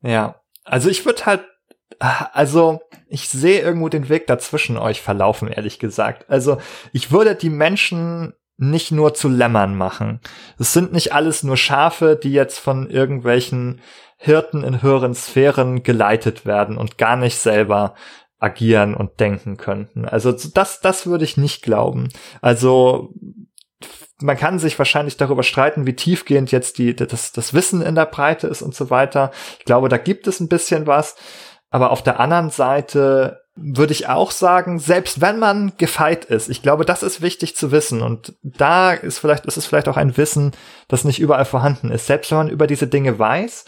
Ja, 0.01 0.41
also 0.65 0.89
ich 0.89 1.05
würde 1.05 1.27
halt, 1.27 1.45
also 1.99 2.81
ich 3.09 3.29
sehe 3.29 3.61
irgendwo 3.61 3.89
den 3.89 4.09
Weg 4.09 4.27
dazwischen 4.27 4.77
euch 4.77 5.01
verlaufen, 5.01 5.49
ehrlich 5.49 5.79
gesagt. 5.79 6.29
Also 6.29 6.59
ich 6.93 7.13
würde 7.13 7.35
die 7.35 7.51
Menschen 7.51 8.35
nicht 8.57 8.93
nur 8.93 9.15
zu 9.15 9.29
Lämmern 9.29 9.77
machen. 9.77 10.21
Es 10.59 10.73
sind 10.73 10.93
nicht 10.93 11.13
alles 11.13 11.43
nur 11.43 11.57
Schafe, 11.57 12.19
die 12.21 12.33
jetzt 12.33 12.59
von 12.59 12.89
irgendwelchen 12.89 13.81
Hirten 14.17 14.63
in 14.63 14.81
höheren 14.81 15.15
Sphären 15.15 15.83
geleitet 15.83 16.47
werden 16.47 16.77
und 16.77 16.99
gar 16.99 17.17
nicht 17.17 17.37
selber 17.37 17.95
agieren 18.39 18.95
und 18.95 19.21
denken 19.21 19.57
könnten. 19.57 20.05
Also 20.05 20.33
das, 20.33 20.81
das 20.81 21.07
würde 21.07 21.25
ich 21.25 21.37
nicht 21.37 21.63
glauben. 21.63 22.09
Also 22.41 23.13
man 24.21 24.37
kann 24.37 24.59
sich 24.59 24.79
wahrscheinlich 24.79 25.17
darüber 25.17 25.43
streiten, 25.43 25.87
wie 25.87 25.97
tiefgehend 25.97 26.53
jetzt 26.53 26.79
die, 26.79 26.95
das, 26.95 27.33
das 27.33 27.55
Wissen 27.55 27.83
in 27.83 27.95
der 27.95 28.07
Breite 28.07 28.47
ist 28.47 28.63
und 28.63 28.75
so 28.75 28.91
weiter. 28.91 29.31
Ich 29.59 29.65
glaube, 29.65 29.89
da 29.89 29.97
gibt 29.97 30.27
es 30.27 30.41
ein 30.41 30.49
bisschen 30.49 30.87
was. 30.87 31.17
Aber 31.71 31.91
auf 31.91 32.03
der 32.03 32.21
anderen 32.21 32.51
Seite 32.51 33.43
würde 33.57 33.93
ich 33.93 34.09
auch 34.09 34.31
sagen, 34.31 34.79
selbst 34.79 35.21
wenn 35.21 35.39
man 35.39 35.73
gefeit 35.77 36.25
ist, 36.25 36.49
ich 36.49 36.63
glaube, 36.63 36.85
das 36.85 37.03
ist 37.03 37.21
wichtig 37.21 37.57
zu 37.57 37.73
wissen. 37.73 38.03
Und 38.03 38.35
da 38.43 38.93
ist 38.93 39.19
vielleicht, 39.19 39.47
ist 39.47 39.57
es 39.57 39.67
vielleicht 39.67 39.89
auch 39.89 39.97
ein 39.97 40.17
Wissen, 40.17 40.53
das 40.89 41.05
nicht 41.05 41.21
überall 41.21 41.45
vorhanden 41.45 41.91
ist. 41.91 42.07
Selbst 42.07 42.31
wenn 42.31 42.39
man 42.39 42.49
über 42.49 42.69
diese 42.69 42.87
Dinge 42.87 43.19
weiß, 43.19 43.65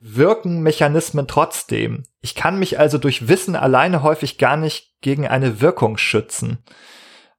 wirken 0.00 0.62
Mechanismen 0.62 1.28
trotzdem. 1.28 2.04
Ich 2.20 2.34
kann 2.34 2.58
mich 2.58 2.78
also 2.80 2.98
durch 2.98 3.28
Wissen 3.28 3.54
alleine 3.54 4.02
häufig 4.02 4.38
gar 4.38 4.56
nicht 4.56 5.00
gegen 5.00 5.28
eine 5.28 5.60
Wirkung 5.60 5.96
schützen. 5.98 6.58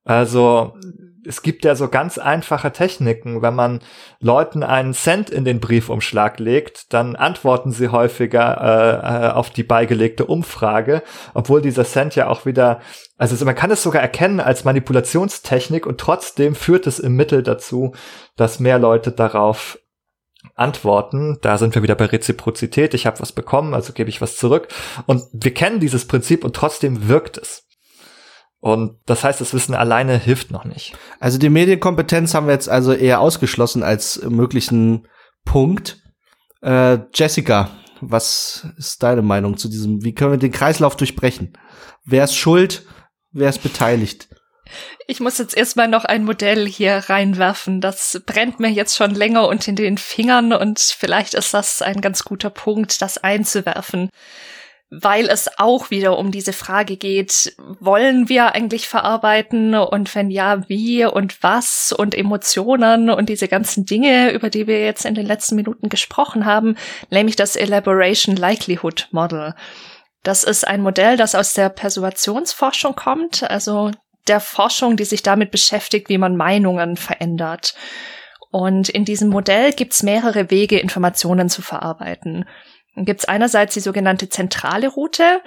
Also 0.03 0.73
es 1.25 1.41
gibt 1.41 1.63
ja 1.65 1.75
so 1.75 1.87
ganz 1.87 2.17
einfache 2.17 2.71
Techniken. 2.71 3.41
Wenn 3.41 3.55
man 3.55 3.79
Leuten 4.19 4.63
einen 4.63 4.93
Cent 4.93 5.29
in 5.29 5.45
den 5.45 5.59
Briefumschlag 5.59 6.39
legt, 6.39 6.93
dann 6.93 7.15
antworten 7.15 7.71
sie 7.71 7.89
häufiger 7.89 8.57
äh, 8.61 9.27
äh, 9.27 9.29
auf 9.31 9.49
die 9.49 9.63
beigelegte 9.63 10.25
Umfrage, 10.25 11.03
obwohl 11.33 11.61
dieser 11.61 11.85
Cent 11.85 12.15
ja 12.15 12.27
auch 12.27 12.45
wieder, 12.45 12.81
also 13.17 13.43
man 13.45 13.55
kann 13.55 13.71
es 13.71 13.83
sogar 13.83 14.01
erkennen 14.01 14.39
als 14.39 14.65
Manipulationstechnik 14.65 15.85
und 15.85 15.99
trotzdem 15.99 16.55
führt 16.55 16.87
es 16.87 16.99
im 16.99 17.15
Mittel 17.15 17.43
dazu, 17.43 17.93
dass 18.35 18.59
mehr 18.59 18.79
Leute 18.79 19.11
darauf 19.11 19.79
antworten. 20.55 21.37
Da 21.41 21.57
sind 21.57 21.73
wir 21.73 21.83
wieder 21.83 21.95
bei 21.95 22.05
Reziprozität. 22.05 22.93
Ich 22.93 23.05
habe 23.05 23.21
was 23.21 23.31
bekommen, 23.31 23.73
also 23.73 23.93
gebe 23.93 24.09
ich 24.09 24.21
was 24.21 24.35
zurück. 24.35 24.67
Und 25.05 25.23
wir 25.31 25.53
kennen 25.53 25.79
dieses 25.79 26.05
Prinzip 26.05 26.43
und 26.43 26.55
trotzdem 26.55 27.07
wirkt 27.07 27.37
es. 27.37 27.65
Und 28.63 28.95
das 29.05 29.25
heißt, 29.25 29.41
das 29.41 29.53
Wissen 29.53 29.75
alleine 29.75 30.17
hilft 30.17 30.49
noch 30.49 30.63
nicht. 30.63 30.93
Also 31.19 31.37
die 31.37 31.49
Medienkompetenz 31.49 32.33
haben 32.33 32.47
wir 32.47 32.53
jetzt 32.53 32.69
also 32.69 32.93
eher 32.93 33.19
ausgeschlossen 33.19 33.83
als 33.83 34.21
möglichen 34.21 35.05
Punkt. 35.43 36.01
Äh, 36.61 36.99
Jessica, 37.13 37.71
was 37.99 38.65
ist 38.77 39.03
deine 39.03 39.21
Meinung 39.21 39.57
zu 39.57 39.67
diesem? 39.67 40.01
Wie 40.05 40.15
können 40.15 40.31
wir 40.31 40.37
den 40.37 40.53
Kreislauf 40.53 40.95
durchbrechen? 40.95 41.57
Wer 42.05 42.23
ist 42.23 42.37
schuld? 42.37 42.85
Wer 43.33 43.49
ist 43.49 43.61
beteiligt? 43.63 44.29
Ich 45.07 45.19
muss 45.19 45.39
jetzt 45.39 45.57
erstmal 45.57 45.89
noch 45.89 46.05
ein 46.05 46.23
Modell 46.23 46.65
hier 46.65 47.03
reinwerfen. 47.09 47.81
Das 47.81 48.21
brennt 48.25 48.61
mir 48.61 48.71
jetzt 48.71 48.95
schon 48.95 49.13
länger 49.13 49.45
unter 49.49 49.73
den 49.73 49.97
Fingern 49.97 50.53
und 50.53 50.79
vielleicht 50.79 51.33
ist 51.33 51.53
das 51.53 51.81
ein 51.81 51.99
ganz 51.99 52.23
guter 52.23 52.49
Punkt, 52.49 53.01
das 53.01 53.17
einzuwerfen 53.17 54.09
weil 55.01 55.27
es 55.27 55.49
auch 55.57 55.89
wieder 55.89 56.17
um 56.17 56.31
diese 56.31 56.53
Frage 56.53 56.97
geht, 56.97 57.55
wollen 57.79 58.29
wir 58.29 58.53
eigentlich 58.53 58.87
verarbeiten 58.87 59.73
und 59.73 60.13
wenn 60.13 60.29
ja, 60.29 60.67
wie 60.69 61.05
und 61.05 61.41
was 61.41 61.91
und 61.91 62.15
Emotionen 62.15 63.09
und 63.09 63.29
diese 63.29 63.47
ganzen 63.47 63.85
Dinge, 63.85 64.31
über 64.31 64.49
die 64.49 64.67
wir 64.67 64.83
jetzt 64.83 65.05
in 65.05 65.15
den 65.15 65.25
letzten 65.25 65.55
Minuten 65.55 65.89
gesprochen 65.89 66.45
haben, 66.45 66.75
nämlich 67.09 67.35
das 67.35 67.55
Elaboration 67.55 68.35
Likelihood 68.35 69.07
Model. 69.11 69.55
Das 70.21 70.43
ist 70.43 70.67
ein 70.67 70.81
Modell, 70.81 71.17
das 71.17 71.35
aus 71.35 71.53
der 71.53 71.69
Persuasionsforschung 71.69 72.95
kommt, 72.95 73.43
also 73.49 73.91
der 74.27 74.39
Forschung, 74.39 74.95
die 74.95 75.05
sich 75.05 75.23
damit 75.23 75.51
beschäftigt, 75.51 76.07
wie 76.09 76.17
man 76.17 76.37
Meinungen 76.37 76.97
verändert. 76.97 77.73
Und 78.51 78.87
in 78.87 79.03
diesem 79.03 79.29
Modell 79.29 79.73
gibt's 79.73 80.03
mehrere 80.03 80.51
Wege, 80.51 80.77
Informationen 80.77 81.49
zu 81.49 81.61
verarbeiten. 81.61 82.45
Dann 82.95 83.05
gibt 83.05 83.21
es 83.21 83.25
einerseits 83.25 83.73
die 83.73 83.79
sogenannte 83.79 84.29
zentrale 84.29 84.87
Route. 84.87 85.41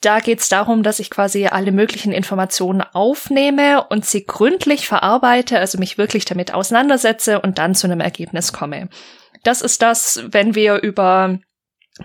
Da 0.00 0.20
geht 0.20 0.40
es 0.40 0.48
darum, 0.48 0.82
dass 0.82 0.98
ich 0.98 1.10
quasi 1.10 1.46
alle 1.46 1.72
möglichen 1.72 2.12
Informationen 2.12 2.80
aufnehme 2.80 3.86
und 3.88 4.06
sie 4.06 4.24
gründlich 4.24 4.86
verarbeite, 4.86 5.58
also 5.58 5.78
mich 5.78 5.98
wirklich 5.98 6.24
damit 6.24 6.54
auseinandersetze 6.54 7.40
und 7.40 7.58
dann 7.58 7.74
zu 7.74 7.86
einem 7.86 8.00
Ergebnis 8.00 8.52
komme. 8.52 8.88
Das 9.42 9.60
ist 9.60 9.82
das, 9.82 10.22
wenn 10.28 10.54
wir 10.54 10.76
über 10.76 11.38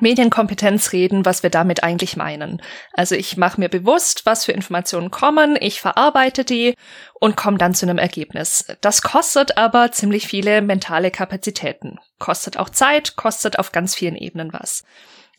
Medienkompetenz 0.02 0.92
reden, 0.92 1.26
was 1.26 1.44
wir 1.44 1.50
damit 1.50 1.84
eigentlich 1.84 2.18
meinen. 2.18 2.62
Also 2.94 3.16
ich 3.16 3.38
mache 3.38 3.60
mir 3.60 3.70
bewusst, 3.70 4.26
was 4.26 4.46
für 4.46 4.52
Informationen 4.52 5.12
kommen, 5.12 5.58
ich 5.60 5.82
verarbeite 5.82 6.44
die 6.44 6.76
und 7.20 7.38
komme 7.38 7.58
dann 7.58 7.74
zu 7.74 7.86
einem 7.86 7.98
Ergebnis. 7.98 8.68
Das 8.82 9.02
kostet 9.02 9.58
aber 9.58 9.92
ziemlich 9.92 10.28
viele 10.28 10.62
mentale 10.62 11.12
Kapazitäten. 11.12 11.98
Kostet 12.20 12.58
auch 12.58 12.70
Zeit, 12.70 13.16
kostet 13.16 13.60
auf 13.60 13.72
ganz 13.72 13.96
vielen 13.96 14.16
Ebenen 14.16 14.54
was. 14.54 14.84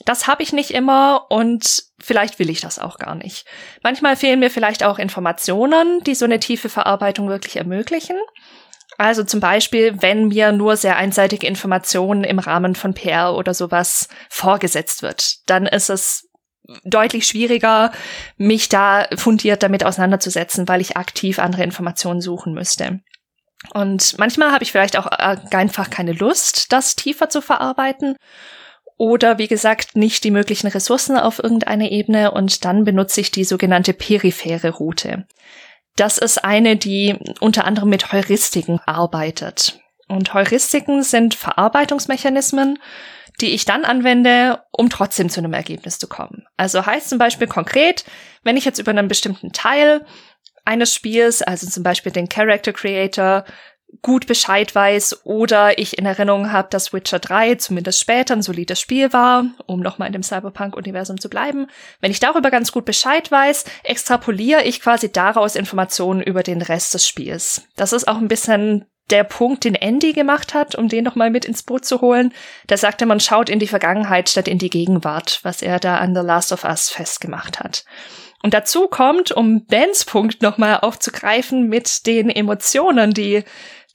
Das 0.05 0.27
habe 0.27 0.43
ich 0.43 0.53
nicht 0.53 0.73
immer 0.73 1.27
und 1.31 1.85
vielleicht 1.99 2.39
will 2.39 2.51
ich 2.51 2.61
das 2.61 2.79
auch 2.79 2.99
gar 2.99 3.15
nicht. 3.15 3.47
Manchmal 3.83 4.17
fehlen 4.17 4.41
mir 4.41 4.51
vielleicht 4.51 4.85
auch 4.85 4.99
Informationen, 4.99 6.03
die 6.05 6.15
so 6.15 6.27
eine 6.27 6.39
tiefe 6.39 6.69
Verarbeitung 6.69 7.29
wirklich 7.29 7.57
ermöglichen. 7.57 8.17
Also 8.99 9.25
zum 9.25 9.41
Beispiel, 9.41 10.01
wenn 10.01 10.29
mir 10.29 10.53
nur 10.53 10.77
sehr 10.77 10.97
einseitige 10.97 11.47
Informationen 11.47 12.25
im 12.25 12.39
Rahmen 12.39 12.75
von 12.75 12.95
PR 12.95 13.35
oder 13.35 13.53
sowas 13.55 14.09
vorgesetzt 14.31 15.03
wird, 15.03 15.49
dann 15.49 15.67
ist 15.67 15.91
es 15.91 16.29
deutlich 16.85 17.27
schwieriger, 17.27 17.93
mich 18.37 18.69
da 18.69 19.07
fundiert 19.17 19.63
damit 19.63 19.85
auseinanderzusetzen, 19.85 20.67
weil 20.69 20.81
ich 20.81 20.97
aktiv 20.97 21.39
andere 21.39 21.63
Informationen 21.63 22.21
suchen 22.21 22.55
müsste. 22.55 23.01
Und 23.73 24.19
manchmal 24.19 24.53
habe 24.53 24.65
ich 24.65 24.73
vielleicht 24.73 24.99
auch 24.99 25.07
äh, 25.07 25.37
einfach 25.51 25.91
keine 25.91 26.13
Lust, 26.13 26.73
das 26.73 26.97
tiefer 26.97 27.29
zu 27.29 27.41
verarbeiten 27.41 28.17
oder 28.97 29.39
wie 29.39 29.49
gesagt 29.49 29.97
nicht 29.97 30.25
die 30.25 30.31
möglichen 30.31 30.69
Ressourcen 30.69 31.17
auf 31.17 31.43
irgendeiner 31.43 31.91
Ebene 31.91 32.31
und 32.31 32.65
dann 32.65 32.85
benutze 32.85 33.21
ich 33.21 33.31
die 33.31 33.45
sogenannte 33.45 33.93
periphere 33.93 34.71
Route. 34.71 35.27
Das 35.97 36.19
ist 36.19 36.45
eine, 36.45 36.77
die 36.77 37.17
unter 37.41 37.65
anderem 37.65 37.89
mit 37.89 38.13
Heuristiken 38.13 38.81
arbeitet. 38.85 39.81
Und 40.09 40.35
Heuristiken 40.35 41.03
sind 41.03 41.35
Verarbeitungsmechanismen, 41.35 42.79
die 43.41 43.55
ich 43.55 43.65
dann 43.65 43.85
anwende, 43.85 44.63
um 44.73 44.89
trotzdem 44.89 45.29
zu 45.29 45.41
einem 45.41 45.53
Ergebnis 45.53 45.99
zu 45.99 46.07
kommen. 46.07 46.47
Also 46.57 46.87
heißt 46.87 47.09
zum 47.09 47.19
Beispiel 47.19 47.49
konkret, 47.49 48.05
wenn 48.45 48.57
ich 48.57 48.65
jetzt 48.65 48.79
über 48.79 48.91
einen 48.91 49.09
bestimmten 49.09 49.53
Teil 49.53 50.07
eines 50.65 50.95
Spiels, 50.95 51.43
also 51.43 51.67
zum 51.67 51.83
Beispiel 51.83 52.13
den 52.13 52.29
Character 52.29 52.73
Creator, 52.73 53.45
gut 54.03 54.27
Bescheid 54.27 54.75
weiß 54.75 55.25
oder 55.25 55.79
ich 55.79 55.99
in 55.99 56.07
Erinnerung 56.07 56.53
habe, 56.53 56.69
dass 56.71 56.93
Witcher 56.93 57.19
3 57.19 57.57
zumindest 57.57 58.01
später 58.01 58.35
ein 58.35 58.43
solides 58.43 58.81
Spiel 58.81 59.13
war, 59.13 59.47
um 59.67 59.81
nochmal 59.81 60.09
in 60.09 60.13
dem 60.13 60.23
Cyberpunk-Universum 60.23 61.21
zu 61.21 61.29
bleiben. 61.29 61.67
Wenn 62.01 62.11
ich 62.11 62.21
darüber 62.21 62.51
ganz 62.51 62.73
gut 62.73 62.85
Bescheid 62.85 63.31
weiß, 63.31 63.65
extrapoliere 63.85 64.63
ich 64.63 64.81
quasi 64.81 65.11
daraus 65.11 65.57
Informationen 65.57 66.23
über 66.23 66.43
den 66.43 66.63
Rest 66.63 66.95
des 66.95 67.07
Spiels. 67.07 67.63
Das 67.77 67.93
ist 67.93 68.09
auch 68.09 68.19
ein 68.19 68.29
bisschen 68.29 68.87
der 69.11 69.25
Punkt, 69.25 69.65
den 69.65 69.77
Andy 69.77 70.13
gemacht 70.13 70.55
hat, 70.55 70.75
um 70.75 70.89
den 70.89 71.05
nochmal 71.05 71.31
mit 71.31 71.45
ins 71.45 71.63
Boot 71.63 71.85
zu 71.85 72.01
holen. 72.01 72.33
Da 72.67 72.77
sagte 72.77 73.07
man 73.07 73.21
schaut 73.21 73.49
in 73.49 73.61
die 73.61 73.69
Vergangenheit 73.69 74.29
statt 74.29 74.49
in 74.49 74.59
die 74.59 74.71
Gegenwart, 74.71 75.41
was 75.43 75.63
er 75.63 75.79
da 75.79 75.99
an 75.99 76.15
The 76.15 76.23
Last 76.23 76.53
of 76.53 76.65
Us 76.65 76.91
festgemacht 76.91 77.61
hat. 77.61 77.85
Und 78.43 78.55
dazu 78.55 78.87
kommt, 78.87 79.33
um 79.33 79.65
Bens 79.65 80.05
Punkt 80.05 80.43
nochmal 80.43 80.79
aufzugreifen 80.81 81.69
mit 81.69 82.07
den 82.07 82.31
Emotionen, 82.31 83.13
die 83.13 83.45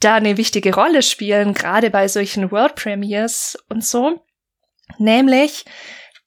da 0.01 0.15
eine 0.15 0.37
wichtige 0.37 0.73
Rolle 0.73 1.01
spielen, 1.01 1.53
gerade 1.53 1.89
bei 1.89 2.07
solchen 2.07 2.51
World 2.51 2.75
Premiers 2.75 3.57
und 3.69 3.85
so. 3.85 4.21
Nämlich, 4.97 5.65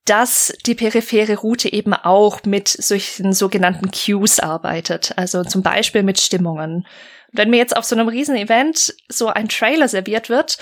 dass 0.05 0.53
die 0.67 0.75
periphere 0.75 1.37
Route 1.37 1.73
eben 1.73 1.95
auch 1.95 2.43
mit 2.45 2.69
solchen 2.69 3.33
sogenannten 3.33 3.91
Cues 3.91 4.39
arbeitet, 4.39 5.13
also 5.17 5.45
zum 5.45 5.63
Beispiel 5.63 6.03
mit 6.03 6.21
Stimmungen. 6.21 6.87
Wenn 7.33 7.51
mir 7.51 7.57
jetzt 7.57 7.77
auf 7.77 7.85
so 7.85 7.97
einem 7.97 8.09
Riesen-Event 8.09 8.95
so 9.09 9.29
ein 9.29 9.49
Trailer 9.49 9.89
serviert 9.89 10.29
wird, 10.29 10.59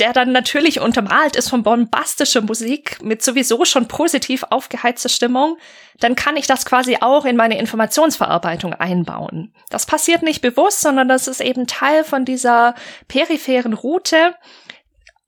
der 0.00 0.12
dann 0.12 0.32
natürlich 0.32 0.80
untermalt 0.80 1.36
ist 1.36 1.50
von 1.50 1.62
bombastischer 1.62 2.40
Musik 2.40 3.02
mit 3.02 3.22
sowieso 3.22 3.64
schon 3.64 3.86
positiv 3.86 4.44
aufgeheizter 4.50 5.08
Stimmung, 5.08 5.58
dann 5.98 6.16
kann 6.16 6.36
ich 6.36 6.46
das 6.46 6.64
quasi 6.64 6.96
auch 7.00 7.24
in 7.26 7.36
meine 7.36 7.58
Informationsverarbeitung 7.58 8.72
einbauen. 8.74 9.54
Das 9.68 9.86
passiert 9.86 10.22
nicht 10.22 10.40
bewusst, 10.40 10.80
sondern 10.80 11.08
das 11.08 11.28
ist 11.28 11.40
eben 11.40 11.66
Teil 11.66 12.04
von 12.04 12.24
dieser 12.24 12.74
peripheren 13.06 13.74
Route, 13.74 14.34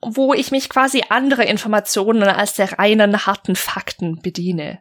wo 0.01 0.35
ich 0.35 0.51
mich 0.51 0.69
quasi 0.69 1.05
andere 1.11 1.45
Informationen 1.45 2.25
als 2.25 2.55
der 2.55 2.79
reinen 2.79 3.27
harten 3.27 3.55
Fakten 3.55 4.21
bediene. 4.23 4.81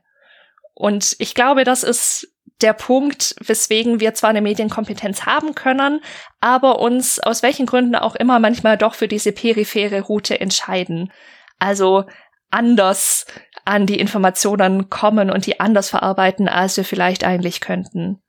Und 0.74 1.16
ich 1.20 1.36
glaube, 1.36 1.64
das 1.64 1.84
ist 1.84 2.28
der 2.64 2.74
Punkt, 2.74 3.36
weswegen 3.46 4.00
wir 4.00 4.14
zwar 4.14 4.30
eine 4.30 4.42
Medienkompetenz 4.42 5.26
haben 5.26 5.56
können, 5.56 6.02
aber 6.40 6.80
uns 6.80 7.20
aus 7.20 7.44
welchen 7.44 7.66
Gründen 7.66 7.96
auch 7.96 8.16
immer 8.16 8.40
manchmal 8.40 8.78
doch 8.78 8.96
für 8.96 9.08
diese 9.08 9.32
periphere 9.32 10.02
Route 10.02 10.40
entscheiden. 10.40 11.12
Also 11.60 12.06
anders 12.50 13.26
an 13.66 13.86
die 13.86 14.00
Informationen 14.00 14.90
kommen 14.90 15.32
und 15.32 15.46
die 15.46 15.60
anders 15.60 15.90
verarbeiten, 15.90 16.48
als 16.48 16.78
wir 16.78 16.84
vielleicht 16.84 17.24
eigentlich 17.24 17.62
könnten. 17.62 18.22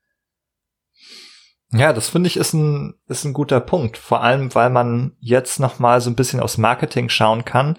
Ja, 1.72 1.92
das 1.92 2.10
finde 2.10 2.26
ich 2.26 2.36
ist 2.36 2.52
ein, 2.52 2.94
ist 3.08 3.24
ein 3.24 3.32
guter 3.32 3.60
Punkt. 3.60 3.96
Vor 3.96 4.22
allem, 4.22 4.54
weil 4.54 4.68
man 4.68 5.16
jetzt 5.20 5.58
noch 5.58 5.78
mal 5.78 6.00
so 6.00 6.10
ein 6.10 6.16
bisschen 6.16 6.40
aufs 6.40 6.58
Marketing 6.58 7.08
schauen 7.08 7.44
kann, 7.46 7.78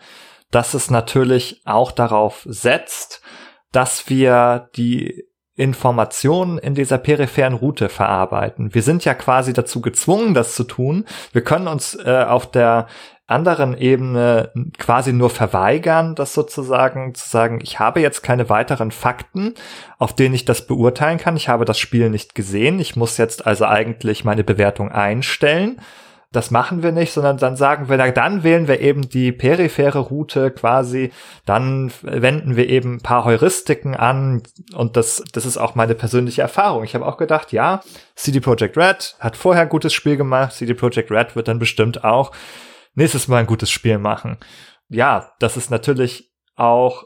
dass 0.50 0.74
es 0.74 0.90
natürlich 0.90 1.62
auch 1.66 1.92
darauf 1.92 2.44
setzt, 2.50 3.22
dass 3.72 4.10
wir 4.10 4.70
die 4.76 5.24
Informationen 5.56 6.58
in 6.58 6.74
dieser 6.74 6.98
peripheren 6.98 7.54
Route 7.54 7.90
verarbeiten. 7.90 8.74
Wir 8.74 8.82
sind 8.82 9.06
ja 9.06 9.14
quasi 9.14 9.54
dazu 9.54 9.82
gezwungen, 9.82 10.34
das 10.34 10.56
zu 10.56 10.64
tun. 10.64 11.06
Wir 11.32 11.44
können 11.44 11.68
uns 11.68 11.96
äh, 11.96 12.26
auf 12.28 12.50
der 12.50 12.88
anderen 13.28 13.78
Ebene 13.78 14.52
quasi 14.78 15.14
nur 15.14 15.30
verweigern, 15.30 16.16
das 16.16 16.34
sozusagen 16.34 17.16
zu 17.16 17.30
sagen, 17.30 17.60
ich 17.62 17.80
habe 17.80 18.02
jetzt 18.02 18.22
keine 18.22 18.50
weiteren 18.50 18.92
Fakten, 18.92 19.54
auf 19.98 20.14
denen 20.14 20.36
ich 20.36 20.46
das 20.46 20.68
beurteilen 20.68 21.20
kann. 21.20 21.38
Ich 21.38 21.50
habe 21.50 21.66
das 21.66 21.80
Spiel 21.80 22.10
nicht 22.10 22.36
gesehen. 22.36 22.80
Ich 22.80 22.96
muss 22.96 23.18
jetzt 23.18 23.46
also 23.46 23.66
eigentlich 23.66 24.26
meine 24.26 24.44
Bewertung 24.44 24.92
einstellen 24.92 25.80
das 26.34 26.50
machen 26.50 26.82
wir 26.82 26.92
nicht, 26.92 27.14
sondern 27.14 27.38
dann 27.38 27.56
sagen 27.56 27.88
wir, 27.88 27.98
dann 28.12 28.44
wählen 28.44 28.68
wir 28.68 28.82
eben 28.82 29.08
die 29.08 29.32
periphere 29.32 30.00
Route 30.00 30.50
quasi, 30.52 31.12
dann 31.46 31.92
wenden 32.02 32.56
wir 32.56 32.68
eben 32.68 32.96
ein 32.96 33.02
paar 33.02 33.24
Heuristiken 33.24 33.96
an 33.96 34.42
und 34.76 34.98
das, 34.98 35.24
das 35.32 35.46
ist 35.46 35.58
auch 35.58 35.76
meine 35.76 35.94
persönliche 35.94 36.42
Erfahrung. 36.42 36.84
Ich 36.84 36.96
habe 36.96 37.06
auch 37.06 37.18
gedacht, 37.18 37.52
ja, 37.52 37.82
CD 38.16 38.40
Projekt 38.40 38.76
Red 38.78 39.16
hat 39.20 39.38
vorher 39.38 39.64
ein 39.64 39.70
gutes 39.70 39.94
Spiel 39.94 40.18
gemacht, 40.18 40.54
CD 40.54 40.74
Projekt 40.74 41.12
Red 41.12 41.36
wird 41.36 41.48
dann 41.48 41.60
bestimmt 41.60 42.04
auch 42.04 42.32
nächstes 42.96 43.28
Mal 43.28 43.38
ein 43.38 43.48
gutes 43.48 43.70
Spiel 43.70 44.00
machen. 44.00 44.38
Ja, 44.90 45.32
das 45.40 45.56
ist 45.56 45.70
natürlich 45.70 46.32
auch, 46.56 47.04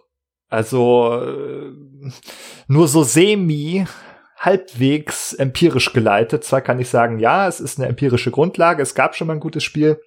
also 0.48 1.22
äh, 1.22 1.72
nur 2.68 2.88
so 2.88 3.04
semi 3.04 3.86
halbwegs 4.38 5.34
empirisch 5.34 5.94
geleitet. 5.94 6.44
Zwar 6.44 6.62
kann 6.62 6.80
ich 6.80 6.90
sagen, 6.90 7.20
ja, 7.20 7.48
es 7.48 7.60
ist 7.60 7.80
eine 7.80 7.88
empirische 7.88 8.32
Grundlage, 8.32 8.84
es 8.84 8.96
gab 8.96 9.16
schon 9.16 9.28
mal 9.28 9.34
ein 9.34 9.40
gutes 9.40 9.64
Spiel, 9.64 10.00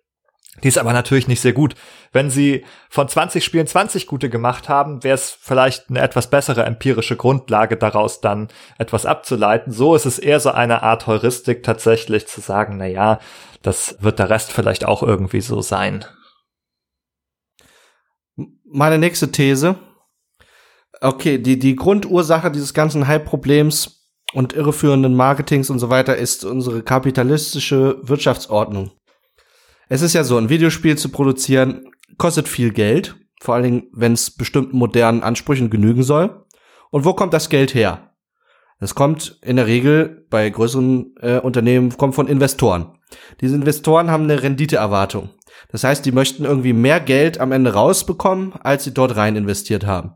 die 0.62 0.68
ist 0.68 0.78
aber 0.78 0.92
natürlich 0.92 1.28
nicht 1.28 1.40
sehr 1.40 1.52
gut. 1.52 1.74
Wenn 2.12 2.28
sie 2.28 2.64
von 2.88 3.08
20 3.08 3.44
Spielen 3.44 3.66
20 3.66 4.06
gute 4.06 4.28
gemacht 4.28 4.68
haben, 4.68 5.02
wäre 5.04 5.14
es 5.14 5.30
vielleicht 5.30 5.88
eine 5.88 6.00
etwas 6.00 6.28
bessere 6.28 6.64
empirische 6.64 7.16
Grundlage 7.16 7.76
daraus 7.76 8.20
dann 8.20 8.48
etwas 8.76 9.06
abzuleiten. 9.06 9.72
So 9.72 9.94
ist 9.94 10.06
es 10.06 10.18
eher 10.18 10.40
so 10.40 10.50
eine 10.50 10.82
Art 10.82 11.06
Heuristik 11.06 11.62
tatsächlich 11.62 12.26
zu 12.26 12.40
sagen, 12.40 12.76
na 12.76 12.86
ja, 12.86 13.20
das 13.62 13.96
wird 14.00 14.18
der 14.18 14.28
Rest 14.28 14.52
vielleicht 14.52 14.84
auch 14.84 15.02
irgendwie 15.02 15.40
so 15.40 15.62
sein. 15.62 16.04
Meine 18.64 18.98
nächste 18.98 19.30
These. 19.30 19.76
Okay, 21.00 21.38
die, 21.38 21.58
die 21.58 21.76
Grundursache 21.76 22.50
dieses 22.50 22.74
ganzen 22.74 23.06
Hype-Problems 23.06 23.99
und 24.32 24.52
irreführenden 24.52 25.14
Marketings 25.14 25.70
und 25.70 25.78
so 25.78 25.90
weiter 25.90 26.16
ist 26.16 26.44
unsere 26.44 26.82
kapitalistische 26.82 27.98
Wirtschaftsordnung. 28.02 28.92
Es 29.88 30.02
ist 30.02 30.14
ja 30.14 30.24
so, 30.24 30.36
ein 30.36 30.48
Videospiel 30.48 30.96
zu 30.96 31.08
produzieren 31.08 31.90
kostet 32.16 32.48
viel 32.48 32.72
Geld, 32.72 33.16
vor 33.40 33.54
allen 33.54 33.64
Dingen, 33.64 33.82
wenn 33.92 34.12
es 34.12 34.30
bestimmten 34.30 34.76
modernen 34.76 35.22
Ansprüchen 35.22 35.70
genügen 35.70 36.02
soll. 36.02 36.44
Und 36.90 37.04
wo 37.04 37.14
kommt 37.14 37.32
das 37.32 37.48
Geld 37.48 37.74
her? 37.74 38.14
Das 38.78 38.94
kommt 38.94 39.38
in 39.42 39.56
der 39.56 39.66
Regel 39.66 40.26
bei 40.30 40.48
größeren 40.48 41.14
äh, 41.20 41.38
Unternehmen 41.38 41.96
kommt 41.96 42.14
von 42.14 42.28
Investoren. 42.28 42.98
Diese 43.40 43.54
Investoren 43.54 44.10
haben 44.10 44.24
eine 44.24 44.42
Renditeerwartung. 44.42 45.30
Das 45.70 45.84
heißt, 45.84 46.04
die 46.06 46.12
möchten 46.12 46.44
irgendwie 46.44 46.72
mehr 46.72 47.00
Geld 47.00 47.40
am 47.40 47.52
Ende 47.52 47.74
rausbekommen, 47.74 48.54
als 48.62 48.84
sie 48.84 48.94
dort 48.94 49.16
rein 49.16 49.36
investiert 49.36 49.86
haben. 49.86 50.14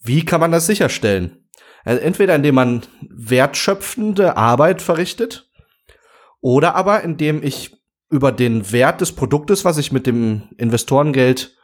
Wie 0.00 0.24
kann 0.24 0.40
man 0.40 0.52
das 0.52 0.66
sicherstellen? 0.66 1.37
Also 1.84 2.00
entweder 2.00 2.34
indem 2.34 2.56
man 2.56 2.82
wertschöpfende 3.08 4.36
Arbeit 4.36 4.82
verrichtet 4.82 5.50
oder 6.40 6.74
aber 6.74 7.02
indem 7.02 7.42
ich 7.42 7.76
über 8.10 8.32
den 8.32 8.72
Wert 8.72 9.00
des 9.00 9.12
Produktes, 9.12 9.64
was 9.64 9.78
ich 9.78 9.92
mit 9.92 10.06
dem 10.06 10.48
Investorengeld 10.56 11.56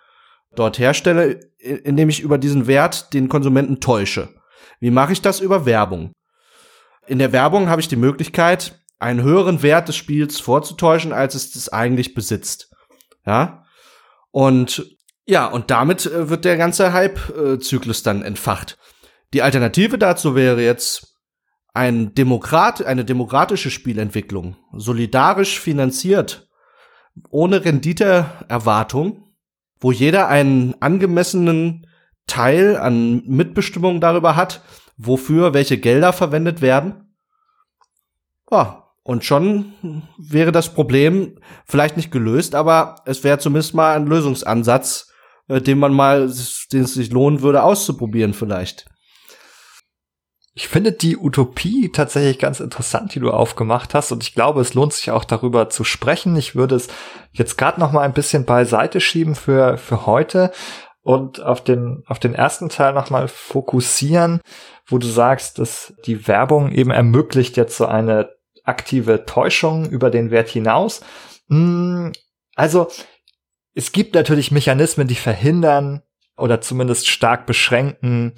dort 0.55 0.79
herstelle, 0.79 1.41
indem 1.59 2.09
ich 2.09 2.21
über 2.21 2.39
diesen 2.39 2.67
Wert 2.67 3.13
den 3.15 3.29
Konsumenten 3.29 3.81
täusche. 3.81 4.29
Wie 4.81 4.91
mache 4.91 5.13
ich 5.13 5.23
das 5.23 5.41
über 5.41 5.67
Werbung? 5.67 6.13
In 7.07 7.19
der 7.19 7.33
Werbung 7.33 7.69
habe 7.69 7.81
ich 7.81 7.89
die 7.89 7.97
Möglichkeit, 7.97 8.81
einen 8.99 9.23
höheren 9.23 9.63
Wert 9.63 9.89
des 9.89 9.97
Spiels 9.97 10.41
vorzutäuschen, 10.41 11.13
als 11.13 11.35
es 11.35 11.53
das 11.53 11.69
eigentlich 11.69 12.15
besitzt. 12.15 12.71
Ja? 13.27 13.65
Und 14.31 14.97
ja, 15.27 15.47
und 15.47 15.71
damit 15.71 16.07
äh, 16.07 16.29
wird 16.29 16.45
der 16.45 16.57
ganze 16.57 16.93
Hype-Zyklus 16.93 18.03
dann 18.03 18.23
entfacht. 18.23 18.77
Die 19.35 19.43
Alternative 19.43 19.99
dazu 19.99 20.37
wäre 20.37 20.63
jetzt 20.63 21.19
ein 21.75 22.15
Demokrat, 22.15 22.87
eine 22.87 23.05
demokratische 23.05 23.69
Spielentwicklung, 23.69 24.57
solidarisch 24.73 25.59
finanziert, 25.59 26.49
ohne 27.31 27.65
Renditeerwartung, 27.65 29.35
wo 29.81 29.91
jeder 29.91 30.29
einen 30.29 30.77
angemessenen 30.81 31.89
Teil 32.29 32.77
an 32.77 33.25
Mitbestimmung 33.27 34.01
darüber 34.01 34.37
hat, 34.37 34.63
wofür 34.97 35.53
welche 35.53 35.79
Gelder 35.79 36.13
verwendet 36.13 36.63
werden. 36.63 37.17
Ja, 38.53 38.85
und 39.03 39.25
schon 39.25 40.05
wäre 40.17 40.53
das 40.53 40.73
Problem 40.75 41.41
vielleicht 41.67 41.97
nicht 41.97 42.13
gelöst, 42.13 42.55
aber 42.55 43.03
es 43.05 43.25
wäre 43.25 43.41
zumindest 43.41 43.75
mal 43.75 43.97
ein 43.97 44.07
Lösungsansatz, 44.07 45.13
äh, 45.49 45.61
den 45.61 45.81
man 45.81 45.93
mal, 45.93 46.33
den 46.73 46.83
es 46.83 46.95
sich 46.95 47.11
lohnen 47.11 47.43
würde, 47.43 47.65
auszuprobieren 47.65 48.33
vielleicht. 48.33 48.94
Ich 50.57 50.69
finde 50.69 50.93
die 50.93 51.17
Utopie 51.17 51.91
tatsächlich 51.91 52.39
ganz 52.39 52.61
interessant, 52.61 53.15
die 53.15 53.19
du 53.21 53.33
aufgemacht 53.33 53.93
hast. 53.93 54.13
Und 54.13 54.23
ich 54.23 54.35
glaube, 54.35 54.61
es 54.61 54.75
lohnt 54.75 54.93
sich 54.93 55.11
auch 55.11 55.25
darüber 55.25 55.69
zu 55.69 55.83
sprechen. 55.83 56.37
Ich 56.37 56.55
würde 56.55 56.77
es 56.77 56.87
jetzt 57.33 57.59
gerade 57.59 57.81
noch 57.81 57.91
mal 57.91 58.03
ein 58.03 58.13
bisschen 58.13 58.45
beiseite 58.45 59.01
schieben 59.01 59.35
für, 59.35 59.77
für 59.79 60.07
heute 60.07 60.53
und 61.03 61.43
auf 61.43 61.63
den, 61.63 62.05
auf 62.07 62.21
den 62.21 62.35
ersten 62.35 62.69
Teil 62.69 62.95
noch 62.95 63.11
mal 63.11 63.27
fokussieren, 63.27 64.41
wo 64.87 64.99
du 64.99 65.09
sagst, 65.09 65.59
dass 65.59 65.93
die 66.07 66.29
Werbung 66.29 66.71
eben 66.71 66.93
ermöglicht 66.93 67.57
jetzt 67.57 67.77
so 67.77 67.87
eine 67.87 68.31
aktive 68.63 69.27
Täuschung 69.27 69.91
über 69.91 70.09
den 70.09 70.31
Wert 70.31 70.49
hinaus. 70.49 71.03
Hm, 71.49 72.13
also, 72.55 72.89
es 73.75 73.91
gibt 73.91 74.15
natürlich 74.15 74.53
Mechanismen, 74.53 75.09
die 75.09 75.17
verhindern 75.17 76.03
oder 76.37 76.61
zumindest 76.61 77.09
stark 77.09 77.45
beschränken, 77.45 78.35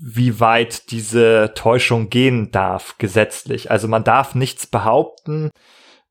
wie 0.00 0.40
weit 0.40 0.90
diese 0.90 1.52
Täuschung 1.54 2.08
gehen 2.08 2.50
darf 2.50 2.96
gesetzlich. 2.98 3.70
Also 3.70 3.86
man 3.86 4.04
darf 4.04 4.34
nichts 4.34 4.66
behaupten 4.66 5.50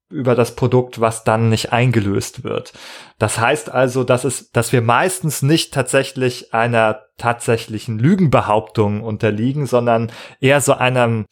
über 0.10 0.36
das 0.36 0.56
Produkt, 0.56 1.00
was 1.00 1.24
dann 1.24 1.50
nicht 1.50 1.72
eingelöst 1.72 2.44
wird. 2.44 2.74
Das 3.20 3.40
heißt 3.40 3.70
also, 3.72 4.04
dass 4.04 4.24
es, 4.24 4.52
dass 4.52 4.72
wir 4.72 4.82
meistens 4.82 5.42
nicht 5.42 5.74
tatsächlich 5.74 6.54
einer 6.54 7.02
tatsächlichen 7.18 8.00
Lügenbehauptung 8.00 9.04
unterliegen, 9.04 9.66
sondern 9.68 10.12
eher 10.40 10.62
so 10.62 10.74
einem 10.74 11.26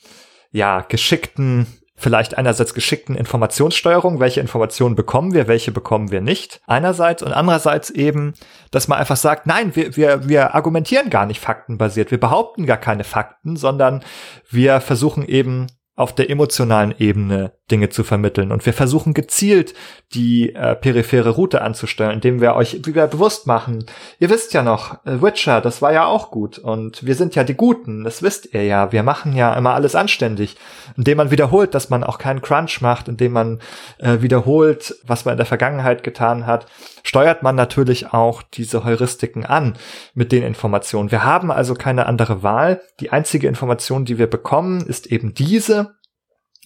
ja 0.52 0.82
geschickten 0.82 1.68
vielleicht 1.98 2.38
einerseits 2.38 2.76
geschickten 2.76 3.16
Informationssteuerung, 3.16 4.20
welche 4.20 4.40
Informationen 4.40 4.96
bekommen 4.96 5.34
wir, 5.34 5.48
welche 5.48 5.72
bekommen 5.72 6.12
wir 6.12 6.22
nicht, 6.22 6.62
einerseits 6.68 7.24
und 7.24 7.34
andererseits 7.34 7.90
eben, 7.90 8.34
dass 8.70 8.88
man 8.88 9.00
einfach 9.00 9.18
sagt, 9.18 9.48
nein, 9.48 9.76
wir, 9.76 9.98
wir, 9.98 10.30
wir 10.30 10.54
argumentieren 10.54 11.10
gar 11.10 11.26
nicht 11.26 11.42
faktenbasiert, 11.42 12.12
wir 12.12 12.20
behaupten 12.20 12.68
gar 12.68 12.78
keine 12.78 13.04
Fakten, 13.04 13.58
sondern 13.58 14.04
wir 14.50 14.80
versuchen 14.80 15.28
eben 15.28 15.68
auf 15.96 16.14
der 16.14 16.30
emotionalen 16.30 16.94
Ebene 17.00 17.57
Dinge 17.70 17.90
zu 17.90 18.04
vermitteln. 18.04 18.52
Und 18.52 18.66
wir 18.66 18.74
versuchen 18.74 19.14
gezielt 19.14 19.74
die 20.14 20.56
äh, 20.56 20.76
periphere 20.76 21.32
Route 21.32 21.62
anzusteuern, 21.62 22.14
indem 22.14 22.40
wir 22.40 22.56
euch 22.56 22.86
wieder 22.86 23.08
bewusst 23.08 23.46
machen. 23.46 23.86
Ihr 24.20 24.30
wisst 24.30 24.54
ja 24.54 24.64
noch, 24.64 25.06
äh, 25.06 25.22
Witcher, 25.22 25.60
das 25.60 25.82
war 25.82 25.92
ja 25.92 26.06
auch 26.06 26.32
gut. 26.32 26.58
Und 26.60 27.06
wir 27.06 27.16
sind 27.16 27.36
ja 27.36 27.44
die 27.44 27.56
Guten, 27.56 28.06
das 28.06 28.24
wisst 28.24 28.54
ihr 28.54 28.64
ja. 28.64 28.92
Wir 28.92 29.04
machen 29.04 29.36
ja 29.36 29.54
immer 29.54 29.74
alles 29.74 29.96
anständig. 29.96 30.56
Indem 30.96 31.18
man 31.18 31.32
wiederholt, 31.32 31.76
dass 31.76 31.90
man 31.90 32.04
auch 32.04 32.20
keinen 32.20 32.42
Crunch 32.42 32.82
macht, 32.82 33.10
indem 33.10 33.34
man 33.34 33.60
äh, 33.98 34.22
wiederholt, 34.22 34.96
was 35.06 35.26
man 35.26 35.34
in 35.34 35.38
der 35.38 35.46
Vergangenheit 35.46 36.04
getan 36.04 36.46
hat, 36.46 36.68
steuert 37.04 37.44
man 37.44 37.56
natürlich 37.56 38.14
auch 38.14 38.42
diese 38.42 38.86
Heuristiken 38.86 39.46
an 39.46 39.74
mit 40.14 40.32
den 40.32 40.44
Informationen. 40.44 41.12
Wir 41.12 41.26
haben 41.26 41.52
also 41.52 41.74
keine 41.74 42.06
andere 42.06 42.44
Wahl. 42.44 42.82
Die 43.02 43.12
einzige 43.12 43.48
Information, 43.50 44.06
die 44.06 44.18
wir 44.18 44.28
bekommen, 44.28 44.86
ist 44.88 45.08
eben 45.08 45.34
diese. 45.34 45.98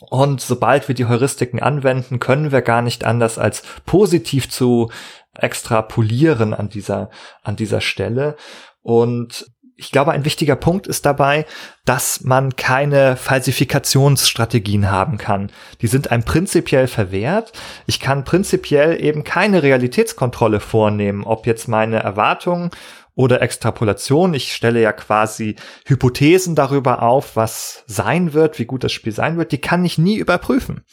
Und 0.09 0.41
sobald 0.41 0.87
wir 0.87 0.95
die 0.95 1.05
Heuristiken 1.05 1.61
anwenden, 1.61 2.19
können 2.19 2.51
wir 2.51 2.61
gar 2.61 2.81
nicht 2.81 3.03
anders 3.03 3.37
als 3.37 3.63
positiv 3.85 4.49
zu 4.49 4.89
extrapolieren 5.35 6.53
an 6.53 6.69
dieser, 6.69 7.09
an 7.43 7.55
dieser 7.55 7.81
Stelle. 7.81 8.35
Und 8.81 9.45
ich 9.81 9.91
glaube, 9.91 10.11
ein 10.11 10.25
wichtiger 10.25 10.55
Punkt 10.55 10.85
ist 10.85 11.07
dabei, 11.07 11.45
dass 11.85 12.21
man 12.21 12.55
keine 12.55 13.15
Falsifikationsstrategien 13.15 14.91
haben 14.91 15.17
kann. 15.17 15.51
Die 15.81 15.87
sind 15.87 16.11
einem 16.11 16.23
prinzipiell 16.23 16.87
verwehrt. 16.87 17.51
Ich 17.87 17.99
kann 17.99 18.23
prinzipiell 18.23 19.03
eben 19.03 19.23
keine 19.23 19.63
Realitätskontrolle 19.63 20.59
vornehmen, 20.59 21.23
ob 21.23 21.47
jetzt 21.47 21.67
meine 21.67 21.97
Erwartungen 21.97 22.69
oder 23.15 23.41
Extrapolation. 23.41 24.33
Ich 24.33 24.53
stelle 24.53 24.81
ja 24.81 24.93
quasi 24.93 25.55
Hypothesen 25.85 26.55
darüber 26.55 27.03
auf, 27.03 27.35
was 27.35 27.83
sein 27.87 28.33
wird, 28.33 28.59
wie 28.59 28.65
gut 28.65 28.83
das 28.83 28.91
Spiel 28.91 29.13
sein 29.13 29.37
wird. 29.37 29.51
Die 29.51 29.61
kann 29.61 29.85
ich 29.85 29.97
nie 29.97 30.17
überprüfen 30.17 30.83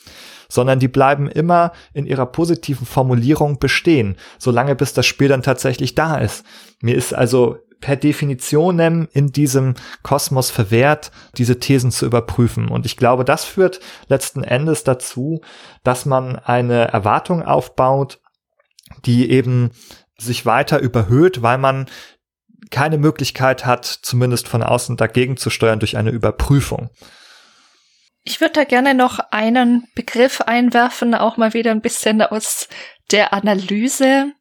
sondern 0.51 0.79
die 0.79 0.89
bleiben 0.89 1.29
immer 1.29 1.73
in 1.93 2.07
ihrer 2.07 2.27
positiven 2.27 2.87
Formulierung 2.87 3.59
bestehen, 3.59 4.17
solange 4.39 4.75
bis 4.75 4.95
das 4.95 5.07
Spiel 5.07 5.29
dann 5.29 5.43
tatsächlich 5.43 5.95
da 5.95 6.17
ist. 6.17 6.45
Mir 6.81 6.95
ist 6.97 7.13
also 7.13 7.59
per 7.81 7.97
Definition 7.97 9.09
in 9.13 9.29
diesem 9.29 9.75
Kosmos 10.03 10.51
verwehrt, 10.51 11.13
diese 11.37 11.61
Thesen 11.61 11.91
zu 11.91 12.07
überprüfen. 12.07 12.69
Und 12.69 12.87
ich 12.87 12.97
glaube, 12.97 13.25
das 13.25 13.45
führt 13.45 13.81
letzten 14.09 14.43
Endes 14.43 14.85
dazu, 14.85 15.43
dass 15.85 16.05
man 16.05 16.37
eine 16.37 16.89
Erwartung 16.89 17.43
aufbaut, 17.43 18.21
die 19.05 19.31
eben 19.31 19.71
sich 20.21 20.47
weiter 20.47 20.81
überhöht, 20.81 21.43
weil 21.43 21.59
man 21.59 21.87
keine 22.71 22.99
Möglichkeit 22.99 23.65
hat, 23.65 23.87
zumindest 23.87 24.49
von 24.49 24.63
außen 24.63 24.97
dagegen 24.97 25.37
zu 25.37 25.51
steuern 25.51 25.79
durch 25.79 25.97
eine 25.97 26.11
Überprüfung. 26.11 26.91
Ich 28.25 28.41
würde 28.41 28.55
da 28.55 28.65
gerne 28.65 28.95
noch 28.95 29.21
einen 29.31 29.87
Begriff 29.95 30.43
einwerfen, 30.43 31.15
auch 31.15 31.37
mal 31.37 31.55
wieder 31.55 31.71
ein 31.71 31.81
bisschen 31.81 32.21
aus 32.21 32.69
der 33.11 33.33
Analyse. 33.33 34.33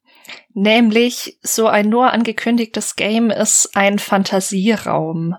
Nämlich, 0.53 1.37
so 1.41 1.67
ein 1.67 1.87
nur 1.87 2.11
angekündigtes 2.11 2.97
Game 2.97 3.29
ist 3.29 3.75
ein 3.75 3.97
Fantasieraum. 3.99 5.35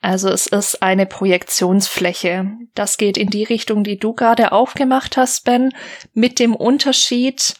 Also 0.00 0.30
es 0.30 0.48
ist 0.48 0.82
eine 0.82 1.06
Projektionsfläche. 1.06 2.50
Das 2.74 2.96
geht 2.96 3.16
in 3.16 3.30
die 3.30 3.44
Richtung, 3.44 3.84
die 3.84 3.98
du 3.98 4.14
gerade 4.14 4.50
aufgemacht 4.50 5.16
hast, 5.16 5.44
Ben, 5.44 5.72
mit 6.12 6.40
dem 6.40 6.56
Unterschied, 6.56 7.54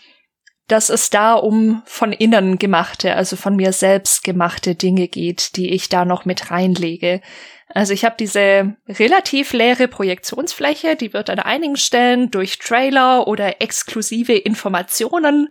dass 0.69 0.89
es 0.89 1.11
da 1.11 1.35
um 1.35 1.83
von 1.85 2.13
innen 2.13 2.59
gemachte, 2.59 3.15
also 3.15 3.37
von 3.37 3.57
mir 3.57 3.73
selbst 3.73 4.25
gemachte 4.25 4.75
Dinge 4.75 5.09
geht, 5.09 5.57
die 5.57 5.71
ich 5.71 5.89
da 5.89 6.05
noch 6.05 6.25
mit 6.25 6.51
reinlege. 6.51 7.21
Also 7.75 7.95
ich 7.95 8.05
habe 8.05 8.17
diese 8.19 8.77
relativ 8.87 9.53
leere 9.55 9.89
Projektionsfläche, 9.89 10.95
die 10.95 11.15
wird 11.15 11.31
an 11.31 11.39
einigen 11.39 11.77
Stellen 11.77 12.31
durch 12.31 12.59
Trailer 12.59 13.27
oder 13.27 13.63
exklusive 13.63 14.35
Informationen 14.35 15.49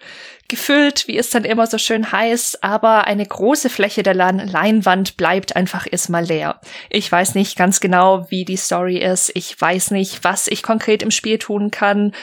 gefüllt, 0.48 1.08
wie 1.08 1.18
es 1.18 1.32
dann 1.32 1.46
immer 1.46 1.66
so 1.66 1.80
schön 1.80 2.12
heißt, 2.12 2.64
aber 2.64 3.06
eine 3.06 3.26
große 3.26 3.70
Fläche 3.70 4.04
der 4.04 4.14
Leinwand 4.14 5.18
bleibt 5.18 5.56
einfach 5.56 5.88
erstmal 5.90 6.26
leer. 6.26 6.62
Ich 6.90 7.12
weiß 7.12 7.34
nicht 7.36 7.58
ganz 7.58 7.80
genau, 7.80 8.30
wie 8.30 8.46
die 8.46 8.58
Story 8.58 8.98
ist, 8.98 9.32
ich 9.34 9.60
weiß 9.60 9.92
nicht, 9.92 10.24
was 10.24 10.48
ich 10.48 10.62
konkret 10.62 11.02
im 11.02 11.12
Spiel 11.12 11.40
tun 11.40 11.72
kann 11.72 12.14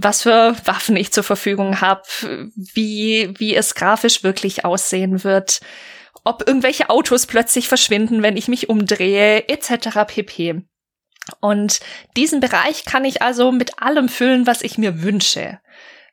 was 0.00 0.22
für 0.22 0.56
Waffen 0.64 0.96
ich 0.96 1.12
zur 1.12 1.24
Verfügung 1.24 1.80
habe, 1.80 2.02
wie, 2.54 3.34
wie 3.38 3.54
es 3.54 3.74
grafisch 3.74 4.22
wirklich 4.22 4.64
aussehen 4.64 5.24
wird 5.24 5.60
ob 6.24 6.46
irgendwelche 6.46 6.90
Autos 6.90 7.26
plötzlich 7.26 7.68
verschwinden, 7.68 8.22
wenn 8.22 8.36
ich 8.36 8.48
mich 8.48 8.68
umdrehe, 8.68 9.48
etc. 9.48 10.04
pp. 10.06 10.62
Und 11.40 11.80
diesen 12.16 12.40
Bereich 12.40 12.84
kann 12.84 13.04
ich 13.04 13.22
also 13.22 13.50
mit 13.50 13.82
allem 13.82 14.08
füllen, 14.08 14.46
was 14.46 14.60
ich 14.62 14.76
mir 14.76 15.02
wünsche, 15.02 15.58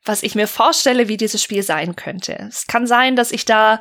was 0.05 0.23
ich 0.23 0.35
mir 0.35 0.47
vorstelle, 0.47 1.09
wie 1.09 1.17
dieses 1.17 1.43
Spiel 1.43 1.63
sein 1.63 1.97
könnte. 1.97 2.33
Es 2.47 2.67
kann 2.67 2.87
sein, 2.87 3.17
dass 3.17 3.31
ich 3.31 3.43
da 3.43 3.79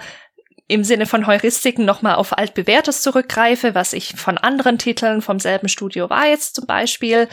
im 0.66 0.82
Sinne 0.82 1.06
von 1.06 1.26
Heuristiken 1.26 1.84
nochmal 1.84 2.14
auf 2.14 2.36
altbewährtes 2.36 3.02
zurückgreife, 3.02 3.74
was 3.74 3.92
ich 3.92 4.14
von 4.16 4.38
anderen 4.38 4.78
Titeln 4.78 5.20
vom 5.20 5.38
selben 5.38 5.68
Studio 5.68 6.08
weiß 6.08 6.54
zum 6.54 6.66
Beispiel 6.66 7.28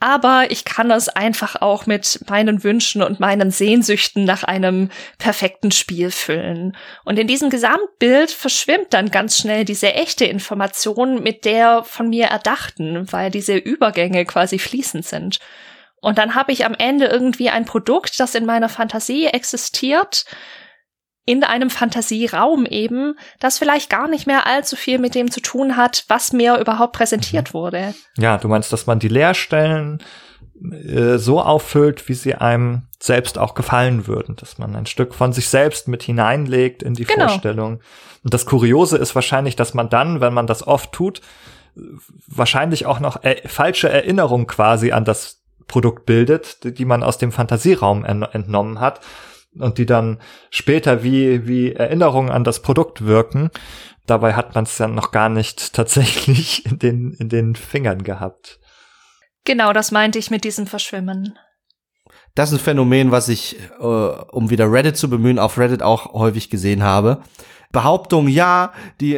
aber 0.00 0.50
ich 0.50 0.64
kann 0.64 0.90
es 0.90 1.08
einfach 1.08 1.62
auch 1.62 1.86
mit 1.86 2.20
meinen 2.28 2.62
Wünschen 2.62 3.02
und 3.02 3.20
meinen 3.20 3.50
Sehnsüchten 3.50 4.24
nach 4.24 4.44
einem 4.44 4.90
perfekten 5.18 5.70
Spiel 5.70 6.10
füllen. 6.10 6.76
Und 7.04 7.18
in 7.18 7.26
diesem 7.26 7.48
Gesamtbild 7.48 8.30
verschwimmt 8.30 8.92
dann 8.92 9.10
ganz 9.10 9.38
schnell 9.38 9.64
diese 9.64 9.94
echte 9.94 10.24
Information 10.24 11.22
mit 11.22 11.44
der 11.44 11.84
von 11.84 12.10
mir 12.10 12.26
erdachten, 12.26 13.10
weil 13.12 13.30
diese 13.30 13.56
Übergänge 13.56 14.24
quasi 14.26 14.58
fließend 14.58 15.06
sind. 15.06 15.38
Und 16.00 16.18
dann 16.18 16.34
habe 16.34 16.52
ich 16.52 16.66
am 16.66 16.74
Ende 16.74 17.06
irgendwie 17.06 17.48
ein 17.48 17.64
Produkt, 17.64 18.20
das 18.20 18.34
in 18.34 18.44
meiner 18.44 18.68
Fantasie 18.68 19.26
existiert, 19.26 20.26
in 21.26 21.42
einem 21.42 21.70
Fantasieraum 21.70 22.66
eben, 22.66 23.16
das 23.40 23.58
vielleicht 23.58 23.88
gar 23.88 24.08
nicht 24.08 24.26
mehr 24.26 24.46
allzu 24.46 24.76
viel 24.76 24.98
mit 24.98 25.14
dem 25.14 25.30
zu 25.30 25.40
tun 25.40 25.76
hat, 25.76 26.04
was 26.08 26.32
mir 26.32 26.58
überhaupt 26.58 26.92
präsentiert 26.92 27.50
mhm. 27.50 27.54
wurde. 27.54 27.94
Ja, 28.18 28.36
du 28.36 28.48
meinst, 28.48 28.72
dass 28.72 28.86
man 28.86 28.98
die 28.98 29.08
Leerstellen 29.08 30.02
äh, 30.62 31.16
so 31.16 31.40
auffüllt, 31.40 32.08
wie 32.08 32.14
sie 32.14 32.34
einem 32.34 32.82
selbst 32.98 33.38
auch 33.38 33.54
gefallen 33.54 34.06
würden, 34.06 34.36
dass 34.36 34.58
man 34.58 34.76
ein 34.76 34.86
Stück 34.86 35.14
von 35.14 35.32
sich 35.32 35.48
selbst 35.48 35.88
mit 35.88 36.02
hineinlegt 36.02 36.82
in 36.82 36.94
die 36.94 37.04
genau. 37.04 37.28
Vorstellung. 37.28 37.80
Und 38.22 38.34
das 38.34 38.44
Kuriose 38.44 38.98
ist 38.98 39.14
wahrscheinlich, 39.14 39.56
dass 39.56 39.74
man 39.74 39.88
dann, 39.88 40.20
wenn 40.20 40.34
man 40.34 40.46
das 40.46 40.66
oft 40.66 40.92
tut, 40.92 41.22
wahrscheinlich 42.26 42.86
auch 42.86 43.00
noch 43.00 43.24
äh, 43.24 43.36
falsche 43.48 43.88
Erinnerungen 43.88 44.46
quasi 44.46 44.92
an 44.92 45.04
das 45.04 45.42
Produkt 45.66 46.04
bildet, 46.04 46.64
die, 46.64 46.74
die 46.74 46.84
man 46.84 47.02
aus 47.02 47.16
dem 47.16 47.32
Fantasieraum 47.32 48.04
entnommen 48.04 48.78
hat 48.78 49.00
und 49.58 49.78
die 49.78 49.86
dann 49.86 50.20
später 50.50 51.02
wie, 51.02 51.46
wie 51.46 51.72
Erinnerungen 51.72 52.30
an 52.30 52.44
das 52.44 52.62
Produkt 52.62 53.04
wirken. 53.04 53.50
Dabei 54.06 54.34
hat 54.34 54.54
man 54.54 54.64
es 54.64 54.76
dann 54.76 54.94
noch 54.94 55.10
gar 55.10 55.28
nicht 55.28 55.72
tatsächlich 55.74 56.66
in 56.66 56.78
den, 56.78 57.12
in 57.12 57.28
den 57.28 57.54
Fingern 57.54 58.02
gehabt. 58.02 58.60
Genau, 59.44 59.72
das 59.72 59.90
meinte 59.92 60.18
ich 60.18 60.30
mit 60.30 60.44
diesem 60.44 60.66
Verschwimmen. 60.66 61.38
Das 62.34 62.50
ist 62.50 62.58
ein 62.58 62.64
Phänomen, 62.64 63.10
was 63.10 63.28
ich, 63.28 63.56
äh, 63.78 63.84
um 63.84 64.50
wieder 64.50 64.70
Reddit 64.70 64.96
zu 64.96 65.08
bemühen, 65.08 65.38
auf 65.38 65.58
Reddit 65.58 65.82
auch 65.82 66.12
häufig 66.14 66.50
gesehen 66.50 66.82
habe. 66.82 67.22
Behauptung, 67.70 68.28
ja, 68.28 68.72
die 69.00 69.14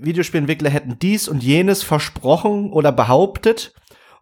Videospielentwickler 0.00 0.70
hätten 0.70 0.98
dies 0.98 1.28
und 1.28 1.42
jenes 1.42 1.82
versprochen 1.82 2.72
oder 2.72 2.90
behauptet. 2.90 3.74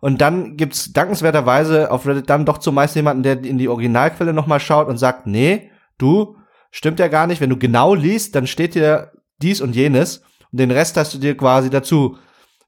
Und 0.06 0.20
dann 0.20 0.56
gibt's 0.56 0.92
dankenswerterweise 0.92 1.90
auf 1.90 2.06
Reddit 2.06 2.30
dann 2.30 2.44
doch 2.44 2.58
zumeist 2.58 2.94
jemanden, 2.94 3.24
der 3.24 3.42
in 3.42 3.58
die 3.58 3.66
Originalquelle 3.66 4.32
nochmal 4.32 4.60
schaut 4.60 4.86
und 4.86 4.98
sagt, 4.98 5.26
nee, 5.26 5.72
du, 5.98 6.36
stimmt 6.70 7.00
ja 7.00 7.08
gar 7.08 7.26
nicht. 7.26 7.40
Wenn 7.40 7.50
du 7.50 7.56
genau 7.56 7.92
liest, 7.92 8.36
dann 8.36 8.46
steht 8.46 8.76
dir 8.76 9.10
dies 9.42 9.60
und 9.60 9.74
jenes. 9.74 10.18
Und 10.52 10.60
den 10.60 10.70
Rest 10.70 10.96
hast 10.96 11.12
du 11.12 11.18
dir 11.18 11.36
quasi 11.36 11.70
dazu 11.70 12.18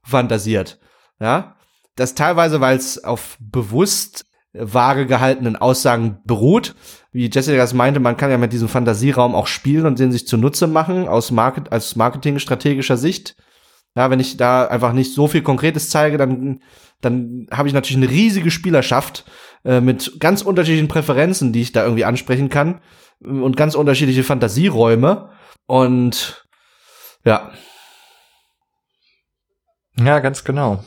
fantasiert. 0.03 0.81
Ja. 1.21 1.55
Das 1.95 2.13
teilweise, 2.13 2.59
weil 2.59 2.75
es 2.75 3.01
auf 3.05 3.37
bewusst 3.39 4.25
vage 4.51 5.05
gehaltenen 5.05 5.55
Aussagen 5.55 6.19
beruht. 6.25 6.75
Wie 7.13 7.29
Jessica 7.33 7.55
das 7.55 7.73
meinte, 7.73 8.01
man 8.01 8.17
kann 8.17 8.31
ja 8.31 8.37
mit 8.37 8.51
diesem 8.51 8.67
Fantasieraum 8.67 9.33
auch 9.33 9.47
spielen 9.47 9.85
und 9.85 9.97
den 9.97 10.11
sich 10.11 10.27
zunutze 10.27 10.67
machen 10.67 11.07
aus 11.07 11.31
Market, 11.31 11.71
als 11.71 11.95
Marketing-strategischer 11.95 12.97
Sicht. 12.97 13.37
Ja, 13.95 14.09
wenn 14.09 14.19
ich 14.19 14.35
da 14.35 14.65
einfach 14.65 14.91
nicht 14.91 15.13
so 15.13 15.29
viel 15.29 15.41
Konkretes 15.41 15.89
zeige, 15.89 16.17
dann, 16.17 16.59
dann 17.01 17.47
habe 17.51 17.67
ich 17.67 17.73
natürlich 17.73 17.97
eine 17.97 18.09
riesige 18.09 18.51
Spielerschaft 18.51 19.25
äh, 19.63 19.81
mit 19.81 20.19
ganz 20.19 20.41
unterschiedlichen 20.41 20.87
Präferenzen, 20.87 21.53
die 21.53 21.61
ich 21.61 21.71
da 21.71 21.83
irgendwie 21.83 22.05
ansprechen 22.05 22.49
kann 22.49 22.81
und 23.21 23.57
ganz 23.57 23.75
unterschiedliche 23.75 24.23
Fantasieräume. 24.23 25.29
Und 25.65 26.45
ja. 27.23 27.51
Ja, 29.97 30.19
ganz 30.19 30.43
genau. 30.43 30.83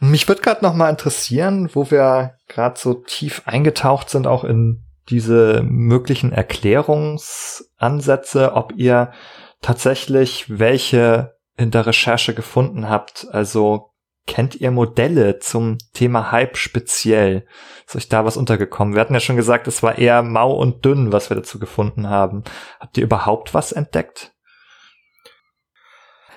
Mich 0.00 0.26
würde 0.28 0.40
gerade 0.40 0.64
noch 0.64 0.74
mal 0.74 0.88
interessieren, 0.88 1.68
wo 1.74 1.90
wir 1.90 2.36
gerade 2.48 2.80
so 2.80 2.94
tief 2.94 3.42
eingetaucht 3.44 4.08
sind, 4.08 4.26
auch 4.26 4.44
in 4.44 4.82
diese 5.10 5.62
möglichen 5.62 6.32
Erklärungsansätze, 6.32 8.54
ob 8.54 8.72
ihr 8.76 9.12
tatsächlich 9.60 10.58
welche 10.58 11.34
in 11.56 11.70
der 11.70 11.86
Recherche 11.86 12.34
gefunden 12.34 12.88
habt. 12.88 13.28
Also 13.30 13.89
kennt 14.30 14.54
ihr 14.54 14.70
Modelle 14.70 15.40
zum 15.40 15.78
Thema 15.92 16.30
Hype 16.30 16.56
speziell? 16.56 17.44
Ist 17.84 17.96
euch 17.96 18.08
da 18.08 18.24
was 18.24 18.36
untergekommen? 18.36 18.94
Wir 18.94 19.00
hatten 19.00 19.12
ja 19.12 19.18
schon 19.18 19.34
gesagt, 19.34 19.66
es 19.66 19.82
war 19.82 19.98
eher 19.98 20.22
mau 20.22 20.52
und 20.52 20.84
dünn, 20.84 21.12
was 21.12 21.30
wir 21.30 21.34
dazu 21.34 21.58
gefunden 21.58 22.08
haben. 22.08 22.44
Habt 22.78 22.96
ihr 22.96 23.02
überhaupt 23.02 23.54
was 23.54 23.72
entdeckt? 23.72 24.32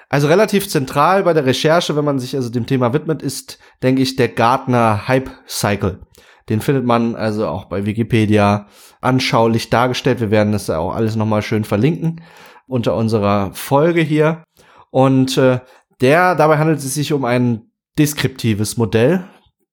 Also 0.09 0.27
relativ 0.27 0.67
zentral 0.67 1.21
bei 1.21 1.33
der 1.33 1.45
Recherche, 1.45 1.95
wenn 1.95 2.03
man 2.03 2.17
sich 2.17 2.35
also 2.35 2.49
dem 2.49 2.65
Thema 2.65 2.93
widmet, 2.93 3.21
ist, 3.21 3.59
denke 3.83 4.01
ich, 4.01 4.15
der 4.15 4.29
Gartner 4.29 5.07
Hype 5.07 5.29
Cycle. 5.47 6.01
Den 6.49 6.61
findet 6.61 6.85
man 6.85 7.15
also 7.15 7.47
auch 7.47 7.65
bei 7.65 7.85
Wikipedia 7.85 8.65
anschaulich 9.01 9.69
dargestellt. 9.69 10.19
Wir 10.19 10.31
werden 10.31 10.51
das 10.51 10.67
auch 10.71 10.95
alles 10.95 11.15
nochmal 11.15 11.43
schön 11.43 11.63
verlinken 11.63 12.21
unter 12.65 12.95
unserer 12.95 13.53
Folge 13.53 14.01
hier. 14.01 14.43
Und 14.89 15.37
äh, 15.37 15.59
der, 16.01 16.33
dabei 16.33 16.57
handelt 16.57 16.79
es 16.79 16.91
sich 16.91 17.13
um 17.13 17.23
ein 17.23 17.69
deskriptives 17.97 18.77
Modell. 18.77 19.27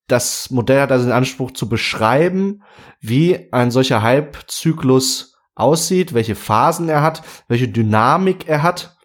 Das 0.08 0.50
Modell 0.50 0.80
hat 0.80 0.92
also 0.92 1.04
den 1.04 1.12
Anspruch 1.12 1.52
zu 1.52 1.68
beschreiben, 1.68 2.62
wie 3.00 3.52
ein 3.52 3.70
solcher 3.70 4.02
Hype-Zyklus 4.02 5.38
aussieht, 5.54 6.14
welche 6.14 6.34
Phasen 6.34 6.88
er 6.88 7.02
hat, 7.02 7.22
welche 7.48 7.68
Dynamik 7.68 8.48
er 8.48 8.62
hat 8.62 8.96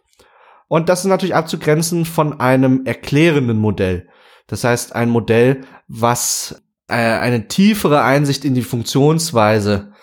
und 0.67 0.89
das 0.89 1.01
ist 1.01 1.05
natürlich 1.05 1.35
abzugrenzen 1.35 2.05
von 2.05 2.39
einem 2.39 2.85
erklärenden 2.85 3.57
Modell. 3.57 4.09
Das 4.47 4.63
heißt, 4.63 4.93
ein 4.93 5.09
Modell, 5.09 5.61
was 5.87 6.63
äh, 6.87 6.95
eine 6.95 7.47
tiefere 7.47 8.03
Einsicht 8.03 8.45
in 8.45 8.55
die 8.55 8.61
Funktionsweise 8.61 9.93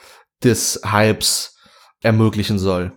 des 0.43 0.81
Hypes 0.85 1.59
ermöglichen 2.01 2.59
soll. 2.59 2.93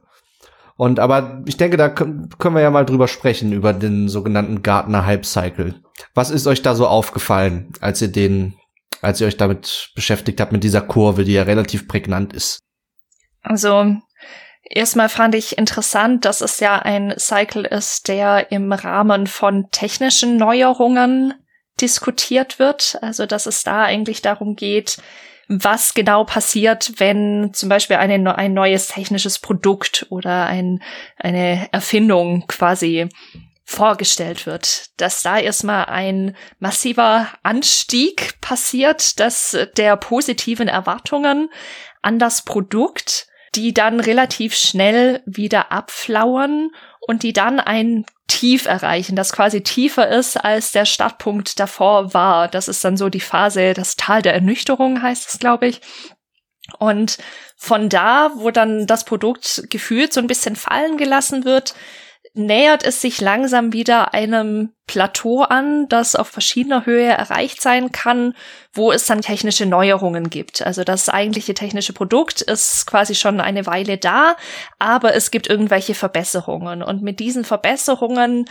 Und 0.77 0.99
aber 0.99 1.41
ich 1.45 1.57
denke, 1.57 1.77
da 1.77 1.89
können 1.89 2.30
wir 2.39 2.61
ja 2.61 2.69
mal 2.69 2.85
drüber 2.85 3.07
sprechen, 3.07 3.53
über 3.53 3.72
den 3.72 4.10
sogenannten 4.10 4.61
Gartner 4.61 5.06
Hype 5.06 5.26
Cycle. 5.26 5.76
Was 6.14 6.30
ist 6.30 6.47
euch 6.47 6.61
da 6.61 6.76
so 6.76 6.88
aufgefallen, 6.88 7.72
als 7.80 8.02
ihr 8.02 8.10
den, 8.10 8.56
als 9.02 9.22
ihr 9.22 9.27
euch 9.27 9.38
damit 9.38 9.91
beschäftigt 9.95 10.41
habt, 10.41 10.52
mit 10.52 10.64
dieser 10.64 10.81
Kurve, 10.81 11.23
die 11.23 11.34
ja 11.34 11.43
relativ 11.43 11.88
prägnant 11.88 12.34
ist? 12.34 12.60
Also, 13.41 13.95
Erstmal 14.68 15.10
fand 15.10 15.35
ich 15.35 15.57
interessant, 15.60 16.26
dass 16.26 16.41
es 16.41 16.60
ja 16.60 16.80
ein 16.80 17.14
Cycle 17.19 17.65
ist, 17.65 18.07
der 18.07 18.52
im 18.52 18.73
Rahmen 18.73 19.27
von 19.27 19.69
technischen 19.69 20.38
Neuerungen 20.38 21.35
diskutiert 21.80 22.57
wird. 22.57 22.97
Also, 23.02 23.27
dass 23.27 23.45
es 23.45 23.64
da 23.64 23.84
eigentlich 23.84 24.23
darum 24.23 24.56
geht, 24.56 24.97
was 25.48 25.94
genau 25.94 26.24
passiert, 26.24 26.94
wenn 26.98 27.52
zum 27.54 27.70
Beispiel 27.70 27.98
eine, 27.98 28.38
ein 28.38 28.54
neues 28.54 28.88
technisches 28.88 29.40
Produkt 29.40 30.08
oder 30.10 30.46
ein, 30.46 30.82
eine 31.18 31.70
Erfindung 31.72 32.48
quasi 32.48 33.08
vorgestellt 33.64 34.46
wird, 34.46 34.92
dass 35.02 35.24
da 35.24 35.40
erstmal 35.40 35.86
ein 35.86 36.36
massiver 36.60 37.28
Anstieg 37.42 38.40
passiert, 38.40 39.20
dass 39.20 39.58
der 39.76 39.98
positiven 39.98 40.68
Erwartungen 40.68 41.50
an 42.02 42.20
das 42.20 42.44
Produkt 42.44 43.28
die 43.56 43.74
dann 43.74 44.00
relativ 44.00 44.56
schnell 44.56 45.22
wieder 45.26 45.72
abflauern 45.72 46.72
und 47.07 47.23
die 47.23 47.34
dann 47.34 47.60
ein 47.60 48.06
Tief 48.27 48.65
erreichen, 48.65 49.15
das 49.15 49.32
quasi 49.32 49.61
tiefer 49.61 50.10
ist, 50.10 50.36
als 50.38 50.72
der 50.72 50.86
Startpunkt 50.86 51.60
davor 51.60 52.14
war. 52.14 52.48
Das 52.48 52.68
ist 52.68 52.84
dann 52.84 52.98
so 52.98 53.10
die 53.10 53.19
Phase, 53.19 53.73
das 53.73 53.95
Tal 53.95 54.23
der 54.23 54.34
Ernüchterung 54.34 55.02
heißt 55.02 55.30
es, 55.30 55.40
glaube 55.40 55.68
ich. 55.68 55.82
Und 56.80 57.19
von 57.56 57.90
da, 57.90 58.32
wo 58.36 58.49
dann 58.49 58.88
das 58.88 59.06
Produkt 59.06 59.65
gefühlt 59.69 60.11
so 60.11 60.19
ein 60.19 60.27
bisschen 60.27 60.56
fallen 60.56 60.98
gelassen 60.98 61.45
wird, 61.45 61.76
nähert 62.36 62.84
es 62.84 63.02
sich 63.02 63.22
langsam 63.22 63.74
wieder 63.74 64.14
einem 64.14 64.74
Plateau 64.88 65.41
an, 65.41 65.88
das 65.88 66.16
auf 66.16 66.28
verschiedener 66.28 66.86
Höhe 66.86 67.07
erreicht 67.07 67.62
sein 67.62 67.91
kann, 67.91 68.36
wo 68.74 68.91
es 68.91 69.06
dann 69.06 69.22
technische 69.22 69.66
Neuerungen 69.66 70.30
gibt. 70.30 70.62
Also 70.62 70.84
das 70.84 71.10
eigentliche 71.10 71.53
technische 71.53 71.94
Produkt 71.94 72.41
ist 72.41 72.86
quasi 72.86 73.16
schon 73.16 73.40
eine 73.40 73.66
Weile 73.66 73.98
da, 73.98 74.36
aber 74.78 75.16
es 75.16 75.32
gibt 75.32 75.48
irgendwelche 75.48 75.95
Verbesserungen. 75.95 76.84
Und 76.84 77.02
mit 77.02 77.20
diesen 77.20 77.45
Verbesserungen 77.45 78.45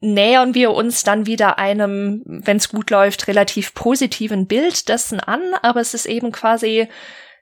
nähern 0.00 0.54
wir 0.54 0.72
uns 0.72 1.04
dann 1.04 1.26
wieder 1.26 1.58
einem, 1.58 2.22
wenn 2.26 2.58
es 2.58 2.68
gut 2.68 2.90
läuft, 2.90 3.28
relativ 3.28 3.72
positiven 3.72 4.46
Bild 4.46 4.88
dessen 4.88 5.20
an, 5.20 5.40
aber 5.62 5.80
es 5.80 5.94
ist 5.94 6.06
eben 6.06 6.32
quasi 6.32 6.88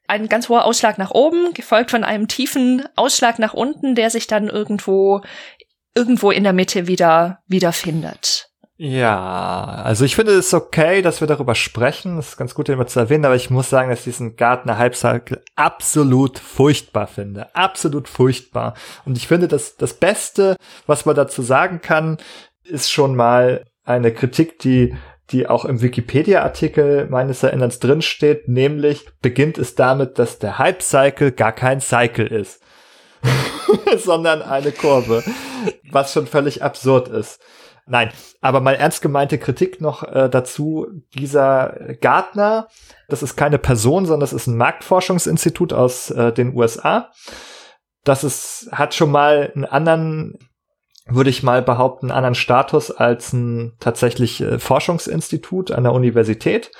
ein 0.06 0.28
ganz 0.28 0.48
hoher 0.48 0.64
Ausschlag 0.64 0.98
nach 0.98 1.12
oben, 1.12 1.54
gefolgt 1.54 1.90
von 1.90 2.04
einem 2.04 2.28
tiefen 2.28 2.86
Ausschlag 2.94 3.38
nach 3.38 3.54
unten, 3.54 3.94
der 3.94 4.10
sich 4.10 4.26
dann 4.26 4.48
irgendwo 4.48 5.22
irgendwo 5.94 6.30
in 6.30 6.44
der 6.44 6.52
Mitte 6.52 6.86
wieder 6.86 7.40
wiederfindet. 7.46 8.50
Ja, 8.76 9.82
also 9.84 10.04
ich 10.04 10.16
finde 10.16 10.32
es 10.32 10.52
okay, 10.52 11.00
dass 11.00 11.20
wir 11.20 11.28
darüber 11.28 11.54
sprechen. 11.54 12.16
Das 12.16 12.30
ist 12.30 12.36
ganz 12.36 12.54
gut, 12.54 12.68
immer 12.68 12.88
zu 12.88 12.98
erwähnen, 12.98 13.24
aber 13.24 13.36
ich 13.36 13.48
muss 13.48 13.70
sagen, 13.70 13.88
dass 13.88 14.00
ich 14.00 14.04
diesen 14.04 14.34
Gartner 14.34 14.78
Halbcycle 14.78 15.42
absolut 15.54 16.40
furchtbar 16.40 17.06
finde. 17.06 17.54
Absolut 17.54 18.08
furchtbar. 18.08 18.74
Und 19.04 19.16
ich 19.16 19.28
finde, 19.28 19.46
dass 19.46 19.76
das 19.76 19.94
Beste, 19.94 20.56
was 20.86 21.06
man 21.06 21.14
dazu 21.14 21.40
sagen 21.40 21.82
kann, 21.82 22.18
ist 22.64 22.90
schon 22.90 23.14
mal 23.14 23.64
eine 23.84 24.12
Kritik, 24.12 24.58
die 24.58 24.96
die 25.30 25.46
auch 25.46 25.64
im 25.64 25.80
Wikipedia-Artikel 25.80 27.06
meines 27.08 27.42
Erinnerns 27.42 27.78
drinsteht, 27.78 28.48
nämlich 28.48 29.06
beginnt 29.22 29.56
es 29.56 29.74
damit, 29.74 30.18
dass 30.18 30.38
der 30.38 30.58
Hype-Cycle 30.58 31.32
gar 31.32 31.52
kein 31.52 31.80
Cycle 31.80 32.26
ist. 32.26 32.60
sondern 33.98 34.42
eine 34.42 34.72
Kurve, 34.72 35.22
was 35.90 36.12
schon 36.12 36.26
völlig 36.26 36.62
absurd 36.62 37.08
ist. 37.08 37.40
Nein, 37.86 38.10
aber 38.40 38.60
mal 38.60 38.74
ernst 38.74 39.02
gemeinte 39.02 39.38
Kritik 39.38 39.80
noch 39.80 40.02
äh, 40.04 40.30
dazu. 40.30 40.86
Dieser 41.14 41.96
Gartner, 42.00 42.68
das 43.08 43.22
ist 43.22 43.36
keine 43.36 43.58
Person, 43.58 44.06
sondern 44.06 44.20
das 44.20 44.32
ist 44.32 44.46
ein 44.46 44.56
Marktforschungsinstitut 44.56 45.72
aus 45.74 46.10
äh, 46.10 46.32
den 46.32 46.54
USA. 46.56 47.10
das 48.04 48.24
ist, 48.24 48.68
hat 48.72 48.94
schon 48.94 49.10
mal 49.10 49.52
einen 49.54 49.64
anderen, 49.64 50.38
würde 51.06 51.30
ich 51.30 51.42
mal 51.42 51.62
behaupten, 51.62 52.06
einen 52.06 52.16
anderen 52.16 52.34
Status 52.34 52.90
als 52.90 53.32
ein 53.34 53.74
tatsächlich 53.80 54.40
äh, 54.40 54.58
Forschungsinstitut 54.58 55.70
an 55.70 55.84
der 55.84 55.92
Universität, 55.92 56.70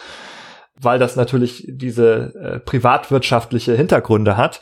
weil 0.81 0.99
das 0.99 1.17
natürlich 1.17 1.67
diese 1.69 2.35
äh, 2.35 2.61
privatwirtschaftliche 2.61 3.75
Hintergründe 3.75 4.39
hat. 4.39 4.61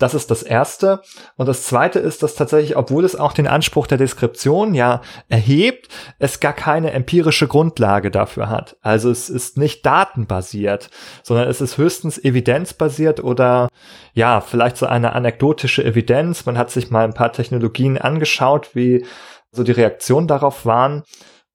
Das 0.00 0.14
ist 0.14 0.30
das 0.30 0.42
Erste. 0.42 1.02
Und 1.36 1.46
das 1.46 1.64
Zweite 1.64 1.98
ist, 1.98 2.22
dass 2.22 2.34
tatsächlich, 2.34 2.76
obwohl 2.76 3.04
es 3.04 3.14
auch 3.14 3.34
den 3.34 3.46
Anspruch 3.46 3.86
der 3.86 3.98
Deskription 3.98 4.74
ja 4.74 5.02
erhebt, 5.28 5.88
es 6.18 6.40
gar 6.40 6.54
keine 6.54 6.92
empirische 6.92 7.46
Grundlage 7.46 8.10
dafür 8.10 8.48
hat. 8.48 8.76
Also 8.80 9.10
es 9.10 9.28
ist 9.28 9.58
nicht 9.58 9.84
datenbasiert, 9.84 10.90
sondern 11.22 11.48
es 11.48 11.60
ist 11.60 11.76
höchstens 11.76 12.18
evidenzbasiert 12.18 13.22
oder 13.22 13.68
ja, 14.14 14.40
vielleicht 14.40 14.78
so 14.78 14.86
eine 14.86 15.12
anekdotische 15.12 15.84
Evidenz. 15.84 16.46
Man 16.46 16.56
hat 16.56 16.70
sich 16.70 16.90
mal 16.90 17.04
ein 17.04 17.14
paar 17.14 17.32
Technologien 17.32 17.98
angeschaut, 17.98 18.70
wie 18.74 19.04
so 19.52 19.64
die 19.64 19.72
Reaktionen 19.72 20.26
darauf 20.26 20.64
waren. 20.64 21.02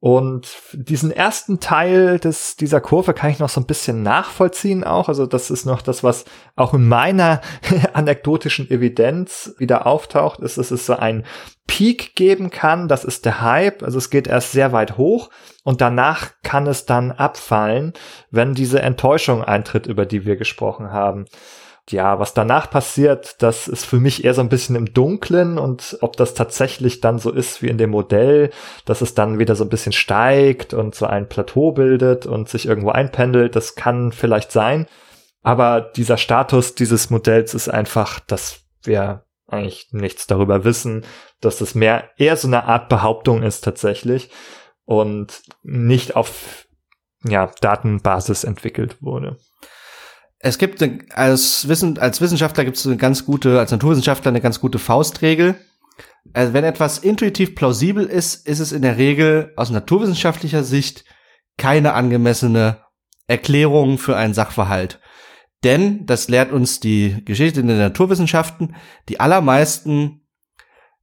Und 0.06 0.50
diesen 0.74 1.10
ersten 1.10 1.60
Teil 1.60 2.20
des, 2.20 2.58
dieser 2.58 2.80
Kurve 2.80 3.16
kann 3.16 3.32
ich 3.32 3.40
noch 3.40 3.50
so 3.50 3.60
ein 3.60 3.66
bisschen 3.66 4.04
nachvollziehen 4.04 4.84
auch. 4.84 5.10
Also 5.10 5.26
das 5.26 5.50
ist 5.50 5.66
noch 5.66 5.82
das, 5.82 6.04
was 6.04 6.26
auch 6.56 6.76
in 6.76 6.88
meiner 6.88 7.42
anekdotischen 7.94 8.70
Evidenz 8.70 9.56
wieder 9.58 9.88
auftaucht, 9.88 10.42
ist, 10.42 10.60
dass 10.60 10.70
es 10.70 10.86
so 10.86 10.96
ein 10.96 11.26
Peak 11.66 12.16
geben 12.16 12.52
kann. 12.52 12.88
Das 12.88 13.04
ist 13.04 13.26
der 13.26 13.42
Hype. 13.42 13.82
Also 13.82 13.98
es 13.98 14.12
geht 14.12 14.28
erst 14.28 14.52
sehr 14.52 14.72
weit 14.74 15.00
hoch 15.00 15.32
und 15.64 15.82
danach 15.82 16.34
kann 16.44 16.68
es 16.68 16.86
dann 16.86 17.12
abfallen, 17.12 17.94
wenn 18.30 18.54
diese 18.54 18.84
Enttäuschung 18.84 19.44
eintritt, 19.44 19.88
über 19.88 20.06
die 20.06 20.24
wir 20.24 20.36
gesprochen 20.36 20.92
haben 20.92 21.26
ja, 21.90 22.20
was 22.20 22.34
danach 22.34 22.70
passiert, 22.70 23.42
das 23.44 23.68
ist 23.68 23.86
für 23.86 24.00
mich 24.00 24.24
eher 24.24 24.34
so 24.34 24.42
ein 24.42 24.50
bisschen 24.50 24.76
im 24.76 24.94
Dunklen 24.94 25.60
und 25.60 25.98
ob 26.02 26.18
das 26.18 26.34
tatsächlich 26.34 27.00
dann 27.00 27.20
so 27.20 27.32
ist 27.32 27.62
wie 27.62 27.68
in 27.68 27.78
dem 27.78 27.92
Modell, 27.92 28.50
dass 28.86 29.02
es 29.02 29.14
dann 29.14 29.38
wieder 29.38 29.56
so 29.56 29.64
ein 29.64 29.70
bisschen 29.70 29.92
steigt 29.92 30.74
und 30.74 30.96
so 30.96 31.06
ein 31.06 31.30
Plateau 31.30 31.74
bildet 31.74 32.26
und 32.26 32.50
sich 32.50 32.66
irgendwo 32.66 32.90
einpendelt, 32.90 33.56
das 33.56 33.76
kann 33.76 34.12
vielleicht 34.12 34.52
sein. 34.52 34.88
Aber 35.44 35.80
dieser 35.80 36.18
Status 36.18 36.74
dieses 36.74 37.12
Modells 37.12 37.54
ist 37.54 37.70
einfach, 37.70 38.20
dass 38.20 38.62
wir 38.82 39.26
eigentlich 39.48 39.90
nichts 39.92 40.26
darüber 40.26 40.64
wissen, 40.64 41.06
dass 41.40 41.62
es 41.62 41.76
mehr 41.76 42.10
eher 42.18 42.36
so 42.36 42.48
eine 42.48 42.64
Art 42.64 42.90
Behauptung 42.90 43.44
ist 43.44 43.64
tatsächlich 43.64 44.32
und 44.86 45.44
nicht 45.62 46.16
auf 46.16 46.68
ja, 47.24 47.52
Datenbasis 47.62 48.44
entwickelt 48.44 49.02
wurde. 49.02 49.38
Es 50.46 50.60
gibt 50.60 50.88
als, 51.16 51.68
Wissen, 51.68 51.98
als 51.98 52.22
Wissenschaftler 52.22 52.66
gibt 52.66 52.78
es 52.78 52.86
eine 52.86 52.98
ganz 52.98 53.26
gute, 53.26 53.58
als 53.58 53.72
Naturwissenschaftler 53.72 54.30
eine 54.30 54.42
ganz 54.42 54.60
gute 54.60 54.78
Faustregel. 54.78 55.56
Also 56.34 56.54
wenn 56.54 56.64
etwas 56.64 57.00
intuitiv 57.00 57.56
plausibel 57.56 58.06
ist, 58.06 58.48
ist 58.48 58.60
es 58.60 58.72
in 58.72 58.84
der 58.84 58.98
Regel 58.98 59.54
aus 59.56 59.72
naturwissenschaftlicher 59.72 60.64
Sicht 60.64 61.04
keine 61.58 61.94
angemessene 61.94 62.84
Erklärung 63.26 63.98
für 63.98 64.18
einen 64.18 64.36
Sachverhalt. 64.36 65.00
Denn, 65.64 66.06
das 66.06 66.28
lehrt 66.28 66.52
uns 66.52 66.80
die 66.80 67.26
Geschichte 67.26 67.60
in 67.62 67.68
den 67.68 67.80
Naturwissenschaften, 67.80 68.76
die 69.10 69.20
allermeisten 69.20 70.28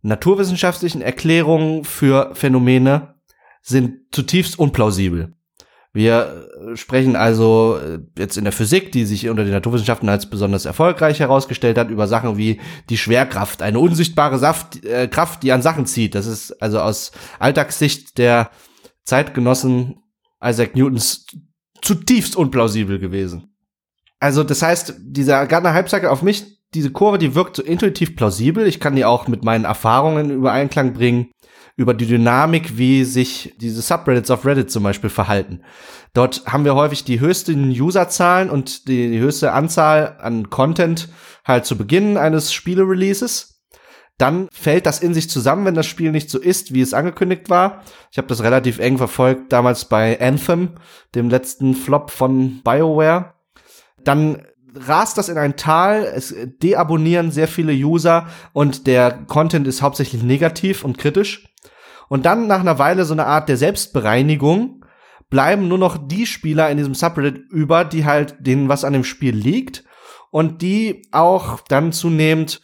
naturwissenschaftlichen 0.02 1.02
Erklärungen 1.02 1.82
für 1.82 2.32
Phänomene 2.36 3.16
sind 3.60 4.02
zutiefst 4.12 4.56
unplausibel. 4.56 5.35
Wir 5.94 6.48
äh, 6.73 6.77
sprechen 6.77 7.16
also 7.16 7.78
äh, 7.78 7.98
jetzt 8.19 8.39
in 8.39 8.44
der 8.44 8.52
Physik, 8.52 8.93
die 8.93 9.05
sich 9.05 9.28
unter 9.28 9.44
den 9.44 9.52
Naturwissenschaften 9.52 10.09
als 10.09 10.28
besonders 10.28 10.64
erfolgreich 10.64 11.20
herausgestellt 11.20 11.77
hat, 11.77 11.90
über 11.90 12.09
Sachen 12.09 12.39
wie 12.39 12.60
die 12.89 12.97
Schwerkraft, 12.97 13.60
eine 13.60 13.78
unsichtbare 13.78 14.39
Saft, 14.39 14.85
äh, 14.85 15.06
Kraft, 15.09 15.43
die 15.43 15.52
an 15.52 15.60
Sachen 15.60 15.85
zieht. 15.85 16.14
Das 16.14 16.27
ist 16.27 16.62
also 16.62 16.81
aus 16.81 17.12
Alltagssicht 17.39 18.16
der 18.16 18.51
Zeitgenossen 19.05 19.98
Isaac 20.43 20.74
Newtons 20.74 21.27
zutiefst 21.82 22.36
unplausibel 22.36 22.98
gewesen. 22.98 23.55
Also 24.19 24.44
das 24.44 24.62
heißt, 24.62 24.94
dieser 24.98 25.47
Gardner 25.47 25.74
Hype 25.74 25.93
auf 26.05 26.23
mich, 26.23 26.60
diese 26.74 26.90
Kurve, 26.90 27.19
die 27.19 27.35
wirkt 27.35 27.56
so 27.56 27.62
intuitiv 27.62 28.16
plausibel. 28.16 28.66
Ich 28.66 28.81
kann 28.81 28.97
die 28.97 29.05
auch 29.05 29.28
mit 29.28 29.44
meinen 29.44 29.64
Erfahrungen 29.64 30.31
über 30.31 30.52
Einklang 30.52 30.94
bringen 30.94 31.32
über 31.77 31.94
die 31.94 32.07
Dynamik, 32.07 32.77
wie 32.77 33.05
sich 33.05 33.55
diese 33.59 33.81
Subreddits 33.81 34.31
auf 34.31 34.44
Reddit 34.44 34.70
zum 34.70 34.82
Beispiel 34.82 35.11
verhalten. 35.11 35.62
Dort 36.12 36.44
haben 36.47 36.65
wir 36.65 36.74
häufig 36.74 37.05
die 37.05 37.20
höchsten 37.20 37.70
Userzahlen 37.70 38.51
und 38.51 38.89
die, 38.89 39.11
die 39.11 39.19
höchste 39.19 39.53
Anzahl 39.53 40.19
an 40.20 40.51
Content 40.51 41.09
halt 41.44 41.65
zu 41.65 41.77
Beginn 41.77 42.16
eines 42.16 42.53
Spiele-Releases. 42.53 43.62
Dann 44.19 44.49
fällt 44.53 44.86
das 44.86 45.01
in 45.01 45.15
sich 45.15 45.31
zusammen, 45.31 45.65
wenn 45.65 45.74
das 45.74 45.86
Spiel 45.86 46.12
nicht 46.12 46.31
so 46.31 46.39
ist, 46.39 46.74
wie 46.74 46.82
es 46.82 46.94
angekündigt 46.94 47.49
war. 47.49 47.82
Ich 48.11 48.19
habe 48.19 48.28
das 48.28 48.43
relativ 48.43 48.78
eng 48.78 48.99
verfolgt 48.99 49.53
damals 49.53 49.86
bei 49.86 50.20
Anthem, 50.20 50.73
dem 51.15 51.31
letzten 51.31 51.74
Flop 51.74 52.11
von 52.11 52.61
BioWare. 52.62 53.32
Dann 54.05 54.43
rast 54.74 55.19
das 55.19 55.28
in 55.28 55.39
ein 55.39 55.57
Tal, 55.57 56.05
es 56.05 56.35
deabonnieren 56.62 57.31
sehr 57.31 57.49
viele 57.49 57.73
User 57.73 58.27
und 58.53 58.86
der 58.86 59.12
Content 59.27 59.66
ist 59.66 59.82
hauptsächlich 59.82 60.23
negativ 60.23 60.85
und 60.85 60.99
kritisch. 60.99 61.49
Und 62.09 62.27
dann 62.27 62.47
nach 62.47 62.61
einer 62.61 62.78
Weile 62.78 63.05
so 63.05 63.15
eine 63.15 63.27
Art 63.27 63.49
der 63.49 63.57
Selbstbereinigung 63.57 64.85
bleiben 65.31 65.69
nur 65.69 65.78
noch 65.78 65.97
die 65.97 66.27
Spieler 66.27 66.70
in 66.70 66.77
diesem 66.77 66.94
Subreddit 66.94 67.51
über, 67.51 67.85
die 67.85 68.05
halt 68.05 68.36
denen 68.40 68.69
was 68.69 68.85
an 68.85 68.93
dem 68.93 69.05
Spiel 69.05 69.35
liegt 69.35 69.85
und 70.31 70.61
die 70.61 71.07
auch 71.11 71.61
dann 71.69 71.93
zunehmend 71.93 72.61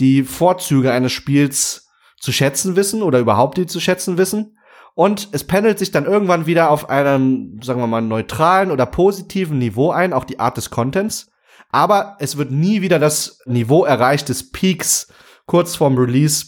die 0.00 0.24
Vorzüge 0.24 0.92
eines 0.92 1.12
Spiels 1.12 1.90
zu 2.18 2.32
schätzen 2.32 2.76
wissen 2.76 3.02
oder 3.02 3.20
überhaupt 3.20 3.58
die 3.58 3.66
zu 3.66 3.80
schätzen 3.80 4.18
wissen. 4.18 4.58
Und 4.94 5.28
es 5.30 5.44
pendelt 5.44 5.78
sich 5.78 5.92
dann 5.92 6.06
irgendwann 6.06 6.46
wieder 6.46 6.70
auf 6.70 6.90
einem, 6.90 7.60
sagen 7.62 7.80
wir 7.80 7.86
mal, 7.86 8.02
neutralen 8.02 8.72
oder 8.72 8.84
positiven 8.84 9.58
Niveau 9.58 9.92
ein, 9.92 10.12
auch 10.12 10.24
die 10.24 10.40
Art 10.40 10.56
des 10.56 10.70
Contents. 10.70 11.30
Aber 11.70 12.16
es 12.18 12.36
wird 12.36 12.50
nie 12.50 12.80
wieder 12.80 12.98
das 12.98 13.40
Niveau 13.44 13.84
erreicht 13.84 14.28
des 14.28 14.50
Peaks 14.50 15.08
kurz 15.46 15.76
vorm 15.76 15.96
Release 15.96 16.46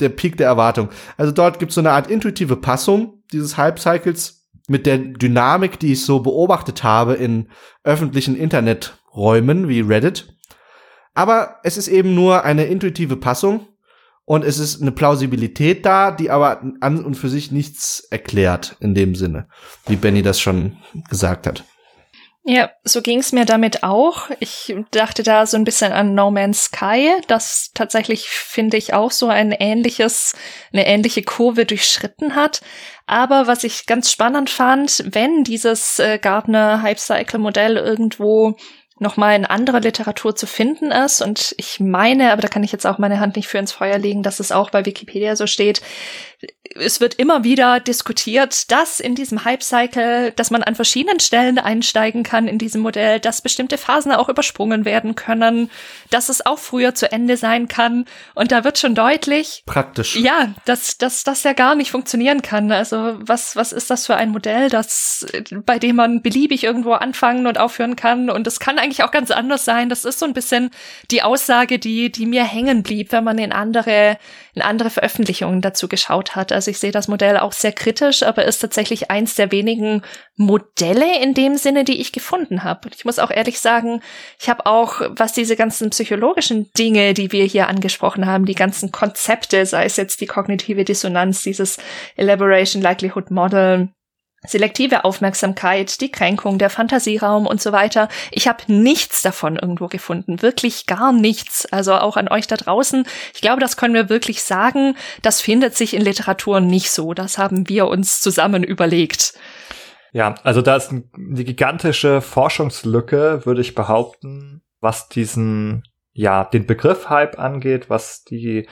der 0.00 0.08
Peak 0.08 0.36
der 0.36 0.46
Erwartung. 0.46 0.88
Also 1.16 1.32
dort 1.32 1.58
gibt 1.58 1.70
es 1.70 1.74
so 1.74 1.80
eine 1.80 1.92
Art 1.92 2.10
intuitive 2.10 2.56
Passung 2.56 3.22
dieses 3.32 3.56
Hype-Cycles 3.56 4.48
mit 4.68 4.86
der 4.86 4.98
Dynamik, 4.98 5.78
die 5.78 5.92
ich 5.92 6.04
so 6.04 6.20
beobachtet 6.20 6.82
habe 6.82 7.14
in 7.14 7.48
öffentlichen 7.84 8.36
Interneträumen 8.36 9.68
wie 9.68 9.80
Reddit. 9.80 10.34
Aber 11.12 11.56
es 11.64 11.76
ist 11.76 11.88
eben 11.88 12.14
nur 12.14 12.44
eine 12.44 12.64
intuitive 12.64 13.16
Passung 13.16 13.66
und 14.24 14.44
es 14.44 14.58
ist 14.58 14.80
eine 14.80 14.92
Plausibilität 14.92 15.84
da, 15.84 16.12
die 16.12 16.30
aber 16.30 16.62
an 16.80 17.04
und 17.04 17.16
für 17.16 17.28
sich 17.28 17.50
nichts 17.50 18.06
erklärt 18.10 18.76
in 18.80 18.94
dem 18.94 19.16
Sinne, 19.16 19.48
wie 19.86 19.96
Benny 19.96 20.22
das 20.22 20.40
schon 20.40 20.76
gesagt 21.08 21.48
hat. 21.48 21.64
Ja, 22.42 22.70
so 22.84 23.02
ging's 23.02 23.32
mir 23.32 23.44
damit 23.44 23.82
auch. 23.82 24.30
Ich 24.40 24.74
dachte 24.92 25.22
da 25.22 25.44
so 25.44 25.58
ein 25.58 25.64
bisschen 25.64 25.92
an 25.92 26.14
No 26.14 26.30
Man's 26.30 26.64
Sky, 26.64 27.12
das 27.26 27.70
tatsächlich, 27.74 28.30
finde 28.30 28.78
ich, 28.78 28.94
auch 28.94 29.10
so 29.10 29.28
ein 29.28 29.52
ähnliches, 29.52 30.34
eine 30.72 30.86
ähnliche 30.86 31.22
Kurve 31.22 31.66
durchschritten 31.66 32.34
hat. 32.34 32.62
Aber 33.06 33.46
was 33.46 33.62
ich 33.62 33.84
ganz 33.84 34.10
spannend 34.10 34.48
fand, 34.48 35.04
wenn 35.06 35.44
dieses 35.44 35.98
äh, 35.98 36.18
Gardner 36.18 36.80
Hype 36.80 36.98
Cycle 36.98 37.40
Modell 37.40 37.76
irgendwo 37.76 38.56
nochmal 39.00 39.34
in 39.34 39.46
anderer 39.46 39.80
Literatur 39.80 40.36
zu 40.36 40.46
finden 40.46 40.92
ist. 40.92 41.20
Und 41.22 41.54
ich 41.58 41.80
meine, 41.80 42.32
aber 42.32 42.42
da 42.42 42.48
kann 42.48 42.62
ich 42.62 42.70
jetzt 42.70 42.86
auch 42.86 42.98
meine 42.98 43.18
Hand 43.18 43.36
nicht 43.36 43.48
für 43.48 43.58
ins 43.58 43.72
Feuer 43.72 43.98
legen, 43.98 44.22
dass 44.22 44.40
es 44.40 44.52
auch 44.52 44.70
bei 44.70 44.84
Wikipedia 44.84 45.36
so 45.36 45.46
steht, 45.46 45.80
es 46.76 47.00
wird 47.00 47.14
immer 47.14 47.42
wieder 47.42 47.80
diskutiert, 47.80 48.70
dass 48.70 49.00
in 49.00 49.16
diesem 49.16 49.44
Hype-Cycle, 49.44 50.32
dass 50.32 50.52
man 50.52 50.62
an 50.62 50.76
verschiedenen 50.76 51.18
Stellen 51.18 51.58
einsteigen 51.58 52.22
kann 52.22 52.46
in 52.46 52.58
diesem 52.58 52.80
Modell, 52.80 53.18
dass 53.18 53.42
bestimmte 53.42 53.76
Phasen 53.76 54.12
auch 54.12 54.28
übersprungen 54.28 54.84
werden 54.84 55.16
können, 55.16 55.70
dass 56.10 56.28
es 56.28 56.46
auch 56.46 56.60
früher 56.60 56.94
zu 56.94 57.10
Ende 57.10 57.36
sein 57.36 57.66
kann. 57.66 58.04
Und 58.34 58.52
da 58.52 58.62
wird 58.62 58.78
schon 58.78 58.94
deutlich. 58.94 59.64
Praktisch. 59.66 60.14
Ja, 60.14 60.54
dass, 60.64 60.96
dass 60.96 61.24
das 61.24 61.42
ja 61.42 61.54
gar 61.54 61.74
nicht 61.74 61.90
funktionieren 61.90 62.40
kann. 62.40 62.70
Also 62.70 63.16
was, 63.18 63.56
was 63.56 63.72
ist 63.72 63.90
das 63.90 64.06
für 64.06 64.16
ein 64.16 64.30
Modell, 64.30 64.68
das, 64.68 65.26
bei 65.66 65.80
dem 65.80 65.96
man 65.96 66.22
beliebig 66.22 66.62
irgendwo 66.62 66.92
anfangen 66.92 67.48
und 67.48 67.58
aufhören 67.58 67.96
kann? 67.96 68.30
Und 68.30 68.46
es 68.46 68.60
kann 68.60 68.78
eigentlich 68.78 69.02
auch 69.02 69.10
ganz 69.10 69.32
anders 69.32 69.64
sein. 69.64 69.88
Das 69.88 70.04
ist 70.04 70.20
so 70.20 70.26
ein 70.26 70.34
bisschen 70.34 70.70
die 71.10 71.22
Aussage, 71.22 71.80
die, 71.80 72.12
die 72.12 72.26
mir 72.26 72.44
hängen 72.44 72.84
blieb, 72.84 73.10
wenn 73.10 73.24
man 73.24 73.38
in 73.38 73.52
andere, 73.52 74.18
in 74.54 74.62
andere 74.62 74.90
Veröffentlichungen 74.90 75.62
dazu 75.62 75.88
geschaut 75.88 76.36
hat. 76.36 76.52
Also 76.60 76.72
ich 76.72 76.78
sehe 76.78 76.92
das 76.92 77.08
Modell 77.08 77.38
auch 77.38 77.52
sehr 77.52 77.72
kritisch, 77.72 78.22
aber 78.22 78.44
ist 78.44 78.58
tatsächlich 78.58 79.10
eins 79.10 79.34
der 79.34 79.50
wenigen 79.50 80.02
Modelle 80.36 81.22
in 81.22 81.32
dem 81.32 81.56
Sinne, 81.56 81.84
die 81.84 82.02
ich 82.02 82.12
gefunden 82.12 82.64
habe. 82.64 82.90
Ich 82.94 83.06
muss 83.06 83.18
auch 83.18 83.30
ehrlich 83.30 83.60
sagen, 83.60 84.02
ich 84.38 84.50
habe 84.50 84.66
auch, 84.66 85.00
was 85.08 85.32
diese 85.32 85.56
ganzen 85.56 85.88
psychologischen 85.88 86.70
Dinge, 86.76 87.14
die 87.14 87.32
wir 87.32 87.46
hier 87.46 87.66
angesprochen 87.68 88.26
haben, 88.26 88.44
die 88.44 88.54
ganzen 88.54 88.92
Konzepte, 88.92 89.64
sei 89.64 89.86
es 89.86 89.96
jetzt 89.96 90.20
die 90.20 90.26
kognitive 90.26 90.84
Dissonanz, 90.84 91.42
dieses 91.42 91.78
Elaboration 92.16 92.82
Likelihood 92.82 93.30
Model, 93.30 93.88
selektive 94.46 95.04
Aufmerksamkeit, 95.04 96.00
die 96.00 96.10
Kränkung, 96.10 96.58
der 96.58 96.70
Fantasieraum 96.70 97.46
und 97.46 97.60
so 97.60 97.72
weiter. 97.72 98.08
Ich 98.30 98.48
habe 98.48 98.64
nichts 98.68 99.22
davon 99.22 99.56
irgendwo 99.56 99.88
gefunden, 99.88 100.42
wirklich 100.42 100.86
gar 100.86 101.12
nichts. 101.12 101.66
Also 101.66 101.94
auch 101.94 102.16
an 102.16 102.28
euch 102.28 102.46
da 102.46 102.56
draußen. 102.56 103.06
Ich 103.34 103.40
glaube, 103.40 103.60
das 103.60 103.76
können 103.76 103.94
wir 103.94 104.08
wirklich 104.08 104.42
sagen. 104.42 104.96
Das 105.22 105.40
findet 105.40 105.76
sich 105.76 105.94
in 105.94 106.02
Literatur 106.02 106.60
nicht 106.60 106.90
so. 106.90 107.12
Das 107.12 107.38
haben 107.38 107.68
wir 107.68 107.88
uns 107.88 108.20
zusammen 108.20 108.64
überlegt. 108.64 109.34
Ja, 110.12 110.34
also 110.42 110.62
da 110.62 110.76
ist 110.76 110.90
eine 110.90 111.44
gigantische 111.44 112.20
Forschungslücke, 112.20 113.42
würde 113.44 113.60
ich 113.60 113.74
behaupten, 113.74 114.62
was 114.80 115.08
diesen 115.08 115.84
ja, 116.12 116.44
den 116.44 116.66
Begriff 116.66 117.08
Hype 117.08 117.38
angeht, 117.38 117.88
was 117.88 118.24
die 118.24 118.68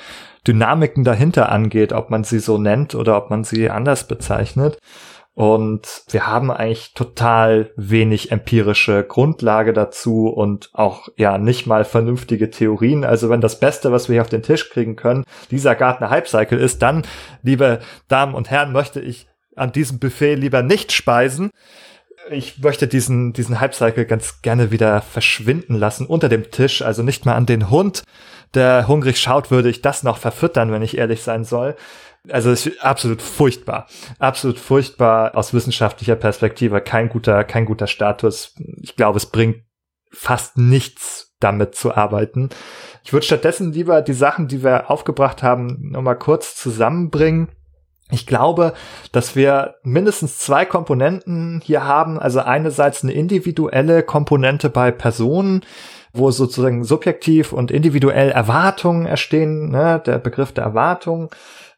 Dynamiken 0.47 1.05
dahinter 1.05 1.51
angeht, 1.51 1.93
ob 1.93 2.11
man 2.11 2.25
sie 2.25 2.41
so 2.41 2.59
nennt 2.59 2.95
oder 2.95 3.17
ob 3.17 3.31
man 3.31 3.45
sie 3.45 3.71
anders 3.71 4.09
bezeichnet. 4.09 4.79
Und 5.39 6.03
wir 6.11 6.27
haben 6.27 6.51
eigentlich 6.51 6.95
total 6.95 7.71
wenig 7.77 8.33
empirische 8.33 9.05
Grundlage 9.05 9.73
dazu 9.73 10.27
und 10.27 10.69
auch 10.73 11.11
ja 11.17 11.39
nicht 11.39 11.65
mal 11.65 11.85
vernünftige 11.85 12.51
Theorien. 12.51 13.05
Also 13.05 13.31
wenn 13.31 13.41
das 13.41 13.61
Beste, 13.61 13.93
was 13.93 14.09
wir 14.09 14.15
hier 14.15 14.23
auf 14.23 14.29
den 14.29 14.43
Tisch 14.43 14.69
kriegen 14.69 14.97
können, 14.97 15.23
dieser 15.53 15.77
Gartner 15.77 16.11
Hype 16.11 16.27
Cycle 16.27 16.59
ist, 16.59 16.83
dann, 16.83 17.03
liebe 17.45 17.79
Damen 18.09 18.35
und 18.35 18.51
Herren, 18.51 18.73
möchte 18.73 19.01
ich 19.01 19.29
an 19.55 19.71
diesem 19.71 20.01
Buffet 20.01 20.35
lieber 20.35 20.65
nicht 20.65 20.91
speisen. 20.91 21.53
Ich 22.33 22.59
möchte 22.59 22.89
diesen, 22.89 23.33
diesen 23.33 23.61
Hype 23.61 23.77
Cycle 23.77 24.07
ganz 24.07 24.43
gerne 24.43 24.73
wieder 24.73 25.03
verschwinden 25.03 25.77
lassen 25.77 26.05
unter 26.07 26.29
dem 26.29 26.51
Tisch, 26.51 26.83
also 26.83 27.05
nicht 27.05 27.27
mal 27.27 27.37
an 27.37 27.47
den 27.47 27.71
Hund, 27.71 28.03
der 28.55 28.89
hungrig 28.89 29.21
schaut, 29.21 29.53
würde 29.53 29.71
ich 29.71 29.83
das 29.83 30.03
noch 30.03 30.19
verfüttern, 30.19 30.73
wenn 30.73 30.83
ich 30.83 30.99
ehrlich 30.99 31.23
sein 31.23 31.45
soll. 31.45 31.77
Also 32.31 32.51
ist 32.51 32.85
absolut 32.85 33.23
furchtbar. 33.23 33.87
Absolut 34.19 34.59
furchtbar 34.59 35.37
aus 35.37 35.55
wissenschaftlicher 35.55 36.17
Perspektive. 36.17 36.81
Kein 36.81 37.09
guter, 37.09 37.45
kein 37.45 37.65
guter 37.65 37.87
Status. 37.87 38.55
Ich 38.83 38.97
glaube, 38.97 39.17
es 39.17 39.27
bringt 39.27 39.63
fast 40.11 40.57
nichts 40.57 41.35
damit 41.41 41.75
zu 41.75 41.95
arbeiten. 41.95 42.51
Ich 43.05 43.13
würde 43.13 43.27
stattdessen 43.27 43.73
lieber 43.73 44.03
die 44.03 44.13
Sachen, 44.13 44.49
die 44.49 44.63
wir 44.63 44.91
aufgebracht 44.91 45.43
haben, 45.43 45.91
nochmal 45.91 46.19
kurz 46.19 46.57
zusammenbringen. 46.57 47.49
Ich 48.11 48.27
glaube, 48.27 48.73
dass 49.13 49.37
wir 49.37 49.77
mindestens 49.83 50.39
zwei 50.39 50.65
Komponenten 50.65 51.61
hier 51.63 51.85
haben. 51.85 52.19
Also 52.19 52.41
einerseits 52.41 53.03
eine 53.03 53.13
individuelle 53.13 54.03
Komponente 54.03 54.71
bei 54.71 54.91
Personen, 54.91 55.63
wo 56.13 56.31
sozusagen 56.31 56.85
subjektiv 56.85 57.53
und 57.53 57.71
individuell 57.71 58.31
Erwartungen 58.31 59.07
erstehen, 59.07 59.71
ne? 59.71 60.03
der 60.05 60.19
Begriff 60.19 60.53
der 60.53 60.65
Erwartung 60.65 61.31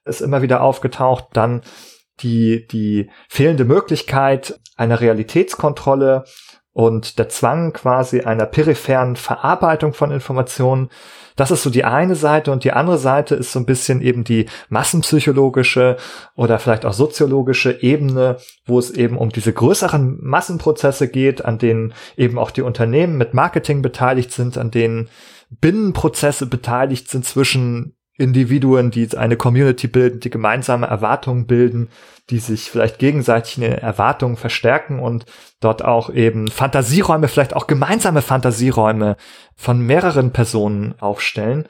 ist 0.05 0.21
immer 0.21 0.43
wieder 0.43 0.63
aufgetaucht. 0.63 1.29
Dann 1.33 1.63
die, 2.21 2.67
die 2.67 3.11
fehlende 3.29 3.65
Möglichkeit 3.65 4.61
einer 4.77 5.01
Realitätskontrolle 5.01 6.25
und 6.73 7.19
der 7.19 7.29
Zwang 7.29 7.73
quasi 7.73 8.21
einer 8.21 8.47
peripheren 8.47 9.17
Verarbeitung 9.17 9.93
von 9.93 10.13
Informationen. 10.13 10.89
Das 11.35 11.51
ist 11.51 11.63
so 11.63 11.71
die 11.71 11.85
eine 11.85 12.15
Seite 12.15 12.53
und 12.53 12.65
die 12.65 12.73
andere 12.73 12.99
Seite 12.99 13.35
ist 13.35 13.53
so 13.53 13.59
ein 13.59 13.67
bisschen 13.67 14.03
eben 14.03 14.25
die 14.25 14.47
massenpsychologische 14.69 15.97
oder 16.37 16.59
vielleicht 16.59 16.85
auch 16.85 16.93
soziologische 16.93 17.83
Ebene, 17.83 18.37
wo 18.67 18.79
es 18.79 18.91
eben 18.91 19.19
um 19.19 19.31
diese 19.31 19.53
größeren 19.53 20.19
Massenprozesse 20.23 21.09
geht, 21.09 21.45
an 21.45 21.59
denen 21.59 21.93
eben 22.17 22.39
auch 22.39 22.51
die 22.51 22.63
Unternehmen 22.63 23.17
mit 23.17 23.35
Marketing 23.35 23.83
beteiligt 23.83 24.33
sind, 24.33 24.57
an 24.57 24.71
denen 24.71 25.09
Binnenprozesse 25.51 26.47
beteiligt 26.47 27.09
sind 27.09 27.25
zwischen 27.25 27.97
Individuen, 28.21 28.91
die 28.91 29.17
eine 29.17 29.37
Community 29.37 29.89
bilden, 29.89 30.21
die 30.21 30.31
gemeinsame 30.31 30.87
Erwartungen 30.87 31.47
bilden, 31.47 31.89
die 32.29 32.39
sich 32.39 32.71
vielleicht 32.71 32.99
gegenseitig 32.99 33.59
in 33.59 33.65
Erwartungen 33.65 34.37
verstärken 34.37 35.01
und 35.01 35.25
dort 35.61 35.85
auch 35.85 36.11
eben 36.11 36.49
Fantasieräume, 36.49 37.29
vielleicht 37.29 37.57
auch 37.57 37.67
gemeinsame 37.67 38.23
Fantasieräume 38.23 39.17
von 39.57 39.81
mehreren 39.81 40.33
Personen 40.33 40.95
aufstellen. 41.01 41.67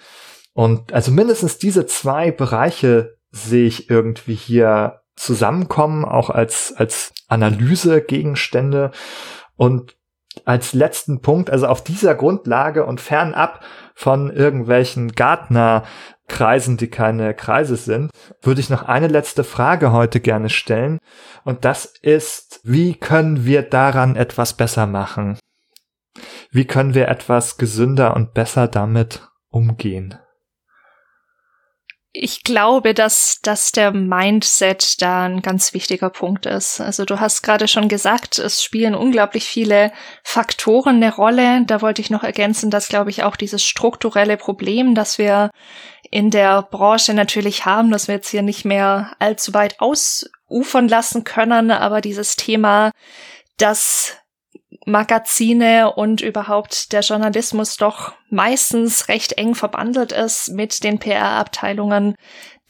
Und 0.53 0.93
also 0.93 1.13
mindestens 1.13 1.59
diese 1.59 1.87
zwei 1.87 2.31
Bereiche 2.31 3.17
sehe 3.31 3.67
ich 3.67 3.89
irgendwie 3.89 4.35
hier 4.35 5.01
zusammenkommen, 5.17 6.05
auch 6.05 6.31
als, 6.31 6.75
als 6.77 7.13
Analysegegenstände. 7.29 8.91
Und 9.57 9.97
als 10.45 10.73
letzten 10.73 11.21
Punkt, 11.21 11.51
also 11.51 11.67
auf 11.67 11.83
dieser 11.83 12.15
Grundlage 12.15 12.85
und 12.85 13.01
fernab 13.01 13.65
von 13.95 14.31
irgendwelchen 14.31 15.13
Gartner 15.13 15.85
Kreisen, 16.31 16.77
die 16.77 16.89
keine 16.89 17.35
Kreise 17.35 17.77
sind, 17.77 18.11
würde 18.41 18.61
ich 18.61 18.71
noch 18.71 18.85
eine 18.85 19.09
letzte 19.09 19.43
Frage 19.43 19.91
heute 19.91 20.21
gerne 20.21 20.49
stellen. 20.49 20.99
Und 21.45 21.65
das 21.65 21.85
ist, 21.85 22.61
wie 22.63 22.95
können 22.95 23.45
wir 23.45 23.63
daran 23.63 24.15
etwas 24.15 24.57
besser 24.57 24.87
machen? 24.87 25.39
Wie 26.53 26.67
können 26.67 26.95
wir 26.95 27.09
etwas 27.09 27.59
gesünder 27.59 28.15
und 28.15 28.33
besser 28.33 28.69
damit 28.69 29.29
umgehen? 29.51 30.19
ich 32.13 32.43
glaube, 32.43 32.93
dass, 32.93 33.39
dass 33.43 33.71
der 33.71 33.93
Mindset 33.93 35.01
da 35.01 35.25
ein 35.25 35.43
ganz 35.43 35.75
wichtiger 35.75 36.11
Punkt 36.11 36.45
ist. 36.45 36.81
Also 36.81 37.05
du 37.05 37.21
hast 37.21 37.43
gerade 37.43 37.69
schon 37.69 37.89
gesagt, 37.89 38.39
es 38.41 38.65
spielen 38.65 38.97
unglaublich 38.97 39.45
viele 39.45 39.93
Faktoren 40.25 40.97
eine 40.97 41.15
Rolle. 41.15 41.65
Da 41.67 41.83
wollte 41.83 42.03
ich 42.03 42.11
noch 42.11 42.25
ergänzen, 42.25 42.71
dass, 42.71 42.89
glaube 42.89 43.11
ich, 43.11 43.23
auch 43.23 43.37
dieses 43.37 43.65
strukturelle 43.65 44.37
Problem, 44.37 44.97
das 44.97 45.19
wir 45.19 45.51
in 46.11 46.31
der 46.31 46.63
Branche 46.63 47.15
natürlich 47.15 47.65
haben, 47.65 47.91
dass 47.91 48.09
wir 48.09 48.17
jetzt 48.17 48.31
hier 48.31 48.43
nicht 48.43 48.65
mehr 48.65 49.15
allzu 49.19 49.55
weit 49.55 49.81
ausufern 49.81 50.89
lassen 50.89 51.25
können, 51.25 51.71
aber 51.71 52.01
dieses 52.01 52.37
Thema, 52.37 52.91
dass 53.59 54.17
Magazine 54.87 55.93
und 55.93 56.21
überhaupt 56.21 56.93
der 56.93 57.01
Journalismus 57.03 57.77
doch 57.77 58.13
meistens 58.29 59.09
recht 59.09 59.33
eng 59.33 59.55
verbandelt 59.55 60.13
ist 60.13 60.49
mit 60.49 60.83
den 60.83 60.99
PR-Abteilungen 60.99 62.17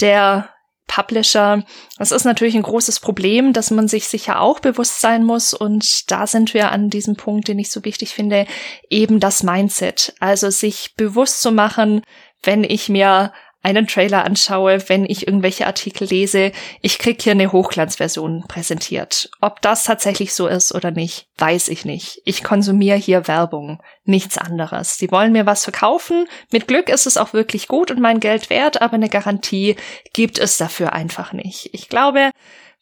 der 0.01 0.51
Publisher. 0.87 1.63
Das 1.99 2.11
ist 2.11 2.25
natürlich 2.25 2.57
ein 2.57 2.63
großes 2.63 2.99
Problem, 2.99 3.53
dass 3.53 3.71
man 3.71 3.87
sich 3.87 4.09
sicher 4.09 4.41
auch 4.41 4.59
bewusst 4.59 5.01
sein 5.01 5.25
muss. 5.25 5.55
Und 5.55 6.11
da 6.11 6.27
sind 6.27 6.53
wir 6.53 6.73
an 6.73 6.91
diesem 6.91 7.15
Punkt, 7.15 7.47
den 7.47 7.61
ich 7.61 7.71
so 7.71 7.85
wichtig 7.85 8.13
finde, 8.13 8.45
eben 8.89 9.21
das 9.21 9.45
Mindset. 9.45 10.15
Also 10.19 10.51
sich 10.51 10.95
bewusst 10.97 11.43
zu 11.43 11.53
machen, 11.53 12.03
wenn 12.43 12.65
ich 12.65 12.89
mir 12.89 13.33
einen 13.63 13.87
Trailer 13.87 14.25
anschaue, 14.25 14.89
wenn 14.89 15.05
ich 15.05 15.27
irgendwelche 15.27 15.67
Artikel 15.67 16.09
lese, 16.09 16.53
ich 16.81 16.99
krieg 16.99 17.21
hier 17.21 17.33
eine 17.33 17.53
Hochglanzversion 17.53 18.45
präsentiert. 18.49 19.31
Ob 19.41 19.61
das 19.61 19.85
tatsächlich 19.85 20.33
so 20.33 20.47
ist 20.47 20.75
oder 20.75 20.91
nicht, 20.91 21.29
weiß 21.37 21.69
ich 21.69 21.85
nicht. 21.85 22.23
Ich 22.25 22.43
konsumiere 22.43 22.97
hier 22.97 23.29
Werbung, 23.29 23.83
nichts 24.05 24.39
anderes. 24.39 24.97
Die 24.97 25.11
wollen 25.11 25.33
mir 25.33 25.45
was 25.45 25.65
verkaufen. 25.65 26.27
Mit 26.51 26.69
Glück 26.69 26.89
ist 26.89 27.07
es 27.07 27.19
auch 27.19 27.35
wirklich 27.35 27.69
gut 27.69 27.91
und 27.91 28.01
mein 28.01 28.21
Geld 28.21 28.49
wert, 28.49 28.81
aber 28.81 28.95
eine 28.95 29.11
Garantie 29.11 29.77
gibt 30.15 30.39
es 30.39 30.57
dafür 30.57 30.95
einfach 30.95 31.35
nicht. 31.35 31.69
Ich 31.73 31.91
glaube, 31.91 32.31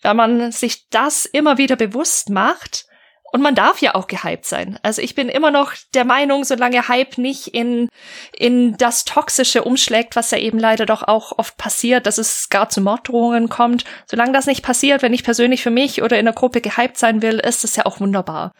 wenn 0.02 0.16
man 0.16 0.52
sich 0.52 0.88
das 0.90 1.26
immer 1.26 1.58
wieder 1.58 1.74
bewusst 1.74 2.30
macht, 2.30 2.86
und 3.30 3.42
man 3.42 3.54
darf 3.54 3.80
ja 3.80 3.94
auch 3.94 4.06
gehypt 4.06 4.46
sein. 4.46 4.78
Also 4.82 5.02
ich 5.02 5.14
bin 5.14 5.28
immer 5.28 5.50
noch 5.50 5.72
der 5.94 6.04
Meinung, 6.04 6.44
solange 6.44 6.88
Hype 6.88 7.18
nicht 7.18 7.48
in, 7.48 7.88
in 8.32 8.76
das 8.78 9.04
Toxische 9.04 9.64
umschlägt, 9.64 10.16
was 10.16 10.30
ja 10.30 10.38
eben 10.38 10.58
leider 10.58 10.86
doch 10.86 11.02
auch 11.02 11.38
oft 11.38 11.56
passiert, 11.56 12.06
dass 12.06 12.18
es 12.18 12.48
gar 12.48 12.70
zu 12.70 12.80
Morddrohungen 12.80 13.48
kommt, 13.48 13.84
solange 14.06 14.32
das 14.32 14.46
nicht 14.46 14.64
passiert, 14.64 15.02
wenn 15.02 15.12
ich 15.12 15.24
persönlich 15.24 15.62
für 15.62 15.70
mich 15.70 16.02
oder 16.02 16.18
in 16.18 16.24
der 16.24 16.34
Gruppe 16.34 16.60
gehypt 16.60 16.96
sein 16.96 17.20
will, 17.20 17.38
ist 17.38 17.64
es 17.64 17.76
ja 17.76 17.84
auch 17.86 18.00
wunderbar. 18.00 18.52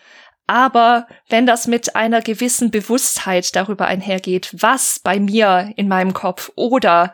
Aber 0.47 1.07
wenn 1.29 1.47
das 1.47 1.67
mit 1.67 1.95
einer 1.95 2.23
gewissen 2.23 2.71
Bewusstheit 2.71 3.55
darüber 3.55 3.87
einhergeht, 3.87 4.51
was 4.59 4.99
bei 4.99 5.21
mir 5.21 5.73
in 5.77 5.89
meinem 5.89 6.15
Kopf 6.15 6.51
oder 6.57 7.13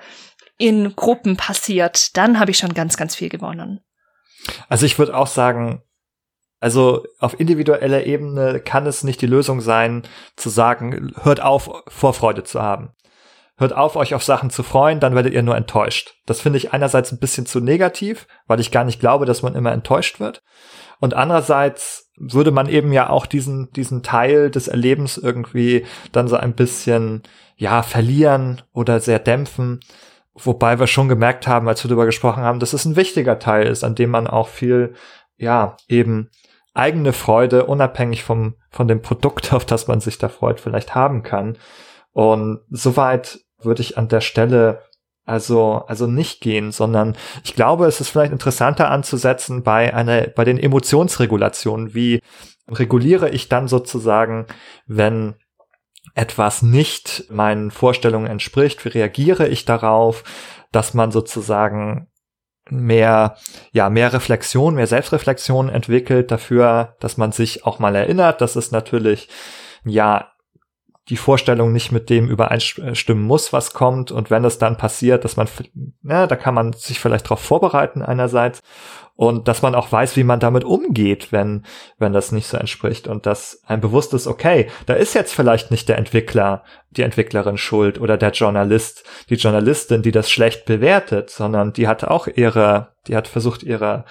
in 0.56 0.94
Gruppen 0.94 1.36
passiert, 1.36 2.16
dann 2.16 2.38
habe 2.38 2.52
ich 2.52 2.58
schon 2.58 2.74
ganz, 2.74 2.96
ganz 2.96 3.16
viel 3.16 3.28
gewonnen. 3.28 3.80
Also 4.68 4.86
ich 4.86 4.98
würde 4.98 5.16
auch 5.16 5.26
sagen, 5.26 5.82
also 6.64 7.04
auf 7.18 7.38
individueller 7.38 8.06
Ebene 8.06 8.58
kann 8.58 8.86
es 8.86 9.04
nicht 9.04 9.20
die 9.20 9.26
Lösung 9.26 9.60
sein, 9.60 10.02
zu 10.34 10.48
sagen, 10.48 11.12
hört 11.22 11.42
auf, 11.42 11.70
Vorfreude 11.88 12.42
zu 12.42 12.62
haben. 12.62 12.94
Hört 13.58 13.74
auf, 13.74 13.96
euch 13.96 14.14
auf 14.14 14.24
Sachen 14.24 14.48
zu 14.48 14.62
freuen, 14.62 14.98
dann 14.98 15.14
werdet 15.14 15.34
ihr 15.34 15.42
nur 15.42 15.58
enttäuscht. 15.58 16.14
Das 16.24 16.40
finde 16.40 16.56
ich 16.56 16.72
einerseits 16.72 17.12
ein 17.12 17.18
bisschen 17.18 17.44
zu 17.44 17.60
negativ, 17.60 18.26
weil 18.46 18.60
ich 18.60 18.70
gar 18.70 18.84
nicht 18.84 18.98
glaube, 18.98 19.26
dass 19.26 19.42
man 19.42 19.54
immer 19.54 19.72
enttäuscht 19.72 20.20
wird. 20.20 20.42
Und 21.00 21.12
andererseits 21.12 22.10
würde 22.16 22.50
man 22.50 22.66
eben 22.66 22.94
ja 22.94 23.10
auch 23.10 23.26
diesen, 23.26 23.70
diesen 23.72 24.02
Teil 24.02 24.50
des 24.50 24.66
Erlebens 24.66 25.18
irgendwie 25.18 25.84
dann 26.12 26.28
so 26.28 26.36
ein 26.36 26.54
bisschen, 26.54 27.24
ja, 27.56 27.82
verlieren 27.82 28.62
oder 28.72 29.00
sehr 29.00 29.18
dämpfen. 29.18 29.80
Wobei 30.32 30.78
wir 30.78 30.86
schon 30.86 31.10
gemerkt 31.10 31.46
haben, 31.46 31.68
als 31.68 31.84
wir 31.84 31.90
darüber 31.90 32.06
gesprochen 32.06 32.42
haben, 32.42 32.58
dass 32.58 32.72
es 32.72 32.86
ein 32.86 32.96
wichtiger 32.96 33.38
Teil 33.38 33.66
ist, 33.66 33.84
an 33.84 33.94
dem 33.94 34.08
man 34.08 34.26
auch 34.26 34.48
viel, 34.48 34.94
ja, 35.36 35.76
eben 35.88 36.30
eigene 36.74 37.12
Freude, 37.12 37.66
unabhängig 37.66 38.24
vom, 38.24 38.56
von 38.70 38.88
dem 38.88 39.00
Produkt, 39.00 39.52
auf 39.54 39.64
das 39.64 39.88
man 39.88 40.00
sich 40.00 40.18
da 40.18 40.28
freut, 40.28 40.60
vielleicht 40.60 40.94
haben 40.94 41.22
kann. 41.22 41.56
Und 42.12 42.60
soweit 42.70 43.40
würde 43.58 43.80
ich 43.80 43.96
an 43.96 44.08
der 44.08 44.20
Stelle 44.20 44.82
Also, 45.26 45.84
also 45.88 46.06
nicht 46.06 46.42
gehen, 46.42 46.70
sondern 46.70 47.16
ich 47.44 47.54
glaube, 47.54 47.86
es 47.86 48.00
ist 48.00 48.10
vielleicht 48.10 48.32
interessanter 48.32 48.90
anzusetzen 48.90 49.62
bei 49.62 49.94
einer, 49.94 50.26
bei 50.28 50.44
den 50.44 50.58
Emotionsregulationen. 50.58 51.94
Wie 51.94 52.20
reguliere 52.68 53.30
ich 53.30 53.48
dann 53.48 53.66
sozusagen, 53.66 54.46
wenn 54.86 55.34
etwas 56.14 56.60
nicht 56.62 57.24
meinen 57.30 57.70
Vorstellungen 57.70 58.26
entspricht? 58.26 58.84
Wie 58.84 58.90
reagiere 58.90 59.48
ich 59.48 59.64
darauf, 59.64 60.24
dass 60.72 60.92
man 60.92 61.10
sozusagen 61.10 62.08
mehr, 62.70 63.36
ja, 63.72 63.90
mehr 63.90 64.12
Reflexion, 64.12 64.74
mehr 64.74 64.86
Selbstreflexion 64.86 65.68
entwickelt 65.68 66.30
dafür, 66.30 66.96
dass 67.00 67.16
man 67.16 67.32
sich 67.32 67.66
auch 67.66 67.78
mal 67.78 67.94
erinnert, 67.94 68.40
dass 68.40 68.56
es 68.56 68.70
natürlich, 68.70 69.28
ja, 69.84 70.30
die 71.08 71.18
Vorstellung 71.18 71.72
nicht 71.72 71.92
mit 71.92 72.08
dem 72.08 72.28
übereinstimmen 72.28 73.24
muss, 73.24 73.52
was 73.52 73.74
kommt. 73.74 74.10
Und 74.10 74.30
wenn 74.30 74.44
es 74.44 74.58
dann 74.58 74.78
passiert, 74.78 75.24
dass 75.24 75.36
man, 75.36 75.48
ja, 76.02 76.26
da 76.26 76.36
kann 76.36 76.54
man 76.54 76.72
sich 76.72 76.98
vielleicht 76.98 77.26
darauf 77.26 77.40
vorbereiten 77.40 78.00
einerseits 78.00 78.62
und 79.16 79.46
dass 79.46 79.62
man 79.62 79.74
auch 79.74 79.92
weiß, 79.92 80.16
wie 80.16 80.24
man 80.24 80.40
damit 80.40 80.64
umgeht, 80.64 81.30
wenn, 81.30 81.64
wenn 81.98 82.12
das 82.12 82.32
nicht 82.32 82.48
so 82.48 82.56
entspricht 82.56 83.06
und 83.06 83.26
dass 83.26 83.62
ein 83.66 83.80
bewusstes, 83.80 84.26
okay, 84.26 84.68
da 84.86 84.94
ist 84.94 85.14
jetzt 85.14 85.34
vielleicht 85.34 85.70
nicht 85.70 85.88
der 85.88 85.98
Entwickler, 85.98 86.64
die 86.90 87.02
Entwicklerin 87.02 87.56
schuld 87.56 88.00
oder 88.00 88.16
der 88.16 88.32
Journalist, 88.32 89.04
die 89.30 89.36
Journalistin, 89.36 90.02
die 90.02 90.12
das 90.12 90.30
schlecht 90.30 90.64
bewertet, 90.64 91.30
sondern 91.30 91.72
die 91.72 91.86
hat 91.86 92.04
auch 92.04 92.26
ihre, 92.26 92.88
die 93.06 93.16
hat 93.16 93.28
versucht, 93.28 93.62
ihre 93.62 94.04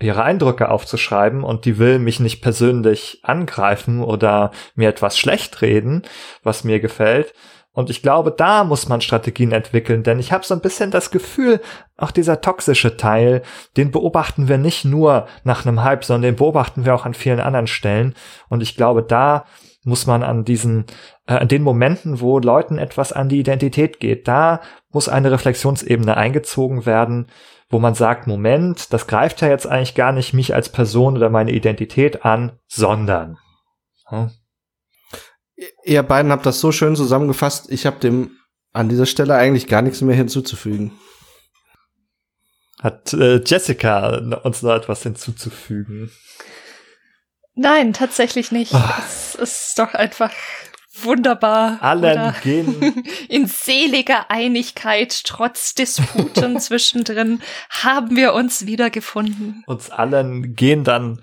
ihre 0.00 0.22
Eindrücke 0.22 0.68
aufzuschreiben 0.68 1.42
und 1.42 1.64
die 1.64 1.78
will 1.78 1.98
mich 1.98 2.20
nicht 2.20 2.40
persönlich 2.40 3.20
angreifen 3.22 4.02
oder 4.02 4.52
mir 4.76 4.88
etwas 4.88 5.18
schlecht 5.18 5.60
reden, 5.60 6.02
was 6.42 6.64
mir 6.64 6.78
gefällt. 6.78 7.34
Und 7.78 7.90
ich 7.90 8.02
glaube, 8.02 8.32
da 8.32 8.64
muss 8.64 8.88
man 8.88 9.00
Strategien 9.00 9.52
entwickeln, 9.52 10.02
denn 10.02 10.18
ich 10.18 10.32
habe 10.32 10.44
so 10.44 10.52
ein 10.52 10.60
bisschen 10.60 10.90
das 10.90 11.12
Gefühl, 11.12 11.60
auch 11.96 12.10
dieser 12.10 12.40
toxische 12.40 12.96
Teil, 12.96 13.42
den 13.76 13.92
beobachten 13.92 14.48
wir 14.48 14.58
nicht 14.58 14.84
nur 14.84 15.28
nach 15.44 15.64
einem 15.64 15.84
Hype, 15.84 16.04
sondern 16.04 16.32
den 16.32 16.34
beobachten 16.34 16.84
wir 16.84 16.92
auch 16.92 17.06
an 17.06 17.14
vielen 17.14 17.38
anderen 17.38 17.68
Stellen. 17.68 18.16
Und 18.48 18.64
ich 18.64 18.74
glaube, 18.74 19.04
da 19.04 19.44
muss 19.84 20.08
man 20.08 20.24
an 20.24 20.44
diesen, 20.44 20.86
äh, 21.28 21.34
an 21.34 21.46
den 21.46 21.62
Momenten, 21.62 22.20
wo 22.20 22.40
Leuten 22.40 22.78
etwas 22.78 23.12
an 23.12 23.28
die 23.28 23.38
Identität 23.38 24.00
geht, 24.00 24.26
da 24.26 24.60
muss 24.90 25.08
eine 25.08 25.30
Reflexionsebene 25.30 26.16
eingezogen 26.16 26.84
werden, 26.84 27.28
wo 27.70 27.78
man 27.78 27.94
sagt, 27.94 28.26
Moment, 28.26 28.92
das 28.92 29.06
greift 29.06 29.40
ja 29.40 29.46
jetzt 29.46 29.68
eigentlich 29.68 29.94
gar 29.94 30.10
nicht 30.10 30.34
mich 30.34 30.52
als 30.52 30.68
Person 30.68 31.16
oder 31.16 31.30
meine 31.30 31.52
Identität 31.52 32.24
an, 32.24 32.58
sondern. 32.66 33.38
Hm? 34.06 34.32
Ihr 35.84 36.02
beiden 36.02 36.30
habt 36.30 36.46
das 36.46 36.60
so 36.60 36.72
schön 36.72 36.94
zusammengefasst, 36.96 37.70
ich 37.70 37.86
habe 37.86 37.98
dem 37.98 38.30
an 38.72 38.88
dieser 38.88 39.06
Stelle 39.06 39.34
eigentlich 39.34 39.66
gar 39.66 39.82
nichts 39.82 40.00
mehr 40.00 40.14
hinzuzufügen. 40.14 40.92
Hat 42.80 43.12
äh, 43.12 43.42
Jessica 43.44 44.18
uns 44.44 44.62
noch 44.62 44.74
etwas 44.74 45.02
hinzuzufügen? 45.02 46.12
Nein, 47.54 47.92
tatsächlich 47.92 48.52
nicht. 48.52 48.72
Oh. 48.72 48.80
Es 49.04 49.34
ist 49.34 49.78
doch 49.78 49.94
einfach 49.94 50.30
wunderbar. 51.02 51.78
Allen 51.82 52.34
gehen. 52.42 53.04
In 53.28 53.46
seliger 53.46 54.30
Einigkeit, 54.30 55.22
trotz 55.24 55.74
Disputen 55.74 56.60
zwischendrin, 56.60 57.42
haben 57.68 58.14
wir 58.16 58.32
uns 58.34 58.66
wiedergefunden. 58.66 59.64
Uns 59.66 59.90
allen 59.90 60.54
gehen 60.54 60.84
dann 60.84 61.20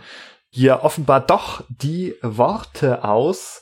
hier 0.50 0.84
offenbar 0.84 1.22
doch 1.22 1.64
die 1.70 2.16
Worte 2.22 3.06
aus. 3.06 3.62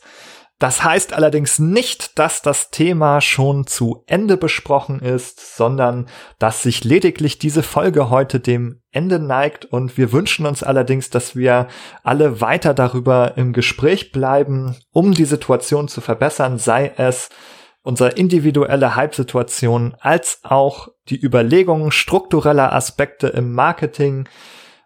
Das 0.63 0.81
heißt 0.81 1.11
allerdings 1.11 1.59
nicht, 1.59 2.17
dass 2.17 2.41
das 2.41 2.71
Thema 2.71 3.19
schon 3.19 3.67
zu 3.67 4.05
Ende 4.07 4.37
besprochen 4.37 5.01
ist, 5.01 5.57
sondern 5.57 6.07
dass 6.39 6.63
sich 6.63 6.85
lediglich 6.85 7.37
diese 7.37 7.63
Folge 7.63 8.09
heute 8.09 8.39
dem 8.39 8.79
Ende 8.89 9.19
neigt. 9.19 9.65
Und 9.65 9.97
wir 9.97 10.13
wünschen 10.13 10.45
uns 10.45 10.63
allerdings, 10.63 11.09
dass 11.09 11.35
wir 11.35 11.67
alle 12.01 12.39
weiter 12.39 12.73
darüber 12.73 13.33
im 13.35 13.51
Gespräch 13.51 14.13
bleiben, 14.13 14.77
um 14.93 15.11
die 15.11 15.25
Situation 15.25 15.89
zu 15.89 15.99
verbessern, 15.99 16.57
sei 16.57 16.93
es 16.95 17.27
unsere 17.81 18.11
individuelle 18.11 18.95
Hype-Situation 18.95 19.97
als 19.99 20.39
auch 20.43 20.87
die 21.09 21.21
Überlegungen 21.21 21.91
struktureller 21.91 22.71
Aspekte 22.71 23.27
im 23.27 23.51
Marketing, 23.51 24.29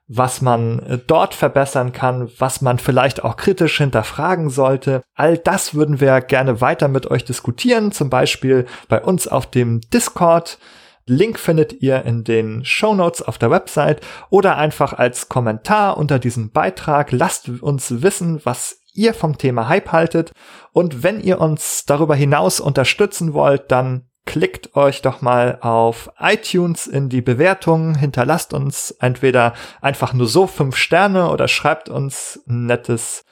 was 0.07 0.41
man 0.41 0.79
äh, 0.79 0.97
dort 1.05 1.33
verbessern 1.33 1.91
kann, 1.91 2.29
was 2.37 2.61
man 2.61 2.79
vielleicht 2.79 3.23
auch 3.23 3.35
kritisch 3.35 3.77
hinterfragen 3.77 4.49
sollte. 4.49 5.01
All 5.15 5.37
das 5.37 5.73
würden 5.73 5.99
wir 5.99 6.21
gerne 6.21 6.61
weiter 6.61 6.87
mit 6.87 7.11
euch 7.11 7.25
diskutieren, 7.25 7.91
zum 7.91 8.09
Beispiel 8.09 8.65
bei 8.87 9.01
uns 9.01 9.27
auf 9.27 9.45
dem 9.47 9.81
Discord. 9.93 10.57
Link 11.05 11.39
findet 11.39 11.81
ihr 11.81 12.03
in 12.03 12.23
den 12.23 12.65
Show 12.65 12.93
Notes 12.93 13.21
auf 13.21 13.37
der 13.37 13.49
Website 13.49 14.01
oder 14.29 14.57
einfach 14.57 14.93
als 14.93 15.29
Kommentar 15.29 15.97
unter 15.97 16.19
diesem 16.19 16.51
Beitrag. 16.51 17.11
Lasst 17.11 17.47
uns 17.47 18.01
wissen, 18.01 18.41
was 18.43 18.81
ihr 18.93 19.13
vom 19.13 19.37
Thema 19.37 19.69
Hype 19.69 19.91
haltet. 19.91 20.33
Und 20.73 21.03
wenn 21.03 21.21
ihr 21.21 21.39
uns 21.39 21.85
darüber 21.85 22.15
hinaus 22.15 22.59
unterstützen 22.59 23.33
wollt, 23.33 23.71
dann 23.71 24.06
klickt 24.27 24.75
euch 24.75 25.01
doch 25.01 25.21
mal 25.21 25.57
auf 25.61 26.11
iTunes 26.19 26.85
in 26.85 27.09
die 27.09 27.21
Bewertungen, 27.21 27.95
hinterlasst 27.95 28.53
uns 28.53 28.91
entweder 28.91 29.53
einfach 29.81 30.13
nur 30.13 30.27
so 30.27 30.45
fünf 30.45 30.75
Sterne 30.75 31.31
oder 31.31 31.47
schreibt 31.47 31.89
uns 31.89 32.43
ein 32.47 32.67
nettes 32.67 33.25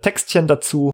Textchen 0.00 0.46
dazu 0.46 0.92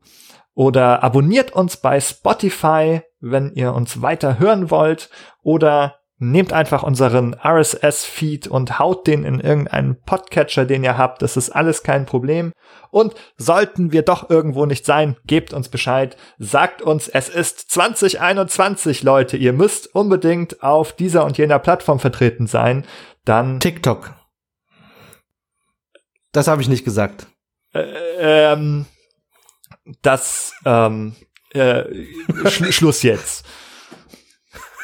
oder 0.54 1.04
abonniert 1.04 1.52
uns 1.52 1.76
bei 1.76 2.00
Spotify, 2.00 3.02
wenn 3.20 3.52
ihr 3.54 3.74
uns 3.74 4.02
weiter 4.02 4.38
hören 4.38 4.70
wollt 4.70 5.10
oder 5.42 6.00
Nehmt 6.18 6.52
einfach 6.52 6.84
unseren 6.84 7.34
RSS-Feed 7.34 8.46
und 8.46 8.78
haut 8.78 9.08
den 9.08 9.24
in 9.24 9.40
irgendeinen 9.40 10.00
Podcatcher, 10.00 10.64
den 10.64 10.84
ihr 10.84 10.96
habt. 10.96 11.22
Das 11.22 11.36
ist 11.36 11.50
alles 11.50 11.82
kein 11.82 12.06
Problem. 12.06 12.52
Und 12.90 13.14
sollten 13.36 13.90
wir 13.90 14.02
doch 14.02 14.30
irgendwo 14.30 14.64
nicht 14.64 14.86
sein, 14.86 15.16
gebt 15.26 15.52
uns 15.52 15.68
Bescheid. 15.68 16.16
Sagt 16.38 16.82
uns, 16.82 17.08
es 17.08 17.28
ist 17.28 17.68
2021, 17.72 19.02
Leute. 19.02 19.36
Ihr 19.36 19.52
müsst 19.52 19.92
unbedingt 19.92 20.62
auf 20.62 20.92
dieser 20.92 21.24
und 21.24 21.36
jener 21.36 21.58
Plattform 21.58 21.98
vertreten 21.98 22.46
sein. 22.46 22.86
Dann 23.24 23.58
TikTok. 23.58 24.14
Das 26.30 26.46
habe 26.46 26.62
ich 26.62 26.68
nicht 26.68 26.84
gesagt. 26.84 27.26
Äh, 27.72 28.52
ähm, 28.52 28.86
das 30.02 30.52
ähm, 30.64 31.16
äh, 31.52 31.84
Sch 32.48 32.72
Schluss 32.72 33.02
jetzt. 33.02 33.44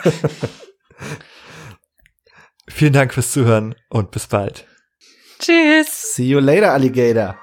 Vielen 2.69 2.93
Dank 2.93 3.13
fürs 3.15 3.33
Zuhören 3.33 3.75
und 3.89 4.11
bis 4.11 4.27
bald. 4.27 4.67
Tschüss. 5.39 6.15
See 6.15 6.29
you 6.29 6.39
later, 6.39 6.73
Alligator. 6.73 7.37